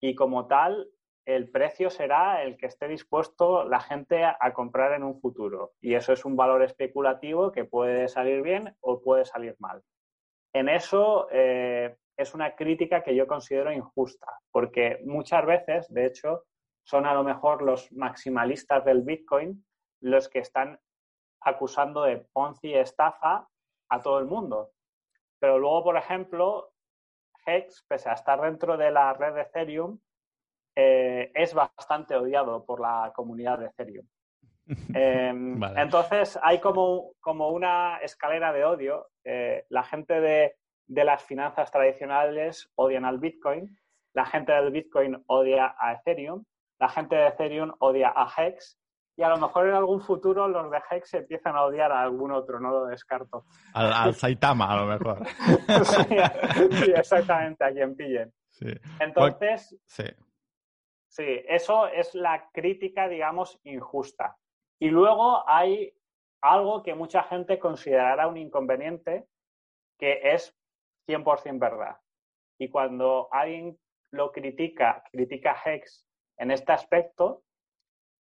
y 0.00 0.14
como 0.14 0.46
tal 0.46 0.90
el 1.24 1.50
precio 1.50 1.90
será 1.90 2.42
el 2.42 2.56
que 2.56 2.66
esté 2.66 2.88
dispuesto 2.88 3.64
la 3.64 3.80
gente 3.80 4.24
a, 4.24 4.52
comprar 4.52 4.92
en 4.92 5.04
un 5.04 5.20
futuro. 5.20 5.72
Y 5.80 5.94
eso 5.94 6.12
es 6.12 6.24
un 6.24 6.36
valor 6.36 6.62
especulativo 6.62 7.52
que 7.52 7.64
puede 7.64 8.08
salir 8.08 8.42
bien 8.42 8.76
o 8.80 9.00
puede 9.00 9.24
salir 9.24 9.54
mal. 9.60 9.82
En 10.52 10.68
eso 10.68 11.28
eh, 11.30 11.96
es 12.16 12.34
una 12.34 12.54
crítica 12.54 13.02
que 13.02 13.14
yo 13.14 13.26
considero 13.26 13.72
injusta, 13.72 14.26
porque 14.50 15.00
muchas 15.04 15.44
veces, 15.46 15.92
de 15.92 16.06
hecho, 16.06 16.44
son 16.84 17.06
a 17.06 17.14
lo 17.14 17.22
mejor 17.22 17.62
los 17.62 17.90
maximalistas 17.92 18.84
del 18.84 19.02
Bitcoin 19.02 19.64
los 20.00 20.28
que 20.28 20.40
están 20.40 20.78
acusando 21.40 22.02
de 22.02 22.18
Ponzi 22.32 22.68
y 22.68 22.74
estafa 22.74 23.48
a 23.88 24.00
todo 24.00 24.18
el 24.18 24.26
mundo. 24.26 24.72
Pero 25.38 25.58
luego, 25.58 25.84
por 25.84 25.96
ejemplo, 25.96 26.72
Hex, 27.46 27.84
pese 27.88 28.10
a 28.10 28.14
estar 28.14 28.40
dentro 28.40 28.76
de 28.76 28.90
la 28.90 29.12
red 29.14 29.34
de 29.34 29.42
Ethereum, 29.42 29.98
eh, 30.74 31.30
es 31.34 31.54
bastante 31.54 32.14
odiado 32.16 32.64
por 32.64 32.80
la 32.80 33.12
comunidad 33.14 33.58
de 33.58 33.66
Ethereum. 33.66 34.06
Em, 34.94 35.60
entonces 35.76 36.38
hay 36.42 36.60
como, 36.60 37.12
como, 37.20 37.48
una 37.50 37.98
escalera 37.98 38.52
de 38.52 38.64
odio. 38.64 39.08
Eh, 39.24 39.64
la 39.68 39.82
gente 39.82 40.20
de, 40.20 40.54
las 40.86 41.22
finanzas 41.22 41.70
tradicionales 41.70 42.70
odian 42.76 43.04
al 43.04 43.18
Bitcoin, 43.18 43.76
la 44.14 44.26
gente 44.26 44.52
del 44.52 44.70
Bitcoin 44.70 45.22
odia 45.26 45.74
a 45.78 45.94
Ethereum, 45.94 46.44
la 46.78 46.88
gente 46.88 47.16
de 47.16 47.28
Ethereum 47.28 47.72
odia 47.78 48.12
a 48.14 48.28
Hex 48.36 48.78
y 49.16 49.22
a 49.22 49.28
lo 49.28 49.38
mejor 49.38 49.68
en 49.68 49.74
algún 49.74 50.00
futuro 50.00 50.48
los 50.48 50.70
de 50.70 50.80
Hex 50.90 51.14
empiezan 51.14 51.54
a 51.54 51.64
odiar 51.64 51.92
a 51.92 52.02
algún 52.02 52.32
otro, 52.32 52.58
no 52.58 52.70
lo 52.70 52.86
descarto. 52.86 53.44
Al, 53.74 54.14
Saitama 54.14 54.72
a 54.72 54.76
lo 54.76 54.86
mejor. 54.86 55.26
sí, 55.84 56.90
exactamente, 56.96 57.64
a 57.64 57.72
quien 57.72 57.94
pillen. 57.94 58.32
Entonces, 59.00 59.76
sí. 59.86 60.04
sí, 61.08 61.42
eso 61.48 61.86
es 61.88 62.14
la 62.14 62.48
crítica, 62.52 63.08
digamos, 63.08 63.58
injusta. 63.64 64.36
Y 64.82 64.90
luego 64.90 65.48
hay 65.48 65.94
algo 66.40 66.82
que 66.82 66.96
mucha 66.96 67.22
gente 67.22 67.60
considerará 67.60 68.26
un 68.26 68.36
inconveniente, 68.36 69.28
que 69.96 70.18
es 70.34 70.58
100% 71.06 71.60
verdad. 71.60 71.98
Y 72.58 72.68
cuando 72.68 73.28
alguien 73.30 73.78
lo 74.10 74.32
critica, 74.32 75.04
critica 75.12 75.56
Hex 75.64 76.04
en 76.36 76.50
este 76.50 76.72
aspecto, 76.72 77.44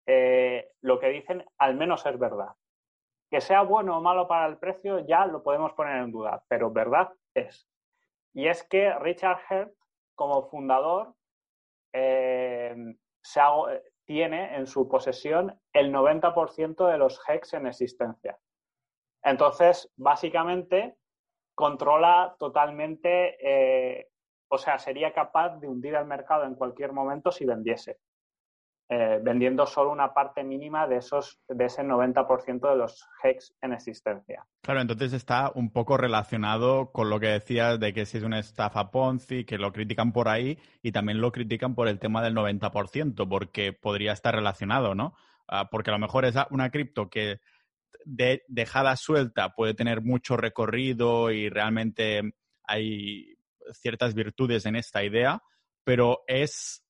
eh, 0.05 0.69
lo 0.81 0.99
que 0.99 1.07
dicen 1.07 1.43
al 1.57 1.73
menos 1.73 2.05
es 2.05 2.19
verdad. 2.19 2.53
Que 3.31 3.41
sea 3.41 3.63
bueno 3.63 3.97
o 3.97 4.01
malo 4.01 4.27
para 4.27 4.45
el 4.45 4.59
precio 4.59 4.99
ya 4.99 5.25
lo 5.25 5.41
podemos 5.41 5.73
poner 5.73 6.03
en 6.03 6.11
duda, 6.11 6.43
pero 6.47 6.69
verdad 6.69 7.11
es. 7.33 7.67
Y 8.35 8.47
es 8.47 8.61
que 8.65 8.93
Richard 8.99 9.39
Hert, 9.49 9.73
como 10.13 10.47
fundador, 10.47 11.15
eh, 11.91 12.75
se 13.23 13.39
tiene 14.11 14.57
en 14.57 14.67
su 14.67 14.89
posesión 14.89 15.57
el 15.71 15.93
90% 15.93 16.91
de 16.91 16.97
los 16.97 17.17
hex 17.29 17.53
en 17.53 17.65
existencia. 17.65 18.37
Entonces, 19.23 19.89
básicamente, 19.95 20.97
controla 21.55 22.35
totalmente, 22.37 23.37
eh, 23.39 24.09
o 24.49 24.57
sea, 24.57 24.79
sería 24.79 25.13
capaz 25.13 25.59
de 25.59 25.69
hundir 25.69 25.95
el 25.95 26.03
mercado 26.03 26.43
en 26.43 26.55
cualquier 26.55 26.91
momento 26.91 27.31
si 27.31 27.45
vendiese. 27.45 27.99
Eh, 28.93 29.21
vendiendo 29.23 29.65
solo 29.65 29.89
una 29.89 30.13
parte 30.13 30.43
mínima 30.43 30.85
de, 30.85 30.97
esos, 30.97 31.39
de 31.47 31.63
ese 31.63 31.81
90% 31.81 32.69
de 32.69 32.75
los 32.75 33.07
hex 33.23 33.55
en 33.61 33.71
existencia. 33.71 34.45
Claro, 34.59 34.81
entonces 34.81 35.13
está 35.13 35.49
un 35.55 35.71
poco 35.71 35.95
relacionado 35.95 36.91
con 36.91 37.09
lo 37.09 37.17
que 37.17 37.27
decías 37.27 37.79
de 37.79 37.93
que 37.93 38.05
si 38.05 38.17
es 38.17 38.25
una 38.25 38.39
estafa 38.39 38.91
Ponzi, 38.91 39.45
que 39.45 39.57
lo 39.57 39.71
critican 39.71 40.11
por 40.11 40.27
ahí 40.27 40.59
y 40.81 40.91
también 40.91 41.21
lo 41.21 41.31
critican 41.31 41.73
por 41.73 41.87
el 41.87 41.99
tema 41.99 42.21
del 42.21 42.35
90%, 42.35 43.29
porque 43.29 43.71
podría 43.71 44.11
estar 44.11 44.35
relacionado, 44.35 44.93
¿no? 44.93 45.13
Ah, 45.47 45.69
porque 45.71 45.89
a 45.89 45.93
lo 45.93 45.99
mejor 45.99 46.25
es 46.25 46.35
una 46.49 46.69
cripto 46.69 47.09
que 47.09 47.39
de, 48.03 48.43
dejada 48.49 48.97
suelta 48.97 49.55
puede 49.55 49.73
tener 49.73 50.01
mucho 50.01 50.35
recorrido 50.35 51.31
y 51.31 51.47
realmente 51.47 52.33
hay 52.65 53.37
ciertas 53.71 54.13
virtudes 54.15 54.65
en 54.65 54.75
esta 54.75 55.01
idea, 55.01 55.41
pero 55.85 56.23
es 56.27 56.83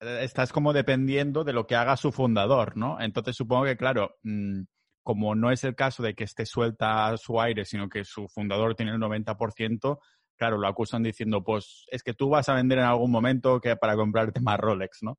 estás 0.00 0.52
como 0.52 0.72
dependiendo 0.72 1.44
de 1.44 1.52
lo 1.52 1.66
que 1.66 1.76
haga 1.76 1.96
su 1.96 2.12
fundador, 2.12 2.76
¿no? 2.76 3.00
Entonces 3.00 3.36
supongo 3.36 3.64
que, 3.64 3.76
claro, 3.76 4.16
mm, 4.22 4.62
como 5.02 5.34
no 5.34 5.50
es 5.50 5.64
el 5.64 5.74
caso 5.74 6.02
de 6.02 6.14
que 6.14 6.24
esté 6.24 6.44
suelta 6.46 7.16
su 7.16 7.40
aire, 7.40 7.64
sino 7.64 7.88
que 7.88 8.04
su 8.04 8.28
fundador 8.28 8.74
tiene 8.74 8.92
el 8.92 8.98
90%, 8.98 10.00
claro, 10.36 10.58
lo 10.58 10.68
acusan 10.68 11.02
diciendo, 11.02 11.42
pues 11.42 11.86
es 11.90 12.02
que 12.02 12.14
tú 12.14 12.28
vas 12.28 12.48
a 12.48 12.54
vender 12.54 12.78
en 12.78 12.84
algún 12.84 13.10
momento 13.10 13.60
que 13.60 13.76
para 13.76 13.96
comprarte 13.96 14.40
más 14.40 14.58
Rolex, 14.58 15.02
¿no? 15.02 15.16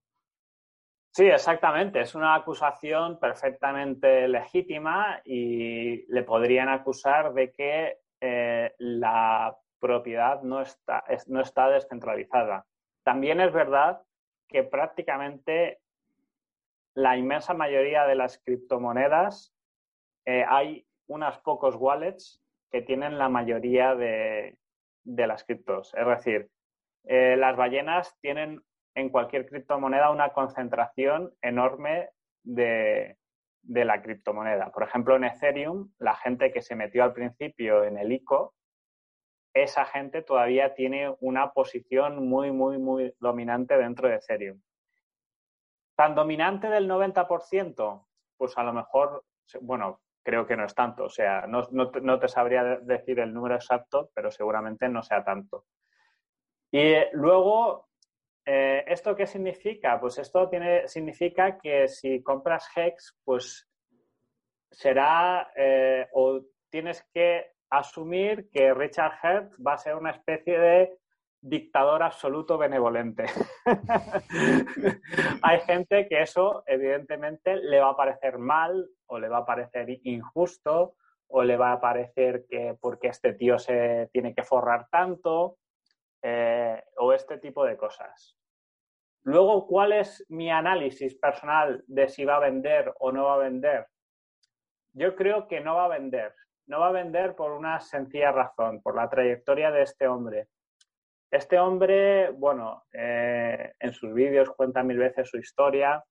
Sí, 1.11 1.25
exactamente. 1.25 2.01
Es 2.01 2.15
una 2.15 2.35
acusación 2.35 3.19
perfectamente 3.19 4.27
legítima 4.27 5.19
y 5.25 6.05
le 6.13 6.23
podrían 6.23 6.69
acusar 6.69 7.33
de 7.33 7.51
que 7.51 7.97
eh, 8.21 8.73
la 8.77 9.57
propiedad 9.79 10.41
no 10.43 10.61
está, 10.61 11.03
no 11.27 11.41
está 11.41 11.69
descentralizada. 11.69 12.65
También 13.03 13.41
es 13.41 13.51
verdad 13.51 14.01
que 14.49 14.63
prácticamente 14.63 15.79
la 16.95 17.15
inmensa 17.15 17.53
mayoría 17.53 18.05
de 18.05 18.15
las 18.15 18.39
criptomonedas 18.39 19.53
eh, 20.25 20.43
hay 20.47 20.85
unos 21.07 21.37
pocos 21.39 21.75
wallets 21.75 22.41
que 22.71 22.81
tienen 22.81 23.17
la 23.17 23.29
mayoría 23.29 23.95
de, 23.95 24.57
las 25.05 25.43
criptos. 25.43 25.93
Es 25.95 26.05
decir, 26.05 26.49
eh, 27.05 27.35
las 27.37 27.55
ballenas 27.55 28.15
tienen 28.21 28.61
en 28.95 29.09
cualquier 29.09 29.45
criptomoneda 29.47 30.11
una 30.11 30.29
concentración 30.29 31.33
enorme 31.41 32.09
de, 32.43 33.17
de, 33.63 33.85
la 33.85 34.01
criptomoneda. 34.01 34.71
Por 34.71 34.83
ejemplo, 34.83 35.15
en 35.15 35.23
Ethereum, 35.23 35.91
la 35.99 36.15
gente 36.15 36.51
que 36.51 36.61
se 36.61 36.75
metió 36.75 37.03
al 37.03 37.13
principio 37.13 37.83
en 37.83 37.97
el 37.97 38.11
ICO, 38.11 38.53
esa 39.53 39.85
gente 39.85 40.21
todavía 40.21 40.73
tiene 40.73 41.15
una 41.19 41.51
posición 41.51 42.27
muy, 42.27 42.51
muy, 42.51 42.77
muy 42.77 43.13
dominante 43.19 43.77
dentro 43.77 44.07
de 44.07 44.15
Ethereum. 44.15 44.61
¿Tan 45.95 46.15
dominante 46.15 46.69
del 46.69 46.89
90%? 46.89 48.05
Pues 48.37 48.57
a 48.57 48.63
lo 48.63 48.73
mejor, 48.73 49.25
bueno, 49.61 50.01
creo 50.23 50.45
que 50.45 50.55
no 50.55 50.65
es 50.65 50.75
tanto. 50.75 51.05
O 51.05 51.09
sea, 51.09 51.45
no, 51.47 52.19
te 52.19 52.27
sabría 52.27 52.77
decir 52.77 53.19
el 53.19 53.33
número 53.33 53.55
exacto, 53.55 54.11
pero 54.13 54.31
seguramente 54.31 54.87
no 54.87 55.03
sea 55.03 55.23
tanto. 55.23 55.65
Y 56.71 56.93
luego, 57.13 57.89
eh, 58.45 58.83
¿esto 58.87 59.15
qué 59.15 59.25
significa? 59.25 59.99
Pues 59.99 60.19
esto 60.19 60.47
tiene, 60.47 60.87
significa 60.87 61.57
que 61.57 61.87
si 61.87 62.21
compras 62.21 62.69
Hex, 62.75 63.17
pues 63.23 63.67
será 64.71 65.51
eh, 65.55 66.07
o 66.13 66.41
tienes 66.69 67.03
que 67.11 67.53
asumir 67.69 68.49
que 68.51 68.73
Richard 68.73 69.13
Hertz 69.21 69.55
va 69.65 69.73
a 69.73 69.77
ser 69.77 69.95
una 69.95 70.11
especie 70.11 70.59
de 70.59 70.97
dictador 71.41 72.03
absoluto 72.03 72.57
benevolente. 72.57 73.25
Hay 75.41 75.59
gente 75.61 76.07
que 76.07 76.21
eso 76.21 76.63
evidentemente 76.65 77.55
le 77.55 77.79
va 77.79 77.89
a 77.89 77.97
parecer 77.97 78.37
mal 78.37 78.89
o 79.05 79.19
le 79.19 79.29
va 79.29 79.39
a 79.39 79.45
parecer 79.45 79.87
injusto 80.03 80.95
o 81.27 81.43
le 81.43 81.57
va 81.57 81.71
a 81.71 81.79
parecer 81.79 82.45
que 82.49 82.75
porque 82.79 83.07
este 83.07 83.33
tío 83.33 83.59
se 83.59 84.09
tiene 84.11 84.33
que 84.33 84.43
forrar 84.43 84.87
tanto 84.89 85.57
eh, 86.21 86.83
o 86.97 87.13
este 87.13 87.37
tipo 87.37 87.63
de 87.63 87.77
cosas. 87.77 88.35
Luego, 89.23 89.67
¿cuál 89.67 89.93
es 89.93 90.25
mi 90.29 90.49
análisis 90.49 91.15
personal 91.15 91.83
de 91.87 92.09
si 92.09 92.25
va 92.25 92.37
a 92.37 92.39
vender 92.39 92.93
o 92.99 93.11
no 93.11 93.25
va 93.25 93.35
a 93.35 93.39
vender? 93.39 93.85
Yo 94.93 95.15
creo 95.15 95.47
que 95.47 95.61
no 95.61 95.75
va 95.75 95.85
a 95.85 95.99
vender. 95.99 96.33
No 96.69 96.79
va 96.79 96.87
a 96.87 96.93
vender 96.93 97.35
por 97.35 97.51
una 97.51 97.81
sencilla 97.81 98.31
razón, 98.31 98.81
por 98.81 98.95
la 98.95 99.09
trayectoria 99.09 99.71
de 99.71 99.81
este 99.81 100.07
hombre 100.07 100.47
este 101.31 101.59
hombre, 101.59 102.31
bueno, 102.31 102.85
eh, 102.91 103.73
en 103.79 103.93
sus 103.93 104.13
vídeos 104.13 104.49
cuenta 104.49 104.81
mil 104.81 104.97
veces 104.97 105.29
su 105.29 105.37
historia. 105.37 106.03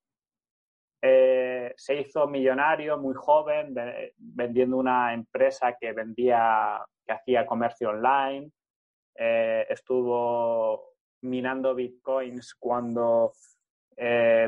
Eh, 1.02 1.72
se 1.76 1.96
hizo 1.96 2.26
millonario 2.28 2.98
muy 2.98 3.14
joven 3.14 3.74
vendiendo 4.16 4.76
una 4.76 5.12
empresa 5.12 5.76
que 5.78 5.92
vendía, 5.92 6.84
que 7.04 7.12
hacía 7.12 7.46
comercio 7.46 7.90
online. 7.90 8.50
Eh, 9.16 9.66
estuvo 9.68 10.94
minando 11.22 11.74
bitcoins 11.74 12.54
cuando 12.54 13.32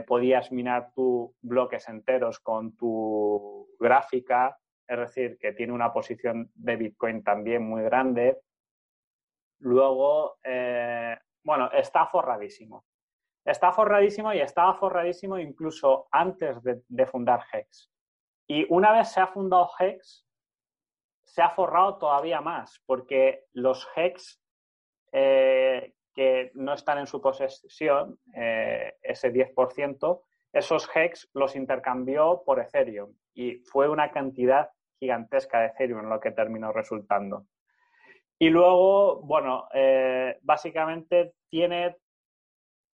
podías 0.07 0.53
minar 0.53 0.93
tus 0.95 1.33
bloques 1.43 1.89
enteros 1.89 2.39
con 2.39 2.77
tu 2.77 3.69
gráfica, 3.81 4.57
es 4.91 4.99
decir, 4.99 5.39
que 5.39 5.53
tiene 5.53 5.73
una 5.73 5.93
posición 5.93 6.51
de 6.55 6.75
bitcoin 6.75 7.23
también 7.23 7.63
muy 7.63 7.83
grande. 7.83 8.41
Luego, 9.61 10.39
eh, 10.43 11.17
bueno, 11.45 11.71
está 11.71 12.07
forradísimo. 12.07 12.85
Está 13.45 13.73
forradísimo 13.73 14.35
y 14.35 14.41
estaba 14.41 14.75
forradísimo 14.75 15.39
incluso 15.39 16.09
antes 16.11 16.57
de, 16.63 17.07
fundar 17.07 17.45
Hex. 17.53 17.89
Y 18.49 18.67
una 18.69 18.93
vez 18.93 19.13
se 19.13 19.21
ha 19.21 19.29
fundado 19.29 19.71
Hex, 19.79 20.27
se 21.23 21.41
ha 21.41 21.51
forrado 21.51 21.99
todavía 21.99 22.41
más, 22.41 22.83
porque 22.85 23.45
los 23.53 23.89
Hex 23.95 24.43
eh, 25.13 25.95
que 26.13 26.51
no 26.55 26.75
están 26.75 26.99
en 26.99 27.07
su 27.07 27.21
posesión, 27.21 28.19
eh, 28.35 28.97
ese 29.03 29.33
10%, 29.33 30.23
esos 30.53 30.91
Hex 30.93 31.31
los 31.33 31.55
intercambió 31.55 32.43
por 32.45 32.59
Ethereum 32.59 33.15
y 33.35 33.59
fue 33.61 33.89
una 33.89 34.11
cantidad 34.11 34.71
gigantesca 35.01 35.61
de 35.61 35.67
Ethereum 35.69 36.09
lo 36.09 36.21
que 36.21 36.31
terminó 36.31 36.73
resultando. 36.73 37.47
Y 38.39 38.49
luego, 38.51 39.21
bueno, 39.23 39.69
eh, 39.75 40.39
básicamente 40.43 41.35
tiene, 41.49 41.97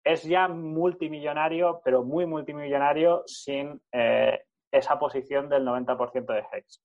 es 0.03 0.23
ya 0.23 0.47
multimillonario, 0.47 1.81
pero 1.83 2.03
muy 2.03 2.25
multimillonario 2.25 3.23
sin 3.25 3.81
eh, 3.91 4.43
esa 4.71 4.99
posición 4.99 5.47
del 5.47 5.65
90% 5.65 6.25
de 6.25 6.45
Hex. 6.51 6.83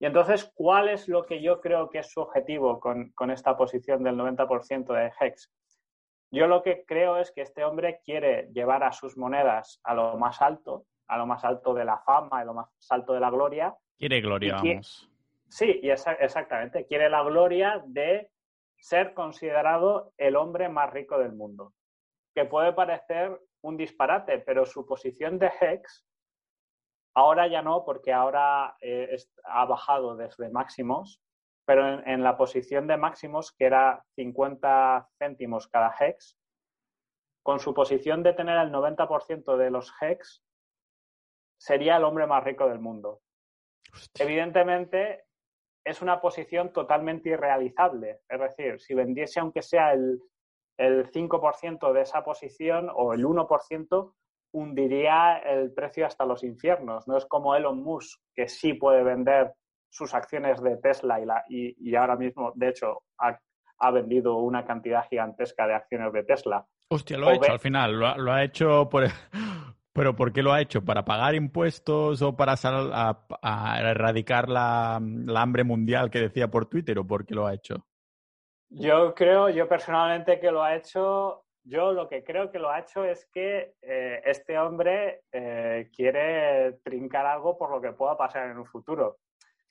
Y 0.00 0.06
entonces, 0.06 0.50
¿cuál 0.54 0.88
es 0.88 1.08
lo 1.08 1.26
que 1.26 1.42
yo 1.42 1.60
creo 1.60 1.90
que 1.90 1.98
es 1.98 2.10
su 2.10 2.20
objetivo 2.20 2.80
con, 2.80 3.10
con 3.10 3.30
esta 3.30 3.56
posición 3.56 4.02
del 4.02 4.16
90% 4.16 4.92
de 4.94 5.12
Hex? 5.20 5.50
Yo 6.32 6.46
lo 6.46 6.62
que 6.62 6.84
creo 6.84 7.18
es 7.18 7.32
que 7.32 7.42
este 7.42 7.64
hombre 7.64 8.00
quiere 8.04 8.48
llevar 8.52 8.84
a 8.84 8.92
sus 8.92 9.16
monedas 9.16 9.80
a 9.82 9.94
lo 9.94 10.16
más 10.16 10.40
alto, 10.40 10.86
a 11.10 11.18
lo 11.18 11.26
más 11.26 11.44
alto 11.44 11.74
de 11.74 11.84
la 11.84 11.98
fama, 11.98 12.40
a 12.40 12.44
lo 12.44 12.54
más 12.54 12.68
alto 12.88 13.12
de 13.12 13.20
la 13.20 13.30
gloria. 13.30 13.74
Quiere 13.98 14.20
gloria, 14.20 14.56
vamos. 14.56 15.10
Sí, 15.48 15.80
y 15.82 15.90
exactamente. 15.90 16.86
Quiere 16.86 17.10
la 17.10 17.24
gloria 17.24 17.82
de 17.84 18.30
ser 18.78 19.12
considerado 19.12 20.12
el 20.16 20.36
hombre 20.36 20.68
más 20.68 20.90
rico 20.92 21.18
del 21.18 21.32
mundo. 21.32 21.74
Que 22.34 22.44
puede 22.44 22.72
parecer 22.72 23.40
un 23.62 23.76
disparate, 23.76 24.38
pero 24.38 24.64
su 24.64 24.86
posición 24.86 25.38
de 25.40 25.50
Hex, 25.60 26.06
ahora 27.14 27.48
ya 27.48 27.60
no, 27.60 27.84
porque 27.84 28.12
ahora 28.12 28.76
eh, 28.80 29.16
ha 29.44 29.64
bajado 29.66 30.14
desde 30.14 30.48
máximos, 30.48 31.20
pero 31.66 32.00
en, 32.04 32.22
la 32.22 32.36
posición 32.36 32.86
de 32.86 32.96
máximos, 32.96 33.52
que 33.52 33.64
era 33.64 34.04
50 34.14 35.08
céntimos 35.18 35.66
cada 35.66 35.92
Hex, 35.98 36.38
con 37.42 37.58
su 37.58 37.74
posición 37.74 38.22
de 38.22 38.32
tener 38.32 38.56
el 38.58 38.70
90% 38.70 39.56
de 39.56 39.70
los 39.70 39.92
Hex, 40.00 40.44
sería 41.60 41.98
el 41.98 42.04
hombre 42.04 42.26
más 42.26 42.42
rico 42.42 42.68
del 42.68 42.80
mundo. 42.80 43.20
Evidentemente, 44.18 45.24
es 45.84 46.00
una 46.00 46.20
posición 46.20 46.72
totalmente 46.72 47.28
irrealizable. 47.28 48.20
Es 48.28 48.40
decir, 48.40 48.80
si 48.80 48.94
vendiese 48.94 49.40
aunque 49.40 49.62
sea 49.62 49.92
el, 49.92 50.20
el 50.78 51.10
5% 51.10 51.92
de 51.92 52.00
esa 52.00 52.24
posición 52.24 52.90
o 52.94 53.12
el 53.12 53.24
1%, 53.24 54.14
hundiría 54.52 55.38
el 55.38 55.72
precio 55.72 56.06
hasta 56.06 56.24
los 56.24 56.42
infiernos. 56.42 57.06
No 57.06 57.16
es 57.18 57.26
como 57.26 57.54
Elon 57.54 57.82
Musk, 57.82 58.20
que 58.34 58.48
sí 58.48 58.74
puede 58.74 59.02
vender 59.02 59.52
sus 59.90 60.14
acciones 60.14 60.62
de 60.62 60.76
Tesla 60.78 61.20
y, 61.20 61.26
la, 61.26 61.44
y, 61.48 61.94
ahora 61.94 62.16
mismo, 62.16 62.52
de 62.54 62.68
hecho, 62.68 63.02
ha, 63.18 63.90
vendido 63.90 64.36
una 64.36 64.64
cantidad 64.64 65.06
gigantesca 65.08 65.66
de 65.66 65.74
acciones 65.74 66.12
de 66.12 66.24
Tesla. 66.24 66.64
Hostia, 66.88 67.18
lo 67.18 67.28
ha 67.28 67.34
hecho 67.34 67.52
al 67.52 67.60
final, 67.60 67.98
lo 67.98 68.16
lo 68.18 68.32
ha 68.32 68.44
hecho 68.44 68.88
por, 68.88 69.04
¿Pero 69.92 70.14
por 70.14 70.32
qué 70.32 70.42
lo 70.42 70.52
ha 70.52 70.60
hecho? 70.60 70.84
¿Para 70.84 71.04
pagar 71.04 71.34
impuestos 71.34 72.22
o 72.22 72.36
para 72.36 72.54
a, 72.62 73.80
erradicar 73.80 74.48
la, 74.48 74.96
hambre 74.96 75.64
mundial 75.64 76.10
que 76.10 76.20
decía 76.20 76.48
por 76.48 76.66
Twitter 76.66 76.98
o 76.98 77.06
por 77.06 77.26
qué 77.26 77.34
lo 77.34 77.46
ha 77.46 77.54
hecho? 77.54 77.86
Yo 78.68 79.14
creo, 79.14 79.48
yo 79.48 79.68
personalmente 79.68 80.38
que 80.38 80.52
lo 80.52 80.62
ha 80.62 80.76
hecho, 80.76 81.44
yo 81.64 81.92
lo 81.92 82.08
que 82.08 82.22
creo 82.22 82.52
que 82.52 82.60
lo 82.60 82.70
ha 82.70 82.78
hecho 82.78 83.04
es 83.04 83.28
que 83.32 83.74
eh, 83.82 84.22
este 84.24 84.56
hombre 84.58 85.22
eh, 85.32 85.90
quiere 85.92 86.78
trincar 86.84 87.26
algo 87.26 87.58
por 87.58 87.72
lo 87.72 87.80
que 87.80 87.92
pueda 87.92 88.16
pasar 88.16 88.48
en 88.48 88.58
un 88.58 88.66
futuro. 88.66 89.18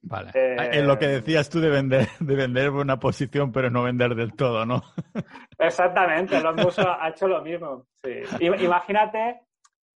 Vale. 0.02 0.32
Eh, 0.34 0.70
en 0.74 0.88
lo 0.88 1.00
que 1.00 1.08
decías 1.08 1.50
tú 1.50 1.62
de 1.62 1.70
vender, 1.70 2.08
de 2.20 2.36
vender 2.36 2.72
una 2.72 3.00
posición, 3.00 3.54
pero 3.54 3.70
no 3.70 3.84
vender 3.84 4.16
del 4.16 4.34
todo, 4.34 4.66
¿no? 4.66 4.82
Exactamente, 5.58 6.42
lo 6.42 6.50
ha 6.50 7.10
hecho 7.10 7.28
lo 7.30 7.42
mismo. 7.42 7.86
Sí. 8.04 8.22
Imagínate 8.60 9.49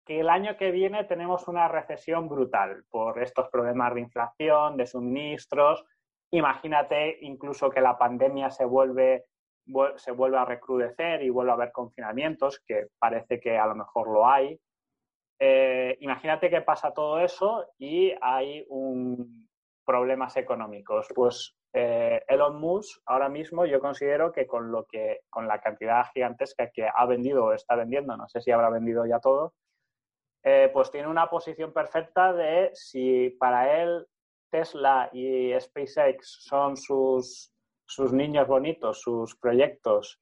que 0.05 0.19
el 0.19 0.29
año 0.29 0.57
que 0.57 0.71
viene 0.71 1.03
tenemos 1.05 1.47
una 1.47 1.67
recesión 1.67 2.27
brutal 2.27 2.83
por 2.89 3.21
estos 3.21 3.49
problemas 3.49 3.93
de 3.93 4.01
inflación, 4.01 4.77
de 4.77 4.85
suministros. 4.85 5.85
Imagínate 6.31 7.19
incluso 7.21 7.69
que 7.69 7.81
la 7.81 7.97
pandemia 7.97 8.49
se 8.49 8.65
vuelve, 8.65 9.25
se 9.95 10.11
vuelve 10.11 10.37
a 10.37 10.45
recrudecer 10.45 11.23
y 11.23 11.29
vuelve 11.29 11.51
a 11.51 11.55
haber 11.55 11.71
confinamientos, 11.71 12.59
que 12.65 12.87
parece 12.99 13.39
que 13.39 13.57
a 13.57 13.67
lo 13.67 13.75
mejor 13.75 14.09
lo 14.09 14.27
hay. 14.27 14.59
Eh, 15.39 15.97
imagínate 16.01 16.49
que 16.49 16.61
pasa 16.61 16.93
todo 16.93 17.19
eso 17.19 17.65
y 17.77 18.13
hay 18.21 18.65
un, 18.69 19.47
problemas 19.85 20.35
económicos. 20.37 21.07
Pues 21.13 21.55
eh, 21.73 22.23
Elon 22.27 22.59
Musk 22.59 23.01
ahora 23.05 23.29
mismo 23.29 23.65
yo 23.65 23.79
considero 23.79 24.31
que 24.31 24.47
con 24.47 24.71
lo 24.71 24.85
que 24.85 25.21
con 25.29 25.47
la 25.47 25.59
cantidad 25.59 26.05
gigantesca 26.13 26.69
que 26.71 26.87
ha 26.93 27.05
vendido 27.05 27.45
o 27.45 27.53
está 27.53 27.75
vendiendo, 27.75 28.15
no 28.15 28.27
sé 28.27 28.41
si 28.41 28.51
habrá 28.51 28.69
vendido 28.69 29.05
ya 29.05 29.19
todo, 29.19 29.53
eh, 30.43 30.69
pues 30.73 30.91
tiene 30.91 31.07
una 31.07 31.29
posición 31.29 31.71
perfecta 31.71 32.33
de 32.33 32.71
si 32.73 33.29
para 33.39 33.81
él 33.81 34.05
Tesla 34.49 35.09
y 35.13 35.51
SpaceX 35.59 36.43
son 36.43 36.77
sus, 36.77 37.51
sus 37.85 38.13
niños 38.13 38.47
bonitos, 38.47 39.01
sus 39.01 39.35
proyectos, 39.35 40.19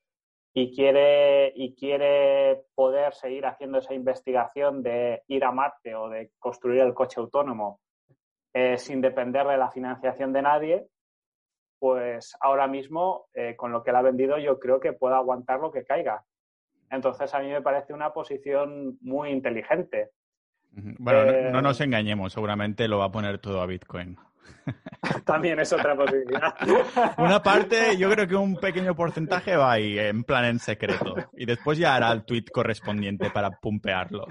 y 0.53 0.75
quiere, 0.75 1.53
y 1.55 1.75
quiere 1.75 2.63
poder 2.75 3.13
seguir 3.13 3.45
haciendo 3.45 3.77
esa 3.77 3.93
investigación 3.93 4.83
de 4.83 5.23
ir 5.27 5.43
a 5.45 5.51
Marte 5.51 5.95
o 5.95 6.09
de 6.09 6.31
construir 6.39 6.81
el 6.81 6.93
coche 6.93 7.21
autónomo 7.21 7.79
eh, 8.53 8.77
sin 8.77 8.99
depender 8.99 9.47
de 9.47 9.57
la 9.57 9.71
financiación 9.71 10.33
de 10.33 10.41
nadie, 10.41 10.87
pues 11.79 12.35
ahora 12.41 12.67
mismo 12.67 13.27
eh, 13.33 13.55
con 13.55 13.71
lo 13.71 13.81
que 13.81 13.91
él 13.91 13.95
ha 13.95 14.01
vendido 14.01 14.37
yo 14.37 14.59
creo 14.59 14.79
que 14.79 14.93
puede 14.93 15.15
aguantar 15.15 15.59
lo 15.59 15.71
que 15.71 15.85
caiga. 15.85 16.23
Entonces 16.91 17.33
a 17.33 17.39
mí 17.39 17.49
me 17.49 17.61
parece 17.61 17.93
una 17.93 18.11
posición 18.11 18.97
muy 19.01 19.29
inteligente. 19.29 20.11
Bueno, 20.73 21.25
no, 21.25 21.51
no, 21.51 21.61
nos 21.61 21.81
eh, 21.81 21.85
engañemos, 21.85 22.31
seguramente 22.33 22.87
lo 22.87 22.99
va 22.99 23.05
a 23.05 23.11
poner 23.11 23.39
todo 23.39 23.61
a 23.61 23.65
Bitcoin. 23.65 24.17
También 25.25 25.59
es 25.59 25.71
otra 25.73 25.95
posibilidad. 25.95 26.55
Una 27.17 27.41
parte, 27.41 27.97
yo 27.97 28.09
creo 28.11 28.27
que 28.27 28.35
un 28.35 28.55
pequeño 28.55 28.95
porcentaje 28.95 29.55
va 29.55 29.73
ahí, 29.73 29.97
en 29.97 30.23
plan 30.23 30.45
en 30.45 30.59
secreto. 30.59 31.15
Y 31.33 31.45
después 31.45 31.77
ya 31.77 31.95
hará 31.95 32.11
el 32.11 32.23
tweet 32.23 32.45
correspondiente 32.53 33.29
para 33.31 33.51
pumpearlo. 33.51 34.27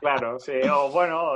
Claro, 0.00 0.38
sí. 0.38 0.52
O 0.70 0.90
bueno, 0.90 1.32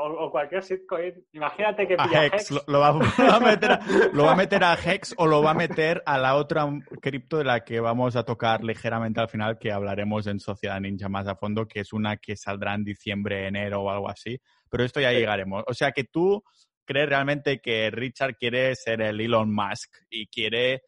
o, 0.00 0.30
cualquier 0.30 0.62
shitcoin. 0.62 1.14
Imagínate 1.32 1.86
que 1.86 1.96
pilla 1.96 2.26
Hex. 2.26 2.50
Lo, 2.68 2.80
va, 2.80 2.88
a 2.88 3.40
meter 3.40 3.72
a, 3.72 3.80
lo, 4.12 4.24
va, 4.24 4.32
a 4.32 4.36
meter 4.36 4.64
a, 4.64 4.74
Hex 4.74 5.14
o 5.16 5.26
lo 5.26 5.42
va 5.42 5.50
a 5.50 5.54
meter 5.54 6.02
a 6.06 6.18
la 6.18 6.36
otra 6.36 6.66
cripto 7.00 7.38
de 7.38 7.44
la 7.44 7.64
que 7.64 7.80
vamos 7.80 8.16
a 8.16 8.24
tocar 8.24 8.64
ligeramente 8.64 9.20
al 9.20 9.28
final, 9.28 9.58
que 9.58 9.72
hablaremos 9.72 10.26
en 10.26 10.40
Sociedad 10.40 10.80
Ninja 10.80 11.08
más 11.08 11.26
a 11.26 11.36
fondo, 11.36 11.66
que 11.66 11.80
es 11.80 11.92
una 11.92 12.16
que 12.16 12.36
saldrá 12.36 12.74
en 12.74 12.84
diciembre, 12.84 13.46
enero 13.46 13.82
o 13.82 13.90
algo 13.90 14.08
así. 14.08 14.40
Pero 14.70 14.84
esto 14.84 15.00
ya 15.00 15.12
llegaremos. 15.12 15.64
O 15.66 15.74
sea 15.74 15.92
que 15.92 16.04
tú 16.04 16.42
crees 16.84 17.08
realmente 17.08 17.60
que 17.60 17.90
Richard 17.90 18.36
quiere 18.36 18.74
ser 18.74 19.02
el 19.02 19.20
Elon 19.20 19.54
Musk 19.54 19.90
y 20.08 20.26
quiere 20.28 20.82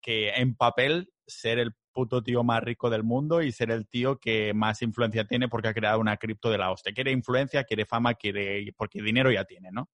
que 0.00 0.28
en 0.28 0.54
papel 0.54 1.08
ser 1.26 1.58
el 1.58 1.74
puto 1.94 2.22
tío 2.22 2.44
más 2.44 2.62
rico 2.62 2.90
del 2.90 3.04
mundo 3.04 3.40
y 3.40 3.52
ser 3.52 3.70
el 3.70 3.88
tío 3.88 4.18
que 4.18 4.52
más 4.52 4.82
influencia 4.82 5.24
tiene 5.24 5.48
porque 5.48 5.68
ha 5.68 5.74
creado 5.74 6.00
una 6.00 6.18
cripto 6.18 6.50
de 6.50 6.58
la 6.58 6.70
hostia. 6.70 6.92
Quiere 6.92 7.12
influencia, 7.12 7.64
quiere 7.64 7.86
fama, 7.86 8.14
quiere 8.14 8.70
porque 8.76 9.00
dinero 9.00 9.30
ya 9.30 9.44
tiene, 9.44 9.70
¿no? 9.72 9.88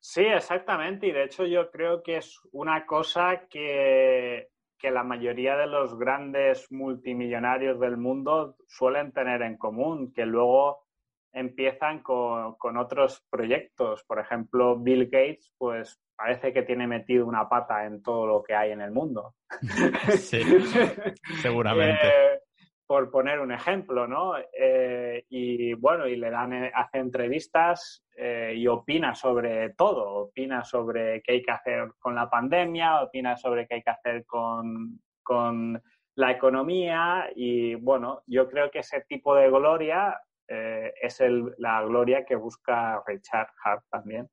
Sí, 0.00 0.22
exactamente. 0.22 1.06
Y 1.06 1.12
de 1.12 1.24
hecho 1.24 1.46
yo 1.46 1.70
creo 1.70 2.02
que 2.02 2.16
es 2.16 2.40
una 2.52 2.86
cosa 2.86 3.46
que, 3.48 4.48
que 4.78 4.90
la 4.90 5.04
mayoría 5.04 5.56
de 5.56 5.66
los 5.66 5.98
grandes 5.98 6.70
multimillonarios 6.72 7.78
del 7.78 7.96
mundo 7.96 8.56
suelen 8.66 9.12
tener 9.12 9.42
en 9.42 9.56
común, 9.56 10.12
que 10.12 10.26
luego 10.26 10.86
empiezan 11.36 12.02
con, 12.02 12.76
otros 12.78 13.22
proyectos. 13.30 14.02
Por 14.04 14.18
ejemplo, 14.18 14.78
Bill 14.78 15.04
Gates, 15.04 15.52
pues 15.58 16.00
parece 16.16 16.52
que 16.52 16.62
tiene 16.62 16.86
metido 16.86 17.26
una 17.26 17.48
pata 17.48 17.84
en 17.84 18.02
todo 18.02 18.26
lo 18.26 18.42
que 18.42 18.54
hay 18.54 18.72
en 18.72 18.80
el 18.80 18.90
mundo. 18.90 19.34
Sí, 20.16 20.40
seguramente. 21.42 22.06
Eh, 22.06 22.40
por 22.86 23.10
poner 23.10 23.40
un 23.40 23.50
ejemplo, 23.50 24.06
¿no? 24.06 24.34
Eh, 24.56 25.24
y 25.28 25.74
bueno, 25.74 26.06
y 26.06 26.16
le 26.16 26.30
dan, 26.30 26.52
eh, 26.52 26.72
hace 26.72 26.98
entrevistas 26.98 28.04
y 28.16 28.66
opina 28.66 29.14
sobre 29.14 29.74
todo, 29.74 30.28
opina 30.28 30.64
sobre 30.64 31.20
qué 31.20 31.32
hay 31.32 31.42
que 31.42 31.50
hacer 31.50 31.90
con 31.98 32.14
la 32.14 32.30
pandemia, 32.30 33.02
opina 33.02 33.36
sobre 33.36 33.66
qué 33.66 33.74
hay 33.74 33.82
que 33.82 33.90
hacer 33.90 34.24
con, 34.24 35.00
con 35.22 35.82
la 36.16 36.30
economía 36.30 37.28
y 37.34 37.74
bueno, 37.74 38.22
yo 38.26 38.48
creo 38.48 38.70
que 38.70 38.78
ese 38.78 39.02
tipo 39.02 39.34
de 39.34 39.50
gloria 39.50 40.18
eh, 40.48 40.94
es 41.00 41.20
la 41.58 41.82
gloria 41.82 42.24
que 42.24 42.36
busca 42.36 43.02
Richard 43.06 43.48
Hart 43.62 43.84
también. 43.90 44.28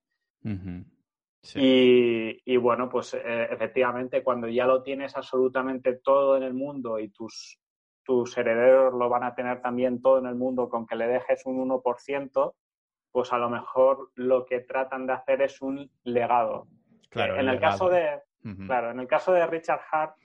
Y, 1.56 2.58
bueno, 2.58 2.90
pues 2.90 3.14
eh, 3.14 3.48
efectivamente 3.52 4.24
cuando 4.24 4.48
ya 4.48 4.66
lo 4.66 4.82
tienes 4.82 5.16
absolutamente 5.18 5.96
todo 5.96 6.38
en 6.38 6.44
el 6.44 6.54
mundo 6.54 7.00
y 7.00 7.10
tus, 7.10 7.60
tus 8.04 8.38
herederos 8.38 8.94
lo 8.94 9.10
van 9.10 9.24
a 9.24 9.36
tener 9.36 9.62
también 9.62 10.02
todo 10.02 10.20
en 10.20 10.28
el 10.28 10.36
mundo 10.36 10.70
con 10.70 10.88
que 10.88 10.96
le 10.96 11.08
dejes 11.08 11.46
un 11.46 11.70
1%, 11.70 12.54
pues 13.12 13.34
a 13.34 13.38
lo 13.38 13.50
mejor 13.50 14.12
lo 14.16 14.46
que 14.46 14.62
tratan 14.62 15.06
de 15.06 15.14
hacer 15.14 15.42
es 15.42 15.62
un 15.62 15.92
legado. 16.04 16.68
Claro, 17.10 17.38
en 17.38 17.48
el, 17.48 17.60
caso 17.60 17.90
de, 17.90 18.22
claro, 18.66 18.92
en 18.92 19.00
el 19.00 19.08
caso 19.08 19.34
de 19.34 19.46
Richard 19.46 19.82
Hart, 19.92 20.16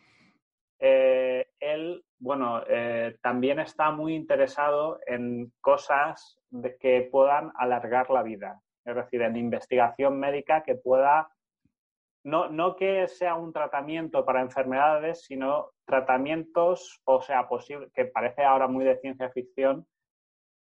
eh, 0.78 1.49
él, 1.59 2.05
bueno, 2.19 2.62
eh, 2.69 3.19
también 3.20 3.59
está 3.59 3.90
muy 3.90 4.15
interesado 4.15 5.01
en 5.07 5.53
cosas 5.61 6.39
que 6.81 7.09
puedan 7.11 7.53
alargar 7.57 8.09
la 8.11 8.23
vida, 8.23 8.62
es 8.89 8.97
decir, 8.97 9.23
en 9.23 9.36
investigación 9.36 10.19
médica 10.19 10.62
que 10.62 10.74
pueda, 10.74 11.28
no, 12.24 12.48
no 12.48 12.77
que 12.77 13.06
sea 13.09 13.35
un 13.35 13.52
tratamiento 13.52 14.24
para 14.24 14.40
enfermedades, 14.40 15.24
sino 15.24 15.70
tratamientos, 15.85 17.01
o 17.05 17.23
sea, 17.23 17.48
posible, 17.48 17.89
que 17.94 18.06
parece 18.06 18.44
ahora 18.44 18.69
muy 18.69 18.85
de 18.85 18.98
ciencia 18.98 19.31
ficción, 19.31 19.86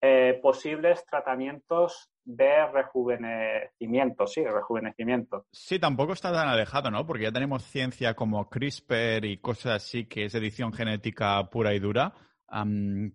eh, 0.06 0.38
posibles 0.42 1.02
tratamientos 1.06 2.10
de 2.24 2.66
rejuvenecimiento, 2.66 4.26
sí, 4.26 4.44
rejuvenecimiento. 4.44 5.46
Sí, 5.50 5.78
tampoco 5.78 6.12
está 6.12 6.30
tan 6.30 6.46
alejado, 6.46 6.90
¿no? 6.90 7.06
Porque 7.06 7.24
ya 7.24 7.32
tenemos 7.32 7.64
ciencia 7.64 8.14
como 8.14 8.50
CRISPR 8.50 9.24
y 9.24 9.38
cosas 9.38 9.76
así 9.76 10.06
que 10.06 10.26
es 10.26 10.34
edición 10.34 10.74
genética 10.74 11.48
pura 11.50 11.72
y 11.74 11.78
dura. 11.78 12.12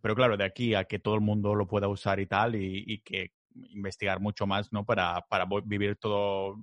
pero 0.02 0.16
claro, 0.16 0.36
de 0.36 0.46
aquí 0.46 0.74
a 0.74 0.86
que 0.86 0.98
todo 0.98 1.14
el 1.14 1.22
mundo 1.22 1.54
lo 1.54 1.68
pueda 1.68 1.88
usar 1.88 2.20
y 2.20 2.26
tal, 2.26 2.56
y, 2.56 3.02
que 3.02 3.34
investigar 3.70 4.20
mucho 4.20 4.48
más, 4.48 4.72
¿no? 4.72 4.86
Para, 4.86 5.26
para 5.30 5.46
vivir 5.64 5.98
todo, 5.98 6.56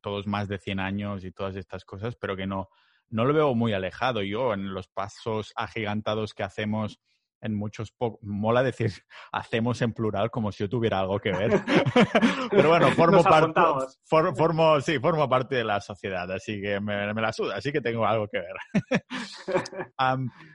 todos 0.00 0.26
más 0.26 0.48
de 0.48 0.58
100 0.58 0.80
años 0.80 1.24
y 1.24 1.32
todas 1.32 1.56
estas 1.56 1.84
cosas, 1.84 2.16
pero 2.16 2.36
que 2.36 2.46
no, 2.46 2.68
no 3.08 3.24
lo 3.24 3.34
veo 3.34 3.54
muy 3.54 3.72
alejado. 3.72 4.22
Yo, 4.22 4.54
en 4.54 4.74
los 4.74 4.88
pasos 4.88 5.52
agigantados 5.56 6.34
que 6.34 6.42
hacemos 6.42 7.00
en 7.42 7.54
muchos 7.54 7.94
mola 8.22 8.62
decir 8.62 8.92
hacemos 9.32 9.80
en 9.82 9.92
plural 9.92 10.30
como 10.30 10.52
si 10.52 10.64
yo 10.64 10.68
tuviera 10.68 11.00
algo 11.00 11.18
que 11.18 11.32
ver. 11.32 11.50
Pero 12.50 12.68
bueno, 12.68 12.90
formo 12.96 13.22
parte 13.22 13.60
formo, 14.04 14.80
sí, 14.80 14.98
formo 14.98 15.28
parte 15.28 15.56
de 15.56 15.64
la 15.64 15.80
sociedad, 15.80 16.30
así 16.30 16.60
que 16.60 16.80
me, 16.80 17.12
la 17.14 17.32
suda, 17.32 17.56
así 17.56 17.72
que 17.72 17.80
tengo 17.80 18.06
algo 18.06 18.28
que 18.28 18.38
ver. 18.38 18.56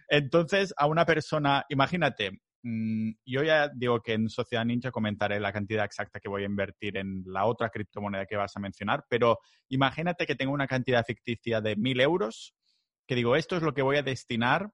entonces, 0.09 0.73
a 0.77 0.88
una 0.88 1.05
persona, 1.05 1.65
imagínate, 1.69 2.41
yo 2.63 3.43
ya 3.43 3.69
digo 3.69 4.01
que 4.01 4.13
en 4.13 4.29
Sociedad 4.29 4.65
Ninja 4.65 4.91
comentaré 4.91 5.39
la 5.39 5.51
cantidad 5.51 5.85
exacta 5.85 6.19
que 6.19 6.29
voy 6.29 6.43
a 6.43 6.47
invertir 6.47 6.97
en 6.97 7.23
la 7.25 7.45
otra 7.45 7.69
criptomoneda 7.69 8.25
que 8.25 8.35
vas 8.35 8.55
a 8.55 8.59
mencionar, 8.59 9.03
pero 9.09 9.39
imagínate 9.69 10.25
que 10.25 10.35
tengo 10.35 10.53
una 10.53 10.67
cantidad 10.67 11.05
ficticia 11.05 11.61
de 11.61 11.75
mil 11.75 11.99
euros, 11.99 12.53
que 13.07 13.15
digo, 13.15 13.35
esto 13.35 13.55
es 13.57 13.63
lo 13.63 13.73
que 13.73 13.81
voy 13.81 13.97
a 13.97 14.03
destinar 14.03 14.69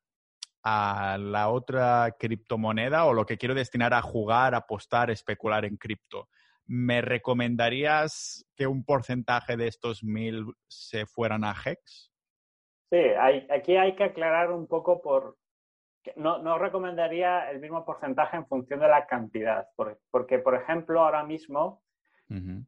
a 0.64 1.18
la 1.18 1.50
otra 1.50 2.16
criptomoneda 2.20 3.06
o 3.06 3.14
lo 3.14 3.26
que 3.26 3.38
quiero 3.38 3.56
destinar 3.56 3.94
a 3.94 4.02
jugar, 4.02 4.54
apostar, 4.54 5.10
especular 5.10 5.64
en 5.64 5.78
cripto. 5.78 6.28
¿Me 6.66 7.00
recomendarías 7.00 8.46
que 8.54 8.68
un 8.68 8.84
porcentaje 8.84 9.56
de 9.56 9.68
estos 9.68 10.04
mil 10.04 10.46
se 10.68 11.06
fueran 11.06 11.46
a 11.46 11.54
Hex? 11.54 12.12
Sí, 12.90 13.00
aquí 13.50 13.78
hay 13.78 13.96
que 13.96 14.04
aclarar 14.04 14.52
un 14.52 14.68
poco 14.68 15.02
por... 15.02 15.38
No, 16.16 16.38
no 16.40 16.58
recomendaría 16.58 17.50
el 17.52 17.60
mismo 17.60 17.84
porcentaje 17.86 18.38
en 18.38 18.48
función 18.48 18.80
de 18.80 18.88
la 18.88 19.06
cantidad, 19.06 19.68
porque, 19.76 20.40
por 20.40 20.56
ejemplo, 20.56 21.02
ahora 21.02 21.24
mismo 21.24 21.84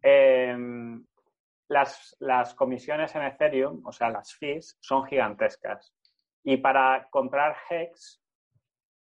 em, 0.02 1.06
las, 1.68 2.16
las 2.20 2.54
comisiones 2.54 3.16
en 3.16 3.24
Ethereum, 3.24 3.82
o 3.86 3.92
sea, 3.92 4.10
las 4.10 4.34
fees, 4.34 4.78
son 4.82 5.06
gigantescas. 5.06 5.94
Y 6.44 6.58
para 6.58 7.08
comprar 7.10 7.56
Hex 7.70 8.22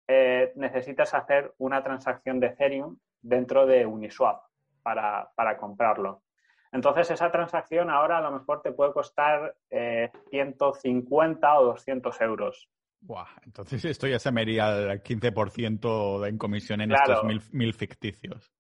eh, 0.07 0.53
necesitas 0.55 1.13
hacer 1.13 1.53
una 1.57 1.83
transacción 1.83 2.39
de 2.39 2.47
Ethereum 2.47 2.97
dentro 3.21 3.65
de 3.65 3.85
Uniswap 3.85 4.43
para, 4.83 5.57
comprarlo. 5.57 6.21
Entonces, 6.71 7.09
esa 7.09 7.31
transacción 7.31 7.89
ahora 7.89 8.19
a 8.19 8.21
lo 8.21 8.31
mejor 8.31 8.61
te 8.61 8.71
puede 8.71 8.93
costar 8.93 9.55
150 9.69 11.47
eh, 11.47 11.57
o 11.57 11.63
200 11.65 12.21
euros. 12.21 12.69
Buah, 13.05 13.27
entonces 13.43 13.85
esto 13.85 14.07
ya 14.07 14.19
se 14.19 14.31
me 14.31 14.41
iría 14.41 14.67
al 14.67 15.03
15% 15.03 16.27
en 16.27 16.37
comisión 16.37 16.81
en 16.81 16.91
estos 16.91 17.23
mil 17.51 17.73
ficticios 17.73 18.54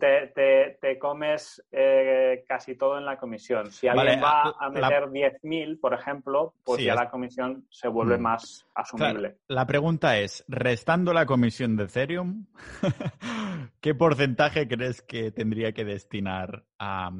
te, 0.00 0.78
te, 0.80 0.98
comes 0.98 1.62
eh, 1.70 2.44
casi 2.48 2.76
todo 2.76 2.98
en 2.98 3.04
la 3.04 3.18
comisión. 3.18 3.70
Si 3.70 3.86
alguien 3.86 4.20
va 4.20 4.54
a 4.58 4.70
meter 4.70 5.04
10.000, 5.04 5.78
por 5.78 5.94
ejemplo, 5.94 6.54
pues 6.64 6.82
ya 6.82 6.94
la 6.94 7.10
comisión 7.10 7.66
se 7.70 7.88
vuelve 7.88 8.18
mm. 8.18 8.22
más 8.22 8.66
asumible. 8.74 9.36
la 9.48 9.66
pregunta 9.66 10.18
es, 10.18 10.44
restando 10.48 11.12
la 11.12 11.26
comisión 11.26 11.76
de 11.76 11.84
Ethereum, 11.84 12.46
¿qué 13.80 13.94
porcentaje 13.94 14.66
crees 14.66 15.02
que 15.02 15.30
tendría 15.30 15.72
que 15.72 15.84
destinar 15.84 16.64
a, 16.78 17.10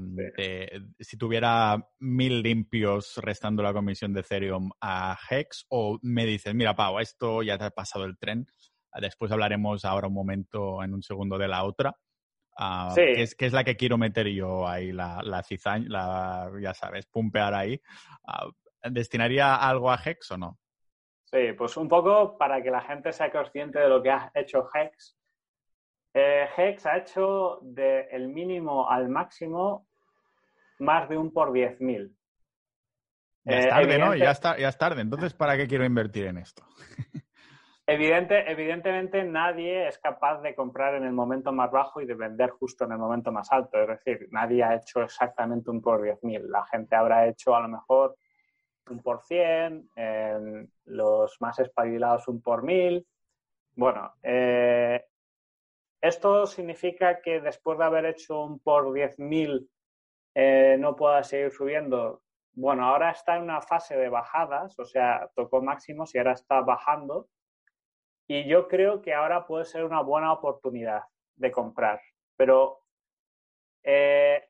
si 0.99 1.17
tuviera 1.17 1.77
1.000 2.01 2.43
limpios 2.43 3.21
restando 3.23 3.63
la 3.63 3.73
comisión 3.73 4.13
de 4.13 4.21
Ethereum 4.21 4.71
a 4.81 5.17
Hex? 5.31 5.67
O 5.69 5.99
me 6.03 6.25
dices, 6.25 6.55
mira, 6.55 6.75
Pau, 6.75 6.99
esto 6.99 7.43
ya 7.43 7.59
te 7.59 7.65
ha 7.65 7.71
pasado 7.71 8.07
el 8.07 8.19
tren. 8.19 8.47
Después 9.01 9.31
hablaremos 9.31 9.85
ahora 9.85 10.09
un 10.09 10.15
momento, 10.15 10.83
en 10.83 10.95
un 10.95 11.03
segundo, 11.03 11.39
de 11.39 11.47
la 11.47 11.63
otra. 11.63 11.95
Ah, 12.57 12.93
que, 12.95 13.23
es, 13.23 13.53
la 13.53 13.65
que 13.65 13.77
quiero 13.77 13.97
meter 13.97 14.27
yo 14.29 14.69
ahí, 14.69 14.93
la, 14.93 15.21
la 15.23 15.43
cizaña, 15.43 15.87
la, 15.89 16.51
ya 16.61 16.75
sabes, 16.75 17.07
pumpear 17.07 17.55
ahí. 17.55 17.81
Ah, 18.27 18.49
¿Destinaría 18.91 19.57
algo 19.57 19.91
a 19.91 19.99
Hex 20.05 20.31
o 20.33 20.39
no? 20.39 20.59
Sí, 21.25 21.53
pues 21.57 21.77
un 21.77 21.89
poco 21.89 22.37
para 22.37 22.63
que 22.63 22.71
la 22.71 22.81
gente 22.81 23.13
sea 23.13 23.31
consciente 23.31 23.79
de 23.79 23.89
lo 23.89 24.03
que 24.03 24.11
ha 24.11 24.31
hecho 24.35 24.69
Hex. 24.75 25.17
Eh, 26.13 26.49
Hex 26.57 26.87
ha 26.87 26.99
hecho 26.99 27.61
del 27.63 28.29
mínimo 28.29 28.91
al 28.91 29.09
máximo 29.09 29.87
más 30.81 31.09
de 31.09 31.17
un 31.17 31.33
por 31.33 31.53
10.000. 31.53 32.15
Ya 33.45 33.59
es 33.59 33.69
tarde, 33.69 33.99
¿no? 33.99 34.15
Ya, 34.17 34.31
está, 34.31 34.59
ya 34.59 34.69
es 34.69 34.77
tarde. 34.77 35.01
Entonces, 35.03 35.35
¿para 35.35 35.57
qué 35.57 35.67
quiero 35.67 35.85
invertir 35.85 36.27
en 36.27 36.39
esto? 36.39 36.65
Evidente, 37.93 38.49
evidentemente 38.49 39.25
nadie 39.25 39.89
es 39.89 39.99
capaz 39.99 40.41
de 40.43 40.55
comprar 40.55 40.95
en 40.95 41.03
el 41.03 41.13
momento 41.13 41.51
más 41.51 41.73
bajo 41.73 42.01
y 42.01 42.07
de 42.07 42.15
vender 42.15 42.51
justo 42.51 42.85
en 42.85 42.93
el 42.93 42.99
momento 42.99 43.33
más 43.33 43.51
alto. 43.51 43.81
Es 43.81 43.89
decir, 43.89 44.29
nadie 44.31 44.63
ha 44.63 44.77
hecho 44.77 45.03
exactamente 45.03 45.71
un 45.71 45.83
por 45.83 46.01
10.000. 46.01 46.43
La 46.43 46.65
gente 46.67 46.95
habrá 46.95 47.27
hecho 47.27 47.57
a 47.57 47.63
lo 47.63 47.67
mejor 47.67 48.17
un 48.91 49.03
por 49.03 49.23
100, 49.25 49.91
los 50.85 51.41
más 51.41 51.59
espabilados 51.59 52.29
un 52.29 52.41
por 52.41 52.63
1000. 52.63 53.05
Bueno, 53.75 54.15
eh, 54.23 55.05
esto 56.01 56.47
significa 56.47 57.21
que 57.21 57.41
después 57.41 57.77
de 57.77 57.85
haber 57.87 58.07
hecho 58.07 58.45
un 58.45 58.61
por 58.61 58.93
10.000 58.93 59.69
eh, 60.37 60.77
no 60.79 60.95
pueda 60.95 61.25
seguir 61.25 61.51
subiendo. 61.51 62.23
Bueno, 62.53 62.85
ahora 62.85 63.11
está 63.11 63.35
en 63.35 63.43
una 63.43 63.61
fase 63.61 63.97
de 63.97 64.09
bajadas, 64.09 64.79
o 64.79 64.85
sea, 64.85 65.29
tocó 65.35 65.61
máximos 65.61 66.15
y 66.15 66.19
ahora 66.19 66.35
está 66.35 66.61
bajando 66.61 67.27
y 68.31 68.45
yo 68.47 68.69
creo 68.69 69.03
que 69.03 69.13
ahora 69.13 69.45
puede 69.45 69.65
ser 69.65 69.83
una 69.83 70.03
buena 70.03 70.33
oportunidad 70.33 71.03
de 71.35 71.51
comprar. 71.51 72.01
Pero 72.37 72.85
eh, 73.83 74.45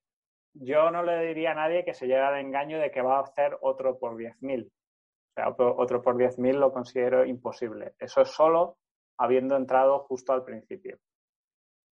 yo 0.53 0.91
no 0.91 1.03
le 1.03 1.25
diría 1.25 1.53
a 1.53 1.55
nadie 1.55 1.83
que 1.83 1.95
se 1.95 2.07
lleve 2.07 2.21
al 2.21 2.41
engaño 2.41 2.79
de 2.79 2.91
que 2.91 3.01
va 3.01 3.17
a 3.17 3.23
hacer 3.23 3.57
otro 3.63 3.99
por 3.99 4.19
10.000. 4.19 4.67
O 4.67 5.33
sea, 5.35 5.49
otro, 5.49 6.03
por 6.03 6.19
10.000 6.19 6.59
lo 6.59 6.75
considero 6.75 7.25
imposible. 7.25 7.95
Eso 7.99 8.21
es 8.21 8.29
solo 8.29 8.77
habiendo 9.17 9.57
entrado 9.57 10.01
justo 10.01 10.35
al 10.35 10.45
principio. 10.45 10.99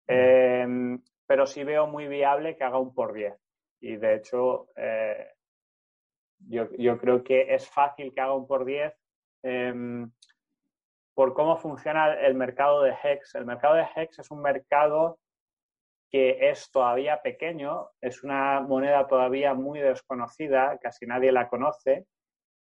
Em, 0.06 1.02
pero 1.26 1.48
sí 1.48 1.64
veo 1.64 1.88
muy 1.88 2.08
viable 2.08 2.56
que 2.56 2.64
haga 2.64 2.78
un 2.78 2.94
por 2.94 3.12
10. 3.12 3.34
Y 3.80 3.96
de 3.96 4.18
hecho, 4.18 4.68
eh, 4.76 5.32
yo, 6.48 6.70
yo, 6.78 7.00
creo 7.00 7.24
que 7.24 7.56
es 7.56 7.68
fácil 7.68 8.14
que 8.14 8.22
haga 8.22 8.36
un 8.36 8.46
por 8.46 8.66
10 8.66 8.94
por 11.14 11.34
cómo 11.34 11.58
funciona 11.58 12.14
el 12.14 12.36
mercado 12.36 12.84
de 12.84 12.92
HEX. 12.92 13.36
El 13.36 13.46
mercado 13.46 13.76
de 13.76 13.86
HEX 13.96 14.20
es 14.20 14.32
un 14.32 14.42
mercado 14.42 15.20
que 16.10 16.50
es 16.50 16.70
todavía 16.72 17.22
pequeño, 17.22 17.90
es 18.02 18.24
una 18.24 18.60
moneda 18.60 19.08
todavía 19.08 19.54
muy 19.54 19.80
desconocida, 19.80 20.78
casi 20.82 21.06
nadie 21.06 21.32
la 21.32 21.48
conoce. 21.48 22.06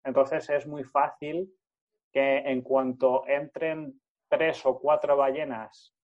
Entonces 0.05 0.49
es 0.51 0.67
muy 0.67 0.85
fácil 0.85 1.51
que 2.13 2.39
en 2.39 2.63
cuanto 2.63 3.27
entren 3.27 4.01
tres 4.29 4.65
o 4.67 4.79
cuatro 4.79 5.17
ballenas 5.17 5.95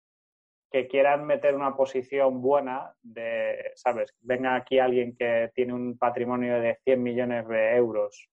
que 0.71 0.89
quieran 0.89 1.25
meter 1.25 1.55
una 1.55 1.77
posición 1.77 2.43
buena 2.43 2.93
de, 3.03 3.73
¿sabes? 3.77 4.13
Venga 4.21 4.57
aquí 4.57 4.79
alguien 4.79 5.15
que 5.17 5.51
tiene 5.55 5.73
un 5.73 5.97
patrimonio 5.97 6.61
de 6.61 6.79
100 6.85 7.03
millones 7.03 7.47
de 7.47 7.77
euros 7.77 8.29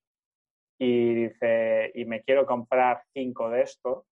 y 0.84 1.14
dice, 1.14 1.91
y 1.94 2.06
me 2.06 2.24
quiero 2.24 2.44
comprar 2.48 3.03
cinco 3.14 3.52
de 3.52 3.62
esto, 3.62 4.08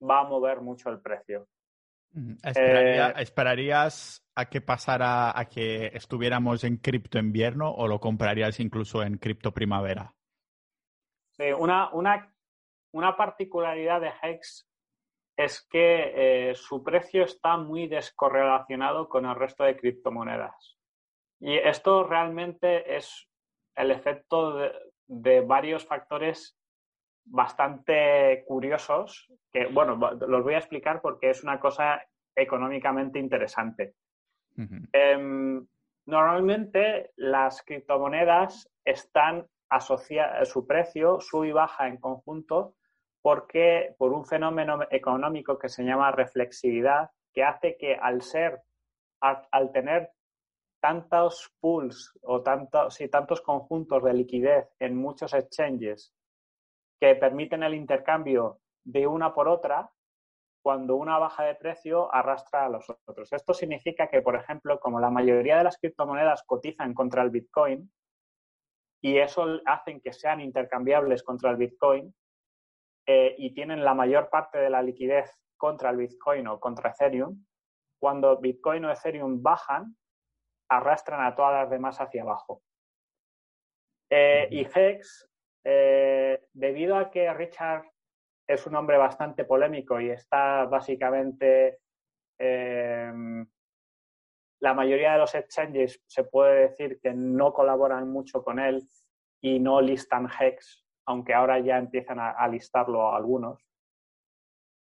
va 0.00 0.20
a 0.20 0.28
mover 0.28 0.60
mucho 0.60 0.90
el 0.90 1.00
precio. 1.00 1.48
Eh, 2.14 3.12
¿Esperarías 3.16 4.24
a 4.36 4.48
que 4.48 4.60
pasara 4.60 5.36
a 5.36 5.44
que 5.46 5.86
estuviéramos 5.88 6.62
en 6.62 6.76
cripto 6.76 7.18
invierno 7.18 7.68
o 7.68 7.88
lo 7.88 7.98
comprarías 7.98 8.60
incluso 8.60 9.02
en 9.02 9.18
cripto 9.18 9.52
primavera? 9.52 10.14
Sí, 11.32 11.50
una, 11.58 11.90
una, 11.94 12.32
una 12.92 13.16
particularidad 13.16 14.02
de 14.02 14.12
Hex 14.22 14.68
es 15.36 15.66
que 15.68 16.50
eh, 16.50 16.54
su 16.54 16.84
precio 16.84 17.24
está 17.24 17.56
muy 17.56 17.88
descorrelacionado 17.88 19.08
con 19.08 19.26
el 19.26 19.34
resto 19.34 19.64
de 19.64 19.76
criptomonedas. 19.76 20.78
Y 21.40 21.56
esto 21.56 22.04
realmente 22.04 22.96
es 22.96 23.28
el 23.74 23.90
efecto 23.90 24.54
de, 24.54 24.89
varios 25.10 25.84
factores 25.84 26.56
bastante 27.24 28.44
curiosos, 28.46 29.30
que, 29.52 29.66
bueno, 29.66 29.96
los 29.96 30.42
voy 30.42 30.54
a 30.54 30.58
explicar 30.58 31.00
porque 31.00 31.30
es 31.30 31.42
una 31.42 31.60
cosa 31.60 32.02
económicamente 32.34 33.18
interesante. 33.18 33.94
Em, 34.92 35.66
normalmente 36.06 37.12
las 37.16 37.62
criptomonedas 37.62 38.70
están 38.84 39.46
asociadas, 39.70 40.48
su 40.48 40.66
precio 40.66 41.20
sube 41.20 41.48
y 41.48 41.52
baja 41.52 41.88
en 41.88 41.96
conjunto 41.96 42.74
porque 43.22 43.94
por 43.98 44.12
un 44.12 44.26
fenómeno 44.26 44.80
económico 44.90 45.58
que 45.58 45.68
se 45.68 45.84
llama 45.84 46.10
reflexividad, 46.10 47.10
que 47.32 47.44
hace 47.44 47.76
que 47.78 47.94
al 47.94 48.22
ser, 48.22 48.60
al 49.20 49.72
tener 49.72 50.10
tantos 50.80 51.52
pools 51.60 52.18
o 52.22 52.42
tantos, 52.42 53.00
y 53.00 53.08
tantos 53.08 53.40
conjuntos 53.40 54.02
de 54.02 54.14
liquidez 54.14 54.68
en 54.78 54.96
muchos 54.96 55.34
exchanges 55.34 56.12
que 57.00 57.14
permiten 57.14 57.62
el 57.62 57.74
intercambio 57.74 58.60
de 58.84 59.06
una 59.06 59.32
por 59.34 59.48
otra, 59.48 59.90
cuando 60.62 60.96
una 60.96 61.18
baja 61.18 61.44
de 61.44 61.54
precio 61.54 62.12
arrastra 62.14 62.66
a 62.66 62.68
los 62.68 62.86
otros. 63.06 63.32
Esto 63.32 63.54
significa 63.54 64.08
que, 64.08 64.20
por 64.20 64.36
ejemplo, 64.36 64.78
como 64.78 65.00
la 65.00 65.10
mayoría 65.10 65.56
de 65.56 65.64
las 65.64 65.78
criptomonedas 65.78 66.42
cotizan 66.44 66.92
contra 66.92 67.22
el 67.22 67.30
Bitcoin 67.30 67.90
y 69.02 69.16
eso 69.18 69.46
hacen 69.64 70.00
que 70.00 70.12
sean 70.12 70.40
intercambiables 70.40 71.22
contra 71.22 71.50
el 71.50 71.56
Bitcoin 71.56 72.14
eh, 73.06 73.34
y 73.38 73.54
tienen 73.54 73.84
la 73.84 73.94
mayor 73.94 74.28
parte 74.28 74.58
de 74.58 74.68
la 74.68 74.82
liquidez 74.82 75.30
contra 75.56 75.90
el 75.90 75.96
Bitcoin 75.96 76.46
o 76.48 76.60
contra 76.60 76.90
Ethereum, 76.90 77.44
cuando 77.98 78.38
Bitcoin 78.38 78.84
o 78.84 78.92
Ethereum 78.92 79.42
bajan, 79.42 79.96
arrastran 80.70 81.24
a 81.24 81.34
todas 81.34 81.52
las 81.62 81.70
demás 81.70 82.00
hacia 82.00 82.22
abajo. 82.22 82.62
Eh, 84.08 84.48
y 84.50 84.66
Hex, 84.74 85.28
eh, 85.64 86.46
debido 86.52 86.96
a 86.96 87.10
que 87.10 87.32
Richard 87.34 87.84
es 88.46 88.66
un 88.66 88.74
hombre 88.74 88.96
bastante 88.96 89.44
polémico 89.44 90.00
y 90.00 90.10
está 90.10 90.64
básicamente 90.64 91.80
em, 92.38 93.46
la 94.60 94.74
mayoría 94.74 95.12
de 95.12 95.18
los 95.18 95.34
exchanges 95.34 96.02
se 96.06 96.24
puede 96.24 96.68
decir 96.68 97.00
que 97.00 97.12
no 97.12 97.52
colaboran 97.52 98.10
mucho 98.10 98.42
con 98.42 98.58
él 98.58 98.88
y 99.40 99.58
no 99.58 99.80
listan 99.80 100.28
Hex, 100.28 100.84
aunque 101.06 101.34
ahora 101.34 101.58
ya 101.60 101.78
empiezan 101.78 102.18
a, 102.18 102.46
listarlo 102.48 103.14
algunos. 103.14 103.64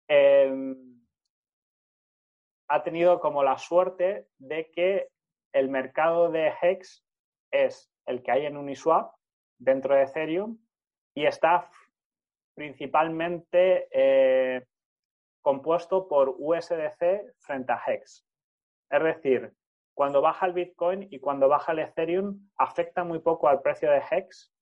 Em, 0.08 1.02
ha 2.68 2.82
tenido 2.82 3.20
como 3.20 3.42
la 3.42 3.58
suerte 3.58 4.28
de 4.38 4.70
que 4.70 5.08
el 5.52 5.68
mercado 5.68 6.30
de 6.30 6.52
Hex 6.60 7.04
es 7.50 7.90
el 8.06 8.22
que 8.22 8.30
hay 8.30 8.46
en 8.46 8.56
Uniswap 8.56 9.12
dentro 9.58 9.94
de 9.94 10.02
Ethereum 10.02 10.58
y 11.14 11.26
está 11.26 11.70
principalmente 12.54 13.88
eh, 13.92 14.64
compuesto 15.42 16.08
por 16.08 16.34
USDC 16.38 17.34
frente 17.38 17.72
a 17.72 17.80
Hex. 17.86 18.24
Es 18.90 19.02
decir, 19.02 19.52
cuando 19.94 20.20
baja 20.20 20.46
el 20.46 20.52
Bitcoin 20.52 21.08
y 21.10 21.18
cuando 21.18 21.48
baja 21.48 21.72
el 21.72 21.80
Ethereum 21.80 22.48
afecta 22.56 23.04
muy 23.04 23.18
poco 23.18 23.48
al 23.48 23.62
precio 23.62 23.90
de 23.90 24.02
Hex 24.10 24.52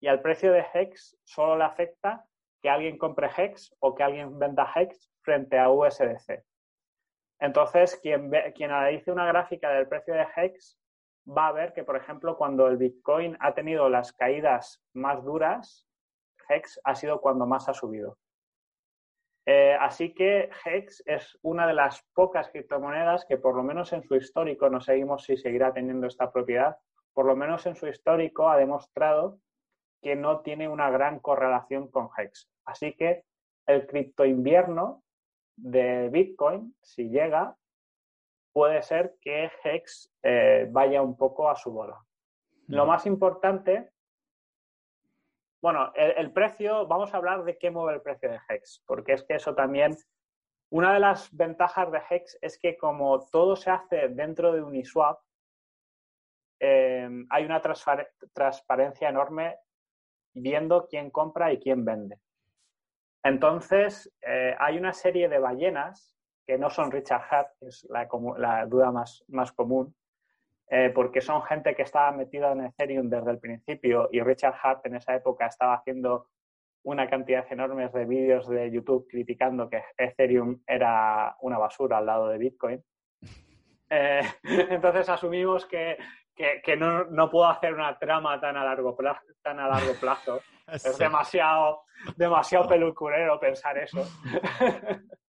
y 0.00 0.06
al 0.06 0.20
precio 0.20 0.52
de 0.52 0.64
Hex 0.72 1.16
solo 1.24 1.56
le 1.56 1.64
afecta 1.64 2.24
que 2.62 2.70
alguien 2.70 2.96
compre 2.96 3.28
Hex 3.36 3.74
o 3.80 3.94
que 3.94 4.02
alguien 4.02 4.38
venda 4.38 4.70
Hex 4.74 5.10
frente 5.20 5.58
a 5.58 5.70
USDC. 5.70 6.44
Entonces, 7.44 8.00
quien, 8.00 8.32
analice 8.72 9.12
una 9.12 9.26
gráfica 9.26 9.68
del 9.68 9.86
precio 9.86 10.14
de 10.14 10.26
Hex 10.34 10.78
va 11.28 11.48
a 11.48 11.52
ver 11.52 11.74
que, 11.74 11.84
por 11.84 11.94
ejemplo, 11.94 12.38
cuando 12.38 12.66
el 12.68 12.78
Bitcoin 12.78 13.36
ha 13.38 13.52
tenido 13.52 13.90
las 13.90 14.14
caídas 14.14 14.82
más 14.94 15.22
duras, 15.22 15.86
Hex 16.48 16.80
ha 16.84 16.94
sido 16.94 17.20
cuando 17.20 17.44
más 17.44 17.68
ha 17.68 17.74
subido. 17.74 18.16
Eh, 19.44 19.76
así 19.78 20.14
que 20.14 20.48
Hex 20.64 21.02
es 21.04 21.38
una 21.42 21.66
de 21.66 21.74
las 21.74 22.02
pocas 22.14 22.48
criptomonedas 22.48 23.26
que 23.26 23.36
por 23.36 23.54
lo 23.54 23.62
menos 23.62 23.92
en 23.92 24.02
su 24.04 24.16
histórico, 24.16 24.70
no 24.70 24.80
seguimos 24.80 25.24
si 25.24 25.36
seguirá 25.36 25.70
teniendo 25.74 26.06
esta 26.06 26.32
propiedad, 26.32 26.78
por 27.12 27.26
lo 27.26 27.36
menos 27.36 27.66
en 27.66 27.76
su 27.76 27.86
histórico 27.86 28.48
ha 28.48 28.56
demostrado 28.56 29.38
que 30.00 30.16
no 30.16 30.40
tiene 30.40 30.66
una 30.66 30.88
gran 30.88 31.18
correlación 31.18 31.88
con 31.90 32.08
Hex. 32.16 32.48
Así 32.64 32.94
que 32.94 33.24
el 33.66 33.86
cripto 33.86 34.24
invierno 34.24 35.03
de 35.56 36.08
Bitcoin, 36.10 36.74
si 36.82 37.08
llega, 37.08 37.56
puede 38.52 38.82
ser 38.82 39.16
que 39.20 39.50
Hex 39.62 40.12
eh, 40.22 40.68
vaya 40.70 41.02
un 41.02 41.16
poco 41.16 41.48
a 41.48 41.56
su 41.56 41.72
bola. 41.72 41.98
Lo 42.68 42.84
mm. 42.84 42.88
más 42.88 43.06
importante 43.06 43.94
bueno, 45.64 45.94
el, 45.94 46.30
precio, 46.30 46.86
vamos 46.86 47.14
a 47.14 47.16
hablar 47.16 47.42
de 47.42 47.56
qué 47.56 47.70
mueve 47.70 47.94
el 47.94 48.02
precio 48.02 48.28
de 48.30 48.38
Hex, 48.50 48.82
porque 48.86 49.14
es 49.14 49.22
que 49.22 49.36
eso 49.36 49.54
también, 49.54 49.96
una 50.70 50.92
de 50.92 51.00
las 51.00 51.34
ventajas 51.34 51.90
de 51.90 52.02
Hex 52.10 52.36
es 52.42 52.58
que 52.58 52.76
como 52.76 53.26
todo 53.28 53.56
se 53.56 53.70
hace 53.70 54.08
dentro 54.08 54.52
de 54.52 54.62
Uniswap, 54.62 55.20
eh, 56.60 57.08
hay 57.30 57.44
una 57.46 57.62
transparencia 57.62 59.08
enorme 59.08 59.56
viendo 60.34 60.86
quién 60.86 61.10
compra 61.10 61.50
y 61.50 61.58
quién 61.58 61.82
vende. 61.82 62.20
Entonces, 63.24 64.12
eh, 64.20 64.54
hay 64.58 64.76
una 64.76 64.92
serie 64.92 65.28
de 65.28 65.38
ballenas 65.38 66.14
que 66.46 66.58
no 66.58 66.68
son 66.68 66.90
Richard 66.90 67.22
Hart, 67.30 67.48
que 67.58 67.68
es 67.68 67.86
la, 67.88 68.66
duda 68.66 68.92
más, 68.92 69.24
más 69.28 69.50
común, 69.52 69.94
eh, 70.68 70.90
porque 70.94 71.22
son 71.22 71.42
gente 71.42 71.74
que 71.74 71.82
estaba 71.82 72.12
metida 72.12 72.52
en 72.52 72.66
Ethereum 72.66 73.08
desde 73.08 73.30
el 73.30 73.38
principio 73.38 74.10
y 74.12 74.20
Richard 74.20 74.54
Hart 74.62 74.86
en 74.86 74.96
esa 74.96 75.14
época 75.14 75.46
estaba 75.46 75.74
haciendo 75.74 76.28
una 76.82 77.08
cantidad 77.08 77.50
enorme 77.50 77.88
de 77.88 78.04
vídeos 78.04 78.46
de 78.46 78.70
YouTube 78.70 79.06
criticando 79.08 79.70
que 79.70 79.82
Ethereum 79.96 80.60
era 80.66 81.34
una 81.40 81.56
basura 81.56 81.98
al 81.98 82.06
lado 82.06 82.28
de 82.28 82.38
Bitcoin. 82.38 82.84
Eh, 83.88 84.20
entonces 84.42 85.08
asumimos 85.08 85.64
que, 85.64 85.96
no, 86.76 87.30
puedo 87.30 87.46
hacer 87.46 87.74
una 87.74 87.98
trama 87.98 88.40
tan 88.40 88.56
a 88.56 88.64
largo 88.64 88.96
plazo. 88.96 89.20
Tan 89.42 89.60
a 89.60 89.68
largo 89.68 89.94
plazo. 90.00 90.40
Es 90.66 90.96
demasiado, 90.96 91.82
demasiado 92.16 92.66
pelucurero 92.66 93.38
pensar 93.38 93.78
eso. 93.78 94.02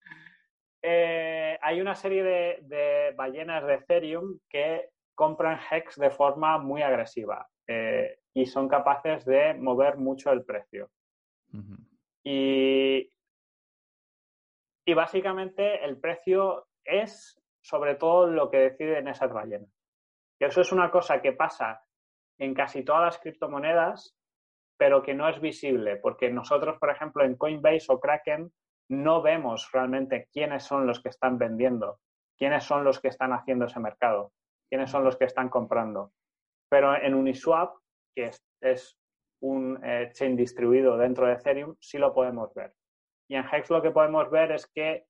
Eh, 0.88 1.58
hay 1.64 1.82
una 1.82 1.96
serie 1.96 2.22
de, 2.62 3.12
ballenas 3.18 3.66
de 3.66 3.74
Ethereum 3.74 4.38
que 4.48 4.90
compran 5.16 5.58
HEX 5.58 5.96
de 5.96 6.12
forma 6.12 6.60
muy 6.60 6.84
agresiva 6.84 7.50
eh, 7.68 8.20
y 8.36 8.46
son 8.46 8.70
capaces 8.70 9.26
de 9.26 9.56
mover 9.56 9.98
mucho 9.98 10.32
el 10.32 10.46
precio. 10.46 10.92
y, 12.24 13.10
y 14.86 14.94
básicamente 14.94 15.84
el 15.84 16.00
precio 16.00 16.68
es 16.84 17.36
sobre 17.64 17.96
todo 17.96 18.28
lo 18.28 18.52
que 18.52 18.58
deciden 18.58 19.08
esas 19.08 19.34
ballenas. 19.34 19.75
Eso 20.40 20.62
es 20.62 20.72
una 20.72 20.92
cosa 20.92 21.22
que 21.22 21.34
pasa 21.34 21.82
en 22.38 22.54
casi 22.54 22.84
todas 22.84 23.04
las 23.04 23.18
criptomonedas, 23.20 24.16
pero 24.78 25.02
que 25.02 25.14
no 25.14 25.30
es 25.30 25.40
visible, 25.40 25.98
porque 25.98 26.30
nosotros, 26.30 26.78
por 26.80 26.90
ejemplo, 26.90 27.24
en 27.24 27.36
Coinbase 27.36 27.86
o 27.90 28.00
Kraken 28.00 28.52
no 28.90 29.22
vemos 29.22 29.70
realmente 29.72 30.28
quiénes 30.32 30.64
son 30.64 30.86
los 30.86 31.02
que 31.02 31.10
están 31.10 31.38
vendiendo, 31.38 32.00
quiénes 32.38 32.64
son 32.64 32.84
los 32.84 33.00
que 33.00 33.08
están 33.08 33.32
haciendo 33.32 33.66
ese 33.66 33.80
mercado, 33.80 34.34
quiénes 34.70 34.92
son 34.92 35.04
los 35.04 35.18
que 35.18 35.26
están 35.26 35.50
comprando. 35.50 36.12
Pero 36.70 36.96
en 36.96 37.14
Uniswap, 37.14 37.78
que 38.14 38.32
es, 38.62 38.98
un 39.42 39.80
eh, 39.84 40.10
chain 40.14 40.36
distribuido 40.36 40.98
dentro 40.98 41.28
de 41.28 41.34
Ethereum, 41.34 41.76
sí 41.80 41.98
lo 41.98 42.14
podemos 42.14 42.54
ver. 42.54 42.74
Y 43.30 43.36
en 43.36 43.46
Hex 43.46 43.70
lo 43.70 43.82
que 43.82 43.92
podemos 43.92 44.30
ver 44.32 44.52
es 44.52 44.66
que 44.68 45.06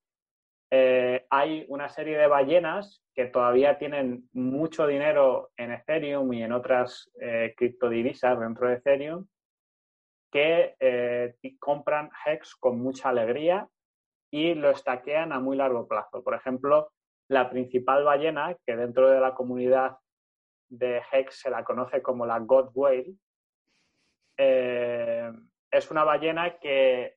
eh, 0.72 1.26
hay 1.30 1.66
una 1.70 1.90
serie 1.90 2.18
de 2.18 2.28
ballenas 2.28 3.04
que 3.14 3.28
todavía 3.28 3.78
tienen 3.78 4.28
mucho 4.34 4.88
dinero 4.88 5.52
en 5.58 5.72
Ethereum 5.72 6.34
y 6.34 6.44
en 6.44 6.52
otras 6.52 7.12
eh, 7.22 7.54
criptodivisas 7.56 8.40
dentro 8.40 8.68
de 8.68 8.76
Ethereum 8.76 9.28
que 10.32 10.76
eh, 10.80 11.36
compran 11.60 12.10
Hex 12.26 12.56
con 12.56 12.80
mucha 12.80 13.10
alegría 13.10 13.70
y 14.32 14.54
lo 14.54 14.72
estaquean 14.72 15.32
a 15.32 15.40
muy 15.40 15.56
largo 15.56 15.88
plazo. 15.88 16.24
Por 16.24 16.34
ejemplo, 16.34 16.92
la 17.30 17.50
principal 17.50 18.04
ballena, 18.04 18.58
que 18.66 18.76
dentro 18.76 19.10
de 19.10 19.22
la 19.22 19.34
comunidad 19.34 19.98
de 20.68 21.02
Hex 21.12 21.42
se 21.42 21.50
la 21.50 21.64
conoce 21.64 22.02
como 22.02 22.26
la 22.26 22.40
God 22.40 22.72
Whale, 22.74 23.16
es 24.38 25.90
una 25.90 26.04
ballena 26.04 26.58
que 26.58 27.16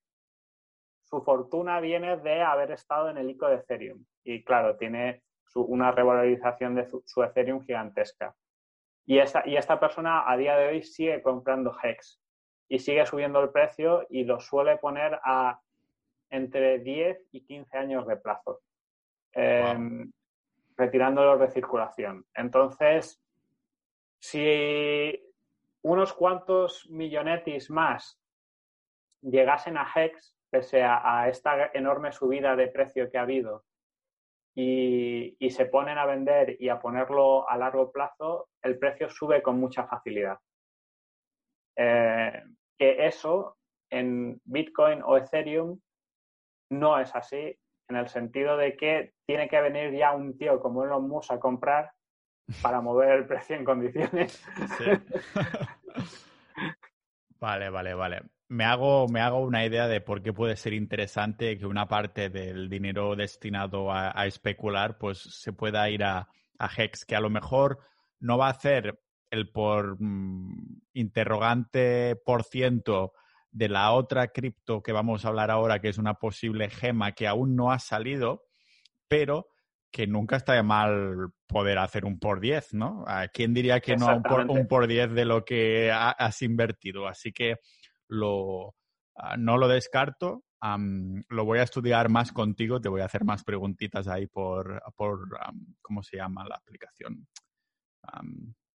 su 1.08 1.22
fortuna 1.22 1.80
viene 1.80 2.18
de 2.18 2.42
haber 2.42 2.70
estado 2.72 3.08
en 3.08 3.16
el 3.16 3.30
ICO 3.30 3.48
de 3.48 3.56
Ethereum. 3.56 4.04
Y 4.24 4.44
claro, 4.44 4.76
tiene 4.76 5.22
una 5.54 5.90
revalorización 5.90 6.74
de 6.74 6.86
su, 6.86 7.22
Ethereum 7.22 7.62
gigantesca. 7.64 8.34
Y 9.06 9.18
esta, 9.18 9.42
y 9.46 9.56
esta 9.56 9.80
persona 9.80 10.30
a 10.30 10.36
día 10.36 10.56
de 10.56 10.68
hoy 10.68 10.82
sigue 10.82 11.22
comprando 11.22 11.74
Hex 11.82 12.20
y 12.68 12.78
sigue 12.78 13.06
subiendo 13.06 13.40
el 13.40 13.48
precio 13.50 14.06
y 14.10 14.24
lo 14.24 14.38
suele 14.38 14.76
poner 14.76 15.18
a 15.24 15.58
entre 16.30 16.80
10 16.80 17.28
y 17.32 17.40
15 17.40 17.78
años 17.78 18.06
de 18.06 18.18
plazo, 18.18 18.60
em, 19.32 20.12
retirándolos 20.76 21.40
de 21.40 21.48
circulación. 21.48 22.26
Entonces, 22.34 23.18
si 24.18 25.24
unos 25.80 26.12
cuantos 26.12 26.86
millonetis 26.90 27.70
más 27.70 28.20
llegasen 29.22 29.78
a 29.78 29.88
Hex, 29.94 30.37
pese 30.50 30.82
a, 30.82 31.28
esta 31.28 31.70
enorme 31.74 32.12
subida 32.12 32.56
de 32.56 32.68
precio 32.68 33.10
que 33.10 33.18
ha 33.18 33.22
habido 33.22 33.64
y, 34.54 35.36
se 35.50 35.66
ponen 35.66 35.98
a 35.98 36.06
vender 36.06 36.56
y 36.60 36.68
a 36.68 36.80
ponerlo 36.80 37.48
a 37.48 37.56
largo 37.56 37.92
plazo, 37.92 38.48
el 38.62 38.78
precio 38.78 39.08
sube 39.08 39.42
con 39.42 39.58
mucha 39.58 39.86
facilidad. 39.86 40.38
Eh, 41.76 42.42
que 42.76 43.06
eso 43.06 43.56
en 43.90 44.40
Bitcoin 44.44 45.02
o 45.02 45.16
Ethereum 45.16 45.80
no 46.70 46.98
es 46.98 47.14
así, 47.14 47.56
en 47.88 47.96
el 47.96 48.08
sentido 48.08 48.56
de 48.56 48.76
que 48.76 49.12
tiene 49.26 49.48
que 49.48 49.60
venir 49.60 49.92
ya 49.92 50.12
un 50.12 50.36
tío 50.36 50.60
como 50.60 50.84
Elon 50.84 51.08
Musk 51.08 51.32
a 51.32 51.40
comprar 51.40 51.92
para 52.60 52.80
mover 52.80 53.10
el 53.10 53.26
precio 53.26 53.56
en 53.56 53.64
condiciones. 53.64 54.44
vale, 57.40 57.70
vale, 57.70 57.94
vale 57.94 58.37
me 58.48 58.64
hago, 58.64 59.08
me 59.08 59.20
hago 59.20 59.40
una 59.40 59.64
idea 59.64 59.86
de 59.86 60.00
por 60.00 60.22
qué 60.22 60.32
puede 60.32 60.56
ser 60.56 60.72
interesante 60.72 61.58
que 61.58 61.66
una 61.66 61.86
parte 61.86 62.30
del 62.30 62.68
dinero 62.68 63.14
destinado 63.14 63.92
a, 63.92 64.26
especular 64.26 64.96
pues 64.98 65.18
se 65.18 65.52
pueda 65.52 65.88
ir 65.90 66.02
a, 66.04 66.28
Hex, 66.76 67.04
que 67.04 67.14
a 67.14 67.20
lo 67.20 67.30
mejor 67.30 67.78
no 68.18 68.36
va 68.38 68.48
a 68.48 68.52
hacer 68.52 69.00
el 69.30 69.50
por 69.50 69.96
mm, 70.00 70.80
interrogante 70.94 72.16
por 72.16 72.42
ciento 72.42 73.12
de 73.50 73.68
la 73.68 73.92
otra 73.92 74.28
cripto 74.28 74.82
que 74.82 74.92
vamos 74.92 75.24
a 75.24 75.28
hablar 75.28 75.50
ahora, 75.50 75.80
que 75.80 75.88
es 75.88 75.98
una 75.98 76.14
posible 76.14 76.70
gema 76.70 77.12
que 77.12 77.26
aún 77.26 77.54
no 77.54 77.70
ha 77.70 77.78
salido, 77.78 78.44
pero 79.06 79.48
que 79.90 80.06
nunca 80.06 80.36
está 80.36 80.54
de 80.54 80.62
mal 80.62 81.32
poder 81.46 81.78
hacer 81.78 82.04
un 82.04 82.18
por 82.18 82.40
10, 82.40 82.74
¿no? 82.74 83.04
¿Quién 83.32 83.54
diría 83.54 83.80
que 83.80 83.96
no 83.96 84.16
un 84.16 84.22
por, 84.22 84.40
un 84.50 84.66
por 84.66 84.86
10 84.86 85.12
de 85.12 85.24
lo 85.24 85.44
que 85.44 85.90
has 85.92 86.42
invertido? 86.42 87.08
Así 87.08 87.32
que 87.32 87.56
lo, 88.08 88.74
ah, 89.16 89.36
no 89.36 89.56
lo 89.56 89.68
descarto. 89.68 90.44
lo 91.28 91.44
voy 91.44 91.58
a 91.58 91.62
estudiar 91.62 92.08
más 92.08 92.32
contigo, 92.32 92.80
te 92.80 92.88
voy 92.88 93.00
a 93.00 93.06
hacer 93.06 93.24
más 93.24 93.44
preguntitas 93.44 94.08
ahí 94.08 94.26
por, 94.26 94.82
por 94.96 95.28
¿cómo 95.80 96.02
se 96.02 96.16
llama 96.16 96.44
la 96.48 96.56
aplicación? 96.56 97.26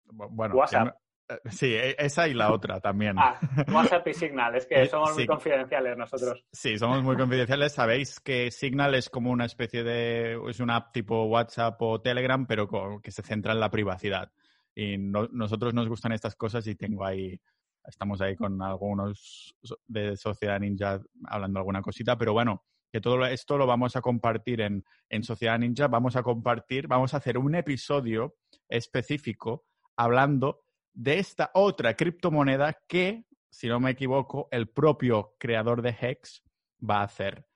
bueno, 0.06 0.54
WhatsApp. 0.54 0.94
Eh, 1.28 1.38
sí, 1.50 1.74
e, 1.74 1.96
esa 1.98 2.28
y 2.28 2.34
la 2.34 2.52
otra 2.52 2.80
también. 2.80 3.16
Ah, 3.18 3.38
WhatsApp 3.72 4.06
y 4.08 4.14
Signal, 4.14 4.54
es 4.56 4.66
que 4.66 4.86
somos 4.88 5.14
muy 5.14 5.26
confidenciales 5.26 5.96
nosotros. 5.96 6.44
Sí, 6.52 6.78
somos 6.78 7.02
muy 7.02 7.16
confidenciales. 7.16 7.72
Sabéis 7.72 8.20
que 8.20 8.50
Signal 8.50 8.94
es 8.94 9.08
como 9.08 9.30
una 9.30 9.44
especie 9.44 9.82
de, 9.82 10.38
es 10.48 10.60
una 10.60 10.76
app 10.76 10.92
tipo 10.92 11.24
WhatsApp 11.24 11.80
o 11.80 12.00
Telegram, 12.00 12.46
pero 12.46 12.68
que 13.02 13.10
se 13.10 13.22
centra 13.22 13.52
en 13.52 13.60
la 13.60 13.70
privacidad. 13.70 14.30
Y 14.74 14.96
nosotros 14.98 15.74
nos 15.74 15.88
gustan 15.88 16.12
estas 16.12 16.34
cosas 16.34 16.66
y 16.66 16.74
tengo 16.74 17.04
ahí 17.04 17.38
Estamos 17.84 18.20
ahí 18.20 18.36
con 18.36 18.60
algunos 18.62 19.56
de 19.86 20.16
Sociedad 20.16 20.60
Ninja 20.60 21.00
hablando 21.24 21.58
alguna 21.58 21.82
cosita, 21.82 22.16
pero 22.16 22.32
bueno, 22.32 22.64
que 22.92 23.00
todo 23.00 23.24
esto 23.26 23.56
lo 23.56 23.66
vamos 23.66 23.96
a 23.96 24.00
compartir 24.00 24.60
en, 24.60 24.84
en 25.08 25.22
Sociedad 25.22 25.58
Ninja. 25.58 25.88
Vamos 25.88 26.16
a 26.16 26.22
compartir, 26.22 26.86
vamos 26.86 27.14
a 27.14 27.16
hacer 27.16 27.38
un 27.38 27.54
episodio 27.54 28.36
específico 28.68 29.64
hablando 29.96 30.64
de 30.92 31.18
esta 31.18 31.50
otra 31.54 31.94
criptomoneda 31.94 32.78
que, 32.86 33.24
si 33.50 33.68
no 33.68 33.80
me 33.80 33.90
equivoco, 33.90 34.48
el 34.50 34.68
propio 34.68 35.34
creador 35.38 35.82
de 35.82 35.96
Hex 35.98 36.42
va 36.88 37.00
a 37.00 37.04
hacer. 37.04 37.46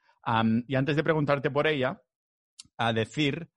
y 0.66 0.74
antes 0.74 0.96
de 0.96 1.04
preguntarte 1.04 1.50
por 1.50 1.66
ella, 1.66 2.02
a 2.78 2.92
decir 2.92 3.50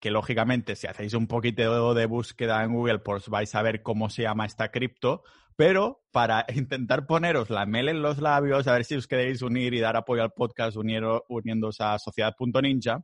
que 0.00 0.10
lógicamente 0.10 0.76
si 0.76 0.86
hacéis 0.86 1.14
un 1.14 1.26
poquito 1.26 1.94
de 1.94 2.06
búsqueda 2.06 2.62
en 2.62 2.72
Google, 2.72 2.98
pues 2.98 3.28
vais 3.28 3.54
a 3.54 3.62
ver 3.62 3.82
cómo 3.82 4.10
se 4.10 4.22
llama 4.22 4.46
esta 4.46 4.70
cripto, 4.70 5.22
pero 5.56 6.02
para 6.12 6.44
intentar 6.54 7.06
poneros 7.06 7.50
la 7.50 7.66
mel 7.66 7.88
en 7.88 8.02
los 8.02 8.18
labios, 8.18 8.68
a 8.68 8.72
ver 8.72 8.84
si 8.84 8.94
os 8.94 9.08
queréis 9.08 9.42
unir 9.42 9.74
y 9.74 9.80
dar 9.80 9.96
apoyo 9.96 10.22
al 10.22 10.32
podcast 10.32 10.76
uniéndose 10.76 11.82
a 11.82 11.98
sociedad.ninja, 11.98 13.02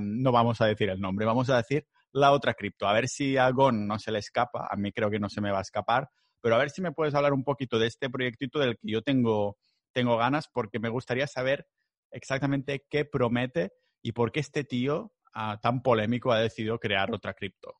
no 0.00 0.32
vamos 0.32 0.60
a 0.60 0.66
decir 0.66 0.88
el 0.88 1.00
nombre, 1.00 1.26
vamos 1.26 1.50
a 1.50 1.56
decir 1.56 1.86
la 2.12 2.32
otra 2.32 2.54
cripto. 2.54 2.86
A 2.86 2.92
ver 2.92 3.08
si 3.08 3.36
a 3.36 3.50
Gon 3.50 3.86
no 3.86 3.98
se 3.98 4.12
le 4.12 4.20
escapa, 4.20 4.68
a 4.70 4.76
mí 4.76 4.92
creo 4.92 5.10
que 5.10 5.18
no 5.18 5.28
se 5.28 5.40
me 5.40 5.50
va 5.50 5.58
a 5.58 5.62
escapar, 5.62 6.08
pero 6.40 6.54
a 6.54 6.58
ver 6.58 6.70
si 6.70 6.80
me 6.80 6.92
puedes 6.92 7.14
hablar 7.14 7.32
un 7.32 7.42
poquito 7.42 7.78
de 7.78 7.88
este 7.88 8.08
proyectito 8.08 8.60
del 8.60 8.76
que 8.76 8.92
yo 8.92 9.02
tengo, 9.02 9.56
tengo 9.92 10.16
ganas, 10.16 10.48
porque 10.52 10.78
me 10.78 10.88
gustaría 10.88 11.26
saber 11.26 11.66
exactamente 12.12 12.84
qué 12.88 13.04
promete 13.04 13.72
y 14.00 14.12
por 14.12 14.30
qué 14.30 14.40
este 14.40 14.62
tío 14.62 15.12
ah, 15.32 15.58
tan 15.60 15.82
polémico 15.82 16.30
ha 16.30 16.38
decidido 16.38 16.78
crear 16.78 17.12
otra 17.12 17.34
cripto. 17.34 17.74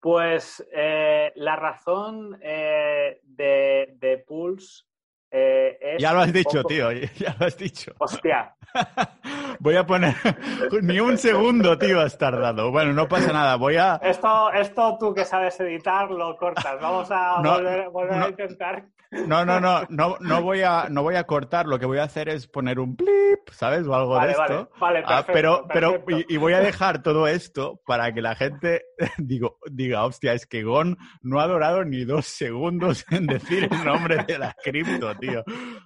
Pues 0.00 0.66
eh, 0.72 1.09
la 1.36 1.56
razón 1.56 2.38
eh, 2.42 3.20
de, 3.22 3.94
de, 3.98 4.18
Pulse 4.18 4.84
eh, 5.30 5.78
es. 5.80 6.02
Ya 6.02 6.12
lo 6.12 6.20
has 6.20 6.32
dicho, 6.32 6.62
tío, 6.64 6.90
ya 7.16 7.36
lo 7.38 7.46
has 7.46 7.56
dicho. 7.56 7.92
Hostia. 7.98 8.54
voy 9.60 9.76
a 9.76 9.86
poner. 9.86 10.14
Ni 10.82 11.00
un 11.00 11.18
segundo, 11.18 11.78
tío, 11.78 12.00
has 12.00 12.18
tardado. 12.18 12.70
Bueno, 12.70 12.92
no 12.92 13.08
pasa 13.08 13.32
nada, 13.32 13.56
voy 13.56 13.76
a. 13.76 13.96
Esto, 14.02 14.52
esto 14.52 14.96
tú 14.98 15.14
que 15.14 15.24
sabes 15.24 15.58
editar 15.60 16.10
lo 16.10 16.36
cortas. 16.36 16.80
Vamos 16.80 17.10
a 17.10 17.40
volver, 17.90 18.12
a 18.12 18.28
intentar. 18.28 18.84
No, 19.10 19.44
no, 19.44 19.58
no, 19.58 19.82
no, 19.88 20.16
no 20.20 20.42
voy 20.42 20.62
a, 20.62 20.88
no 20.88 21.02
voy 21.02 21.16
a 21.16 21.24
cortar. 21.24 21.66
Lo 21.66 21.80
que 21.80 21.86
voy 21.86 21.98
a 21.98 22.04
hacer 22.04 22.28
es 22.28 22.46
poner 22.46 22.78
un 22.78 22.94
blip, 22.94 23.48
¿sabes? 23.50 23.84
O 23.86 23.94
algo 23.94 24.20
de 24.20 24.30
esto. 24.30 24.70
Vale, 24.78 25.02
vale, 25.02 25.04
ah, 25.04 25.24
pero, 25.26 25.66
pero, 25.72 26.04
y, 26.06 26.36
voy 26.36 26.52
a 26.52 26.60
dejar 26.60 27.02
todo 27.02 27.26
esto 27.26 27.80
para 27.84 28.12
que 28.14 28.22
la 28.22 28.36
gente 28.36 28.84
digo, 29.18 29.58
diga, 29.68 30.04
hostia, 30.04 30.32
es 30.32 30.46
que 30.46 30.62
Gon 30.62 30.96
no 31.22 31.40
ha 31.40 31.48
durado 31.48 31.84
ni 31.84 32.04
dos 32.04 32.26
segundos 32.26 33.04
en 33.10 33.26
decir 33.26 33.68
el 33.70 33.84
nombre 33.84 34.24
de 34.24 34.38
la 34.38 34.54
cripto, 34.62 35.16
tío. 35.16 35.42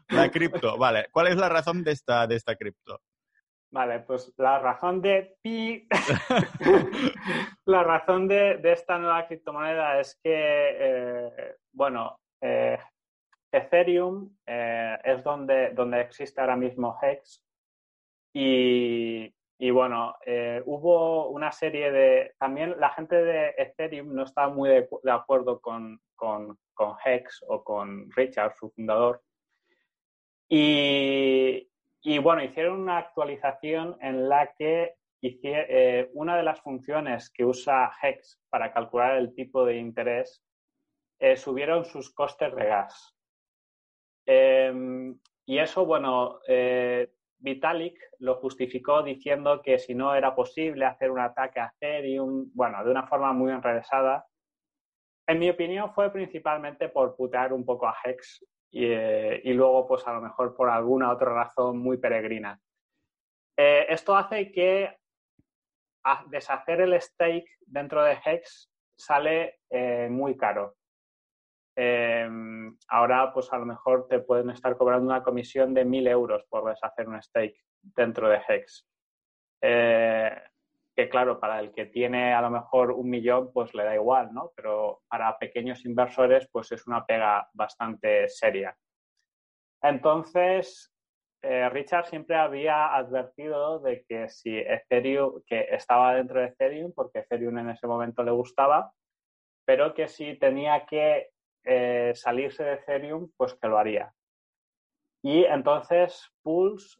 La 0.08 0.30
cripto, 0.30 0.76
vale. 0.76 1.06
¿Cuál 1.10 1.28
es 1.28 1.36
la 1.36 1.48
razón 1.48 1.82
de 1.82 1.92
esta, 1.92 2.26
de 2.26 2.36
esta 2.36 2.56
cripto? 2.56 3.00
Vale, 3.70 4.00
pues 4.00 4.32
la 4.36 4.60
razón 4.60 5.02
de 5.02 5.36
pi, 5.42 5.88
la 7.64 7.82
razón 7.82 8.28
de, 8.28 8.60
esta 8.62 8.98
nueva 8.98 9.26
criptomoneda 9.26 9.98
es 9.98 10.16
que, 10.22 10.30
eh, 10.32 11.56
bueno, 11.72 12.20
eh, 12.40 12.78
Ethereum 13.56 14.36
eh, 14.46 14.98
es 15.04 15.22
donde, 15.22 15.70
donde 15.70 16.00
existe 16.00 16.40
ahora 16.40 16.56
mismo 16.56 16.98
Hex 17.00 17.42
y, 18.36 19.32
bueno, 19.70 20.16
hubo 20.64 21.28
una 21.28 21.52
serie 21.52 21.92
de... 21.92 22.34
También 22.38 22.74
la 22.80 22.90
gente 22.90 23.14
de 23.14 23.54
Ethereum 23.56 24.12
no 24.12 24.24
estaba 24.24 24.52
muy 24.52 24.68
de, 24.68 25.10
acuerdo 25.10 25.60
con, 25.60 26.00
con, 26.16 26.58
con 26.74 26.96
Hex 27.04 27.44
o 27.48 27.62
con 27.62 28.10
Richard, 28.10 28.56
su 28.58 28.70
fundador. 28.70 29.22
Y, 30.48 31.70
y 32.02 32.18
bueno, 32.18 32.42
hicieron 32.42 32.80
una 32.80 32.98
actualización 32.98 33.96
en 34.00 34.28
la 34.28 34.52
que 34.54 34.96
eh, 35.26 36.10
una 36.12 36.36
de 36.36 36.42
las 36.42 36.60
funciones 36.60 37.30
que 37.30 37.46
usa 37.46 37.90
Hex 38.02 38.38
para 38.50 38.74
calcular 38.74 39.16
el 39.16 39.34
tipo 39.34 39.64
de 39.64 39.78
interés 39.78 40.42
eh, 41.18 41.36
subieron 41.36 41.86
sus 41.86 42.12
costes 42.12 42.54
de 42.54 42.66
gas. 42.66 43.13
Em, 44.26 45.18
y 45.46 45.58
eso, 45.58 45.84
bueno, 45.84 46.40
eh, 46.48 47.12
Vitalik 47.38 47.98
lo 48.20 48.36
justificó 48.36 49.02
diciendo 49.02 49.60
que 49.60 49.78
si 49.78 49.94
no 49.94 50.14
era 50.14 50.34
posible 50.34 50.86
hacer 50.86 51.10
un 51.10 51.20
ataque 51.20 51.60
a 51.60 51.72
Ethereum, 51.76 52.50
bueno, 52.54 52.82
de 52.82 52.90
una 52.90 53.06
forma 53.06 53.32
muy 53.32 53.52
enrevesada. 53.52 54.26
En 55.26 55.38
mi 55.38 55.50
opinión 55.50 55.92
fue 55.92 56.10
principalmente 56.10 56.88
por 56.88 57.16
putear 57.16 57.52
un 57.52 57.64
poco 57.64 57.86
a 57.86 57.96
Hex 58.02 58.44
eh, 58.72 59.40
y, 59.44 59.52
luego, 59.52 59.86
pues 59.86 60.06
a 60.06 60.12
lo 60.14 60.20
mejor 60.20 60.54
por 60.56 60.68
alguna 60.68 61.12
otra 61.12 61.32
razón 61.32 61.78
muy 61.78 61.98
peregrina. 61.98 62.58
Eh, 63.56 63.86
esto 63.88 64.16
hace 64.16 64.50
que 64.50 64.96
deshacer 66.26 66.80
el 66.80 67.00
stake 67.00 67.48
dentro 67.66 68.02
de 68.02 68.18
Hex 68.24 68.70
sale 68.96 69.60
eh, 69.70 70.08
muy 70.10 70.36
caro. 70.36 70.76
Ahora, 71.76 73.32
pues 73.32 73.52
a 73.52 73.58
lo 73.58 73.66
mejor 73.66 74.06
te 74.08 74.20
pueden 74.20 74.50
estar 74.50 74.76
cobrando 74.76 75.06
una 75.06 75.22
comisión 75.22 75.74
de 75.74 75.84
1.000 75.84 76.08
euros 76.08 76.44
por 76.48 76.68
deshacer 76.68 77.08
un 77.08 77.20
stake 77.20 77.56
dentro 77.82 78.28
de 78.28 78.40
Hex 78.48 78.86
que 80.94 81.08
claro, 81.08 81.40
para 81.40 81.60
el 81.60 81.72
que 81.72 81.86
tiene 81.86 82.32
a 82.32 82.40
lo 82.40 82.50
mejor 82.50 82.92
un 82.92 83.10
millón, 83.10 83.52
pues 83.52 83.74
le 83.74 83.84
da 83.84 83.94
igual, 83.94 84.32
¿no? 84.32 84.52
Pero 84.54 85.02
para 85.08 85.36
pequeños 85.38 85.84
inversores, 85.84 86.48
pues 86.52 86.70
es 86.72 86.86
una 86.86 87.04
pega 87.04 87.48
bastante 87.52 88.28
seria. 88.28 88.76
Entonces, 89.82 90.92
eh, 91.42 91.68
Richard 91.68 92.06
siempre 92.06 92.36
había 92.36 92.94
advertido 92.94 93.80
de 93.80 94.04
que 94.08 94.28
si 94.28 94.56
Ethereum, 94.56 95.42
que 95.46 95.66
estaba 95.70 96.14
dentro 96.14 96.40
de 96.40 96.46
Ethereum, 96.46 96.92
porque 96.94 97.18
Ethereum 97.20 97.58
en 97.58 97.70
ese 97.70 97.86
momento 97.86 98.22
le 98.22 98.30
gustaba, 98.30 98.92
pero 99.66 99.94
que 99.94 100.06
si 100.06 100.38
tenía 100.38 100.86
que 100.86 101.30
eh, 101.64 102.12
salirse 102.14 102.62
de 102.64 102.74
Ethereum, 102.74 103.30
pues 103.36 103.54
que 103.54 103.68
lo 103.68 103.78
haría. 103.78 104.12
Y 105.22 105.44
entonces 105.44 106.30
Pulse 106.42 106.98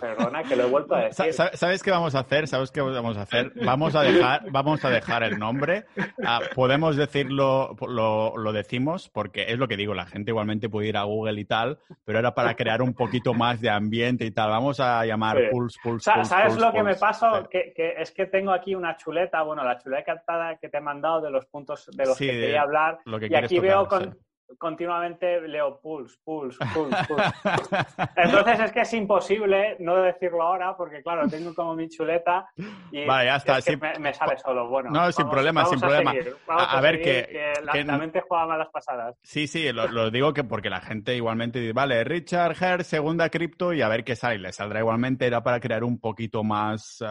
Perdona, 0.00 0.42
que 0.42 0.56
lo 0.56 0.64
he 0.64 0.70
vuelto 0.70 0.94
a 0.94 1.04
decir. 1.04 1.32
¿Sabes 1.32 1.82
qué 1.82 1.90
vamos 1.90 2.14
a 2.14 2.20
hacer? 2.20 2.46
¿Sabes 2.46 2.70
qué 2.70 2.80
vamos 2.80 3.16
a 3.16 3.22
hacer? 3.22 3.52
Vamos 3.64 3.94
a 3.94 4.02
dejar, 4.02 4.50
vamos 4.50 4.84
a 4.84 4.90
dejar 4.90 5.22
el 5.22 5.38
nombre. 5.38 5.84
Ah, 6.24 6.40
podemos 6.54 6.96
decirlo, 6.96 7.76
lo, 7.86 8.52
decimos, 8.52 9.08
porque 9.08 9.46
es 9.48 9.58
lo 9.58 9.68
que 9.68 9.76
digo, 9.76 9.94
la 9.94 10.06
gente 10.06 10.30
igualmente 10.30 10.68
puede 10.68 10.88
ir 10.88 10.96
a 10.96 11.04
Google 11.04 11.40
y 11.40 11.44
tal, 11.44 11.78
pero 12.04 12.18
era 12.18 12.34
para 12.34 12.54
crear 12.54 12.82
un 12.82 12.94
poquito 12.94 13.34
más 13.34 13.60
de 13.60 13.70
ambiente 13.70 14.24
y 14.24 14.30
tal. 14.30 14.50
Vamos 14.50 14.80
a 14.80 15.04
llamar 15.04 15.36
Pulse, 15.50 15.78
Pulse, 15.82 16.10
Pulse. 16.12 16.28
¿Sabes 16.28 16.56
lo 16.56 16.72
que 16.72 16.82
me 16.82 16.94
pasó? 16.94 17.48
Que, 17.50 17.72
es 17.98 18.10
que 18.12 18.26
tengo 18.26 18.52
aquí 18.52 18.74
una 18.74 18.96
chuleta, 18.96 19.42
bueno, 19.42 19.64
la 19.64 19.78
chuleta 19.78 20.56
que 20.60 20.68
te 20.68 20.78
he 20.78 20.80
mandado 20.80 21.20
de 21.20 21.30
los 21.30 21.46
puntos 21.46 21.88
de 21.92 22.06
los 22.06 22.18
que 22.18 22.26
quería 22.26 22.62
hablar. 22.62 22.98
y 23.04 23.34
aquí 23.34 23.58
veo 23.58 23.86
con, 23.86 24.16
continuamente 24.58 25.40
leo 25.48 25.80
pulse, 25.80 26.16
pulse, 26.24 26.58
pulse, 26.72 26.96
pulse. 27.06 27.22
Entonces 28.16 28.60
es 28.60 28.72
que 28.72 28.80
es 28.80 28.92
imposible 28.94 29.76
no 29.80 29.96
decirlo 29.96 30.42
ahora 30.42 30.76
porque, 30.76 31.02
claro, 31.02 31.28
tengo 31.28 31.54
como 31.54 31.74
mi 31.74 31.88
chuleta 31.88 32.48
y 32.90 33.04
vale, 33.04 33.26
ya 33.26 33.36
está. 33.36 33.58
me, 33.98 34.14
sale 34.14 34.38
solo. 34.38 34.68
Bueno, 34.68 34.90
no, 34.90 35.12
sin 35.12 35.28
problema, 35.28 35.64
sin 35.66 35.80
problema. 35.80 36.12
A, 36.48 36.80
ver, 36.80 37.00
que, 37.00 37.52
la, 37.62 37.98
mente 37.98 38.22
juega 38.26 38.46
malas 38.46 38.68
pasadas. 38.72 39.16
Sí, 39.22 39.46
sí, 39.46 39.72
lo, 39.72 40.10
digo 40.10 40.32
que 40.32 40.44
porque 40.44 40.70
la 40.70 40.80
gente 40.80 41.14
igualmente 41.14 41.58
dice, 41.58 41.72
vale, 41.72 42.04
Richard 42.04 42.56
Herr, 42.60 42.84
segunda 42.84 43.28
cripto 43.28 43.72
y 43.72 43.82
a 43.82 43.88
ver 43.88 44.04
qué 44.04 44.16
sale. 44.16 44.38
Le 44.38 44.52
saldrá 44.52 44.80
igualmente, 44.80 45.26
era 45.26 45.42
para 45.42 45.60
crear 45.60 45.84
un 45.84 45.98
poquito 45.98 46.44
más... 46.44 47.02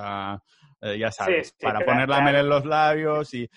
Eh, 0.81 0.99
ya 0.99 1.09
sabes, 1.09 1.55
para 1.59 1.79
poner 1.79 2.07
la 2.07 2.21
mel 2.21 2.35
en 2.35 2.49
los 2.49 2.65
labios 2.65 3.33
y 3.33 3.49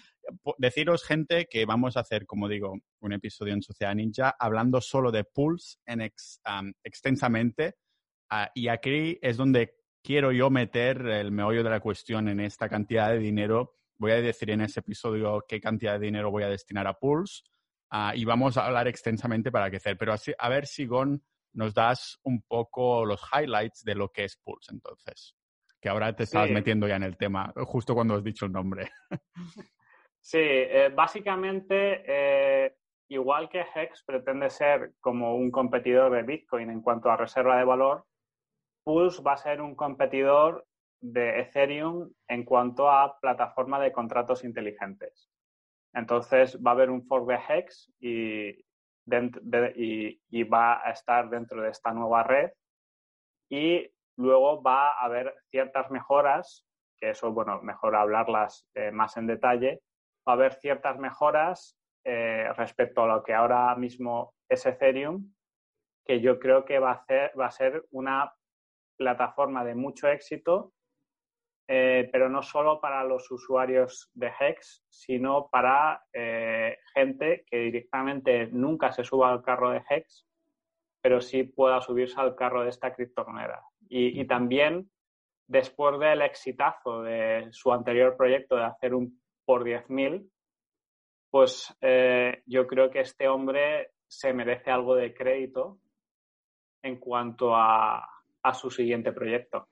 deciros, 0.59 1.05
gente, 1.05 1.47
que 1.47 1.65
vamos 1.65 1.97
a 1.97 2.01
hacer, 2.01 2.27
como 2.27 2.49
digo, 2.49 2.75
un 3.01 3.13
episodio 3.13 3.55
en 3.55 3.63
Sociedad 3.63 3.95
Ninja 3.95 4.35
hablando 4.39 4.81
solo 4.81 5.11
de 5.11 5.25
Pulse 5.25 5.79
en 5.87 6.01
extensamente. 6.83 7.77
Ah, 8.31 8.51
y 8.55 8.69
aquí 8.69 9.19
es 9.23 9.37
donde 9.37 9.75
quiero 10.03 10.33
yo 10.33 10.51
meter 10.51 11.07
el 11.07 11.33
meollo 11.33 11.63
de 11.63 11.71
la 11.71 11.81
cuestión 11.81 12.29
en 12.29 12.41
esta 12.41 12.69
cantidad 12.69 13.11
de 13.11 13.19
dinero. 13.19 13.77
Voy 13.99 14.13
a 14.13 14.21
decir 14.21 14.51
en 14.51 14.61
ese 14.61 14.81
episodio 14.81 15.45
qué 15.49 15.61
cantidad 15.61 15.99
de 15.99 16.07
dinero 16.07 16.31
voy 16.31 16.45
a 16.45 16.49
destinar 16.49 16.87
a 16.87 16.95
Pulse. 16.95 17.43
Ah, 17.91 18.13
y 18.15 18.25
vamos 18.25 18.57
a 18.57 18.67
hablar 18.67 18.87
extensamente 18.87 19.51
para 19.51 19.71
crecer. 19.71 19.97
Pero 19.97 20.13
así, 20.13 20.33
a 20.39 20.49
ver 20.49 20.67
si, 20.67 20.87
Gon, 20.87 21.23
nos 21.55 21.75
das 21.75 22.19
un 22.23 22.43
poco 22.43 23.05
los 23.05 23.21
highlights 23.33 23.83
de 23.85 23.95
lo 23.95 24.11
que 24.11 24.25
es 24.25 24.37
Pulse 24.37 24.73
entonces. 24.73 25.35
Que 25.81 25.89
ahora 25.89 26.15
te 26.15 26.25
estás 26.25 26.51
metiendo 26.51 26.89
ya 26.89 26.97
en 26.97 27.05
el 27.05 27.17
tema, 27.17 27.53
justo 27.65 27.95
cuando 27.95 28.15
has 28.15 28.25
dicho 28.25 28.47
el 28.47 28.53
nombre. 28.53 28.91
Sí, 30.29 30.39
eh, 30.41 30.91
básicamente, 30.95 32.05
eh, 32.07 32.77
igual 33.09 33.49
que 33.49 33.65
Hex 33.75 34.05
pretende 34.05 34.51
ser 34.51 34.93
como 35.01 35.35
un 35.35 35.51
competidor 35.51 36.13
de 36.13 36.23
Bitcoin 36.23 36.69
en 36.69 36.83
cuanto 36.83 37.11
a 37.11 37.17
reserva 37.17 37.57
de 37.57 37.65
valor, 37.65 38.05
Pulse 38.85 39.23
va 39.23 39.33
a 39.33 39.39
ser 39.39 39.63
un 39.63 39.75
competidor 39.75 40.67
de 41.01 41.41
Ethereum 41.41 42.13
en 42.29 42.45
cuanto 42.45 42.91
a 42.91 43.19
plataforma 43.19 43.81
de 43.81 43.91
contratos 43.91 44.45
inteligentes. 44.45 45.31
Entonces 45.95 46.63
va 46.63 46.73
a 46.73 46.75
haber 46.75 46.91
un 46.91 47.07
fork 47.07 47.27
de 47.27 47.39
Hex 47.49 47.91
y, 47.99 48.63
va 50.45 50.87
a 50.87 50.91
estar 50.91 51.31
dentro 51.31 51.63
de 51.63 51.71
esta 51.71 51.95
nueva 51.95 52.23
red 52.23 52.51
y 53.49 53.91
luego 54.19 54.63
va 54.63 54.91
a 54.91 55.07
haber 55.07 55.35
ciertas 55.51 55.91
mejoras, 55.91 56.67
que 56.99 57.13
eso, 57.13 57.33
bueno, 57.33 57.63
mejor 57.63 57.97
hablarlas 57.97 58.69
eh, 58.75 58.91
más 58.91 59.17
en 59.17 59.27
detalle, 59.27 59.81
va 60.29 60.33
a 60.33 60.37
haber 60.37 60.55
ciertas 60.55 60.99
mejoras 60.99 61.79
eh, 62.05 62.53
respecto 62.57 63.03
a 63.03 63.07
lo 63.07 63.23
que 63.23 63.33
ahora 63.33 63.75
mismo 63.77 64.35
es 64.49 64.67
Ethereum, 64.67 65.33
que 66.05 66.21
yo 66.21 66.39
creo 66.39 66.65
que 66.65 66.79
va 66.79 66.91
a, 66.91 66.95
hacer, 66.95 67.33
va 67.39 67.47
a 67.47 67.51
ser 67.51 67.87
una 67.91 68.33
plataforma 68.97 69.65
de 69.65 69.75
mucho 69.75 70.09
éxito, 70.09 70.73
eh, 71.67 72.09
pero 72.13 72.29
no 72.29 72.43
solo 72.43 72.81
para 72.81 73.05
los 73.05 73.31
usuarios 73.31 74.11
de 74.15 74.33
Hex, 74.39 74.85
sino 74.89 75.49
para 75.49 76.03
eh, 76.13 76.79
gente 76.95 77.45
que 77.47 77.59
directamente 77.59 78.49
nunca 78.49 78.93
se 78.93 79.05
suba 79.05 79.31
al 79.31 79.43
carro 79.43 79.71
de 79.71 79.83
Hex, 79.89 80.27
pero 81.01 81.21
sí 81.21 81.45
pueda 81.45 81.81
subirse 81.81 82.21
al 82.21 82.35
carro 82.35 82.65
de 82.65 82.71
esta 82.71 82.95
criptomoneda. 82.95 83.63
Y, 83.89 84.21
y 84.21 84.27
también, 84.27 84.91
después 85.47 85.99
del 85.99 86.23
exitazo 86.23 87.03
de 87.03 87.49
su 87.51 87.73
anterior 87.73 88.17
proyecto 88.17 88.57
de 88.57 88.65
hacer 88.65 88.95
un 88.95 89.21
por 89.49 89.65
10.000, 89.65 90.29
pues 91.31 91.75
eh, 91.81 92.43
yo 92.45 92.67
creo 92.67 92.91
que 92.91 93.01
este 93.01 93.29
hombre 93.29 93.93
se 94.07 94.35
merece 94.35 94.71
algo 94.71 94.95
de 94.95 95.15
crédito 95.15 95.79
en 96.83 96.99
cuanto 96.99 97.57
a, 97.57 98.07
su 98.53 98.71
siguiente 98.71 99.11
proyecto. 99.11 99.69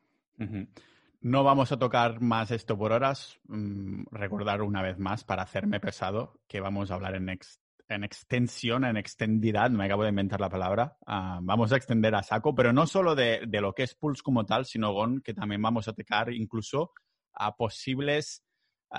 No 1.20 1.44
vamos 1.44 1.72
a 1.72 1.78
tocar 1.78 2.22
más 2.22 2.50
esto 2.52 2.78
por 2.78 2.92
horas. 2.92 3.38
Mm, 3.48 4.04
recordar 4.12 4.62
una 4.62 4.80
vez 4.80 4.98
más, 4.98 5.24
para 5.24 5.42
hacerme 5.42 5.78
pesado, 5.78 6.40
que 6.48 6.60
vamos 6.60 6.90
a 6.90 6.94
hablar 6.94 7.14
en, 7.14 7.28
en 7.28 8.04
extensión, 8.04 8.82
en 8.82 8.96
extendidad, 8.96 9.70
me 9.70 9.84
acabo 9.84 10.04
de 10.04 10.08
inventar 10.08 10.40
la 10.40 10.48
palabra. 10.48 10.96
Ah, 11.06 11.38
vamos 11.42 11.70
a 11.72 11.76
extender 11.76 12.14
a 12.14 12.22
saco, 12.22 12.54
pero 12.54 12.72
no 12.72 12.86
solo 12.86 13.14
de, 13.14 13.42
de, 13.46 13.60
lo 13.60 13.74
que 13.74 13.82
es 13.82 13.94
Pulse 13.94 14.22
como 14.22 14.46
tal, 14.46 14.64
sino 14.64 14.94
que 15.22 15.34
también 15.34 15.60
vamos 15.60 15.86
a 15.86 15.92
tocar 15.92 16.32
incluso 16.32 16.92
a 17.34 17.54
posibles 17.56 18.45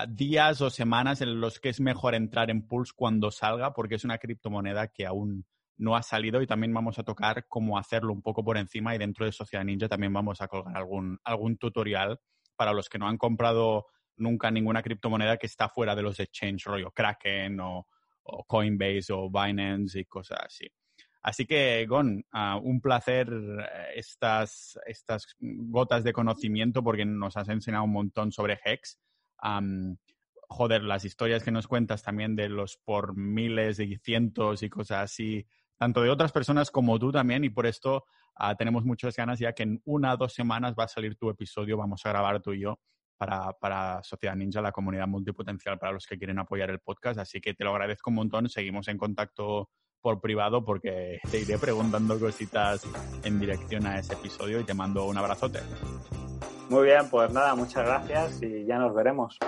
días 0.06 0.60
o 0.60 0.70
semanas 0.70 1.20
en 1.20 1.40
los 1.40 1.60
que 1.60 1.70
es 1.70 1.80
mejor 1.80 2.14
entrar 2.14 2.50
en 2.50 2.66
Pulse 2.66 2.92
cuando 2.94 3.30
salga, 3.30 3.72
porque 3.72 3.96
es 3.96 4.04
una 4.04 4.18
criptomoneda 4.18 4.88
que 4.88 5.06
aún 5.06 5.46
no 5.78 5.96
ha 5.96 6.02
salido 6.02 6.42
y 6.42 6.46
también 6.46 6.74
vamos 6.74 6.98
a 6.98 7.04
tocar 7.04 7.46
cómo 7.48 7.78
hacerlo 7.78 8.12
un 8.12 8.22
poco 8.22 8.44
por 8.44 8.58
encima 8.58 8.94
y 8.94 8.98
dentro 8.98 9.24
de 9.24 9.32
Sociedad 9.32 9.64
Ninja 9.64 9.88
también 9.88 10.12
vamos 10.12 10.40
a 10.40 10.48
colgar 10.48 10.76
algún, 10.76 11.18
algún 11.24 11.56
tutorial 11.56 12.20
para 12.56 12.72
los 12.72 12.88
que 12.88 12.98
no 12.98 13.08
han 13.08 13.16
comprado 13.16 13.86
nunca 14.16 14.50
ninguna 14.50 14.82
criptomoneda 14.82 15.36
que 15.36 15.46
está 15.46 15.68
fuera 15.68 15.94
de 15.94 16.02
los 16.02 16.18
exchange, 16.18 16.64
rollo 16.64 16.90
Kraken 16.90 17.60
o, 17.60 17.86
Coinbase 18.46 19.12
o 19.12 19.30
Binance 19.30 20.00
y 20.00 20.04
cosas 20.04 20.40
así. 20.44 20.66
Así 21.22 21.46
que, 21.46 21.86
Gon, 21.86 22.24
ah, 22.32 22.58
un 22.62 22.80
placer 22.80 23.28
eh, 23.30 23.92
estas, 23.94 24.78
estas 24.86 25.34
gotas 25.40 26.04
de 26.04 26.12
conocimiento 26.12 26.82
porque 26.82 27.06
nos 27.06 27.36
has 27.36 27.48
enseñado 27.48 27.84
un 27.84 27.92
montón 27.92 28.30
sobre 28.30 28.58
Hex. 28.62 28.98
Joder, 30.48 30.82
las 30.82 31.04
historias 31.04 31.42
que 31.42 31.50
nos 31.50 31.68
cuentas 31.68 32.02
también 32.02 32.36
de 32.36 32.48
los 32.48 32.76
por 32.78 33.16
miles 33.16 33.78
y 33.80 33.96
cientos 33.96 34.62
y 34.62 34.68
cosas 34.68 35.04
así 35.04 35.46
tanto 35.78 36.02
de 36.02 36.10
otras 36.10 36.32
personas 36.32 36.70
como 36.70 36.98
tú 36.98 37.12
también, 37.12 37.44
y 37.44 37.50
por 37.50 37.66
esto 37.66 38.04
ah, 38.34 38.54
tenemos 38.56 38.84
muchas 38.84 39.16
ganas 39.16 39.38
ya 39.38 39.52
que 39.52 39.62
en 39.62 39.80
una 39.84 40.14
o 40.14 40.16
dos 40.16 40.34
semanas 40.34 40.74
va 40.78 40.84
a 40.84 40.88
salir 40.88 41.16
tu 41.16 41.30
episodio, 41.30 41.76
vamos 41.76 42.04
a 42.04 42.08
grabar 42.10 42.42
tú 42.42 42.52
y 42.52 42.60
yo 42.60 42.78
para, 43.16 43.52
para 43.52 44.02
Sociedad 44.02 44.36
Ninja, 44.36 44.60
la 44.60 44.72
comunidad 44.72 45.06
multipotencial 45.06 45.78
para 45.78 45.92
los 45.92 46.06
que 46.06 46.18
quieren 46.18 46.38
apoyar 46.38 46.70
el 46.70 46.80
podcast, 46.80 47.18
así 47.20 47.40
que 47.40 47.54
te 47.54 47.64
lo 47.64 47.70
agradezco 47.70 48.10
un 48.10 48.16
montón, 48.16 48.48
seguimos 48.48 48.88
en 48.88 48.98
contacto 48.98 49.70
por 50.00 50.20
privado 50.20 50.64
porque 50.64 51.18
te 51.30 51.40
iré 51.40 51.58
preguntando 51.58 52.18
cositas 52.18 52.86
en 53.24 53.40
dirección 53.40 53.86
a 53.86 53.98
ese 53.98 54.14
episodio 54.14 54.60
y 54.60 54.64
te 54.64 54.74
mando 54.74 55.06
un 55.06 55.16
abrazote. 55.16 55.60
Muy 56.68 56.84
bien, 56.84 57.08
pues 57.10 57.32
nada, 57.32 57.54
muchas 57.54 57.84
gracias 57.84 58.42
y 58.42 58.66
ya 58.66 58.78
nos 58.78 58.94
veremos. 58.94 59.38